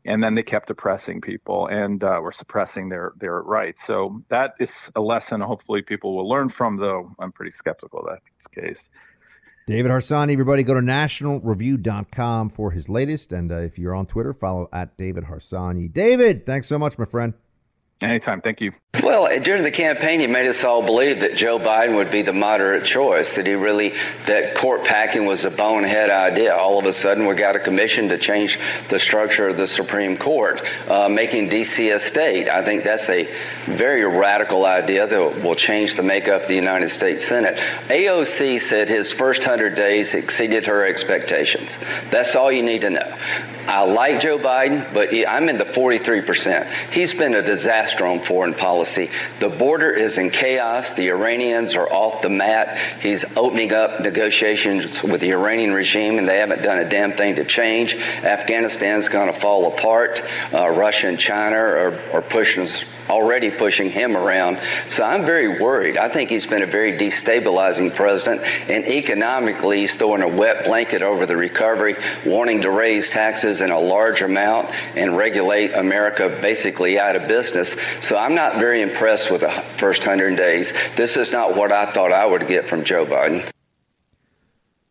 And 0.04 0.22
then 0.22 0.34
they 0.34 0.42
kept 0.42 0.68
oppressing 0.68 1.22
people 1.22 1.66
and 1.66 2.04
uh, 2.04 2.18
were 2.20 2.32
suppressing 2.32 2.90
their 2.90 3.14
their 3.16 3.40
rights. 3.40 3.86
So 3.86 4.20
that 4.28 4.52
is 4.60 4.92
a 4.96 5.00
lesson. 5.00 5.40
Hopefully, 5.40 5.80
people 5.80 6.14
will 6.14 6.28
learn 6.28 6.50
from. 6.50 6.76
Though 6.76 7.10
I'm 7.18 7.32
pretty 7.32 7.52
skeptical 7.52 8.06
that's 8.06 8.48
the 8.52 8.60
case. 8.60 8.90
David 9.66 9.90
Harsanyi, 9.90 10.34
everybody 10.34 10.62
go 10.62 10.74
to 10.74 10.80
nationalreview.com 10.80 12.50
for 12.50 12.72
his 12.72 12.90
latest. 12.90 13.32
And 13.32 13.50
uh, 13.50 13.60
if 13.60 13.78
you're 13.78 13.94
on 13.94 14.04
Twitter, 14.04 14.34
follow 14.34 14.68
at 14.74 14.98
David 14.98 15.24
Harsanyi. 15.24 15.90
David, 15.90 16.44
thanks 16.44 16.68
so 16.68 16.78
much, 16.78 16.98
my 16.98 17.06
friend. 17.06 17.32
Anytime. 18.04 18.42
Thank 18.42 18.60
you. 18.60 18.72
Well, 19.02 19.40
during 19.40 19.62
the 19.62 19.70
campaign, 19.70 20.20
he 20.20 20.26
made 20.26 20.46
us 20.46 20.62
all 20.62 20.84
believe 20.84 21.20
that 21.20 21.34
Joe 21.34 21.58
Biden 21.58 21.96
would 21.96 22.10
be 22.10 22.22
the 22.22 22.32
moderate 22.32 22.84
choice, 22.84 23.36
that 23.36 23.46
he 23.46 23.54
really, 23.54 23.94
that 24.26 24.54
court 24.54 24.84
packing 24.84 25.26
was 25.26 25.44
a 25.44 25.50
bonehead 25.50 26.10
idea. 26.10 26.54
All 26.54 26.78
of 26.78 26.84
a 26.84 26.92
sudden, 26.92 27.26
we 27.26 27.34
got 27.34 27.56
a 27.56 27.60
commission 27.60 28.10
to 28.10 28.18
change 28.18 28.58
the 28.88 28.98
structure 28.98 29.48
of 29.48 29.56
the 29.56 29.66
Supreme 29.66 30.16
Court, 30.16 30.62
uh, 30.88 31.08
making 31.08 31.48
D.C. 31.48 31.90
a 31.90 31.98
state. 31.98 32.48
I 32.48 32.62
think 32.62 32.84
that's 32.84 33.08
a 33.08 33.24
very 33.64 34.04
radical 34.04 34.64
idea 34.64 35.06
that 35.06 35.42
will 35.42 35.56
change 35.56 35.96
the 35.96 36.02
makeup 36.02 36.42
of 36.42 36.48
the 36.48 36.54
United 36.54 36.88
States 36.88 37.24
Senate. 37.24 37.56
AOC 37.88 38.60
said 38.60 38.88
his 38.88 39.12
first 39.12 39.42
100 39.42 39.74
days 39.74 40.14
exceeded 40.14 40.66
her 40.66 40.86
expectations. 40.86 41.78
That's 42.10 42.36
all 42.36 42.52
you 42.52 42.62
need 42.62 42.82
to 42.82 42.90
know. 42.90 43.16
I 43.66 43.84
like 43.84 44.20
Joe 44.20 44.38
Biden, 44.38 44.92
but 44.92 45.08
I'm 45.26 45.48
in 45.48 45.56
the 45.56 45.64
43%. 45.64 46.92
He's 46.92 47.14
been 47.14 47.34
a 47.34 47.42
disaster 47.42 47.93
on 48.00 48.20
foreign 48.20 48.54
policy. 48.54 49.10
The 49.40 49.48
border 49.48 49.90
is 49.90 50.18
in 50.18 50.30
chaos. 50.30 50.92
The 50.94 51.10
Iranians 51.10 51.76
are 51.76 51.90
off 51.90 52.22
the 52.22 52.28
mat. 52.28 52.78
He's 53.00 53.36
opening 53.36 53.72
up 53.72 54.00
negotiations 54.00 55.02
with 55.02 55.20
the 55.20 55.32
Iranian 55.32 55.72
regime, 55.72 56.18
and 56.18 56.28
they 56.28 56.38
haven't 56.38 56.62
done 56.62 56.78
a 56.78 56.88
damn 56.88 57.12
thing 57.12 57.36
to 57.36 57.44
change. 57.44 57.94
Afghanistan's 57.94 59.08
going 59.08 59.32
to 59.32 59.38
fall 59.38 59.72
apart. 59.72 60.22
Uh, 60.52 60.68
Russia 60.70 61.08
and 61.08 61.18
China 61.18 61.56
are, 61.56 62.00
are 62.12 62.22
pushing 62.22 62.66
already 63.08 63.50
pushing 63.50 63.90
him 63.90 64.16
around. 64.16 64.58
So 64.88 65.04
I'm 65.04 65.24
very 65.24 65.60
worried. 65.60 65.96
I 65.96 66.08
think 66.08 66.30
he's 66.30 66.46
been 66.46 66.62
a 66.62 66.66
very 66.66 66.92
destabilizing 66.92 67.94
president, 67.94 68.42
and 68.68 68.84
economically, 68.84 69.80
he's 69.80 69.94
throwing 69.94 70.22
a 70.22 70.28
wet 70.28 70.64
blanket 70.64 71.02
over 71.02 71.26
the 71.26 71.36
recovery, 71.36 71.96
wanting 72.24 72.62
to 72.62 72.70
raise 72.70 73.10
taxes 73.10 73.60
in 73.60 73.70
a 73.70 73.78
large 73.78 74.22
amount 74.22 74.70
and 74.96 75.16
regulate 75.16 75.72
America 75.74 76.28
basically 76.40 76.98
out 76.98 77.16
of 77.16 77.28
business. 77.28 77.73
So 78.00 78.16
I'm 78.16 78.34
not 78.34 78.56
very 78.56 78.82
impressed 78.82 79.30
with 79.30 79.42
the 79.42 79.50
first 79.76 80.06
100 80.06 80.36
days. 80.36 80.72
This 80.96 81.16
is 81.16 81.32
not 81.32 81.56
what 81.56 81.72
I 81.72 81.86
thought 81.86 82.12
I 82.12 82.26
would 82.26 82.46
get 82.46 82.68
from 82.68 82.84
Joe 82.84 83.06
Biden. 83.06 83.48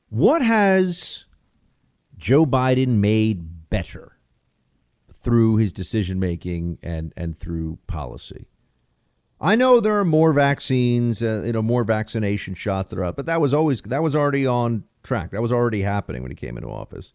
What 0.09 0.41
has 0.41 1.25
Joe 2.17 2.45
Biden 2.45 2.99
made 2.99 3.69
better? 3.69 4.13
through 5.23 5.55
his 5.55 5.71
decision 5.71 6.19
making 6.19 6.77
and 6.83 7.13
and 7.15 7.37
through 7.37 7.79
policy. 7.87 8.47
I 9.39 9.55
know 9.55 9.79
there 9.79 9.97
are 9.99 10.05
more 10.05 10.33
vaccines, 10.33 11.23
uh, 11.23 11.43
you 11.45 11.53
know, 11.53 11.61
more 11.61 11.83
vaccination 11.83 12.53
shots 12.53 12.91
that 12.91 12.99
are 12.99 13.05
out, 13.05 13.15
but 13.15 13.25
that 13.25 13.41
was 13.41 13.53
always 13.53 13.81
that 13.83 14.03
was 14.03 14.15
already 14.15 14.45
on 14.45 14.83
track. 15.01 15.31
That 15.31 15.41
was 15.41 15.51
already 15.51 15.81
happening 15.81 16.21
when 16.21 16.31
he 16.31 16.35
came 16.35 16.57
into 16.57 16.69
office. 16.69 17.13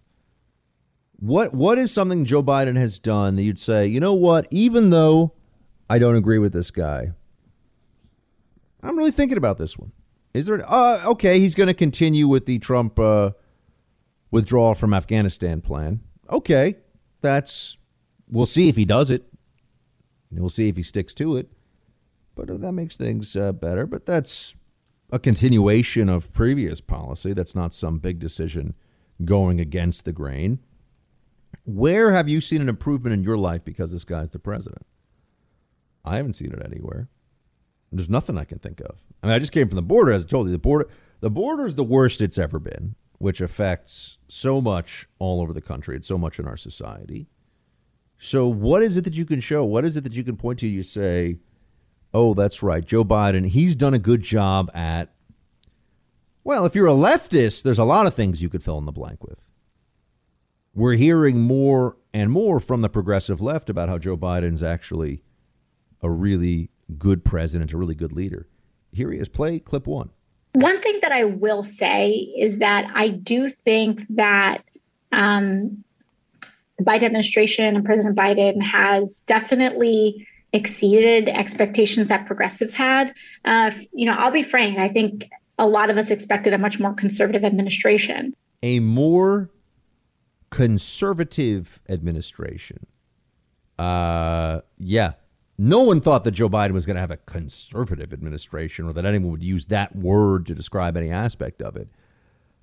What 1.20 1.52
what 1.52 1.78
is 1.78 1.92
something 1.92 2.24
Joe 2.24 2.42
Biden 2.42 2.76
has 2.76 2.98
done 2.98 3.36
that 3.36 3.42
you'd 3.42 3.58
say, 3.58 3.86
you 3.86 4.00
know 4.00 4.14
what, 4.14 4.46
even 4.50 4.90
though 4.90 5.34
I 5.88 5.98
don't 5.98 6.16
agree 6.16 6.38
with 6.38 6.52
this 6.52 6.70
guy, 6.70 7.12
I'm 8.82 8.96
really 8.96 9.10
thinking 9.10 9.38
about 9.38 9.58
this 9.58 9.78
one. 9.78 9.92
Is 10.34 10.46
there? 10.46 10.62
Uh, 10.66 11.02
okay, 11.06 11.40
he's 11.40 11.54
going 11.54 11.66
to 11.66 11.74
continue 11.74 12.28
with 12.28 12.46
the 12.46 12.58
Trump 12.58 12.98
uh, 13.00 13.30
withdrawal 14.30 14.74
from 14.74 14.94
Afghanistan 14.94 15.60
plan. 15.60 16.00
Okay, 16.30 16.76
that's 17.22 17.78
We'll 18.30 18.46
see 18.46 18.68
if 18.68 18.76
he 18.76 18.84
does 18.84 19.10
it. 19.10 19.24
We'll 20.30 20.50
see 20.50 20.68
if 20.68 20.76
he 20.76 20.82
sticks 20.82 21.14
to 21.14 21.36
it. 21.36 21.48
But 22.34 22.50
uh, 22.50 22.58
that 22.58 22.72
makes 22.72 22.96
things 22.96 23.34
uh, 23.34 23.52
better. 23.52 23.86
But 23.86 24.06
that's 24.06 24.54
a 25.10 25.18
continuation 25.18 26.08
of 26.08 26.32
previous 26.32 26.80
policy. 26.80 27.32
That's 27.32 27.54
not 27.54 27.72
some 27.72 27.98
big 27.98 28.18
decision 28.18 28.74
going 29.24 29.60
against 29.60 30.04
the 30.04 30.12
grain. 30.12 30.60
Where 31.64 32.12
have 32.12 32.28
you 32.28 32.40
seen 32.40 32.60
an 32.60 32.68
improvement 32.68 33.14
in 33.14 33.22
your 33.22 33.38
life 33.38 33.64
because 33.64 33.92
this 33.92 34.04
guy's 34.04 34.30
the 34.30 34.38
president? 34.38 34.86
I 36.04 36.16
haven't 36.16 36.34
seen 36.34 36.52
it 36.52 36.64
anywhere. 36.64 37.08
There's 37.90 38.10
nothing 38.10 38.36
I 38.36 38.44
can 38.44 38.58
think 38.58 38.80
of. 38.80 39.02
I 39.22 39.26
mean, 39.26 39.34
I 39.34 39.38
just 39.38 39.52
came 39.52 39.68
from 39.68 39.76
the 39.76 39.82
border, 39.82 40.12
as 40.12 40.24
I 40.24 40.28
told 40.28 40.46
you. 40.46 40.52
The 40.52 40.58
border, 40.58 40.88
the 41.20 41.30
border 41.30 41.66
is 41.66 41.74
the 41.74 41.84
worst 41.84 42.20
it's 42.20 42.38
ever 42.38 42.58
been, 42.58 42.94
which 43.18 43.40
affects 43.40 44.18
so 44.28 44.60
much 44.60 45.06
all 45.18 45.40
over 45.40 45.52
the 45.52 45.62
country 45.62 45.96
and 45.96 46.04
so 46.04 46.18
much 46.18 46.38
in 46.38 46.46
our 46.46 46.56
society. 46.56 47.28
So, 48.18 48.48
what 48.48 48.82
is 48.82 48.96
it 48.96 49.04
that 49.04 49.14
you 49.14 49.24
can 49.24 49.40
show? 49.40 49.64
What 49.64 49.84
is 49.84 49.96
it 49.96 50.04
that 50.04 50.12
you 50.12 50.24
can 50.24 50.36
point 50.36 50.58
to? 50.58 50.66
You 50.66 50.82
say, 50.82 51.38
oh, 52.12 52.34
that's 52.34 52.62
right, 52.62 52.84
Joe 52.84 53.04
Biden, 53.04 53.46
he's 53.46 53.76
done 53.76 53.94
a 53.94 53.98
good 53.98 54.22
job 54.22 54.70
at. 54.74 55.12
Well, 56.44 56.64
if 56.64 56.74
you're 56.74 56.86
a 56.86 56.92
leftist, 56.92 57.62
there's 57.62 57.78
a 57.78 57.84
lot 57.84 58.06
of 58.06 58.14
things 58.14 58.42
you 58.42 58.48
could 58.48 58.62
fill 58.62 58.78
in 58.78 58.86
the 58.86 58.92
blank 58.92 59.22
with. 59.22 59.50
We're 60.74 60.94
hearing 60.94 61.42
more 61.42 61.96
and 62.14 62.30
more 62.30 62.58
from 62.60 62.80
the 62.80 62.88
progressive 62.88 63.40
left 63.40 63.68
about 63.68 63.88
how 63.88 63.98
Joe 63.98 64.16
Biden's 64.16 64.62
actually 64.62 65.22
a 66.02 66.10
really 66.10 66.70
good 66.98 67.24
president, 67.24 67.72
a 67.72 67.76
really 67.76 67.94
good 67.94 68.12
leader. 68.12 68.46
Here 68.92 69.12
he 69.12 69.18
is. 69.18 69.28
Play 69.28 69.58
clip 69.58 69.86
one. 69.86 70.10
One 70.54 70.80
thing 70.80 70.98
that 71.02 71.12
I 71.12 71.24
will 71.24 71.62
say 71.62 72.10
is 72.10 72.58
that 72.58 72.90
I 72.94 73.08
do 73.08 73.48
think 73.48 74.00
that 74.10 74.64
um, 75.12 75.84
the 76.78 76.84
Biden 76.84 77.04
administration 77.04 77.76
and 77.76 77.84
President 77.84 78.16
Biden 78.16 78.62
has 78.62 79.22
definitely 79.26 80.26
exceeded 80.52 81.28
expectations 81.28 82.08
that 82.08 82.26
progressives 82.26 82.74
had. 82.74 83.14
Uh, 83.44 83.70
you 83.92 84.06
know, 84.06 84.14
I'll 84.16 84.30
be 84.30 84.42
frank, 84.42 84.78
I 84.78 84.88
think 84.88 85.28
a 85.58 85.66
lot 85.66 85.90
of 85.90 85.98
us 85.98 86.10
expected 86.10 86.54
a 86.54 86.58
much 86.58 86.80
more 86.80 86.94
conservative 86.94 87.44
administration. 87.44 88.34
A 88.62 88.80
more 88.80 89.50
conservative 90.50 91.80
administration. 91.88 92.86
Uh, 93.78 94.60
yeah. 94.78 95.12
No 95.60 95.80
one 95.80 96.00
thought 96.00 96.22
that 96.22 96.30
Joe 96.30 96.48
Biden 96.48 96.70
was 96.70 96.86
going 96.86 96.94
to 96.94 97.00
have 97.00 97.10
a 97.10 97.16
conservative 97.16 98.12
administration 98.12 98.86
or 98.86 98.92
that 98.92 99.04
anyone 99.04 99.32
would 99.32 99.42
use 99.42 99.66
that 99.66 99.96
word 99.96 100.46
to 100.46 100.54
describe 100.54 100.96
any 100.96 101.10
aspect 101.10 101.60
of 101.60 101.76
it. 101.76 101.88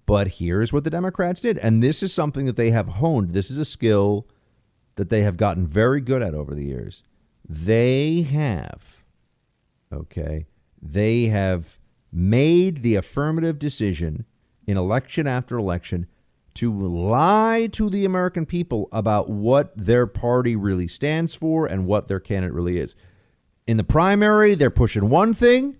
But 0.05 0.27
here's 0.27 0.71
what 0.71 0.85
the 0.85 0.89
Democrats 0.89 1.41
did. 1.41 1.57
And 1.57 1.83
this 1.83 2.01
is 2.01 2.13
something 2.13 2.45
that 2.45 2.55
they 2.55 2.69
have 2.69 2.87
honed. 2.87 3.31
This 3.31 3.51
is 3.51 3.57
a 3.57 3.65
skill 3.65 4.27
that 4.95 5.09
they 5.09 5.23
have 5.23 5.35
gotten 5.35 5.67
very 5.67 5.99
good 5.99 6.21
at 6.21 6.33
over 6.33 6.55
the 6.55 6.65
years. 6.65 7.03
They 7.47 8.21
have, 8.21 9.03
okay, 9.91 10.45
they 10.81 11.25
have 11.25 11.79
made 12.13 12.81
the 12.81 12.95
affirmative 12.95 13.59
decision 13.59 14.25
in 14.65 14.77
election 14.77 15.27
after 15.27 15.57
election 15.57 16.07
to 16.55 16.73
lie 16.73 17.67
to 17.73 17.89
the 17.89 18.05
American 18.05 18.45
people 18.45 18.87
about 18.91 19.29
what 19.29 19.75
their 19.77 20.07
party 20.07 20.55
really 20.55 20.87
stands 20.87 21.35
for 21.35 21.65
and 21.65 21.85
what 21.85 22.07
their 22.07 22.19
candidate 22.19 22.53
really 22.53 22.77
is. 22.77 22.95
In 23.67 23.77
the 23.77 23.83
primary, 23.83 24.55
they're 24.55 24.69
pushing 24.69 25.09
one 25.09 25.33
thing. 25.33 25.77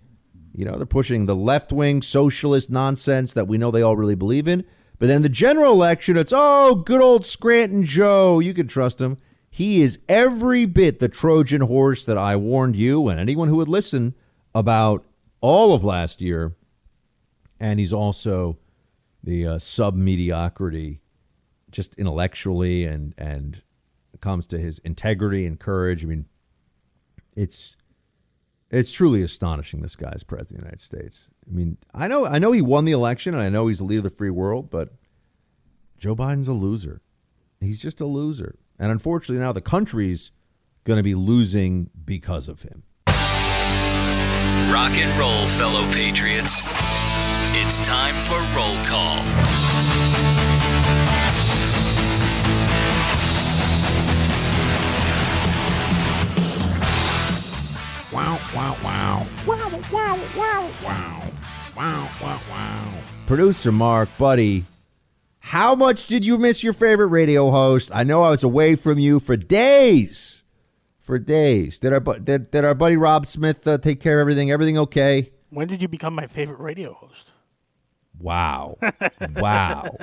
You 0.54 0.66
know, 0.66 0.76
they're 0.78 0.86
pushing 0.86 1.26
the 1.26 1.36
left 1.36 1.72
wing 1.72 2.02
socialist 2.02 2.70
nonsense 2.70 3.34
that 3.34 3.48
we 3.48 3.58
know 3.58 3.72
they 3.72 3.82
all 3.82 3.98
really 3.98 4.16
believe 4.16 4.48
in. 4.48 4.66
But 5.00 5.08
then 5.08 5.22
the 5.22 5.30
general 5.30 5.74
election, 5.74 6.18
it's, 6.18 6.34
oh, 6.36 6.76
good 6.76 7.02
old 7.02 7.26
Scranton 7.26 7.84
Joe. 7.84 8.40
You 8.40 8.54
can 8.54 8.68
trust 8.68 9.02
him. 9.02 9.18
He 9.50 9.82
is 9.82 10.00
every 10.10 10.66
bit 10.66 11.00
the 11.00 11.10
Trojan 11.10 11.62
horse 11.62 12.06
that 12.06 12.18
I 12.18 12.36
warned 12.36 12.76
you 12.76 13.08
and 13.08 13.20
anyone 13.20 13.48
who 13.48 13.58
would 13.58 13.70
listen 13.70 14.14
about 14.54 15.06
all 15.42 15.74
of 15.74 15.84
last 15.84 16.22
year. 16.22 16.56
And 17.60 17.80
he's 17.80 17.94
also 17.94 18.58
the 19.26 19.48
uh, 19.48 19.60
sub 19.60 19.96
mediocrity, 19.96 21.02
just 21.72 21.96
intellectually, 22.00 22.86
and, 22.86 23.14
and 23.18 23.62
comes 24.22 24.48
to 24.48 24.58
his 24.58 24.80
integrity 24.80 25.46
and 25.46 25.60
courage. 25.60 26.04
I 26.04 26.08
mean, 26.08 26.26
it's 27.36 27.76
It's 28.72 28.92
truly 28.92 29.22
astonishing. 29.24 29.82
This 29.82 29.96
guy's 29.96 30.24
president 30.24 30.60
of 30.60 30.62
the 30.62 30.66
United 30.66 30.80
States. 30.80 31.30
I 31.48 31.52
mean, 31.52 31.78
I 31.94 32.08
know, 32.08 32.26
I 32.26 32.40
know 32.40 32.52
he 32.52 32.62
won 32.62 32.86
the 32.86 32.92
election, 32.94 33.34
and 33.34 33.44
I 33.44 33.50
know 33.50 33.68
he's 33.68 33.78
the 33.80 33.84
leader 33.84 34.00
of 34.00 34.04
the 34.06 34.10
free 34.10 34.32
world, 34.32 34.70
but 34.70 34.90
Joe 35.98 36.16
Biden's 36.16 36.48
a 36.48 36.54
loser. 36.54 37.02
He's 37.60 37.82
just 37.82 38.02
a 38.02 38.06
loser, 38.06 38.58
and 38.80 38.92
unfortunately, 38.92 39.44
now 39.44 39.54
the 39.54 39.62
country's 39.62 40.32
going 40.84 40.98
to 40.98 41.04
be 41.04 41.16
losing 41.16 41.90
because 42.04 42.48
of 42.48 42.62
him. 42.64 42.84
Rock 44.72 44.98
and 44.98 45.18
roll, 45.20 45.48
fellow 45.48 45.90
patriots. 45.92 46.64
It's 47.68 47.80
time 47.80 48.16
for 48.20 48.38
roll 48.56 48.78
call. 48.86 49.24
Wow, 58.14 58.40
wow, 58.54 58.78
wow. 58.84 59.28
Wow, 59.48 59.82
wow, 59.92 60.20
wow, 60.38 60.72
wow. 60.84 61.32
Wow, 61.76 62.12
wow, 62.22 62.40
wow. 62.52 62.94
Producer 63.26 63.72
Mark, 63.72 64.10
buddy, 64.20 64.66
how 65.40 65.74
much 65.74 66.06
did 66.06 66.24
you 66.24 66.38
miss 66.38 66.62
your 66.62 66.72
favorite 66.72 67.08
radio 67.08 67.50
host? 67.50 67.90
I 67.92 68.04
know 68.04 68.22
I 68.22 68.30
was 68.30 68.44
away 68.44 68.76
from 68.76 69.00
you 69.00 69.20
for 69.20 69.36
days. 69.36 70.44
For 71.02 71.18
days. 71.18 71.80
Did 71.80 71.94
our 71.94 72.00
did, 72.00 72.52
did 72.52 72.64
our 72.64 72.76
buddy 72.76 72.96
Rob 72.96 73.26
Smith 73.26 73.68
uh, 73.68 73.80
take 73.80 74.00
care 74.00 74.22
of 74.22 74.24
everything? 74.24 74.52
Everything 74.52 74.78
okay? 74.78 75.32
When 75.50 75.68
did 75.68 75.82
you 75.82 75.88
become 75.88 76.14
my 76.14 76.28
favorite 76.28 76.60
radio 76.60 76.94
host? 76.94 77.32
Wow. 78.20 78.78
wow. 79.36 79.96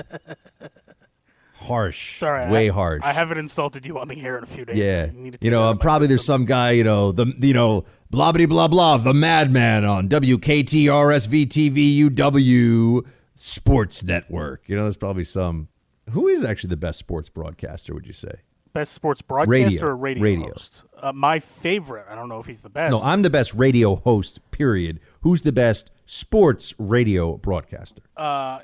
Harsh. 1.55 2.19
Sorry, 2.19 2.51
Way 2.51 2.71
I, 2.71 2.73
harsh. 2.73 3.03
I 3.05 3.13
haven't 3.13 3.39
insulted 3.39 3.87
you 3.87 3.99
on 3.99 4.09
the 4.09 4.21
air 4.21 4.39
in 4.39 4.45
a 4.45 4.47
few 4.47 4.65
days. 4.65 4.77
Yeah, 4.77 5.11
you 5.41 5.51
know, 5.51 5.75
probably 5.77 6.09
there's 6.09 6.25
some 6.25 6.45
guy, 6.45 6.73
you 6.73 6.85
know, 6.85 7.13
the 7.13 7.33
you 7.39 7.55
know, 7.55 7.85
blah 8.11 8.33
blah 8.33 8.47
blah 8.47 8.69
blah, 8.69 8.97
the 8.97 9.15
madman 9.15 9.85
on 9.85 10.09
WKTRSV 10.09 11.47
TV 11.47 13.07
Sports 13.35 14.03
Network. 14.03 14.69
You 14.69 14.77
know, 14.77 14.83
there's 14.83 14.97
probably 14.97 15.25
some. 15.25 15.69
Who 16.11 16.27
is 16.27 16.45
actually 16.45 16.71
the 16.71 16.77
best 16.77 16.99
sports 16.99 17.29
broadcaster? 17.29 17.95
Would 17.95 18.07
you 18.07 18.13
say? 18.13 18.33
Best 18.73 18.93
sports 18.93 19.23
broadcaster 19.23 19.65
Radio. 19.65 19.87
or 19.87 19.97
radio, 19.97 20.23
Radio. 20.23 20.49
host? 20.49 20.85
Uh, 21.03 21.13
my 21.13 21.41
favorite. 21.41 22.07
I 22.09 22.15
don't 22.15 22.29
know 22.29 22.39
if 22.39 22.47
he's 22.47 22.61
the 22.61 22.71
best. 22.71 22.93
No, 22.93 23.03
I'm 23.03 23.23
the 23.23 23.31
best 23.31 23.53
radio 23.55 23.97
host. 23.97 24.39
Period. 24.53 25.01
Who's 25.23 25.43
the 25.43 25.53
best 25.53 25.91
sports 26.07 26.75
radio 26.79 27.37
broadcaster? 27.37 28.03
Uh, 28.17 28.61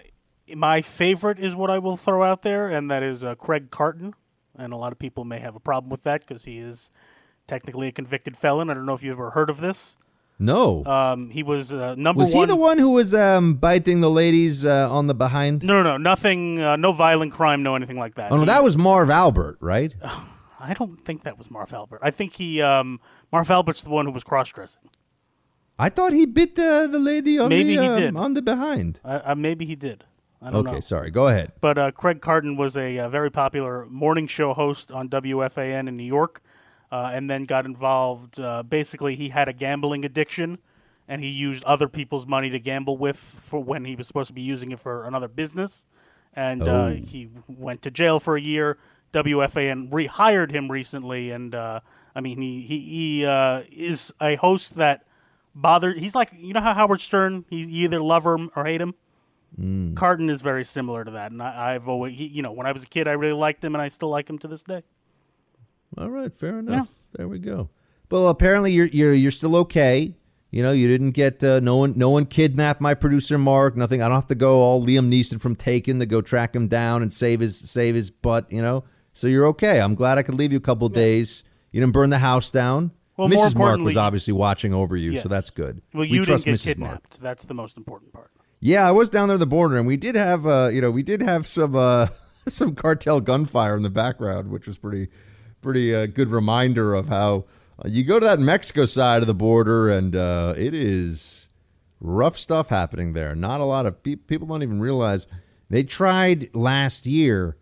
my 0.55 0.81
favorite 0.83 1.39
is 1.41 1.55
what 1.55 1.69
I 1.71 1.79
will 1.79 1.97
throw 1.97 2.23
out 2.23 2.43
there, 2.43 2.69
and 2.69 2.91
that 2.91 3.03
is 3.03 3.25
uh, 3.25 3.35
Craig 3.35 3.71
Carton. 3.71 4.15
And 4.57 4.73
a 4.73 4.77
lot 4.77 4.93
of 4.93 4.99
people 4.99 5.25
may 5.25 5.39
have 5.41 5.55
a 5.57 5.61
problem 5.61 5.91
with 5.91 6.05
that 6.05 6.21
because 6.27 6.45
he 6.45 6.59
is 6.59 6.91
technically 7.47 7.89
a 7.89 7.93
convicted 7.93 8.37
felon. 8.37 8.71
I 8.71 8.75
don't 8.75 8.87
know 8.87 8.95
if 8.95 9.03
you've 9.03 9.13
ever 9.13 9.31
heard 9.31 9.51
of 9.51 9.61
this. 9.61 9.97
No. 10.39 10.85
Um, 10.85 11.31
he 11.31 11.43
was 11.43 11.75
uh, 11.75 11.97
number 11.97 12.21
was 12.21 12.33
one. 12.33 12.47
he 12.49 12.53
the 12.53 12.57
one 12.57 12.79
who 12.79 12.91
was 12.91 13.13
um, 13.15 13.55
biting 13.55 14.01
the 14.01 14.11
ladies 14.11 14.65
uh, 14.65 14.89
on 14.91 15.09
the 15.09 15.15
behind? 15.15 15.65
No, 15.65 15.83
no, 15.83 15.91
no, 15.91 15.97
nothing. 15.97 16.61
Uh, 16.61 16.77
no 16.77 16.93
violent 16.93 17.33
crime. 17.33 17.65
No 17.65 17.75
anything 17.75 17.99
like 17.99 18.15
that. 18.15 18.31
Oh 18.31 18.37
no, 18.37 18.43
He- 18.43 18.47
that 18.47 18.63
was 18.63 18.77
Marv 18.79 19.11
Albert, 19.11 19.59
right? 19.61 19.93
I 20.59 20.75
don't 20.75 21.05
think 21.05 21.23
that 21.25 21.39
was 21.39 21.51
Marv 21.51 21.73
Albert. 21.73 22.01
I 22.03 22.11
think 22.11 22.35
he 22.35 22.61
um, 22.63 23.01
Marv 23.33 23.51
Albert's 23.51 23.83
the 23.83 23.91
one 23.91 24.07
who 24.07 24.13
was 24.13 24.25
cross 24.25 24.49
dressing. 24.51 24.91
I 25.79 25.89
thought 25.89 26.13
he 26.13 26.27
bit 26.27 26.57
the 26.57 26.89
the 26.91 26.99
lady 26.99 27.39
on 27.39 27.49
Maybe 27.51 27.77
the 27.77 27.83
he 27.83 27.89
um, 27.89 28.01
did. 28.01 28.17
on 28.17 28.35
the 28.35 28.43
behind. 28.43 29.01
Uh, 29.05 29.21
uh, 29.25 29.35
maybe 29.35 29.65
he 29.65 29.77
did. 29.77 30.05
I 30.43 30.51
don't 30.51 30.65
know. 30.65 30.71
Okay, 30.71 30.77
know. 30.79 30.81
sorry. 30.81 31.11
Go 31.11 31.29
ahead. 31.29 31.53
But 31.61 31.79
uh, 31.79 31.91
Craig 31.93 32.21
Carton 32.21 32.57
was 32.57 32.77
a, 32.77 32.99
uh 32.99 33.09
very 33.09 33.31
popular 33.31 33.87
morning 33.87 34.27
show 34.27 34.55
host 34.55 34.91
on 34.93 35.09
WFAN 35.09 35.89
in 35.89 35.97
New 35.97 36.05
York, 36.05 36.43
uh, 36.93 37.11
and 37.13 37.29
then 37.31 37.45
got 37.45 37.65
involved. 37.67 38.39
Uh, 38.41 38.63
basically, 38.63 39.15
he 39.17 39.29
had 39.31 39.49
a 39.49 39.53
gambling 39.53 40.05
addiction, 40.05 40.59
and 41.09 41.23
he 41.23 41.29
used 41.29 41.63
other 41.65 41.89
people's 41.89 42.27
money 42.27 42.51
to 42.51 42.59
gamble 42.61 42.97
with 42.97 43.17
for 43.17 43.63
when 43.63 43.85
he 43.85 43.95
was 43.97 44.07
supposed 44.07 44.29
to 44.29 44.35
be 44.35 44.43
using 44.43 44.73
it 44.73 44.81
for 44.81 45.05
another 45.07 45.29
business. 45.29 45.87
And 46.35 46.63
uh, 46.63 46.73
Oh. 46.73 46.95
he 46.95 47.31
went 47.49 47.83
to 47.83 47.91
jail 47.91 48.21
for 48.21 48.37
a 48.37 48.41
year. 48.41 48.79
WFAN 49.13 49.91
rehired 49.91 50.51
him 50.51 50.71
recently, 50.71 51.31
and 51.31 51.55
uh, 51.55 51.81
I 52.15 52.21
mean, 52.21 52.41
he 52.41 52.61
he, 52.61 52.79
he 52.79 53.27
uh, 53.27 53.63
is 53.71 54.13
a 54.21 54.37
host 54.37 54.77
that 54.77 55.07
bothered. 55.55 55.99
He's 55.99 56.15
like 56.15 56.31
you 56.37 56.53
know 56.53 56.61
how 56.61 56.75
Howard 56.75 57.01
Stern. 57.01 57.45
He 57.49 57.65
you 57.65 57.85
either 57.85 58.01
love 58.01 58.25
him 58.25 58.51
or 58.55 58.65
hate 58.65 58.81
him. 58.81 58.95
Mm. 59.59 59.97
Carton 59.97 60.29
is 60.29 60.43
very 60.43 60.65
similar 60.65 61.05
to 61.05 61.13
that, 61.13 61.33
and 61.33 61.43
I, 61.43 61.75
I've 61.75 61.89
always, 61.89 62.15
he, 62.15 62.27
you 62.27 62.43
know, 62.43 62.53
when 62.53 62.67
I 62.67 62.73
was 62.73 62.83
a 62.83 62.87
kid, 62.87 63.09
I 63.09 63.13
really 63.13 63.33
liked 63.33 63.65
him, 63.65 63.75
and 63.75 63.81
I 63.81 63.89
still 63.89 64.11
like 64.11 64.29
him 64.29 64.39
to 64.41 64.49
this 64.49 64.63
day. 64.63 64.83
All 65.97 66.11
right, 66.11 66.35
fair 66.35 66.59
enough. 66.59 66.91
There 67.17 67.27
we 67.27 67.39
go. 67.39 67.71
Well, 68.11 68.29
apparently 68.29 68.73
you're 68.73 68.87
you're 68.87 69.15
you're 69.15 69.31
still 69.31 69.57
okay. 69.57 70.15
You 70.51 70.63
know, 70.63 70.73
you 70.73 70.89
didn't 70.89 71.11
get 71.11 71.45
uh, 71.45 71.61
no 71.61 71.77
one 71.77 71.95
no 71.97 72.11
one 72.11 72.25
kidnapped 72.25 72.81
my 72.81 72.95
producer 72.95 73.37
Mark. 73.37 73.77
Nothing. 73.77 74.03
I 74.03 74.07
don't 74.07 74.15
have 74.15 74.29
to 74.29 74.35
go 74.35 74.61
all 74.61 74.83
Liam 74.83 75.11
Neeson 75.13 75.41
from 75.41 75.57
Taken 75.57 75.99
to 75.99 76.07
go 76.07 76.21
track 76.23 76.55
him 76.55 76.69
down 76.69 77.03
and 77.03 77.13
save 77.13 77.41
his 77.41 77.59
save 77.59 77.95
his 77.95 78.11
butt. 78.11 78.51
You 78.51 78.63
know, 78.63 78.85
so 79.19 79.27
you're 79.27 79.47
okay. 79.47 79.81
I'm 79.81 79.95
glad 79.95 80.17
I 80.19 80.23
could 80.23 80.35
leave 80.37 80.53
you 80.53 80.59
a 80.59 80.61
couple 80.63 80.87
of 80.87 80.93
days. 80.95 81.43
You 81.73 81.81
didn't 81.81 81.93
burn 81.93 82.11
the 82.11 82.19
house 82.19 82.51
down. 82.51 82.93
Well, 83.17 83.29
Mrs. 83.29 83.57
Mark 83.57 83.81
was 83.81 83.97
obviously 83.97 84.33
watching 84.33 84.73
over 84.73 84.97
you, 84.97 85.13
Yes. 85.13 85.25
so 85.25 85.29
that's 85.29 85.51
good. 85.51 85.83
Well, 85.93 86.03
we 86.03 86.07
you 86.09 86.15
didn't 86.25 86.27
trust 86.27 86.45
get 86.45 86.55
Mrs. 86.55 86.79
Mark. 86.79 86.93
kidnapped. 86.93 87.21
That's 87.21 87.45
the 87.47 87.55
most 87.55 87.77
important 87.77 88.13
part. 88.13 88.31
Yeah, 88.61 88.87
I 88.89 88.93
was 88.93 89.09
down 89.09 89.29
there 89.29 89.35
at 89.35 89.41
the 89.41 89.47
border, 89.47 89.77
and 89.77 89.87
we 89.89 89.97
did 89.97 90.15
have, 90.15 90.47
uh, 90.47 90.71
you 90.73 90.81
know, 90.81 90.91
we 90.93 91.03
did 91.03 91.21
have 91.23 91.47
some 91.47 91.75
uh, 91.75 92.07
some 92.47 92.75
cartel 92.77 93.21
gunfire 93.21 93.77
in 93.77 93.83
the 93.83 93.91
background, 93.91 94.51
which 94.51 94.67
was 94.69 94.79
pretty, 94.79 95.09
pretty 95.63 95.93
uh, 95.95 96.07
good 96.07 96.29
reminder 96.31 96.95
of 96.95 97.09
how 97.09 97.45
uh, 97.85 97.89
you 97.89 98.05
go 98.05 98.21
to 98.21 98.27
that 98.27 98.39
Mexico 98.39 98.85
side 98.85 99.21
of 99.23 99.27
the 99.27 99.35
border, 99.35 99.89
and 99.91 100.15
uh, 100.15 100.55
it 100.57 100.73
is 100.75 101.49
rough 102.01 102.39
stuff 102.39 102.69
happening 102.69 103.15
there. 103.15 103.35
Not 103.35 103.61
a 103.61 103.65
lot 103.65 103.85
of 103.85 104.01
pe- 104.05 104.15
people 104.15 104.47
don't 104.47 104.63
even 104.63 104.81
realize 104.81 105.27
they 105.69 105.83
tried 105.83 106.55
last 106.55 107.05
year 107.05 107.57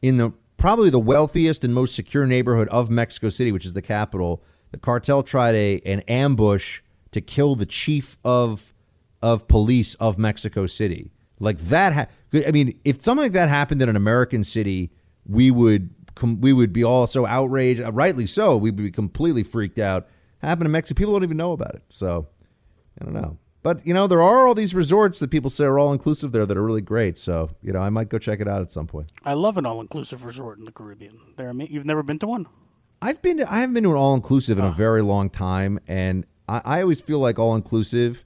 in 0.00 0.16
the 0.16 0.32
probably 0.62 0.90
the 0.90 1.00
wealthiest 1.00 1.64
and 1.64 1.74
most 1.74 1.92
secure 1.92 2.24
neighborhood 2.24 2.68
of 2.68 2.88
Mexico 2.88 3.28
City, 3.28 3.50
which 3.50 3.66
is 3.66 3.74
the 3.74 3.82
capital. 3.82 4.44
The 4.70 4.78
cartel 4.78 5.24
tried 5.24 5.56
a 5.56 5.80
an 5.84 6.00
ambush 6.06 6.82
to 7.10 7.20
kill 7.20 7.56
the 7.56 7.66
chief 7.66 8.16
of 8.24 8.72
of 9.20 9.48
police 9.48 9.94
of 9.96 10.18
Mexico 10.18 10.66
City. 10.66 11.10
Like 11.40 11.58
that. 11.58 11.92
Ha- 11.92 12.06
I 12.46 12.52
mean, 12.52 12.78
if 12.84 13.02
something 13.02 13.24
like 13.24 13.32
that 13.32 13.48
happened 13.48 13.82
in 13.82 13.88
an 13.88 13.96
American 13.96 14.44
city, 14.44 14.92
we 15.26 15.50
would 15.50 15.90
com- 16.14 16.40
we 16.40 16.52
would 16.52 16.72
be 16.72 16.84
all 16.84 17.08
so 17.08 17.26
outraged. 17.26 17.82
uh, 17.82 17.90
Rightly 17.90 18.28
so. 18.28 18.56
We 18.56 18.70
would 18.70 18.76
be 18.76 18.92
completely 18.92 19.42
freaked 19.42 19.80
out. 19.80 20.06
Happened 20.42 20.66
in 20.66 20.72
Mexico. 20.72 20.96
People 20.96 21.14
don't 21.14 21.24
even 21.24 21.36
know 21.36 21.52
about 21.52 21.74
it. 21.74 21.82
So 21.88 22.28
I 23.00 23.04
don't 23.04 23.14
know. 23.14 23.36
But 23.62 23.86
you 23.86 23.94
know, 23.94 24.06
there 24.06 24.22
are 24.22 24.46
all 24.46 24.54
these 24.54 24.74
resorts 24.74 25.18
that 25.20 25.30
people 25.30 25.50
say 25.50 25.64
are 25.64 25.78
all 25.78 25.92
inclusive 25.92 26.32
there 26.32 26.44
that 26.46 26.56
are 26.56 26.62
really 26.62 26.80
great. 26.80 27.18
So 27.18 27.50
you 27.62 27.72
know, 27.72 27.80
I 27.80 27.90
might 27.90 28.08
go 28.08 28.18
check 28.18 28.40
it 28.40 28.48
out 28.48 28.60
at 28.60 28.70
some 28.70 28.86
point. 28.86 29.10
I 29.24 29.34
love 29.34 29.56
an 29.56 29.66
all-inclusive 29.66 30.24
resort 30.24 30.58
in 30.58 30.64
the 30.64 30.72
Caribbean. 30.72 31.18
There, 31.36 31.48
ama- 31.48 31.66
you've 31.70 31.86
never 31.86 32.02
been 32.02 32.18
to 32.20 32.26
one? 32.26 32.46
I've 33.00 33.20
been 33.20 33.38
to, 33.38 33.52
I 33.52 33.60
haven't 33.60 33.74
been 33.74 33.84
to 33.84 33.90
an 33.90 33.96
all 33.96 34.14
inclusive 34.14 34.58
in 34.58 34.64
a 34.64 34.70
very 34.70 35.02
long 35.02 35.28
time, 35.28 35.80
and 35.88 36.24
I, 36.48 36.62
I 36.64 36.82
always 36.82 37.00
feel 37.00 37.18
like 37.18 37.36
all 37.38 37.56
inclusive, 37.56 38.24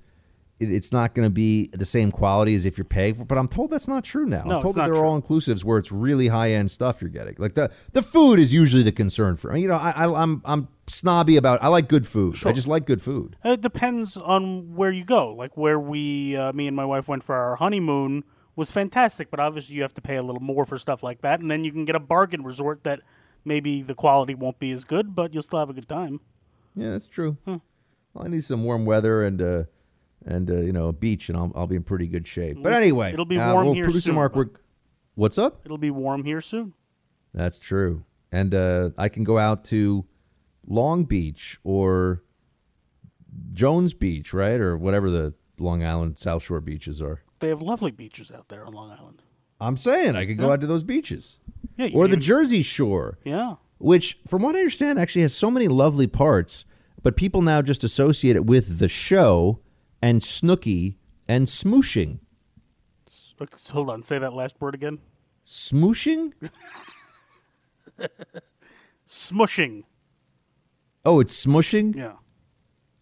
it's 0.58 0.92
not 0.92 1.14
going 1.14 1.26
to 1.26 1.32
be 1.32 1.68
the 1.72 1.84
same 1.84 2.10
quality 2.10 2.54
as 2.54 2.64
if 2.64 2.78
you're 2.78 2.84
paying 2.84 3.14
for. 3.14 3.24
But 3.24 3.38
I'm 3.38 3.48
told 3.48 3.70
that's 3.70 3.88
not 3.88 4.04
true 4.04 4.26
now. 4.26 4.42
No, 4.44 4.56
I'm 4.56 4.62
told 4.62 4.76
that 4.76 4.88
are 4.88 5.04
all 5.04 5.20
inclusives 5.20 5.64
where 5.64 5.78
it's 5.78 5.92
really 5.92 6.28
high 6.28 6.52
end 6.52 6.70
stuff 6.70 7.02
you're 7.02 7.10
getting. 7.10 7.36
Like 7.38 7.54
the 7.54 7.70
the 7.92 8.02
food 8.02 8.38
is 8.38 8.52
usually 8.54 8.82
the 8.82 8.92
concern 8.92 9.36
for. 9.36 9.56
You 9.56 9.68
know, 9.68 9.74
I, 9.74 9.90
I 9.90 10.22
I'm 10.22 10.42
I'm 10.44 10.68
snobby 10.86 11.36
about. 11.36 11.62
I 11.62 11.68
like 11.68 11.88
good 11.88 12.06
food. 12.06 12.36
I 12.44 12.52
just 12.52 12.68
like 12.68 12.86
good 12.86 13.02
food. 13.02 13.36
It 13.44 13.60
depends 13.60 14.16
on 14.16 14.74
where 14.74 14.90
you 14.90 15.04
go. 15.04 15.32
Like 15.34 15.56
where 15.56 15.78
we, 15.78 16.36
uh, 16.36 16.52
me 16.52 16.66
and 16.66 16.76
my 16.76 16.84
wife 16.84 17.08
went 17.08 17.24
for 17.24 17.34
our 17.34 17.56
honeymoon 17.56 18.24
was 18.54 18.70
fantastic, 18.70 19.30
but 19.30 19.38
obviously 19.38 19.74
you 19.74 19.82
have 19.82 19.94
to 19.94 20.00
pay 20.00 20.16
a 20.16 20.22
little 20.22 20.42
more 20.42 20.64
for 20.64 20.78
stuff 20.78 21.02
like 21.02 21.20
that, 21.20 21.40
and 21.40 21.50
then 21.50 21.62
you 21.62 21.70
can 21.72 21.84
get 21.84 21.94
a 21.94 22.00
bargain 22.00 22.42
resort 22.42 22.84
that 22.84 23.00
maybe 23.44 23.82
the 23.82 23.94
quality 23.94 24.34
won't 24.34 24.58
be 24.58 24.72
as 24.72 24.84
good, 24.84 25.14
but 25.14 25.34
you'll 25.34 25.42
still 25.42 25.58
have 25.58 25.68
a 25.68 25.74
good 25.74 25.88
time. 25.88 26.20
Yeah, 26.74 26.92
that's 26.92 27.08
true. 27.08 27.36
Well, 27.46 27.60
I 28.24 28.28
need 28.28 28.44
some 28.44 28.64
warm 28.64 28.86
weather 28.86 29.22
and 29.22 29.42
uh, 29.42 29.62
and 30.26 30.50
uh, 30.50 30.56
you 30.56 30.72
know 30.72 30.88
a 30.88 30.92
beach, 30.92 31.28
and 31.28 31.38
I'll 31.38 31.52
I'll 31.54 31.66
be 31.66 31.76
in 31.76 31.82
pretty 31.82 32.06
good 32.06 32.26
shape. 32.26 32.58
But 32.62 32.72
anyway, 32.72 33.12
it'll 33.12 33.24
be 33.24 33.38
uh, 33.38 33.52
warm 33.52 33.66
well, 33.66 33.74
here 33.74 33.84
producer 33.84 34.06
soon, 34.06 34.16
Mark, 34.16 34.34
we're, 34.36 34.50
what's 35.14 35.38
up? 35.38 35.62
It'll 35.64 35.78
be 35.78 35.90
warm 35.90 36.24
here 36.24 36.40
soon. 36.40 36.74
That's 37.32 37.58
true. 37.58 38.04
And 38.32 38.54
uh, 38.54 38.90
I 38.98 39.08
can 39.08 39.24
go 39.24 39.38
out 39.38 39.64
to 39.66 40.04
Long 40.66 41.04
Beach 41.04 41.58
or 41.62 42.22
Jones 43.52 43.94
Beach, 43.94 44.34
right? 44.34 44.60
Or 44.60 44.76
whatever 44.76 45.08
the 45.10 45.34
Long 45.58 45.84
Island 45.84 46.18
South 46.18 46.42
Shore 46.42 46.60
beaches 46.60 47.00
are. 47.00 47.22
They 47.40 47.48
have 47.48 47.62
lovely 47.62 47.90
beaches 47.90 48.30
out 48.30 48.48
there 48.48 48.64
on 48.64 48.72
Long 48.72 48.90
Island. 48.90 49.22
I'm 49.60 49.76
saying 49.76 50.16
I 50.16 50.26
could 50.26 50.38
go 50.38 50.46
Yeah. 50.46 50.52
out 50.54 50.60
to 50.62 50.66
those 50.66 50.82
beaches. 50.84 51.38
Yeah, 51.76 51.90
or 51.94 52.08
the 52.08 52.16
Jersey 52.16 52.62
Shore. 52.62 53.18
Yeah. 53.24 53.56
Which, 53.78 54.18
from 54.26 54.42
what 54.42 54.56
I 54.56 54.60
understand, 54.60 54.98
actually 54.98 55.22
has 55.22 55.34
so 55.34 55.50
many 55.50 55.68
lovely 55.68 56.06
parts, 56.06 56.64
but 57.02 57.16
people 57.16 57.42
now 57.42 57.60
just 57.60 57.84
associate 57.84 58.36
it 58.36 58.46
with 58.46 58.78
the 58.78 58.88
show 58.88 59.60
and 60.02 60.20
Snooki 60.20 60.96
and 61.28 61.46
smooshing. 61.46 62.20
Hold 63.70 63.90
on, 63.90 64.02
say 64.02 64.18
that 64.18 64.32
last 64.32 64.56
word 64.60 64.74
again. 64.74 64.98
Smooshing? 65.44 66.32
Smushing. 69.06 69.84
Oh, 71.04 71.20
it's 71.20 71.46
smushing? 71.46 71.94
Yeah. 71.94 72.14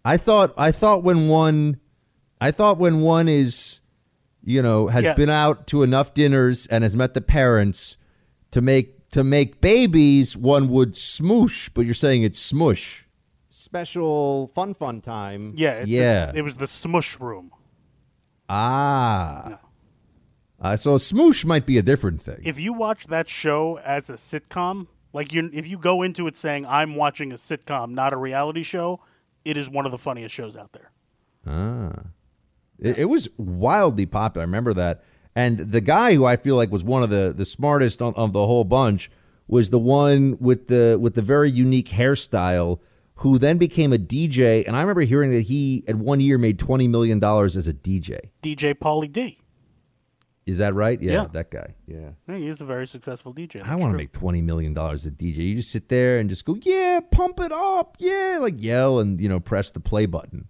I 0.05 0.17
thought 0.19 0.53
I 0.59 0.71
thought 0.73 1.03
when 1.03 1.29
one 1.29 1.81
I 2.41 2.51
thought 2.51 2.77
when 2.79 3.01
one 3.01 3.29
is 3.29 3.81
you 4.43 4.61
know 4.61 4.89
has 4.89 5.05
Yeah. 5.05 5.15
been 5.15 5.31
out 5.31 5.67
to 5.69 5.83
enough 5.83 6.13
dinners 6.13 6.67
and 6.67 6.85
has 6.85 6.95
met 6.95 7.15
the 7.15 7.23
parents 7.23 7.97
to 8.51 8.61
make 8.61 9.09
to 9.11 9.25
make 9.25 9.61
babies 9.63 10.37
one 10.37 10.69
would 10.69 10.93
smoosh, 10.95 11.71
but 11.73 11.87
you're 11.87 11.95
saying 11.95 12.23
it's 12.25 12.39
smush. 12.39 13.04
Special 13.75 14.47
fun 14.55 14.73
fun 14.73 15.01
time. 15.01 15.53
Yeah, 15.57 15.73
it's 15.73 15.89
Yeah. 15.89 16.31
it 16.33 16.43
was 16.43 16.59
the 16.59 16.69
smush 16.69 17.19
room. 17.19 17.51
Ah. 18.49 19.59
Uh, 20.61 20.77
so 20.77 20.95
smoosh 20.95 21.45
might 21.45 21.67
be 21.67 21.77
a 21.77 21.83
different 21.83 22.23
thing. 22.23 22.39
If 22.45 22.61
you 22.61 22.73
watch 22.73 23.09
that 23.09 23.29
show 23.29 23.81
as 23.85 24.09
a 24.09 24.13
sitcom, 24.13 24.87
like 25.13 25.33
you, 25.33 25.51
if 25.53 25.67
you 25.67 25.77
go 25.77 26.03
into 26.03 26.29
it 26.29 26.37
saying 26.37 26.65
I'm 26.67 26.95
watching 26.95 27.33
a 27.33 27.35
sitcom, 27.35 27.91
not 27.91 28.13
a 28.13 28.17
reality 28.17 28.63
show, 28.63 29.01
it 29.45 29.57
is 29.57 29.69
one 29.69 29.87
of 29.87 29.91
the 29.91 29.99
funniest 29.99 30.33
shows 30.33 30.57
out 30.57 30.71
there. 30.73 30.93
Ah. 31.45 32.05
It, 32.79 32.99
it 32.99 33.05
was 33.07 33.29
wildly 33.37 34.07
popular. 34.07 34.43
I 34.43 34.47
remember 34.47 34.73
that. 34.75 35.03
And 35.35 35.59
the 35.59 35.81
guy 35.81 36.15
who 36.15 36.25
I 36.25 36.37
feel 36.37 36.55
like 36.55 36.71
was 36.71 36.85
one 36.85 37.03
of 37.03 37.11
the, 37.11 37.35
the 37.37 37.45
smartest 37.45 38.01
on, 38.01 38.15
of 38.15 38.33
the 38.33 38.47
whole 38.47 38.63
bunch 38.63 39.11
was 39.49 39.71
the 39.71 39.81
one 39.81 40.37
with 40.39 40.69
the 40.69 40.97
with 41.01 41.15
the 41.15 41.23
very 41.23 41.51
unique 41.51 41.89
hairstyle 41.89 42.79
who 43.17 43.39
then 43.39 43.59
became 43.59 43.93
a 43.93 43.99
DJ. 43.99 44.67
And 44.67 44.77
I 44.77 44.81
remember 44.81 45.03
hearing 45.03 45.31
that 45.31 45.43
he 45.43 45.85
at 45.89 45.97
one 45.97 46.21
year 46.21 46.39
made 46.39 46.59
twenty 46.59 46.89
million 46.89 47.19
dollars 47.21 47.57
as 47.57 47.69
a 47.69 47.73
DJ. 47.75 48.19
DJ 48.43 48.75
Pauly 48.75 49.11
D. 49.11 49.39
Is 50.47 50.59
that 50.59 50.75
right? 50.75 51.01
Yeah, 51.01 51.13
Yeah. 51.13 51.27
that 51.33 51.51
guy. 51.51 51.75
Yeah. 51.87 52.11
Yeah, 52.29 52.37
he 52.37 52.49
is 52.49 52.61
a 52.61 52.67
very 52.67 52.87
successful 52.87 53.33
DJ. 53.33 53.63
I 53.63 53.77
want 53.77 53.93
to 53.93 53.97
make 53.97 54.13
twenty 54.13 54.43
million 54.43 54.75
dollars 54.75 55.07
as 55.07 55.13
a 55.13 55.17
DJ. 55.17 55.37
You 55.39 55.55
just 55.57 55.71
sit 55.71 55.89
there 55.89 56.19
and 56.19 56.29
just 56.29 56.45
go, 56.45 56.57
yeah, 56.61 57.01
pump 57.11 57.41
it 57.41 57.51
up, 57.53 57.97
yeah, 57.99 58.39
like 58.41 58.55
yell 58.63 59.01
and 59.01 59.21
you 59.21 59.29
know 59.29 59.41
press 59.41 59.71
the 59.71 59.81
play 59.81 60.05
button. 60.07 60.49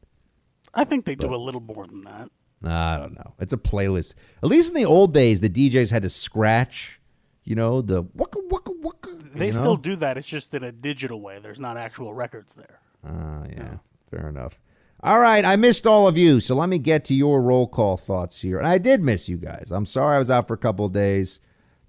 I 0.72 0.82
think 0.84 1.04
they 1.04 1.14
do 1.14 1.32
a 1.32 1.36
little 1.36 1.60
more 1.60 1.86
than 1.86 2.02
that. 2.04 2.28
I 2.64 2.98
don't 2.98 3.14
know. 3.14 3.34
It's 3.38 3.52
a 3.52 3.56
playlist. 3.58 4.14
At 4.42 4.48
least 4.48 4.70
in 4.70 4.74
the 4.74 4.86
old 4.86 5.12
days, 5.14 5.40
the 5.40 5.50
DJs 5.50 5.90
had 5.90 6.02
to 6.02 6.10
scratch, 6.10 6.98
you 7.44 7.54
know, 7.54 7.80
the 7.82 8.02
waka 8.14 8.40
waka 8.50 8.72
waka. 8.80 8.93
They 9.34 9.46
you 9.46 9.52
know? 9.52 9.60
still 9.60 9.76
do 9.76 9.96
that. 9.96 10.16
It's 10.16 10.28
just 10.28 10.54
in 10.54 10.62
a 10.64 10.72
digital 10.72 11.20
way. 11.20 11.38
There's 11.42 11.60
not 11.60 11.76
actual 11.76 12.14
records 12.14 12.54
there. 12.54 12.80
Ah, 13.06 13.42
yeah, 13.50 13.76
fair 14.10 14.28
enough. 14.28 14.58
All 15.02 15.20
right, 15.20 15.44
I 15.44 15.56
missed 15.56 15.86
all 15.86 16.08
of 16.08 16.16
you, 16.16 16.40
so 16.40 16.54
let 16.54 16.70
me 16.70 16.78
get 16.78 17.04
to 17.06 17.14
your 17.14 17.42
roll 17.42 17.66
call 17.66 17.98
thoughts 17.98 18.40
here. 18.40 18.56
And 18.58 18.66
I 18.66 18.78
did 18.78 19.02
miss 19.02 19.28
you 19.28 19.36
guys. 19.36 19.70
I'm 19.70 19.84
sorry 19.84 20.16
I 20.16 20.18
was 20.18 20.30
out 20.30 20.48
for 20.48 20.54
a 20.54 20.58
couple 20.58 20.86
of 20.86 20.92
days. 20.92 21.40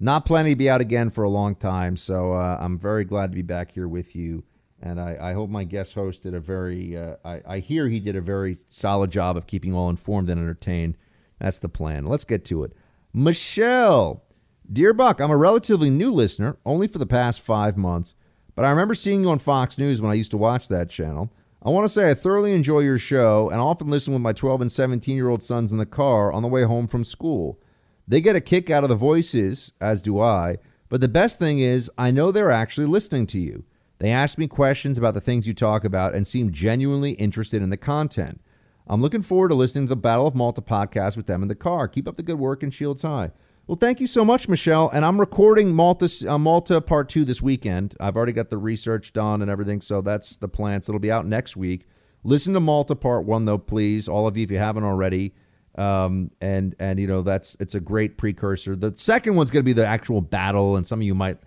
Not 0.02 0.26
planning 0.26 0.52
to 0.52 0.58
be 0.58 0.70
out 0.70 0.82
again 0.82 1.10
for 1.10 1.24
a 1.24 1.30
long 1.30 1.56
time, 1.56 1.96
so 1.96 2.34
uh, 2.34 2.58
I'm 2.60 2.78
very 2.78 3.06
glad 3.06 3.32
to 3.32 3.36
be 3.36 3.42
back 3.42 3.72
here 3.72 3.88
with 3.88 4.16
you. 4.18 4.44
And 4.82 5.00
I, 5.00 5.18
I 5.30 5.34
hope 5.34 5.50
my 5.50 5.64
guest 5.64 5.94
host 5.94 6.24
did 6.24 6.34
a 6.34 6.42
very, 6.42 6.98
uh, 6.98 7.16
I, 7.24 7.42
I 7.48 7.60
hear 7.60 7.88
he 7.88 8.02
did 8.02 8.18
a 8.18 8.22
very 8.22 8.58
solid 8.68 9.12
job 9.12 9.38
of 9.38 9.48
keeping 9.48 9.72
you 9.72 9.78
all 9.78 9.90
informed 9.90 10.30
and 10.30 10.40
entertained. 10.40 10.98
That's 11.40 11.60
the 11.60 11.70
plan. 11.70 12.06
Let's 12.06 12.26
get 12.26 12.44
to 12.46 12.66
it. 12.66 12.74
Michelle, 13.14 14.25
dear 14.72 14.94
Buck, 14.94 15.20
I'm 15.20 15.32
a 15.32 15.38
relatively 15.38 15.90
new 15.90 16.12
listener, 16.12 16.58
only 16.66 16.88
for 16.88 16.98
the 16.98 17.06
past 17.06 17.42
five 17.42 17.78
months, 17.78 18.16
but 18.56 18.66
I 18.66 18.70
remember 18.70 18.96
seeing 18.96 19.22
you 19.22 19.30
on 19.30 19.40
Fox 19.40 19.78
News 19.78 20.02
when 20.02 20.12
I 20.12 20.16
used 20.16 20.32
to 20.32 20.38
watch 20.38 20.68
that 20.68 20.90
channel. 20.90 21.32
I 21.62 21.70
want 21.70 21.86
to 21.86 21.90
say 21.90 22.10
I 22.10 22.14
thoroughly 22.14 22.54
enjoy 22.54 22.80
your 22.80 22.98
show 22.98 23.50
and 23.50 23.60
often 23.60 23.90
listen 23.90 24.14
with 24.14 24.22
my 24.22 24.34
12 24.34 24.62
and 24.62 24.72
17 24.72 25.16
year 25.16 25.30
old 25.30 25.44
sons 25.44 25.72
in 25.72 25.78
the 25.78 25.86
car 25.86 26.32
on 26.32 26.42
the 26.42 26.48
way 26.48 26.64
home 26.64 26.88
from 26.88 27.04
school. 27.04 27.60
They 28.08 28.22
get 28.22 28.36
a 28.36 28.42
kick 28.42 28.70
out 28.70 28.84
of 28.84 28.90
the 28.90 28.96
voices, 28.96 29.72
as 29.82 30.02
do 30.02 30.20
I, 30.20 30.58
but 30.90 31.02
the 31.02 31.08
best 31.08 31.40
thing 31.40 31.60
is 31.60 31.90
I 31.98 32.12
know 32.12 32.32
they're 32.32 32.52
actually 32.52 32.88
listening 32.88 33.28
to 33.28 33.40
you. 33.40 33.66
They 33.98 34.12
ask 34.12 34.38
me 34.38 34.48
questions 34.48 34.98
about 34.98 35.14
the 35.14 35.22
things 35.22 35.48
you 35.48 35.54
talk 35.54 35.84
about 35.84 36.14
and 36.14 36.28
seem 36.28 36.52
genuinely 36.52 37.12
interested 37.14 37.62
in 37.62 37.70
the 37.70 37.78
content. 37.78 38.42
I'm 38.88 39.02
looking 39.02 39.24
forward 39.24 39.50
to 39.50 39.56
listening 39.56 39.86
to 39.86 39.90
the 39.90 39.96
Battle 39.96 40.28
of 40.28 40.36
Malta 40.36 40.62
podcast 40.62 41.18
with 41.18 41.26
them 41.26 41.42
in 41.42 41.48
the 41.48 41.56
car. 41.56 41.88
Keep 41.88 42.08
up 42.08 42.16
the 42.16 42.24
good 42.24 42.38
work 42.38 42.62
and 42.62 42.74
shields 42.74 43.02
high. 43.02 43.32
Well, 43.68 43.78
thank 43.78 44.00
you 44.00 44.06
so 44.06 44.24
much, 44.24 44.48
Michelle. 44.48 44.92
And 44.94 45.04
I'm 45.04 45.20
recording 45.20 45.74
Malta, 45.74 46.08
uh, 46.30 46.38
Malta 46.38 46.80
Part 46.80 47.10
2 47.10 47.26
this 47.26 47.42
weekend. 47.42 47.96
I've 48.00 48.16
already 48.16 48.32
got 48.32 48.52
the 48.52 48.60
research 48.60 49.12
done 49.12 49.42
and 49.42 49.50
everything, 49.50 49.82
so 49.82 50.02
that's 50.02 50.38
the 50.38 50.48
plan. 50.48 50.84
So 50.84 50.92
it'll 50.92 51.00
be 51.00 51.12
out 51.12 51.26
next 51.26 51.58
week. 51.58 51.88
Listen 52.24 52.54
to 52.54 52.60
Malta 52.60 52.96
Part 52.96 53.26
1, 53.26 53.46
though, 53.46 53.58
please, 53.58 54.08
all 54.08 54.28
of 54.28 54.38
you, 54.38 54.44
if 54.44 54.52
you 54.52 54.60
haven't 54.60 54.84
already. 54.84 55.34
Um, 55.80 56.30
and, 56.42 56.76
and 56.80 57.00
you 57.00 57.08
know, 57.08 57.24
that's 57.24 57.58
it's 57.60 57.74
a 57.74 57.80
great 57.80 58.20
precursor. 58.20 58.76
The 58.76 58.94
second 58.98 59.36
one's 59.36 59.50
going 59.50 59.64
to 59.64 59.66
be 59.66 59.74
the 59.74 59.88
actual 59.88 60.22
battle, 60.22 60.78
and 60.78 60.86
some 60.86 61.00
of 61.00 61.04
you 61.04 61.16
might 61.16 61.40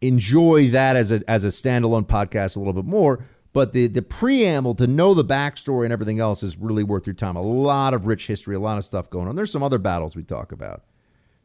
enjoy 0.00 0.70
that 0.70 0.94
as 0.94 1.10
a, 1.10 1.28
as 1.28 1.42
a 1.42 1.48
standalone 1.48 2.06
podcast 2.06 2.54
a 2.54 2.60
little 2.60 2.72
bit 2.72 2.84
more. 2.84 3.24
But 3.52 3.72
the, 3.72 3.88
the 3.88 4.02
preamble 4.02 4.76
to 4.76 4.86
know 4.86 5.12
the 5.12 5.24
backstory 5.24 5.84
and 5.84 5.92
everything 5.92 6.20
else 6.20 6.44
is 6.44 6.56
really 6.56 6.84
worth 6.84 7.04
your 7.04 7.14
time. 7.14 7.34
A 7.34 7.42
lot 7.42 7.94
of 7.94 8.06
rich 8.06 8.28
history, 8.28 8.54
a 8.54 8.60
lot 8.60 8.78
of 8.78 8.84
stuff 8.84 9.10
going 9.10 9.26
on. 9.26 9.34
There's 9.34 9.50
some 9.50 9.64
other 9.64 9.78
battles 9.78 10.14
we 10.14 10.22
talk 10.22 10.52
about. 10.52 10.84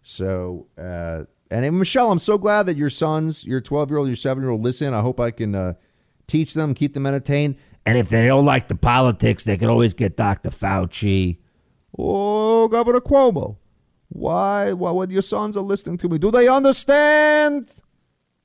So, 0.04 0.68
uh, 0.78 1.24
and 1.50 1.80
Michelle, 1.80 2.12
I'm 2.12 2.20
so 2.20 2.38
glad 2.38 2.64
that 2.68 2.78
your 2.78 2.90
sons, 2.90 3.44
your 3.46 3.62
12 3.62 3.90
year 3.90 4.00
old, 4.00 4.08
your 4.08 4.16
seven 4.16 4.44
year 4.44 4.52
old, 4.52 4.62
listen. 4.62 4.94
I 4.94 5.02
hope 5.02 5.20
I 5.20 5.32
can 5.32 5.56
uh, 5.56 5.74
teach 6.28 6.54
them, 6.54 6.74
keep 6.74 6.94
them 6.94 7.06
entertained. 7.06 7.56
And 7.86 7.98
if 7.98 8.10
they 8.10 8.28
don't 8.28 8.46
like 8.46 8.68
the 8.68 8.76
politics, 8.76 9.44
they 9.44 9.58
can 9.58 9.70
always 9.70 9.94
get 9.94 10.18
Dr. 10.18 10.50
Fauci 10.50 11.38
or 11.92 12.70
Governor 12.70 13.02
Cuomo. 13.02 13.58
Why? 14.10 14.72
Why, 14.74 14.92
when 14.92 15.10
your 15.10 15.22
sons 15.22 15.58
are 15.58 15.64
listening 15.64 15.98
to 15.98 16.10
me, 16.10 16.18
do 16.18 16.32
they 16.32 16.48
understand 16.48 17.82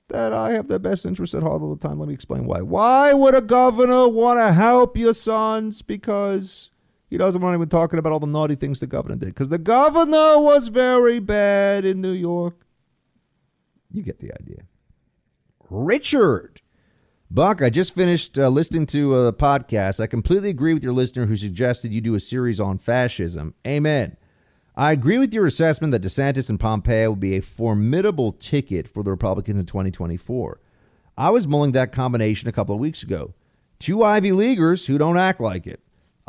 that 0.09 0.33
I 0.33 0.53
have 0.53 0.69
their 0.69 0.79
best 0.79 1.05
interest 1.05 1.35
at 1.35 1.43
heart 1.43 1.63
all 1.63 1.75
the 1.75 1.89
time? 1.89 1.99
Let 1.99 2.09
me 2.09 2.15
explain 2.15 2.47
why. 2.47 2.63
Why 2.63 3.13
would 3.13 3.35
a 3.35 3.43
governor 3.43 4.09
want 4.09 4.39
to 4.39 4.53
help 4.53 4.97
your 4.97 5.15
sons? 5.15 5.83
Because 5.83 6.71
he 7.09 7.17
doesn't 7.17 7.41
want 7.41 7.55
anyone 7.55 7.69
talking 7.69 7.99
about 7.99 8.13
all 8.13 8.21
the 8.21 8.27
naughty 8.27 8.55
things 8.55 8.81
the 8.81 8.87
governor 8.87 9.17
did. 9.17 9.31
Because 9.31 9.49
the 9.49 9.59
governor 9.59 10.39
was 10.39 10.69
very 10.69 11.19
bad 11.19 11.85
in 11.85 12.01
New 12.01 12.13
York. 12.13 12.67
You 13.91 14.03
get 14.03 14.19
the 14.21 14.33
idea. 14.39 14.65
Richard. 15.71 16.61
Buck, 17.31 17.61
I 17.61 17.69
just 17.69 17.95
finished 17.95 18.39
uh, 18.39 18.49
listening 18.49 18.87
to 18.87 19.15
a 19.15 19.33
podcast. 19.33 20.01
I 20.01 20.07
completely 20.07 20.51
agree 20.51 20.73
with 20.73 20.83
your 20.83 20.95
listener 20.95 21.27
who 21.27 21.37
suggested 21.37 21.93
you 21.93 22.01
do 22.01 22.15
a 22.15 22.21
series 22.21 22.59
on 22.61 22.79
fascism. 22.79 23.55
Amen. 23.67 24.17
I 24.75 24.93
agree 24.93 25.19
with 25.19 25.35
your 25.35 25.45
assessment 25.45 25.91
that 25.91 26.03
DeSantis 26.03 26.49
and 26.49 26.61
Pompeo 26.61 27.11
would 27.11 27.21
be 27.21 27.37
a 27.37 27.43
formidable 27.43 28.33
ticket 28.33 28.89
for 28.89 29.03
the 29.03 29.11
Republicans 29.11 29.59
in 29.59 29.67
2024. 29.67 30.61
I 31.19 31.31
was 31.31 31.49
mulling 31.49 31.73
that 31.73 31.93
combination 31.93 32.49
a 32.49 32.53
couple 32.53 32.75
of 32.75 32.81
weeks 32.81 33.03
ago. 33.03 33.35
Two 33.79 34.05
Ivy 34.05 34.33
Leaguers 34.33 34.87
who 34.87 34.97
don't 34.97 35.19
act 35.19 35.41
like 35.41 35.67
it. 35.67 35.81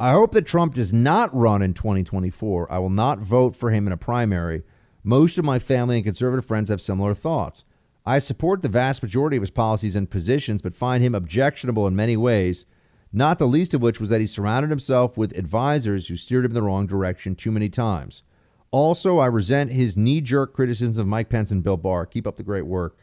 I 0.01 0.13
hope 0.13 0.31
that 0.31 0.45
Trump 0.45 0.75
does 0.75 0.93
not 0.93 1.35
run 1.35 1.61
in 1.61 1.73
2024. 1.73 2.71
I 2.71 2.79
will 2.79 2.89
not 2.89 3.19
vote 3.19 3.53
for 3.53 3.69
him 3.69 3.85
in 3.85 3.91
a 3.91 3.97
primary. 3.97 4.63
Most 5.03 5.37
of 5.37 5.43
my 5.43 5.59
family 5.59 5.97
and 5.97 6.05
conservative 6.05 6.45
friends 6.45 6.69
have 6.69 6.79
similar 6.79 7.13
thoughts. 7.13 7.65
I 8.05 8.19
support 8.19 8.61
the 8.61 8.69
vast 8.69 9.03
majority 9.03 9.35
of 9.35 9.43
his 9.43 9.51
policies 9.51 9.97
and 9.97 10.09
positions, 10.09 10.61
but 10.61 10.73
find 10.73 11.03
him 11.03 11.13
objectionable 11.13 11.85
in 11.85 11.97
many 11.97 12.15
ways, 12.15 12.65
not 13.11 13.39
the 13.39 13.45
least 13.45 13.73
of 13.73 13.81
which 13.81 13.99
was 13.99 14.07
that 14.07 14.21
he 14.21 14.27
surrounded 14.27 14.69
himself 14.69 15.17
with 15.17 15.37
advisors 15.37 16.07
who 16.07 16.15
steered 16.15 16.45
him 16.45 16.51
in 16.51 16.55
the 16.55 16.63
wrong 16.63 16.87
direction 16.87 17.35
too 17.35 17.51
many 17.51 17.67
times. 17.67 18.23
Also, 18.71 19.17
I 19.17 19.25
resent 19.25 19.73
his 19.73 19.97
knee 19.97 20.21
jerk 20.21 20.53
criticisms 20.53 20.97
of 20.97 21.07
Mike 21.07 21.27
Pence 21.27 21.51
and 21.51 21.61
Bill 21.61 21.75
Barr. 21.75 22.05
Keep 22.05 22.25
up 22.25 22.37
the 22.37 22.43
great 22.43 22.65
work. 22.65 22.97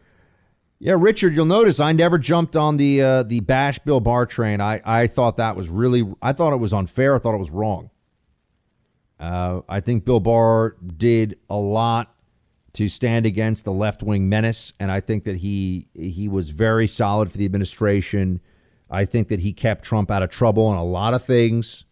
Yeah, 0.78 0.96
Richard, 0.98 1.34
you'll 1.34 1.46
notice 1.46 1.80
I 1.80 1.92
never 1.92 2.18
jumped 2.18 2.54
on 2.54 2.76
the 2.76 3.00
uh, 3.00 3.22
the 3.22 3.40
bash 3.40 3.78
Bill 3.78 4.00
Barr 4.00 4.26
train. 4.26 4.60
I, 4.60 4.80
I 4.84 5.06
thought 5.06 5.38
that 5.38 5.56
was 5.56 5.70
really 5.70 6.04
I 6.20 6.32
thought 6.32 6.52
it 6.52 6.58
was 6.58 6.74
unfair. 6.74 7.14
I 7.14 7.18
thought 7.18 7.34
it 7.34 7.38
was 7.38 7.50
wrong. 7.50 7.90
Uh, 9.18 9.62
I 9.68 9.80
think 9.80 10.04
Bill 10.04 10.20
Barr 10.20 10.76
did 10.96 11.38
a 11.48 11.56
lot 11.56 12.14
to 12.74 12.90
stand 12.90 13.24
against 13.24 13.64
the 13.64 13.72
left 13.72 14.02
wing 14.02 14.28
menace, 14.28 14.74
and 14.78 14.92
I 14.92 15.00
think 15.00 15.24
that 15.24 15.38
he 15.38 15.86
he 15.94 16.28
was 16.28 16.50
very 16.50 16.86
solid 16.86 17.32
for 17.32 17.38
the 17.38 17.46
administration. 17.46 18.40
I 18.90 19.06
think 19.06 19.28
that 19.28 19.40
he 19.40 19.54
kept 19.54 19.82
Trump 19.82 20.10
out 20.10 20.22
of 20.22 20.28
trouble 20.28 20.66
on 20.66 20.76
a 20.76 20.84
lot 20.84 21.14
of 21.14 21.24
things, 21.24 21.86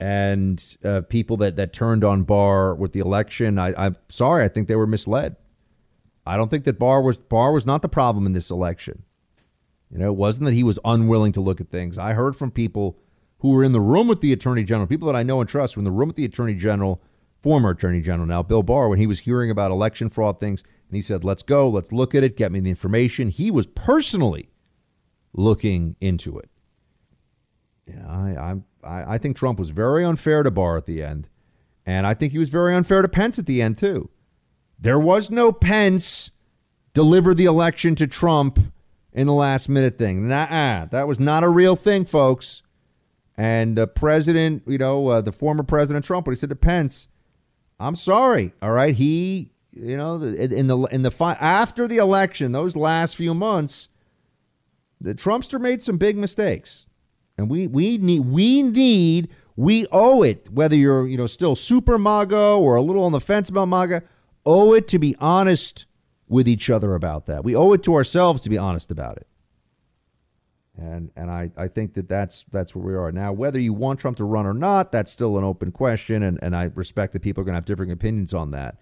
and 0.00 0.76
uh, 0.82 1.02
people 1.02 1.36
that 1.38 1.56
that 1.56 1.74
turned 1.74 2.04
on 2.04 2.22
Barr 2.22 2.74
with 2.74 2.92
the 2.92 3.00
election. 3.00 3.58
I, 3.58 3.74
I'm 3.76 3.96
sorry, 4.08 4.44
I 4.44 4.48
think 4.48 4.66
they 4.66 4.76
were 4.76 4.86
misled. 4.86 5.36
I 6.26 6.36
don't 6.36 6.48
think 6.50 6.64
that 6.64 6.78
Barr 6.78 7.02
was 7.02 7.20
Barr 7.20 7.52
was 7.52 7.66
not 7.66 7.82
the 7.82 7.88
problem 7.88 8.26
in 8.26 8.32
this 8.32 8.50
election. 8.50 9.02
You 9.90 9.98
know, 9.98 10.08
it 10.08 10.16
wasn't 10.16 10.46
that 10.46 10.54
he 10.54 10.62
was 10.64 10.78
unwilling 10.84 11.32
to 11.32 11.40
look 11.40 11.60
at 11.60 11.68
things. 11.68 11.98
I 11.98 12.14
heard 12.14 12.36
from 12.36 12.50
people 12.50 12.98
who 13.38 13.50
were 13.50 13.62
in 13.62 13.72
the 13.72 13.80
room 13.80 14.08
with 14.08 14.20
the 14.20 14.32
attorney 14.32 14.64
general, 14.64 14.86
people 14.86 15.06
that 15.06 15.16
I 15.16 15.22
know 15.22 15.40
and 15.40 15.48
trust, 15.48 15.76
were 15.76 15.80
in 15.80 15.84
the 15.84 15.90
room 15.90 16.08
with 16.08 16.16
the 16.16 16.24
attorney 16.24 16.54
general, 16.54 17.02
former 17.40 17.70
attorney 17.70 18.00
general 18.00 18.26
now, 18.26 18.42
Bill 18.42 18.62
Barr, 18.62 18.88
when 18.88 18.98
he 18.98 19.06
was 19.06 19.20
hearing 19.20 19.50
about 19.50 19.70
election 19.70 20.08
fraud 20.08 20.40
things, 20.40 20.64
and 20.88 20.96
he 20.96 21.02
said, 21.02 21.24
"Let's 21.24 21.42
go, 21.42 21.68
let's 21.68 21.92
look 21.92 22.14
at 22.14 22.24
it, 22.24 22.36
get 22.36 22.50
me 22.52 22.60
the 22.60 22.70
information." 22.70 23.28
He 23.28 23.50
was 23.50 23.66
personally 23.66 24.48
looking 25.34 25.96
into 26.00 26.38
it. 26.38 26.48
Yeah, 27.86 28.08
I, 28.08 28.56
I, 28.82 29.14
I 29.14 29.18
think 29.18 29.36
Trump 29.36 29.58
was 29.58 29.70
very 29.70 30.04
unfair 30.04 30.42
to 30.42 30.50
Barr 30.50 30.78
at 30.78 30.86
the 30.86 31.02
end, 31.02 31.28
and 31.84 32.06
I 32.06 32.14
think 32.14 32.32
he 32.32 32.38
was 32.38 32.48
very 32.48 32.74
unfair 32.74 33.02
to 33.02 33.08
Pence 33.08 33.38
at 33.38 33.46
the 33.46 33.60
end 33.60 33.76
too. 33.76 34.10
There 34.78 34.98
was 34.98 35.30
no 35.30 35.52
Pence 35.52 36.30
deliver 36.92 37.34
the 37.34 37.44
election 37.44 37.94
to 37.96 38.06
Trump 38.06 38.58
in 39.12 39.26
the 39.26 39.32
last 39.32 39.68
minute 39.68 39.96
thing. 39.96 40.28
Nah, 40.28 40.86
that 40.86 41.08
was 41.08 41.20
not 41.20 41.44
a 41.44 41.48
real 41.48 41.76
thing, 41.76 42.04
folks. 42.04 42.62
And 43.36 43.76
the 43.76 43.86
president, 43.86 44.62
you 44.66 44.78
know, 44.78 45.08
uh, 45.08 45.20
the 45.20 45.32
former 45.32 45.62
President 45.62 46.04
Trump, 46.04 46.26
what 46.26 46.32
he 46.32 46.36
said 46.36 46.50
to 46.50 46.56
Pence, 46.56 47.08
I'm 47.80 47.96
sorry. 47.96 48.52
All 48.62 48.70
right, 48.70 48.94
he, 48.94 49.50
you 49.72 49.96
know, 49.96 50.22
in 50.22 50.68
the 50.68 50.78
in 50.92 51.02
the 51.02 51.10
fi- 51.10 51.36
after 51.40 51.88
the 51.88 51.96
election, 51.96 52.52
those 52.52 52.76
last 52.76 53.16
few 53.16 53.34
months, 53.34 53.88
the 55.00 55.14
Trumpster 55.14 55.60
made 55.60 55.82
some 55.82 55.98
big 55.98 56.16
mistakes, 56.16 56.88
and 57.36 57.50
we 57.50 57.66
we 57.66 57.98
need 57.98 58.20
we 58.20 58.62
need 58.62 59.30
we 59.56 59.86
owe 59.90 60.22
it 60.22 60.48
whether 60.50 60.76
you're 60.76 61.08
you 61.08 61.16
know 61.16 61.26
still 61.26 61.56
super 61.56 61.98
MAGA 61.98 62.36
or 62.36 62.76
a 62.76 62.82
little 62.82 63.02
on 63.04 63.10
the 63.10 63.20
fence 63.20 63.48
about 63.48 63.66
MAGA, 63.66 64.04
owe 64.46 64.74
it 64.74 64.88
to 64.88 64.98
be 64.98 65.16
honest 65.20 65.86
with 66.28 66.48
each 66.48 66.70
other 66.70 66.94
about 66.94 67.26
that. 67.26 67.44
We 67.44 67.54
owe 67.54 67.72
it 67.72 67.82
to 67.84 67.94
ourselves 67.94 68.42
to 68.42 68.50
be 68.50 68.58
honest 68.58 68.90
about 68.90 69.16
it. 69.16 69.26
And 70.76 71.10
and 71.14 71.30
I, 71.30 71.50
I 71.56 71.68
think 71.68 71.94
that 71.94 72.08
that's 72.08 72.44
that's 72.50 72.74
where 72.74 72.84
we 72.84 72.94
are 72.94 73.12
now. 73.12 73.32
Whether 73.32 73.60
you 73.60 73.72
want 73.72 74.00
Trump 74.00 74.16
to 74.16 74.24
run 74.24 74.44
or 74.44 74.54
not, 74.54 74.90
that's 74.90 75.12
still 75.12 75.38
an 75.38 75.44
open 75.44 75.70
question, 75.70 76.22
and, 76.24 76.38
and 76.42 76.56
I 76.56 76.70
respect 76.74 77.12
that 77.12 77.22
people 77.22 77.42
are 77.42 77.44
going 77.44 77.52
to 77.52 77.58
have 77.58 77.64
different 77.64 77.92
opinions 77.92 78.34
on 78.34 78.50
that. 78.50 78.80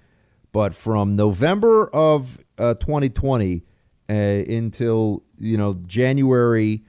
But 0.52 0.74
from 0.74 1.16
November 1.16 1.88
of 1.88 2.42
uh, 2.56 2.74
2020 2.74 3.62
uh, 4.08 4.12
until 4.12 5.22
you 5.36 5.58
know 5.58 5.74
January, 5.86 6.82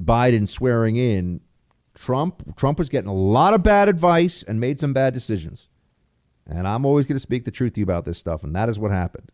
Biden 0.00 0.48
swearing 0.48 0.94
in, 0.94 1.40
Trump 1.94 2.56
Trump 2.56 2.78
was 2.78 2.88
getting 2.88 3.10
a 3.10 3.14
lot 3.14 3.54
of 3.54 3.64
bad 3.64 3.88
advice 3.88 4.44
and 4.44 4.60
made 4.60 4.78
some 4.78 4.92
bad 4.92 5.14
decisions. 5.14 5.68
And 6.48 6.66
I'm 6.66 6.86
always 6.86 7.06
going 7.06 7.16
to 7.16 7.20
speak 7.20 7.44
the 7.44 7.50
truth 7.50 7.74
to 7.74 7.80
you 7.80 7.84
about 7.84 8.04
this 8.04 8.18
stuff, 8.18 8.42
and 8.42 8.56
that 8.56 8.68
is 8.68 8.78
what 8.78 8.90
happened. 8.90 9.30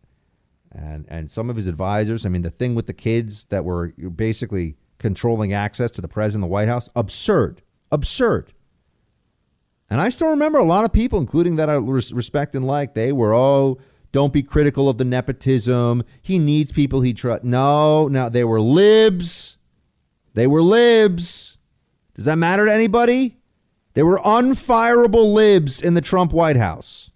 And 0.71 1.05
and 1.07 1.31
some 1.31 1.49
of 1.49 1.55
his 1.55 1.67
advisors, 1.67 2.25
I 2.25 2.29
mean, 2.29 2.41
the 2.41 2.49
thing 2.49 2.75
with 2.75 2.87
the 2.87 2.93
kids 2.93 3.45
that 3.45 3.63
were 3.63 3.93
basically 4.15 4.75
controlling 4.97 5.53
access 5.53 5.91
to 5.91 6.01
the 6.01 6.07
president 6.07 6.41
the 6.41 6.47
White 6.47 6.67
House, 6.67 6.89
absurd, 6.95 7.61
absurd. 7.91 8.51
And 9.89 10.01
I 10.01 10.09
still 10.09 10.29
remember 10.29 10.57
a 10.57 10.65
lot 10.65 10.83
of 10.83 10.91
people, 10.91 11.19
including 11.19 11.57
that 11.57 11.69
I 11.69 11.75
respect 11.75 12.55
and 12.55 12.65
like, 12.65 12.95
they 12.95 13.11
were, 13.11 13.33
oh, 13.33 13.77
don't 14.11 14.33
be 14.33 14.41
critical 14.41 14.89
of 14.89 14.97
the 14.97 15.05
nepotism. 15.05 16.03
He 16.21 16.39
needs 16.39 16.71
people 16.71 17.01
he 17.01 17.13
trusts. 17.13 17.45
No, 17.45 18.07
no, 18.07 18.29
they 18.29 18.43
were 18.43 18.59
libs. 18.59 19.57
They 20.33 20.47
were 20.47 20.61
libs. 20.61 21.57
Does 22.15 22.25
that 22.25 22.37
matter 22.37 22.65
to 22.65 22.73
anybody? 22.73 23.37
They 23.95 24.03
were 24.03 24.19
unfireable 24.19 25.33
libs 25.33 25.81
in 25.81 25.95
the 25.95 26.01
Trump 26.01 26.31
White 26.31 26.57
House. 26.57 27.09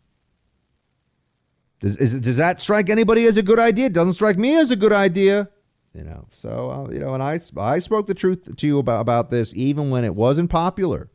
Does, 1.81 1.97
is, 1.97 2.19
does 2.19 2.37
that 2.37 2.59
strike 2.59 2.89
anybody 2.89 3.25
as 3.25 3.37
a 3.37 3.43
good 3.43 3.59
idea? 3.59 3.87
It 3.87 3.93
doesn't 3.93 4.13
strike 4.13 4.37
me 4.37 4.57
as 4.57 4.71
a 4.71 4.75
good 4.75 4.93
idea. 4.93 5.49
You 5.93 6.03
know, 6.03 6.27
so 6.31 6.69
uh, 6.69 6.91
you 6.91 6.99
know, 6.99 7.13
and 7.13 7.23
I 7.23 7.39
I 7.57 7.79
spoke 7.79 8.07
the 8.07 8.13
truth 8.13 8.55
to 8.55 8.67
you 8.67 8.79
about 8.79 9.01
about 9.01 9.29
this 9.29 9.53
even 9.55 9.89
when 9.89 10.03
it 10.03 10.15
wasn't 10.15 10.49
popular. 10.49 11.09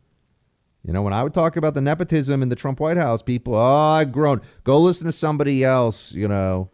You 0.85 0.93
know, 0.93 1.01
when 1.01 1.15
I 1.15 1.23
would 1.23 1.32
talk 1.32 1.57
about 1.57 1.73
the 1.73 1.81
nepotism 1.81 2.43
in 2.43 2.51
the 2.51 2.57
Trump 2.57 2.81
White 2.81 2.99
House, 2.99 3.23
people, 3.23 3.55
oh, 3.55 3.59
I 3.61 4.05
grown. 4.05 4.43
Go 4.65 4.78
listen 4.81 5.07
to 5.07 5.12
somebody 5.12 5.65
else. 5.65 6.12
You 6.12 6.28
know, 6.28 6.70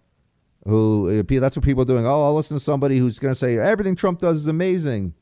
who 0.64 1.20
uh, 1.20 1.40
that's 1.40 1.56
what 1.56 1.64
people 1.64 1.82
are 1.82 1.86
doing. 1.86 2.06
Oh, 2.06 2.24
I'll 2.24 2.34
listen 2.34 2.56
to 2.56 2.62
somebody 2.62 2.98
who's 2.98 3.18
going 3.18 3.32
to 3.32 3.38
say 3.38 3.56
everything 3.58 3.94
Trump 3.94 4.18
does 4.18 4.38
is 4.38 4.46
amazing. 4.48 5.14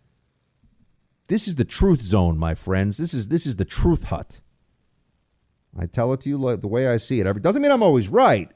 This 1.29 1.47
is 1.47 1.55
the 1.55 1.65
truth 1.65 2.03
zone, 2.03 2.39
my 2.39 2.55
friends. 2.55 2.97
This 2.97 3.15
is 3.15 3.29
this 3.29 3.47
is 3.47 3.57
the 3.57 3.65
truth 3.65 4.05
hut. 4.05 4.41
I 5.79 5.87
tell 5.87 6.13
it 6.13 6.21
to 6.23 6.29
you 6.29 6.39
like 6.39 6.61
the 6.61 6.69
way 6.69 6.89
I 6.89 6.97
see 6.97 7.21
it. 7.21 7.27
It 7.27 7.43
doesn't 7.43 7.63
mean 7.63 7.71
I'm 7.71 7.83
always 7.83 8.09
right, 8.09 8.51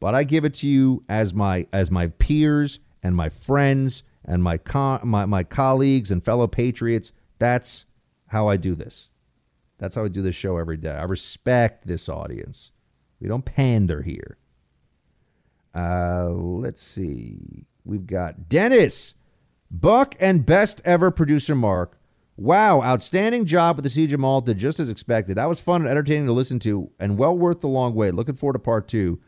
but 0.00 0.14
I 0.14 0.24
give 0.24 0.44
it 0.44 0.54
to 0.54 0.68
you 0.68 1.04
as 1.08 1.34
my 1.34 1.66
as 1.72 1.90
my 1.90 2.08
peers 2.08 2.80
and 3.02 3.14
my 3.14 3.28
friends 3.28 4.02
and 4.26 4.42
my, 4.42 4.58
co- 4.58 5.00
my, 5.04 5.24
my 5.24 5.44
colleagues 5.44 6.10
and 6.10 6.24
fellow 6.24 6.46
patriots. 6.46 7.12
That's 7.38 7.84
how 8.26 8.48
I 8.48 8.56
do 8.56 8.74
this. 8.74 9.08
That's 9.78 9.94
how 9.94 10.04
I 10.04 10.08
do 10.08 10.22
this 10.22 10.34
show 10.34 10.56
every 10.56 10.76
day. 10.76 10.90
I 10.90 11.04
respect 11.04 11.86
this 11.86 12.08
audience. 12.08 12.72
We 13.20 13.28
don't 13.28 13.44
pander 13.44 14.02
here. 14.02 14.38
Uh, 15.74 16.30
let's 16.30 16.82
see. 16.82 17.66
We've 17.84 18.06
got 18.06 18.48
Dennis, 18.48 19.14
Buck, 19.70 20.14
and 20.20 20.46
best 20.46 20.80
ever 20.84 21.10
producer 21.10 21.54
Mark. 21.54 21.98
Wow, 22.36 22.82
outstanding 22.82 23.46
job 23.46 23.76
with 23.76 23.84
the 23.84 23.90
Siege 23.90 24.12
of 24.12 24.20
Malta, 24.20 24.54
just 24.54 24.78
as 24.78 24.90
expected. 24.90 25.36
That 25.36 25.48
was 25.48 25.58
fun 25.58 25.80
and 25.80 25.90
entertaining 25.90 26.26
to 26.26 26.32
listen 26.32 26.58
to, 26.60 26.90
and 27.00 27.18
well 27.18 27.36
worth 27.36 27.60
the 27.60 27.68
long 27.68 27.94
wait. 27.94 28.14
Looking 28.14 28.36
forward 28.36 28.54
to 28.54 28.58
part 28.58 28.88
two. 28.88 29.20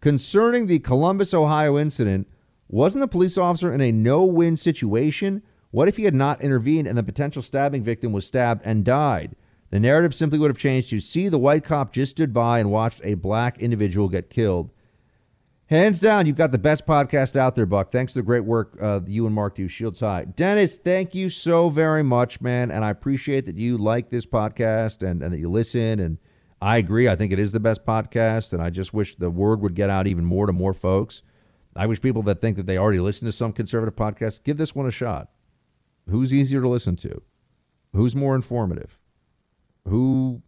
Concerning 0.00 0.66
the 0.66 0.78
Columbus, 0.78 1.34
Ohio 1.34 1.78
incident, 1.78 2.28
wasn't 2.68 3.00
the 3.00 3.08
police 3.08 3.36
officer 3.36 3.72
in 3.72 3.80
a 3.80 3.90
no 3.90 4.24
win 4.24 4.56
situation? 4.56 5.42
What 5.72 5.88
if 5.88 5.96
he 5.96 6.04
had 6.04 6.14
not 6.14 6.40
intervened 6.40 6.86
and 6.86 6.96
the 6.96 7.02
potential 7.02 7.42
stabbing 7.42 7.82
victim 7.82 8.12
was 8.12 8.26
stabbed 8.26 8.62
and 8.64 8.84
died? 8.84 9.34
The 9.70 9.80
narrative 9.80 10.14
simply 10.14 10.38
would 10.38 10.50
have 10.50 10.58
changed 10.58 10.90
to 10.90 11.00
see 11.00 11.28
the 11.28 11.38
white 11.38 11.64
cop 11.64 11.92
just 11.92 12.12
stood 12.12 12.32
by 12.32 12.58
and 12.58 12.70
watched 12.70 13.00
a 13.04 13.14
black 13.14 13.58
individual 13.58 14.08
get 14.08 14.30
killed. 14.30 14.70
Hands 15.70 16.00
down, 16.00 16.26
you've 16.26 16.34
got 16.34 16.50
the 16.50 16.58
best 16.58 16.84
podcast 16.84 17.36
out 17.36 17.54
there, 17.54 17.64
Buck. 17.64 17.92
Thanks 17.92 18.12
to 18.14 18.18
the 18.18 18.24
great 18.24 18.44
work 18.44 18.76
uh, 18.82 18.98
you 19.06 19.24
and 19.26 19.32
Mark 19.32 19.54
do. 19.54 19.68
Shields 19.68 20.00
High. 20.00 20.24
Dennis, 20.24 20.74
thank 20.74 21.14
you 21.14 21.30
so 21.30 21.70
very 21.70 22.02
much, 22.02 22.40
man. 22.40 22.72
And 22.72 22.84
I 22.84 22.90
appreciate 22.90 23.46
that 23.46 23.56
you 23.56 23.78
like 23.78 24.10
this 24.10 24.26
podcast 24.26 25.08
and, 25.08 25.22
and 25.22 25.32
that 25.32 25.38
you 25.38 25.48
listen. 25.48 26.00
And 26.00 26.18
I 26.60 26.78
agree. 26.78 27.08
I 27.08 27.14
think 27.14 27.32
it 27.32 27.38
is 27.38 27.52
the 27.52 27.60
best 27.60 27.84
podcast. 27.84 28.52
And 28.52 28.60
I 28.60 28.70
just 28.70 28.92
wish 28.92 29.14
the 29.14 29.30
word 29.30 29.60
would 29.60 29.76
get 29.76 29.90
out 29.90 30.08
even 30.08 30.24
more 30.24 30.46
to 30.46 30.52
more 30.52 30.74
folks. 30.74 31.22
I 31.76 31.86
wish 31.86 32.00
people 32.00 32.24
that 32.24 32.40
think 32.40 32.56
that 32.56 32.66
they 32.66 32.76
already 32.76 32.98
listen 32.98 33.26
to 33.26 33.32
some 33.32 33.52
conservative 33.52 33.94
podcasts 33.94 34.42
give 34.42 34.56
this 34.56 34.74
one 34.74 34.86
a 34.86 34.90
shot. 34.90 35.30
Who's 36.08 36.34
easier 36.34 36.62
to 36.62 36.68
listen 36.68 36.96
to? 36.96 37.22
Who's 37.92 38.16
more 38.16 38.34
informative? 38.34 39.00
Who 39.86 40.42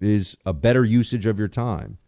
is 0.00 0.36
a 0.46 0.52
better 0.52 0.84
usage 0.84 1.26
of 1.26 1.36
your 1.36 1.48
time? 1.48 1.98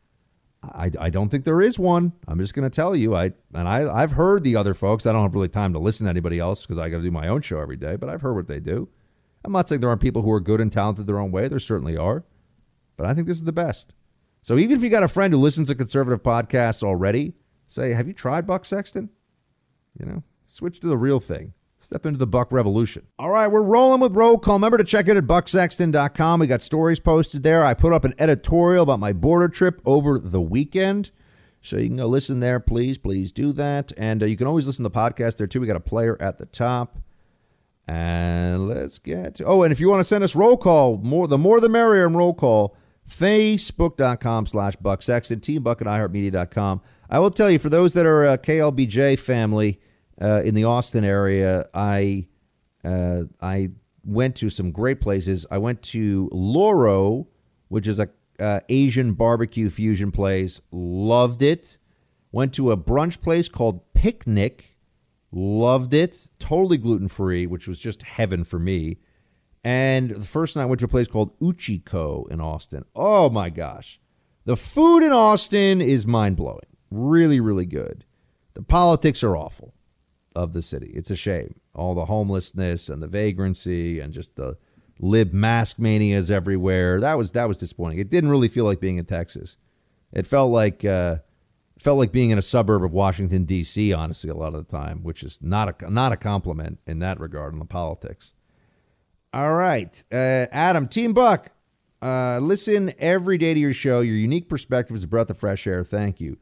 I, 0.73 0.91
I 0.99 1.11
don't 1.11 1.29
think 1.29 1.45
there 1.45 1.61
is 1.61 1.79
one. 1.79 2.13
I'm 2.27 2.39
just 2.39 2.55
going 2.55 2.69
to 2.69 2.75
tell 2.75 2.95
you. 2.95 3.15
I 3.15 3.33
and 3.53 3.69
I 3.69 3.93
I've 3.93 4.13
heard 4.13 4.45
the 4.45 4.57
other 4.57 4.75
folks. 4.75 5.07
I 5.07 5.13
don't 5.13 5.23
have 5.23 5.35
really 5.35 5.49
time 5.49 5.73
to 5.73 5.79
listen 5.79 6.05
to 6.05 6.11
anybody 6.11 6.39
else 6.39 6.63
because 6.63 6.79
I 6.79 6.89
got 6.89 6.99
to 6.99 7.03
do 7.03 7.11
my 7.11 7.29
own 7.29 7.43
show 7.43 7.61
every 7.61 7.77
day. 7.77 7.97
But 7.97 8.09
I've 8.09 8.23
heard 8.23 8.35
what 8.35 8.49
they 8.49 8.61
do. 8.61 8.89
I'm 9.45 9.53
not 9.53 9.69
saying 9.69 9.81
there 9.81 9.91
aren't 9.91 10.01
people 10.01 10.23
who 10.23 10.33
are 10.33 10.41
good 10.41 10.61
and 10.61 10.73
talented 10.73 11.07
their 11.07 11.19
own 11.19 11.31
way. 11.31 11.49
There 11.49 11.59
certainly 11.59 11.97
are, 11.97 12.25
but 12.97 13.07
I 13.07 13.15
think 13.15 13.27
this 13.27 13.37
is 13.37 13.45
the 13.45 13.53
best. 13.53 13.95
So 14.43 14.59
even 14.59 14.77
if 14.77 14.83
you 14.83 14.91
got 14.91 15.03
a 15.03 15.09
friend 15.09 15.33
who 15.33 15.41
listens 15.41 15.69
to 15.69 15.75
conservative 15.75 16.23
podcasts 16.23 16.83
already, 16.83 17.35
Say, 17.67 17.93
have 17.93 18.07
you 18.07 18.13
tried 18.13 18.47
Buck 18.47 18.65
Sexton? 18.65 19.11
You 19.99 20.07
know, 20.07 20.23
switch 20.47 20.81
to 20.81 20.87
the 20.87 20.97
real 20.97 21.21
thing. 21.21 21.55
Step 21.85 22.07
into 22.07 22.19
the 22.19 22.27
Buck 22.27 22.51
Revolution. 22.51 23.07
All 23.19 23.29
right, 23.29 23.47
we're 23.47 23.61
rolling 23.61 24.01
with 24.01 24.17
roll 24.17 24.39
call. 24.39 24.55
Remember 24.55 24.79
to 24.79 24.85
check 24.85 25.07
it 25.07 25.19
at 25.19 25.25
bucksexton.com. 25.25 26.41
We 26.41 26.47
got 26.47 26.63
stories 26.63 26.99
posted 26.99 27.43
there. 27.43 27.63
I 27.63 27.75
put 27.75 27.93
up 27.93 28.07
an 28.07 28.15
editorial 28.19 28.85
about 28.85 29.01
my 29.01 29.13
border 29.13 29.49
trip 29.49 29.83
over 29.85 30.19
the 30.19 30.41
weekend. 30.41 31.11
So 31.61 31.77
you 31.77 31.89
can 31.89 31.99
go 31.99 32.07
listen 32.07 32.41
there, 32.41 32.59
please. 32.59 32.97
Please 32.97 33.33
do 33.33 33.53
that. 33.53 33.93
And 33.99 34.23
uh, 34.23 34.27
you 34.27 34.35
can 34.35 34.47
always 34.47 34.67
listen 34.67 34.83
to 34.83 34.89
the 34.89 34.99
podcast 34.99 35.37
there, 35.37 35.47
too. 35.47 35.61
We 35.61 35.67
got 35.67 35.77
a 35.77 35.81
player 35.81 36.17
at 36.21 36.39
the 36.39 36.47
top. 36.47 36.97
And 37.87 38.67
let's 38.67 38.99
get 38.99 39.35
to, 39.35 39.45
oh, 39.45 39.63
and 39.63 39.71
if 39.71 39.79
you 39.79 39.91
want 39.91 40.01
to 40.01 40.05
send 40.05 40.25
us 40.25 40.35
roll 40.35 40.57
call, 40.57 40.97
more 40.97 41.29
the 41.29 41.37
more 41.37 41.61
the 41.61 41.69
merrier 41.69 42.07
in 42.07 42.15
roll 42.15 42.33
call, 42.33 42.75
facebook.com 43.07 44.47
slash 44.47 44.77
Buck 44.77 45.03
Sexton, 45.03 45.41
teambuck 45.41 45.83
at 45.83 45.87
iHeartMedia.com. 45.87 46.81
I 47.11 47.19
will 47.19 47.31
tell 47.31 47.51
you, 47.51 47.59
for 47.59 47.69
those 47.69 47.93
that 47.93 48.07
are 48.07 48.25
a 48.25 48.39
KLBJ 48.39 49.19
family 49.19 49.81
uh, 50.21 50.43
in 50.45 50.55
the 50.55 50.65
Austin 50.65 51.05
area, 51.05 51.67
I 51.75 52.27
uh, 52.85 53.25
I 53.41 53.71
went 54.05 54.37
to 54.37 54.51
some 54.51 54.71
great 54.71 55.01
places. 55.01 55.47
I 55.51 55.59
went 55.59 55.83
to 55.83 56.29
Loro, 56.33 57.29
which 57.69 57.87
is 57.87 57.99
a 57.99 58.09
uh, 58.39 58.61
Asian 58.69 59.15
barbecue 59.15 59.71
fusion 59.71 60.13
place. 60.13 60.61
Loved 60.71 61.43
it. 61.43 61.79
Went 62.33 62.53
to 62.55 62.73
a 62.73 62.77
brunch 62.77 63.21
place 63.21 63.49
called 63.49 63.81
Picnic. 63.95 64.77
Loved 65.33 65.95
it. 65.95 66.29
Totally 66.39 66.77
gluten 66.77 67.09
free, 67.09 67.47
which 67.47 67.67
was 67.67 67.79
just 67.79 68.03
heaven 68.03 68.45
for 68.45 68.59
me. 68.59 68.99
And 69.63 70.11
the 70.11 70.25
first 70.25 70.57
night 70.57 70.63
I 70.63 70.67
went 70.67 70.81
to 70.81 70.85
a 70.85 70.89
place 70.89 71.09
called 71.09 71.39
Uchiko 71.39 72.31
in 72.31 72.41
Austin. 72.41 72.85
Oh 72.95 73.31
my 73.31 73.51
gosh. 73.51 73.99
The 74.45 74.57
food 74.57 75.03
in 75.03 75.13
Austin 75.13 75.81
is 75.81 76.07
mind 76.07 76.37
blowing 76.37 76.67
really, 76.91 77.41
really 77.41 77.67
good. 77.67 78.05
The 78.55 78.63
politics 78.63 79.25
are 79.25 79.37
awful 79.37 79.75
of 80.35 80.53
the 80.53 80.63
city. 80.63 80.91
It's 80.95 81.11
a 81.11 81.17
shame. 81.17 81.61
All 81.75 81.95
the 81.95 82.07
homelessness 82.07 82.89
and 82.89 83.03
the 83.03 83.07
vagrancy 83.07 84.01
and 84.01 84.13
just 84.13 84.37
the 84.37 84.57
lib 84.99 85.33
mask 85.33 85.79
manias 85.79 86.31
everywhere. 86.31 87.01
That 87.01 87.19
was 87.19 87.33
that 87.33 87.49
was 87.49 87.59
disappointing. 87.59 87.99
It 87.99 88.11
didn't 88.11 88.31
really 88.31 88.49
feel 88.49 88.65
like 88.65 88.81
being 88.81 88.99
in 88.99 89.05
Texas. 89.05 89.57
It 90.13 90.27
felt 90.27 90.51
like 90.51 90.85
uh, 90.85 91.19
felt 91.79 91.99
like 91.99 92.13
being 92.13 92.31
in 92.31 92.39
a 92.39 92.43
suburb 92.43 92.85
of 92.85 92.93
Washington 92.93 93.45
D.C. 93.45 93.93
Honestly, 93.93 94.31
a 94.31 94.35
lot 94.35 94.55
of 94.55 94.67
the 94.67 94.77
time, 94.77 95.03
which 95.03 95.23
is 95.23 95.41
not 95.43 95.83
a 95.83 95.91
not 95.91 96.13
a 96.13 96.17
compliment 96.17 96.79
in 96.87 97.01
that 97.01 97.21
regard 97.21 97.53
on 97.53 97.59
the 97.59 97.65
politics. 97.65 98.33
All 99.33 99.55
right, 99.55 100.03
uh, 100.13 100.47
Adam, 100.53 100.87
Team 100.87 101.13
Buck, 101.13 101.51
uh, 102.01 102.39
listen 102.41 102.93
every 102.99 103.37
day 103.37 103.53
to 103.53 103.59
your 103.59 103.73
show. 103.73 104.01
Your 104.01 104.15
unique 104.15 104.49
perspective 104.49 104.95
is 104.95 105.03
a 105.03 105.09
breath 105.09 105.31
of 105.31 105.39
fresh 105.39 105.67
air. 105.67 105.83
Thank 105.83 106.21
you. 106.21 106.39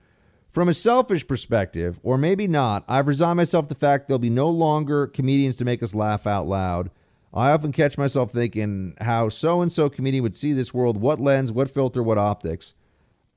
From 0.53 0.69
a 0.69 0.74
selfish 0.74 1.27
perspective, 1.27 1.99
or 2.03 2.19
maybe 2.19 2.47
not, 2.47 2.85
I've 2.87 3.09
resigned 3.09 3.39
myself 3.39 3.69
to 3.69 3.74
the 3.74 3.81
fact 3.81 4.07
there'll 4.07 4.19
be 4.19 4.29
no 4.29 4.51
longer 4.51 5.07
comedians 5.07 5.57
to 5.57 5.65
make 5.65 5.83
us 5.83 5.95
laugh 5.95 6.27
out 6.27 6.47
loud. 6.47 6.91
I 7.33 7.53
often 7.53 7.73
catch 7.73 7.97
myself 7.97 8.33
thinking 8.33 8.95
how 9.01 9.31
so 9.31 9.62
and 9.62 9.73
so 9.73 9.89
comedian 9.89 10.23
would 10.24 10.35
see 10.35 10.53
this 10.53 10.74
world, 10.74 11.01
what 11.01 11.19
lens, 11.19 11.51
what 11.51 11.70
filter, 11.70 12.03
what 12.03 12.19
optics. 12.19 12.74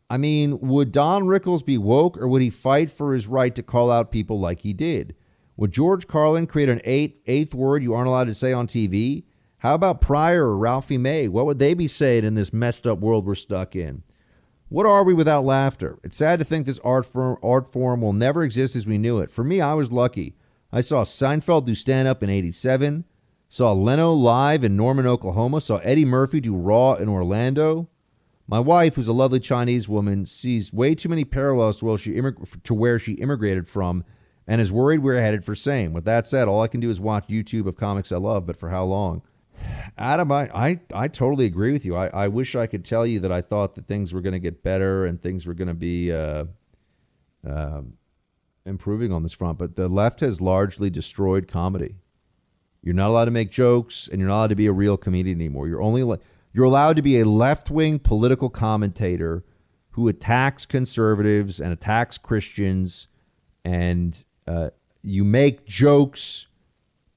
I 0.09 0.17
mean, 0.17 0.59
would 0.59 0.91
Don 0.91 1.23
Rickles 1.23 1.63
be 1.63 1.77
woke 1.77 2.17
or 2.17 2.27
would 2.27 2.41
he 2.41 2.49
fight 2.49 2.91
for 2.91 3.13
his 3.13 3.27
right 3.27 3.55
to 3.55 3.63
call 3.63 3.89
out 3.89 4.11
people 4.11 4.37
like 4.37 4.59
he 4.59 4.73
did? 4.73 5.15
Would 5.55 5.71
George 5.71 6.07
Carlin 6.09 6.47
create 6.47 6.67
an 6.67 6.81
eight, 6.83 7.21
eighth 7.27 7.55
word 7.55 7.81
you 7.81 7.93
aren't 7.93 8.09
allowed 8.09 8.27
to 8.27 8.33
say 8.33 8.51
on 8.51 8.67
TV? 8.67 9.23
How 9.59 9.73
about 9.73 10.01
Pryor 10.01 10.47
or 10.47 10.57
Ralphie 10.57 10.97
May? 10.97 11.29
What 11.29 11.45
would 11.45 11.59
they 11.59 11.75
be 11.75 11.87
saying 11.87 12.25
in 12.25 12.33
this 12.33 12.51
messed 12.51 12.85
up 12.85 12.99
world 12.99 13.25
we're 13.25 13.35
stuck 13.35 13.73
in? 13.73 14.03
What 14.69 14.87
are 14.87 15.03
we 15.03 15.13
without 15.13 15.45
laughter? 15.45 15.99
It's 16.03 16.17
sad 16.17 16.39
to 16.39 16.45
think 16.45 16.65
this 16.65 16.79
art 16.83 17.05
form, 17.05 17.37
art 17.43 17.71
form 17.71 18.01
will 18.01 18.13
never 18.13 18.43
exist 18.43 18.75
as 18.75 18.87
we 18.87 18.97
knew 18.97 19.19
it. 19.19 19.31
For 19.31 19.43
me, 19.43 19.61
I 19.61 19.75
was 19.75 19.91
lucky. 19.91 20.35
I 20.71 20.81
saw 20.81 21.03
Seinfeld 21.03 21.65
do 21.65 21.75
stand 21.75 22.07
up 22.07 22.23
in 22.23 22.29
87, 22.29 23.05
saw 23.47 23.73
Leno 23.73 24.11
live 24.11 24.63
in 24.63 24.75
Norman, 24.75 25.05
Oklahoma, 25.05 25.61
saw 25.61 25.77
Eddie 25.77 26.03
Murphy 26.03 26.41
do 26.41 26.55
Raw 26.55 26.95
in 26.95 27.07
Orlando. 27.07 27.89
My 28.47 28.59
wife, 28.59 28.95
who's 28.95 29.07
a 29.07 29.13
lovely 29.13 29.39
Chinese 29.39 29.87
woman, 29.87 30.25
sees 30.25 30.73
way 30.73 30.95
too 30.95 31.09
many 31.09 31.25
parallels 31.25 31.77
to 31.77 31.85
where 31.85 31.97
she, 31.97 32.13
immig- 32.13 32.63
to 32.63 32.73
where 32.73 32.97
she 32.97 33.13
immigrated 33.13 33.69
from 33.69 34.03
and 34.47 34.59
is 34.59 34.73
worried 34.73 34.99
we're 34.99 35.21
headed 35.21 35.45
for 35.45 35.55
same. 35.55 35.93
With 35.93 36.05
that 36.05 36.27
said, 36.27 36.47
all 36.47 36.61
I 36.61 36.67
can 36.67 36.79
do 36.79 36.89
is 36.89 36.99
watch 36.99 37.27
YouTube 37.27 37.67
of 37.67 37.75
comics 37.75 38.11
I 38.11 38.17
love, 38.17 38.45
but 38.45 38.57
for 38.57 38.69
how 38.69 38.83
long? 38.83 39.21
Adam, 39.97 40.31
I, 40.31 40.49
I, 40.53 40.79
I 40.93 41.07
totally 41.07 41.45
agree 41.45 41.71
with 41.71 41.85
you. 41.85 41.95
I, 41.95 42.07
I 42.07 42.27
wish 42.27 42.55
I 42.55 42.67
could 42.67 42.83
tell 42.83 43.05
you 43.05 43.19
that 43.21 43.31
I 43.31 43.41
thought 43.41 43.75
that 43.75 43.87
things 43.87 44.13
were 44.13 44.21
going 44.21 44.33
to 44.33 44.39
get 44.39 44.63
better 44.63 45.05
and 45.05 45.21
things 45.21 45.45
were 45.45 45.53
going 45.53 45.67
to 45.67 45.73
be 45.73 46.11
uh, 46.11 46.45
uh, 47.47 47.81
improving 48.65 49.11
on 49.11 49.23
this 49.23 49.33
front, 49.33 49.57
but 49.57 49.75
the 49.75 49.87
left 49.87 50.19
has 50.19 50.41
largely 50.41 50.89
destroyed 50.89 51.47
comedy. 51.47 51.95
You're 52.81 52.93
not 52.93 53.09
allowed 53.09 53.25
to 53.25 53.31
make 53.31 53.49
jokes, 53.49 54.07
and 54.11 54.19
you're 54.19 54.27
not 54.27 54.37
allowed 54.37 54.47
to 54.47 54.55
be 54.55 54.67
a 54.67 54.71
real 54.71 54.95
comedian 54.95 55.39
anymore. 55.39 55.67
You're 55.67 55.81
only 55.81 56.19
you're 56.53 56.65
allowed 56.65 56.95
to 56.97 57.01
be 57.01 57.19
a 57.19 57.25
left 57.25 57.71
wing 57.71 57.99
political 57.99 58.49
commentator 58.49 59.43
who 59.91 60.07
attacks 60.07 60.65
conservatives 60.65 61.59
and 61.59 61.73
attacks 61.73 62.17
Christians, 62.17 63.07
and 63.63 64.23
uh, 64.47 64.69
you 65.01 65.23
make 65.23 65.65
jokes 65.65 66.47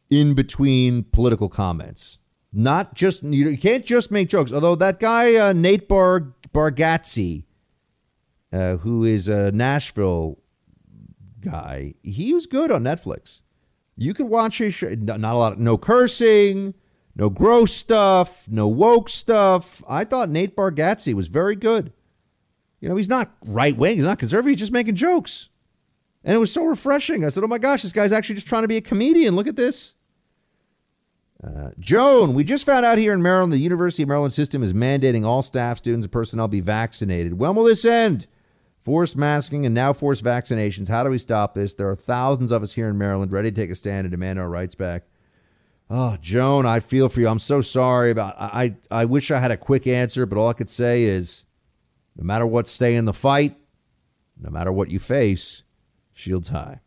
in 0.09 0.35
between 0.35 1.05
political 1.05 1.49
comments. 1.49 2.18
Not 2.59 2.95
just 2.95 3.23
you, 3.23 3.57
can't 3.57 3.85
just 3.85 4.11
make 4.11 4.29
jokes. 4.29 4.53
Although 4.53 4.75
that 4.75 4.99
guy 4.99 5.37
uh, 5.37 5.53
Nate 5.53 5.89
Bar 5.89 6.35
Bargatze, 6.53 7.45
uh, 8.53 8.77
who 8.79 9.05
is 9.05 9.29
a 9.29 9.53
Nashville 9.53 10.39
guy, 11.41 11.95
he 12.03 12.35
was 12.35 12.47
good 12.47 12.73
on 12.73 12.83
Netflix. 12.83 13.43
You 13.97 14.13
could 14.13 14.27
watch 14.27 14.59
his 14.59 14.75
show. 14.75 14.93
Not 14.95 15.23
a 15.23 15.37
lot. 15.37 15.53
Of, 15.53 15.59
no 15.59 15.79
cursing 15.79 16.75
no 17.19 17.29
gross 17.29 17.73
stuff, 17.73 18.49
no 18.49 18.69
woke 18.69 19.09
stuff. 19.09 19.83
I 19.89 20.05
thought 20.05 20.31
Nate 20.31 20.57
Bargatze 20.57 21.13
was 21.15 21.27
very 21.27 21.57
good. 21.57 21.93
You 22.81 22.89
know, 22.89 22.95
he's 22.95 23.09
not 23.09 23.33
right 23.45 23.77
wing, 23.77 23.97
he's 23.97 24.05
not 24.05 24.21
conservative, 24.21 24.51
he's 24.51 24.61
just 24.61 24.73
making 24.73 24.95
jokes. 24.95 25.49
And 26.23 26.35
it 26.35 26.39
was 26.39 26.53
so 26.53 26.65
refreshing. 26.65 27.25
I 27.25 27.31
said, 27.31 27.43
oh 27.43 27.49
my 27.49 27.59
gosh, 27.59 27.83
this 27.83 27.93
guy's 27.93 28.13
actually 28.13 28.37
just 28.37 28.47
trying 28.47 28.63
to 28.63 28.69
be 28.69 28.77
a 28.77 28.81
comedian. 28.81 29.35
Look 29.35 29.49
at 29.49 29.57
this. 29.57 29.95
Uh, 31.43 31.71
Joan, 31.79 32.35
we 32.35 32.43
just 32.43 32.67
found 32.67 32.85
out 32.85 32.99
here 32.99 33.13
in 33.13 33.23
Maryland 33.23 33.53
the 33.53 33.59
University 33.59 34.03
of 34.03 34.09
Maryland 34.09 34.35
system 34.35 34.63
is 34.63 34.73
mandating 34.73 35.25
all 35.25 35.43
staff, 35.43 35.79
students, 35.79 36.05
and 36.05 36.13
personnel 36.13 36.49
be 36.49 36.61
vaccinated. 36.61 37.35
When 37.35 37.55
will 37.55 37.65
this 37.65 37.85
end? 37.85 38.27
Forced 38.81 39.17
masking 39.17 39.65
and 39.65 39.75
now 39.75 39.93
forced 39.93 40.25
vaccinations. 40.25 40.89
How 40.89 41.05
do 41.05 41.11
we 41.11 41.19
stop 41.19 41.55
this? 41.55 41.75
There 41.75 41.89
are 41.89 41.95
thousands 41.95 42.51
of 42.51 42.63
us 42.63 42.73
here 42.73 42.89
in 42.89 42.99
Maryland 42.99 43.31
ready 43.31 43.51
to 43.51 43.55
take 43.55 43.71
a 43.71 43.77
stand 43.77 44.05
and 44.07 44.11
demand 44.11 44.41
our 44.41 44.49
rights 44.49 44.75
back. 44.75 45.05
Oh, 45.91 46.17
Joan, 46.21 46.67
I 46.67 46.81
feel 46.81 47.09
for 47.09 47.21
you. 47.21 47.29
I'm 47.29 47.39
so 47.39 47.61
sorry 47.61 48.11
about 48.11 48.35
I 48.39 48.77
I 48.91 49.05
wish 49.05 49.31
I 49.31 49.39
had 49.39 49.51
a 49.51 49.57
quick 49.57 49.87
answer, 49.87 50.27
but 50.27 50.39
all 50.39 50.49
I 50.49 50.55
could 50.55 50.69
say 50.69 51.05
is 51.05 51.45
no 52.17 52.25
matter 52.25 52.47
what 52.47 52.67
stay 52.67 52.95
in 52.95 53.05
the 53.05 53.13
fight, 53.13 53.57
no 54.41 54.51
matter 54.51 54.73
what 54.73 54.91
you 54.91 54.99
face, 54.99 55.63
shields 56.13 56.49
high. 56.49 56.81